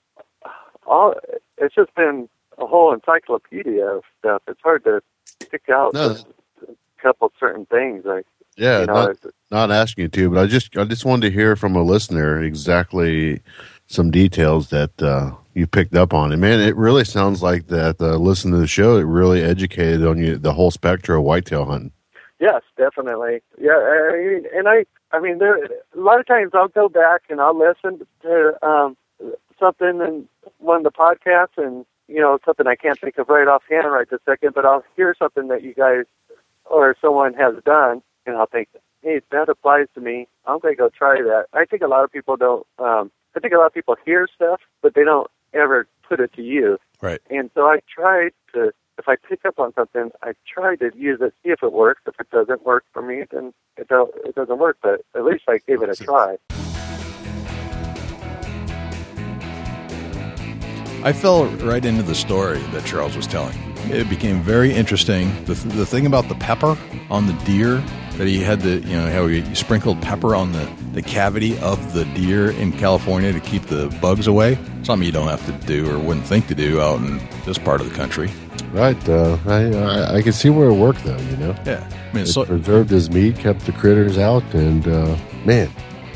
all 0.86 1.14
it's 1.58 1.74
just 1.74 1.94
been 1.94 2.28
a 2.58 2.66
whole 2.66 2.92
encyclopedia 2.92 3.84
of 3.84 4.02
stuff. 4.18 4.42
It's 4.48 4.60
hard 4.62 4.84
to 4.84 5.02
pick 5.50 5.68
out 5.70 5.94
No, 5.94 6.16
a 6.68 6.74
couple 7.02 7.32
certain 7.38 7.66
things. 7.66 8.04
Like 8.04 8.26
Yeah, 8.56 8.80
you 8.80 8.86
know, 8.86 8.94
not, 8.94 9.16
not 9.50 9.70
asking 9.70 10.02
you 10.02 10.08
to, 10.08 10.30
but 10.30 10.38
I 10.40 10.46
just 10.46 10.76
I 10.76 10.84
just 10.84 11.04
wanted 11.04 11.28
to 11.28 11.34
hear 11.34 11.56
from 11.56 11.76
a 11.76 11.82
listener 11.82 12.42
exactly 12.42 13.40
some 13.86 14.10
details 14.10 14.70
that 14.70 15.02
uh, 15.02 15.32
you 15.54 15.66
picked 15.66 15.94
up 15.94 16.14
on. 16.14 16.32
And 16.32 16.40
man, 16.40 16.60
it 16.60 16.76
really 16.76 17.04
sounds 17.04 17.42
like 17.42 17.66
that. 17.68 18.00
Uh, 18.00 18.16
listening 18.16 18.54
to 18.54 18.60
the 18.60 18.66
show, 18.66 18.96
it 18.96 19.02
really 19.02 19.42
educated 19.42 20.04
on 20.04 20.18
you 20.18 20.36
the 20.36 20.52
whole 20.52 20.70
spectrum 20.70 21.18
of 21.18 21.24
whitetail 21.24 21.64
hunting. 21.64 21.92
Yes, 22.38 22.62
definitely. 22.76 23.42
Yeah, 23.60 23.72
I 23.72 24.16
mean, 24.16 24.44
and 24.54 24.68
I, 24.68 24.86
I 25.12 25.20
mean, 25.20 25.38
there 25.38 25.62
a 25.64 25.68
lot 25.94 26.20
of 26.20 26.26
times 26.26 26.52
I'll 26.54 26.68
go 26.68 26.88
back 26.88 27.22
and 27.28 27.40
I'll 27.40 27.58
listen 27.58 28.06
to 28.22 28.66
um, 28.66 28.96
something 29.58 30.00
in 30.00 30.28
one 30.58 30.78
of 30.78 30.84
the 30.84 30.90
podcasts, 30.90 31.58
and 31.58 31.84
you 32.08 32.20
know, 32.20 32.38
something 32.44 32.66
I 32.66 32.76
can't 32.76 32.98
think 32.98 33.18
of 33.18 33.28
right 33.28 33.46
offhand 33.46 33.92
right 33.92 34.08
this 34.08 34.20
second, 34.24 34.54
but 34.54 34.64
I'll 34.64 34.84
hear 34.96 35.14
something 35.18 35.48
that 35.48 35.62
you 35.62 35.74
guys 35.74 36.04
or 36.64 36.96
someone 37.00 37.34
has 37.34 37.54
done, 37.64 38.00
and 38.24 38.36
I'll 38.36 38.46
think, 38.46 38.68
hey, 39.02 39.20
that 39.30 39.48
applies 39.48 39.86
to 39.94 40.00
me. 40.00 40.26
I'm 40.46 40.60
going 40.60 40.74
to 40.74 40.78
go 40.78 40.88
try 40.88 41.16
that. 41.20 41.46
I 41.52 41.64
think 41.66 41.82
a 41.82 41.88
lot 41.88 42.04
of 42.04 42.12
people 42.12 42.36
don't. 42.36 42.66
Um, 42.78 43.10
I 43.36 43.40
think 43.40 43.52
a 43.52 43.58
lot 43.58 43.66
of 43.66 43.74
people 43.74 43.96
hear 44.04 44.26
stuff, 44.34 44.60
but 44.82 44.94
they 44.94 45.04
don't 45.04 45.30
ever 45.52 45.86
put 46.08 46.20
it 46.20 46.32
to 46.34 46.42
use. 46.42 46.78
Right. 47.00 47.20
And 47.30 47.50
so 47.54 47.66
I 47.66 47.80
tried 47.88 48.32
to, 48.54 48.72
if 48.98 49.08
I 49.08 49.16
pick 49.16 49.44
up 49.44 49.58
on 49.58 49.72
something, 49.74 50.10
I 50.22 50.32
try 50.52 50.76
to 50.76 50.90
use 50.96 51.20
it, 51.20 51.32
see 51.42 51.50
if 51.50 51.62
it 51.62 51.72
works. 51.72 52.02
If 52.06 52.14
it 52.20 52.30
doesn't 52.30 52.64
work 52.64 52.84
for 52.92 53.02
me, 53.02 53.24
then 53.30 53.54
it, 53.76 53.88
don't, 53.88 54.12
it 54.24 54.34
doesn't 54.34 54.58
work. 54.58 54.78
But 54.82 55.02
at 55.14 55.24
least 55.24 55.44
I 55.48 55.58
gave 55.66 55.82
it 55.82 55.88
a 55.88 55.96
try. 55.96 56.36
I 61.02 61.14
fell 61.14 61.46
right 61.46 61.82
into 61.82 62.02
the 62.02 62.14
story 62.14 62.58
that 62.72 62.84
Charles 62.84 63.16
was 63.16 63.26
telling. 63.26 63.56
It 63.84 64.10
became 64.10 64.42
very 64.42 64.70
interesting. 64.70 65.32
The, 65.46 65.54
the 65.54 65.86
thing 65.86 66.04
about 66.04 66.28
the 66.28 66.34
pepper 66.34 66.76
on 67.08 67.26
the 67.26 67.32
deer 67.44 67.82
that 68.18 68.26
he 68.26 68.40
had 68.40 68.60
the 68.60 68.76
you 68.80 68.96
know 68.96 69.10
how 69.10 69.26
he 69.26 69.54
sprinkled 69.54 70.00
pepper 70.02 70.34
on 70.34 70.52
the, 70.52 70.70
the 70.92 71.02
cavity 71.02 71.58
of 71.58 71.94
the 71.94 72.04
deer 72.06 72.50
in 72.50 72.72
California 72.72 73.32
to 73.32 73.40
keep 73.40 73.62
the 73.64 73.88
bugs 74.00 74.26
away. 74.26 74.58
Something 74.82 75.06
you 75.06 75.12
don't 75.12 75.28
have 75.28 75.44
to 75.46 75.66
do 75.66 75.90
or 75.90 75.98
wouldn't 75.98 76.26
think 76.26 76.46
to 76.48 76.54
do 76.54 76.80
out 76.80 76.98
in 77.00 77.18
this 77.44 77.58
part 77.58 77.80
of 77.80 77.88
the 77.88 77.94
country. 77.94 78.30
Right. 78.72 79.08
Uh, 79.08 79.38
I, 79.46 79.64
I 79.74 80.16
I 80.16 80.22
can 80.22 80.32
see 80.32 80.50
where 80.50 80.68
it 80.68 80.74
worked 80.74 81.04
though. 81.04 81.16
You 81.16 81.36
know, 81.38 81.56
Yeah, 81.66 81.88
I 82.10 82.14
mean, 82.14 82.24
it 82.24 82.28
so, 82.28 82.44
preserved 82.44 82.90
his 82.90 83.10
meat, 83.10 83.36
kept 83.38 83.60
the 83.66 83.72
critters 83.72 84.18
out, 84.18 84.44
and 84.54 84.86
uh, 84.86 85.16
man, 85.44 85.70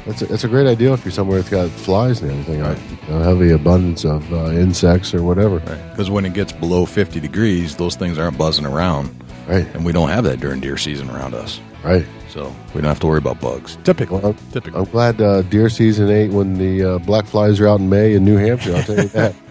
That's 0.07 0.23
a, 0.23 0.27
that's 0.27 0.45
a 0.45 0.49
great 0.49 0.67
idea 0.67 0.93
if 0.93 1.05
you're 1.05 1.13
somewhere 1.13 1.39
that's 1.39 1.51
got 1.51 1.71
flies 1.71 2.21
and 2.21 2.31
everything. 2.31 2.61
Right. 2.61 2.79
You 3.09 3.15
know, 3.15 3.23
heavy 3.23 3.51
abundance 3.51 4.05
of 4.05 4.31
uh, 4.33 4.51
insects 4.51 5.15
or 5.15 5.23
whatever. 5.23 5.61
Because 5.91 6.11
when 6.11 6.25
it 6.27 6.35
gets 6.35 6.53
below 6.53 6.85
50 6.87 7.21
degrees, 7.21 7.77
those 7.77 7.97
things 7.97 8.19
aren't 8.19 8.37
buzzing 8.39 8.67
around. 8.67 9.15
Right. 9.49 9.67
And 9.75 9.85
we 9.85 9.93
don't 9.93 10.09
have 10.09 10.25
that 10.25 10.41
during 10.41 10.61
deer 10.61 10.77
season 10.79 11.11
around 11.11 11.35
us. 11.35 11.61
Right. 11.85 12.07
So 12.31 12.55
we 12.75 12.81
don't 12.81 12.89
have 12.89 13.01
to 13.01 13.07
worry 13.07 13.19
about 13.19 13.41
bugs. 13.41 13.77
Typically. 13.85 14.35
Typically. 14.53 14.81
I'm 14.81 14.87
glad 14.87 15.21
uh, 15.21 15.43
deer 15.43 15.69
season 15.69 16.11
ain't 16.11 16.33
when 16.33 16.55
the 16.55 16.83
uh, 16.83 16.99
black 16.99 17.27
flies 17.27 17.61
are 17.61 17.69
out 17.69 17.79
in 17.79 17.89
May 17.91 18.15
in 18.15 18.25
New 18.25 18.37
Hampshire. 18.37 18.75
I'll 18.75 18.83
tell 18.83 18.97
you 18.97 19.09
that. 19.09 19.35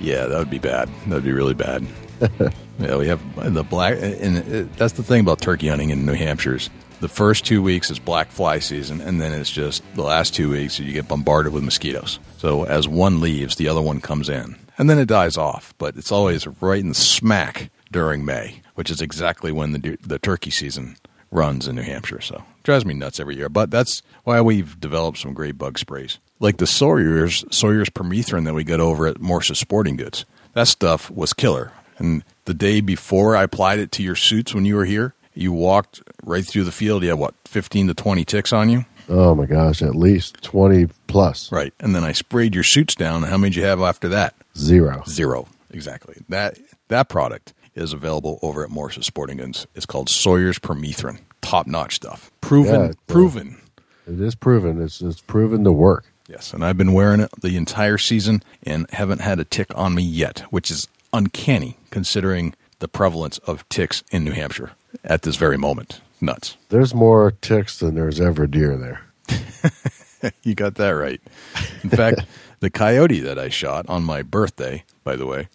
Yeah, 0.00 0.24
that 0.28 0.38
would 0.38 0.48
be 0.48 0.58
bad. 0.58 0.88
That 1.08 1.16
would 1.16 1.24
be 1.24 1.32
really 1.32 1.52
bad. 1.52 1.86
yeah, 2.78 2.96
we 2.96 3.06
have 3.06 3.20
the 3.52 3.62
black, 3.62 3.98
and 4.00 4.38
it, 4.38 4.76
that's 4.78 4.94
the 4.94 5.02
thing 5.02 5.20
about 5.20 5.42
turkey 5.42 5.68
hunting 5.68 5.90
in 5.90 6.06
New 6.06 6.14
Hampshire's. 6.14 6.70
The 7.00 7.08
first 7.08 7.44
two 7.44 7.62
weeks 7.62 7.90
is 7.90 7.98
black 7.98 8.30
fly 8.30 8.60
season, 8.60 9.02
and 9.02 9.20
then 9.20 9.32
it's 9.38 9.50
just 9.50 9.82
the 9.94 10.02
last 10.02 10.34
two 10.34 10.50
weeks 10.50 10.78
you 10.78 10.90
get 10.94 11.06
bombarded 11.06 11.52
with 11.52 11.64
mosquitoes. 11.64 12.18
So 12.38 12.64
as 12.64 12.88
one 12.88 13.20
leaves, 13.20 13.56
the 13.56 13.68
other 13.68 13.82
one 13.82 14.00
comes 14.00 14.30
in, 14.30 14.56
and 14.78 14.88
then 14.88 14.98
it 14.98 15.06
dies 15.06 15.36
off. 15.36 15.74
But 15.76 15.96
it's 15.96 16.10
always 16.12 16.46
right 16.46 16.80
in 16.80 16.88
the 16.88 16.94
smack 16.94 17.70
during 17.92 18.24
May, 18.24 18.62
which 18.76 18.90
is 18.90 19.02
exactly 19.02 19.52
when 19.52 19.72
the 19.72 19.98
the 20.00 20.18
turkey 20.18 20.50
season 20.50 20.96
runs 21.30 21.66
in 21.68 21.76
New 21.76 21.82
Hampshire. 21.82 22.20
So 22.20 22.44
drives 22.62 22.84
me 22.84 22.94
nuts 22.94 23.20
every 23.20 23.36
year. 23.36 23.48
But 23.48 23.70
that's 23.70 24.02
why 24.24 24.40
we've 24.40 24.78
developed 24.80 25.18
some 25.18 25.32
great 25.34 25.58
bug 25.58 25.78
sprays, 25.78 26.18
like 26.38 26.56
the 26.58 26.66
Sawyer's 26.66 27.44
Sawyer's 27.50 27.90
Permethrin 27.90 28.44
that 28.44 28.54
we 28.54 28.64
got 28.64 28.80
over 28.80 29.06
at 29.06 29.20
Morse's 29.20 29.58
Sporting 29.58 29.96
Goods. 29.96 30.24
That 30.54 30.68
stuff 30.68 31.10
was 31.10 31.32
killer. 31.32 31.72
And 31.98 32.24
the 32.46 32.54
day 32.54 32.80
before 32.80 33.36
I 33.36 33.42
applied 33.44 33.78
it 33.78 33.92
to 33.92 34.02
your 34.02 34.16
suits 34.16 34.54
when 34.54 34.64
you 34.64 34.74
were 34.74 34.86
here, 34.86 35.14
you 35.34 35.52
walked 35.52 36.02
right 36.24 36.44
through 36.44 36.64
the 36.64 36.72
field. 36.72 37.02
You 37.02 37.10
had 37.10 37.18
what, 37.18 37.34
fifteen 37.44 37.86
to 37.88 37.94
twenty 37.94 38.24
ticks 38.24 38.52
on 38.52 38.68
you? 38.70 38.84
oh 39.10 39.34
my 39.34 39.44
gosh, 39.44 39.82
at 39.82 39.96
least 39.96 40.40
20 40.42 40.86
plus. 41.08 41.50
Right. 41.50 41.74
And 41.80 41.94
then 41.94 42.04
I 42.04 42.12
sprayed 42.12 42.54
your 42.54 42.62
suits 42.62 42.94
down. 42.94 43.24
How 43.24 43.36
many 43.36 43.50
did 43.50 43.56
you 43.56 43.64
have 43.64 43.80
after 43.80 44.08
that? 44.10 44.34
Zero. 44.56 45.02
Zero. 45.08 45.48
Exactly. 45.72 46.14
That 46.28 46.58
that 46.88 47.08
product 47.08 47.52
is 47.74 47.92
available 47.92 48.38
over 48.42 48.64
at 48.64 48.70
Morse's 48.70 49.06
Sporting 49.06 49.38
Goods. 49.38 49.66
It's 49.74 49.86
called 49.86 50.08
Sawyer's 50.08 50.58
Permethrin. 50.58 51.20
Top 51.40 51.66
notch 51.66 51.96
stuff. 51.96 52.30
Proven. 52.40 52.74
Yeah, 52.74 52.86
it's, 52.86 52.96
uh, 52.96 53.12
proven. 53.12 53.60
It 54.06 54.20
is 54.20 54.34
proven. 54.34 54.82
It's, 54.82 55.00
it's 55.00 55.20
proven 55.20 55.64
to 55.64 55.72
work. 55.72 56.04
Yes, 56.28 56.52
and 56.52 56.64
I've 56.64 56.78
been 56.78 56.92
wearing 56.92 57.20
it 57.20 57.30
the 57.40 57.56
entire 57.56 57.98
season 57.98 58.42
and 58.62 58.88
haven't 58.90 59.20
had 59.20 59.40
a 59.40 59.44
tick 59.44 59.76
on 59.76 59.94
me 59.94 60.02
yet, 60.02 60.40
which 60.50 60.70
is 60.70 60.86
uncanny 61.12 61.76
considering 61.90 62.54
the 62.78 62.88
prevalence 62.88 63.38
of 63.38 63.68
ticks 63.68 64.04
in 64.12 64.24
New 64.24 64.32
Hampshire 64.32 64.72
at 65.04 65.22
this 65.22 65.36
very 65.36 65.56
moment. 65.56 66.00
Nuts. 66.20 66.56
There's 66.68 66.94
more 66.94 67.32
ticks 67.40 67.78
than 67.78 67.94
there's 67.94 68.20
ever 68.20 68.46
deer 68.46 68.76
there. 68.76 70.32
you 70.42 70.54
got 70.54 70.74
that 70.76 70.90
right. 70.90 71.20
In 71.82 71.90
fact, 71.90 72.26
the 72.60 72.70
coyote 72.70 73.20
that 73.20 73.38
I 73.38 73.48
shot 73.48 73.86
on 73.88 74.04
my 74.04 74.22
birthday, 74.22 74.84
by 75.02 75.16
the 75.16 75.26
way, 75.26 75.48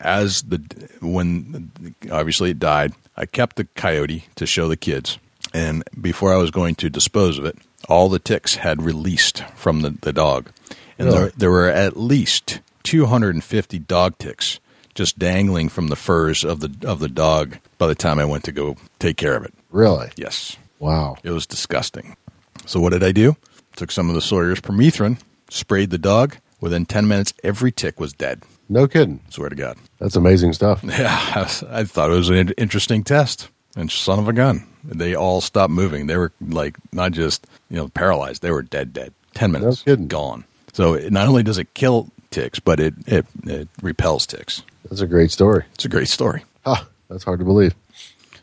as 0.00 0.42
the 0.42 0.58
when 1.00 1.70
obviously 2.10 2.50
it 2.50 2.58
died, 2.58 2.92
I 3.16 3.26
kept 3.26 3.56
the 3.56 3.64
coyote 3.64 4.24
to 4.36 4.46
show 4.46 4.68
the 4.68 4.76
kids, 4.76 5.18
and 5.54 5.82
before 6.00 6.32
I 6.32 6.36
was 6.36 6.50
going 6.50 6.74
to 6.76 6.90
dispose 6.90 7.38
of 7.38 7.44
it, 7.44 7.56
all 7.88 8.08
the 8.08 8.18
ticks 8.18 8.56
had 8.56 8.82
released 8.82 9.44
from 9.54 9.80
the, 9.82 9.90
the 9.90 10.12
dog, 10.12 10.50
and 10.98 11.08
Really? 11.08 11.18
there, 11.20 11.32
there 11.36 11.50
were 11.50 11.68
at 11.68 11.96
least 11.96 12.60
250 12.82 13.78
dog 13.80 14.18
ticks 14.18 14.60
just 14.94 15.18
dangling 15.18 15.68
from 15.68 15.88
the 15.88 15.96
furs 15.96 16.44
of 16.44 16.60
the 16.60 16.74
of 16.88 17.00
the 17.00 17.08
dog 17.08 17.58
by 17.78 17.86
the 17.86 17.94
time 17.94 18.18
I 18.18 18.24
went 18.24 18.44
to 18.44 18.52
go 18.52 18.76
take 18.98 19.16
care 19.16 19.36
of 19.36 19.44
it. 19.44 19.52
Really? 19.70 20.10
Yes, 20.16 20.56
Wow. 20.78 21.16
it 21.22 21.30
was 21.30 21.46
disgusting. 21.46 22.16
So 22.64 22.80
what 22.80 22.92
did 22.92 23.04
I 23.04 23.12
do? 23.12 23.36
Took 23.76 23.90
some 23.92 24.08
of 24.08 24.14
the 24.14 24.22
Sawyer's 24.22 24.60
permethrin, 24.60 25.18
sprayed 25.50 25.90
the 25.90 25.98
dog. 25.98 26.36
Within 26.60 26.86
10 26.86 27.06
minutes, 27.06 27.34
every 27.44 27.70
tick 27.70 28.00
was 28.00 28.14
dead. 28.14 28.42
No 28.68 28.88
kidding. 28.88 29.20
Swear 29.30 29.48
to 29.48 29.54
God. 29.56 29.76
That's 29.98 30.16
amazing 30.16 30.52
stuff. 30.52 30.82
Yeah, 30.84 31.46
I, 31.70 31.84
thought 31.84 32.10
it 32.10 32.14
was 32.14 32.28
an 32.30 32.50
interesting 32.58 33.04
test. 33.04 33.48
And 33.76 33.90
son 33.90 34.18
of 34.18 34.26
a 34.28 34.32
gun, 34.32 34.66
they 34.84 35.14
all 35.14 35.40
stopped 35.40 35.70
moving. 35.72 36.06
They 36.06 36.16
were 36.16 36.32
like 36.40 36.76
not 36.92 37.12
just 37.12 37.46
you 37.70 37.76
know 37.76 37.88
paralyzed; 37.88 38.40
they 38.42 38.50
were 38.50 38.62
dead, 38.62 38.92
dead. 38.92 39.12
Ten 39.34 39.52
minutes, 39.52 39.82
kidding. 39.82 40.08
gone. 40.08 40.44
So 40.72 40.94
it, 40.94 41.12
not 41.12 41.28
only 41.28 41.42
does 41.42 41.58
it 41.58 41.74
kill 41.74 42.08
ticks, 42.30 42.58
but 42.58 42.80
it, 42.80 42.94
it 43.06 43.26
it 43.44 43.68
repels 43.82 44.26
ticks. 44.26 44.62
That's 44.88 45.02
a 45.02 45.06
great 45.06 45.30
story. 45.30 45.64
It's 45.74 45.84
a 45.84 45.88
great 45.90 46.08
story. 46.08 46.44
Ah, 46.64 46.86
that's 47.08 47.24
hard 47.24 47.38
to 47.40 47.44
believe. 47.44 47.74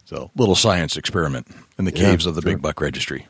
So 0.05 0.29
little 0.35 0.55
science 0.55 0.97
experiment 0.97 1.47
in 1.79 1.85
the 1.85 1.91
Yeah, 1.95 2.11
caves 2.11 2.25
of 2.27 2.35
the 2.35 2.41
sure. 2.41 2.51
Big 2.53 2.61
Buck 2.61 2.79
Registry. 2.79 3.25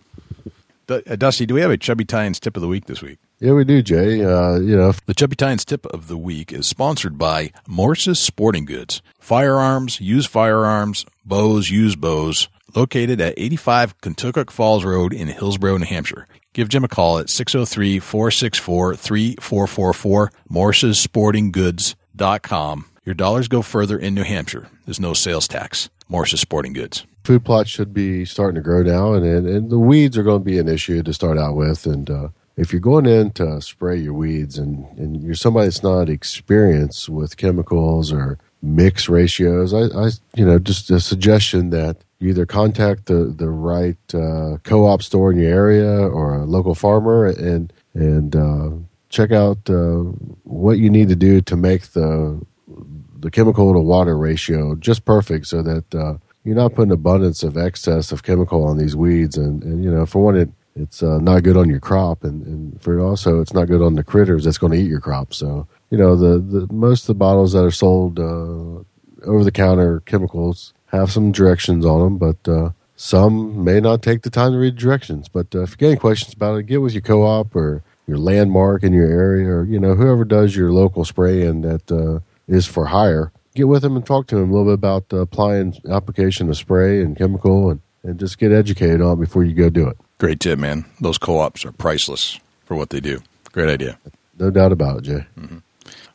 Du- 0.88 1.10
uh, 1.10 1.15
Dusty, 1.15 1.45
do 1.45 1.53
we 1.53 1.61
have 1.61 1.72
a 1.72 1.78
Chubby 1.78 2.03
Tines 2.03 2.40
tip 2.40 2.57
of 2.57 2.61
the 2.61 2.68
week 2.68 2.86
this 2.88 3.02
week? 3.02 3.18
Yeah, 3.44 3.52
we 3.52 3.65
do, 3.65 3.82
Jay. 3.82 4.24
Uh, 4.24 4.56
you 4.56 4.78
know, 4.78 4.94
The 5.06 5.14
Chubby 5.14 5.36
Tines 5.36 5.65
tip 5.65 5.86
of 5.88 6.07
the 6.07 6.18
week 6.18 6.53
is 6.53 6.65
sponsored 6.65 7.18
by 7.18 7.52
Morse's 7.68 8.18
Sporting 8.18 8.64
Goods. 8.64 9.02
Firearms, 9.20 9.99
used 9.99 10.30
firearms, 10.30 11.06
bows, 11.26 11.70
used 11.70 11.99
bows, 11.99 12.48
located 12.74 13.20
at 13.20 13.34
85 13.36 13.99
Kentucky 13.99 14.45
Falls 14.49 14.86
Road 14.86 15.11
in 15.11 15.28
Hillsborough, 15.28 15.76
New 15.76 15.86
Hampshire. 15.86 16.26
Give 16.53 16.70
Jim 16.70 16.86
a 16.86 16.88
call 16.88 17.20
at 17.20 17.30
603 17.30 17.99
464 17.99 18.95
3444, 18.95 20.32
morsessportinggoods.com. 20.49 22.86
Your 23.06 23.15
dollars 23.15 23.49
go 23.49 23.61
further 23.61 23.99
in 23.99 24.15
New 24.15 24.24
Hampshire. 24.24 24.70
There's 24.86 25.02
no 25.02 25.14
sales 25.14 25.49
tax. 25.49 25.90
Morse's 26.07 26.40
Sporting 26.40 26.72
Goods. 26.72 27.06
food 27.26 27.44
plots 27.44 27.70
should 27.70 27.94
be 27.94 28.24
starting 28.24 28.56
to 28.56 28.61
grow 28.61 28.84
now, 28.84 29.11
and, 29.14 29.26
and, 29.26 29.45
and 29.48 29.70
the 29.70 29.80
weeds 29.80 30.18
are 30.18 30.24
going 30.24 30.40
to 30.40 30.45
be 30.45 30.60
an 30.60 30.70
issue 30.70 31.03
to 31.03 31.14
start 31.14 31.38
out 31.38 31.57
with. 31.57 31.86
And 31.86 32.10
uh, 32.10 32.30
if 32.56 32.72
you're 32.72 32.80
going 32.80 33.06
in 33.06 33.32
to 33.32 33.62
spray 33.62 33.98
your 33.98 34.14
weeds 34.14 34.58
and, 34.58 34.86
and 34.98 35.24
you're 35.24 35.36
somebody 35.36 35.68
that's 35.68 35.84
not 35.84 36.10
experienced 36.10 37.10
with 37.10 37.38
chemicals 37.38 38.12
or 38.12 38.38
mix 38.62 39.10
ratios, 39.10 39.74
I, 39.74 39.86
I 39.98 40.10
you 40.36 40.46
know 40.46 40.60
just 40.60 40.90
a 40.92 41.00
suggestion 41.00 41.72
that 41.72 41.98
you 42.20 42.30
either 42.30 42.46
contact 42.46 43.08
the 43.08 43.34
the 43.36 43.50
right 43.50 43.98
uh, 44.14 44.58
co-op 44.64 45.02
store 45.02 45.32
in 45.32 45.40
your 45.40 45.52
area 45.52 46.08
or 46.08 46.36
a 46.36 46.46
local 46.46 46.76
farmer 46.76 47.26
and 47.26 47.74
and 47.94 48.36
uh, 48.36 48.70
check 49.10 49.32
out 49.32 49.70
uh, 49.70 50.04
what 50.44 50.78
you 50.78 50.90
need 50.90 51.10
to 51.10 51.16
do 51.16 51.42
to 51.42 51.56
make 51.56 51.92
the 51.94 52.42
the 53.20 53.32
chemical 53.32 53.74
to 53.74 53.80
water 53.80 54.18
ratio 54.18 54.76
just 54.76 55.06
perfect 55.06 55.48
so 55.48 55.62
that 55.62 55.96
uh, 55.96 56.18
you're 56.44 56.56
not 56.56 56.76
putting 56.76 56.92
abundance 56.92 57.42
of 57.42 57.58
excess 57.58 58.12
of 58.12 58.24
chemical 58.24 58.66
on 58.66 58.78
these 58.78 58.96
weeds. 58.96 59.38
And, 59.38 59.64
and 59.64 59.84
you 59.84 59.92
know 59.92 60.06
for 60.06 60.24
one 60.24 60.36
it 60.36 60.50
it's 60.76 61.04
uh, 61.04 61.20
not 61.20 61.44
good 61.44 61.58
on 61.58 61.70
your 61.70 61.80
crop. 61.80 62.24
And, 62.24 62.45
and 62.45 62.82
for 62.82 63.00
also 63.00 63.41
it's 63.41 63.54
not 63.54 63.68
good 63.68 63.82
on 63.82 63.95
the 63.95 64.04
critters 64.04 64.44
that's 64.44 64.58
going 64.58 64.74
to 64.74 64.80
eat 64.80 64.90
your 64.90 65.00
crop. 65.00 65.34
So 65.34 65.68
you 65.90 65.98
know 65.98 66.16
the, 66.16 66.40
the 66.40 66.74
most 66.74 67.04
of 67.04 67.08
the 67.08 67.14
bottles 67.16 67.54
that 67.54 67.64
are 67.64 67.72
sold 67.72 68.20
uh, 68.20 68.84
over 69.26 69.44
the 69.44 69.52
counter 69.52 70.02
chemicals 70.02 70.74
have 70.88 71.12
some 71.12 71.32
directions 71.32 71.86
on 71.86 72.00
them 72.00 72.18
but 72.18 72.52
uh, 72.52 72.70
some 72.95 73.64
may 73.64 73.80
not 73.80 74.02
take 74.02 74.22
the 74.22 74.30
time 74.30 74.52
to 74.52 74.58
read 74.58 74.76
directions. 74.76 75.28
But 75.28 75.54
uh, 75.56 75.64
if 75.64 75.72
you 75.72 75.78
get 75.78 75.88
any 75.90 75.98
questions 75.98 76.34
about 76.34 76.58
it 76.58 76.64
get 76.64 76.82
with 76.82 76.94
your 76.94 77.02
co-op 77.02 77.56
or 77.56 77.84
your 78.08 78.18
landmark 78.18 78.84
in 78.84 78.94
your 78.94 79.10
area 79.10 79.48
or 79.50 79.64
you 79.64 79.80
know 79.80 79.95
whoever 79.95 80.26
does 80.26 80.56
your 80.56 80.72
local 80.72 81.06
spraying 81.06 81.62
that 81.62 81.91
uh, 81.91 82.20
is 82.48 82.66
for 82.66 82.88
hire 82.88 83.32
get 83.56 83.68
with 83.68 83.84
them 83.84 83.95
and 83.95 84.06
talk 84.06 84.28
to 84.28 84.36
them 84.36 84.50
a 84.50 84.54
little 84.54 84.66
bit 84.66 84.74
about 84.74 85.06
applying 85.14 85.76
application 85.90 86.50
of 86.50 86.58
spray 86.58 87.02
and 87.02 87.18
chemical 87.18 87.70
and, 87.70 87.82
and 88.04 88.20
just 88.20 88.38
get 88.38 88.52
educated 88.52 89.02
on 89.02 89.14
it 89.14 89.20
before 89.20 89.44
you 89.44 89.54
go 89.54 89.70
do 89.70 89.88
it 89.88 89.98
Great 90.20 90.40
tip, 90.40 90.58
man. 90.58 90.86
Those 91.02 91.18
co 91.18 91.40
ops 91.40 91.66
are 91.66 91.74
priceless 91.74 92.40
for 92.64 92.76
what 92.76 92.92
they 92.92 93.02
do. 93.02 93.22
Great 93.52 93.70
idea. 93.70 94.00
no 94.40 94.50
doubt 94.50 94.72
about 94.72 95.00
it 95.00 95.04
jay 95.04 95.26
mm-hmm. 95.38 95.58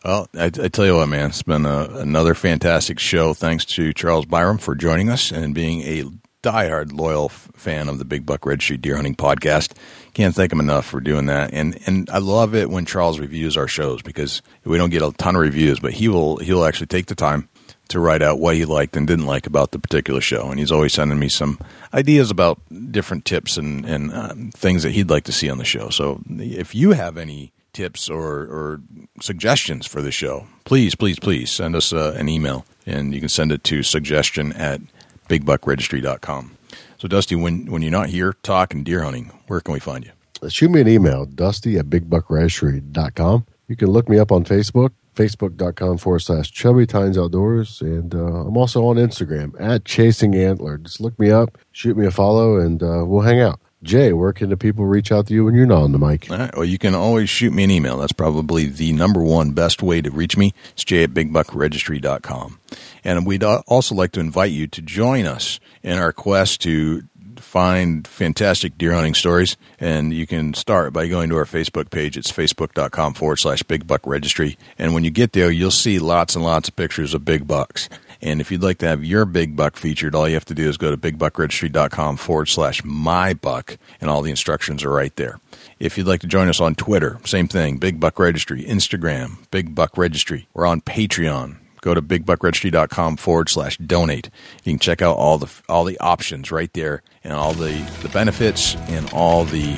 Well, 0.04 0.28
I, 0.34 0.44
I 0.44 0.68
tell 0.68 0.86
you 0.86 0.96
what, 0.96 1.08
man, 1.08 1.28
it's 1.30 1.42
been 1.42 1.66
a, 1.66 1.88
another 1.94 2.34
fantastic 2.34 2.98
show. 2.98 3.34
Thanks 3.34 3.64
to 3.66 3.92
Charles 3.92 4.26
Byrum 4.26 4.60
for 4.60 4.74
joining 4.74 5.10
us 5.10 5.32
and 5.32 5.54
being 5.54 5.82
a 5.82 6.04
diehard 6.42 6.92
loyal 6.92 7.26
f- 7.26 7.50
fan 7.56 7.88
of 7.88 7.98
the 7.98 8.04
Big 8.04 8.24
Buck 8.24 8.46
Registry 8.46 8.76
Deer 8.76 8.94
Hunting 8.96 9.16
Podcast. 9.16 9.72
Can't 10.14 10.34
thank 10.34 10.52
him 10.52 10.60
enough 10.60 10.86
for 10.86 11.00
doing 11.00 11.26
that. 11.26 11.52
And 11.52 11.78
and 11.86 12.08
I 12.10 12.18
love 12.18 12.54
it 12.54 12.70
when 12.70 12.86
Charles 12.86 13.18
reviews 13.18 13.56
our 13.56 13.68
shows 13.68 14.00
because 14.00 14.40
we 14.64 14.78
don't 14.78 14.90
get 14.90 15.02
a 15.02 15.12
ton 15.18 15.34
of 15.34 15.42
reviews, 15.42 15.80
but 15.80 15.92
he 15.92 16.08
will 16.08 16.36
he'll 16.38 16.64
actually 16.64 16.86
take 16.86 17.06
the 17.06 17.14
time 17.14 17.48
to 17.88 18.00
write 18.00 18.22
out 18.22 18.38
what 18.38 18.54
he 18.54 18.64
liked 18.64 18.96
and 18.96 19.06
didn't 19.06 19.26
like 19.26 19.46
about 19.46 19.72
the 19.72 19.78
particular 19.78 20.20
show. 20.20 20.50
And 20.50 20.58
he's 20.58 20.72
always 20.72 20.92
sending 20.92 21.18
me 21.18 21.28
some 21.28 21.58
ideas 21.92 22.30
about 22.30 22.60
different 22.90 23.24
tips 23.24 23.56
and, 23.56 23.84
and 23.84 24.12
um, 24.12 24.50
things 24.50 24.82
that 24.82 24.92
he'd 24.92 25.10
like 25.10 25.24
to 25.24 25.32
see 25.32 25.48
on 25.48 25.58
the 25.58 25.64
show. 25.64 25.88
So 25.88 26.20
if 26.28 26.74
you 26.74 26.92
have 26.92 27.16
any 27.16 27.52
tips 27.72 28.10
or, 28.10 28.42
or 28.42 28.80
suggestions 29.20 29.86
for 29.86 30.02
the 30.02 30.12
show, 30.12 30.46
please, 30.64 30.94
please, 30.94 31.18
please 31.18 31.50
send 31.50 31.74
us 31.74 31.92
uh, 31.92 32.14
an 32.16 32.28
email. 32.28 32.66
And 32.86 33.14
you 33.14 33.20
can 33.20 33.28
send 33.28 33.52
it 33.52 33.64
to 33.64 33.82
suggestion 33.82 34.52
at 34.52 34.80
bigbuckregistry.com. 35.28 36.56
So, 36.98 37.06
Dusty, 37.06 37.36
when, 37.36 37.70
when 37.70 37.82
you're 37.82 37.92
not 37.92 38.08
here 38.08 38.34
talking 38.42 38.82
deer 38.82 39.04
hunting, 39.04 39.30
where 39.46 39.60
can 39.60 39.72
we 39.72 39.80
find 39.80 40.04
you? 40.04 40.12
shoot 40.48 40.70
me 40.70 40.80
an 40.80 40.88
email 40.88 41.24
dusty 41.24 41.78
at 41.78 41.86
bigbuckregistry.com 41.86 43.46
you 43.66 43.76
can 43.76 43.88
look 43.88 44.08
me 44.08 44.18
up 44.18 44.30
on 44.30 44.44
facebook 44.44 44.90
facebook.com 45.18 45.98
forward 45.98 46.20
slash 46.20 46.52
chubby 46.52 46.86
tines 46.86 47.18
outdoors 47.18 47.80
and 47.80 48.14
uh, 48.14 48.18
i'm 48.46 48.56
also 48.56 48.86
on 48.86 48.96
instagram 48.96 49.52
at 49.60 49.84
chasing 49.84 50.34
antler 50.36 50.78
just 50.78 51.00
look 51.00 51.18
me 51.18 51.30
up 51.30 51.58
shoot 51.72 51.96
me 51.96 52.06
a 52.06 52.10
follow 52.10 52.56
and 52.56 52.82
uh, 52.82 53.02
we'll 53.04 53.22
hang 53.22 53.40
out 53.40 53.60
Jay, 53.82 54.12
where 54.12 54.32
can 54.32 54.50
the 54.50 54.56
people 54.56 54.86
reach 54.86 55.12
out 55.12 55.28
to 55.28 55.34
you 55.34 55.44
when 55.44 55.54
you're 55.54 55.64
not 55.64 55.82
on 55.82 55.92
the 55.92 56.00
mic? 56.00 56.26
Well, 56.28 56.64
you 56.64 56.78
can 56.78 56.96
always 56.96 57.30
shoot 57.30 57.52
me 57.52 57.62
an 57.62 57.70
email. 57.70 57.96
That's 57.96 58.12
probably 58.12 58.66
the 58.66 58.92
number 58.92 59.22
one 59.22 59.52
best 59.52 59.84
way 59.84 60.02
to 60.02 60.10
reach 60.10 60.36
me. 60.36 60.52
It's 60.72 60.84
jay 60.84 61.04
at 61.04 61.10
bigbuckregistry.com. 61.10 62.58
And 63.04 63.24
we'd 63.24 63.44
also 63.44 63.94
like 63.94 64.10
to 64.12 64.20
invite 64.20 64.50
you 64.50 64.66
to 64.66 64.82
join 64.82 65.26
us 65.26 65.60
in 65.84 65.98
our 65.98 66.12
quest 66.12 66.60
to 66.62 67.04
find 67.40 68.06
fantastic 68.06 68.76
deer 68.78 68.92
hunting 68.92 69.14
stories. 69.14 69.56
And 69.80 70.12
you 70.12 70.26
can 70.26 70.54
start 70.54 70.92
by 70.92 71.08
going 71.08 71.28
to 71.30 71.36
our 71.36 71.44
Facebook 71.44 71.90
page. 71.90 72.16
It's 72.16 72.32
facebook.com 72.32 73.14
forward 73.14 73.36
slash 73.36 73.62
big 73.62 73.86
buck 73.86 74.06
registry. 74.06 74.58
And 74.78 74.94
when 74.94 75.04
you 75.04 75.10
get 75.10 75.32
there, 75.32 75.50
you'll 75.50 75.70
see 75.70 75.98
lots 75.98 76.34
and 76.34 76.44
lots 76.44 76.68
of 76.68 76.76
pictures 76.76 77.14
of 77.14 77.24
big 77.24 77.46
bucks. 77.46 77.88
And 78.20 78.40
if 78.40 78.50
you'd 78.50 78.62
like 78.62 78.78
to 78.78 78.88
have 78.88 79.04
your 79.04 79.24
big 79.24 79.54
buck 79.54 79.76
featured, 79.76 80.14
all 80.14 80.28
you 80.28 80.34
have 80.34 80.44
to 80.46 80.54
do 80.54 80.68
is 80.68 80.76
go 80.76 80.90
to 80.90 80.96
bigbuckregistry.com 80.96 82.16
forward 82.16 82.46
slash 82.46 82.82
my 82.84 83.32
buck, 83.32 83.78
and 84.00 84.10
all 84.10 84.22
the 84.22 84.30
instructions 84.30 84.82
are 84.82 84.90
right 84.90 85.14
there. 85.16 85.38
If 85.78 85.96
you'd 85.96 86.08
like 86.08 86.20
to 86.22 86.26
join 86.26 86.48
us 86.48 86.60
on 86.60 86.74
Twitter, 86.74 87.20
same 87.24 87.46
thing, 87.46 87.78
Big 87.78 88.00
Buck 88.00 88.18
Registry, 88.18 88.64
Instagram, 88.64 89.48
Big 89.52 89.74
Buck 89.74 89.96
Registry. 89.96 90.48
We're 90.52 90.66
on 90.66 90.80
Patreon. 90.80 91.58
Go 91.80 91.94
to 91.94 92.02
bigbuckregistry.com 92.02 93.16
forward 93.16 93.48
slash 93.48 93.76
donate. 93.78 94.30
You 94.64 94.72
can 94.72 94.78
check 94.78 95.02
out 95.02 95.16
all 95.16 95.38
the 95.38 95.50
all 95.68 95.84
the 95.84 95.98
options 96.00 96.50
right 96.50 96.72
there 96.72 97.02
and 97.24 97.32
all 97.32 97.52
the, 97.52 97.72
the 98.02 98.08
benefits 98.08 98.76
and 98.88 99.10
all 99.12 99.44
the 99.44 99.74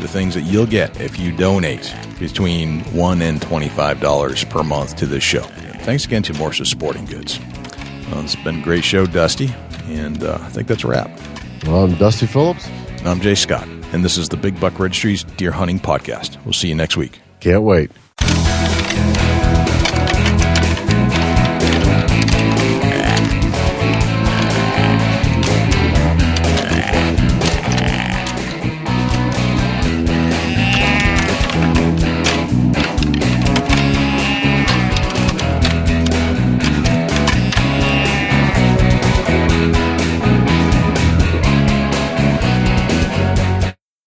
the 0.00 0.08
things 0.08 0.34
that 0.34 0.42
you'll 0.42 0.66
get 0.66 1.00
if 1.00 1.18
you 1.18 1.36
donate 1.36 1.94
between 2.18 2.80
one 2.94 3.22
and 3.22 3.40
twenty 3.40 3.68
five 3.68 4.00
dollars 4.00 4.44
per 4.44 4.62
month 4.62 4.96
to 4.96 5.06
this 5.06 5.22
show. 5.22 5.42
Thanks 5.82 6.04
again 6.04 6.22
to 6.24 6.34
Morse's 6.34 6.68
Sporting 6.68 7.04
Goods. 7.04 7.38
Well, 8.10 8.20
it's 8.20 8.36
been 8.36 8.60
a 8.60 8.62
great 8.62 8.84
show, 8.84 9.06
Dusty, 9.06 9.50
and 9.86 10.22
uh, 10.22 10.38
I 10.40 10.48
think 10.48 10.68
that's 10.68 10.84
a 10.84 10.88
wrap. 10.88 11.10
Well, 11.66 11.84
I'm 11.84 11.94
Dusty 11.96 12.26
Phillips. 12.26 12.68
And 12.98 13.08
I'm 13.08 13.20
Jay 13.20 13.34
Scott, 13.34 13.66
and 13.92 14.04
this 14.04 14.16
is 14.16 14.28
the 14.28 14.36
Big 14.36 14.60
Buck 14.60 14.78
Registry's 14.78 15.24
Deer 15.24 15.50
Hunting 15.50 15.80
Podcast. 15.80 16.42
We'll 16.44 16.52
see 16.52 16.68
you 16.68 16.76
next 16.76 16.96
week. 16.96 17.18
Can't 17.40 17.62
wait. 17.64 17.90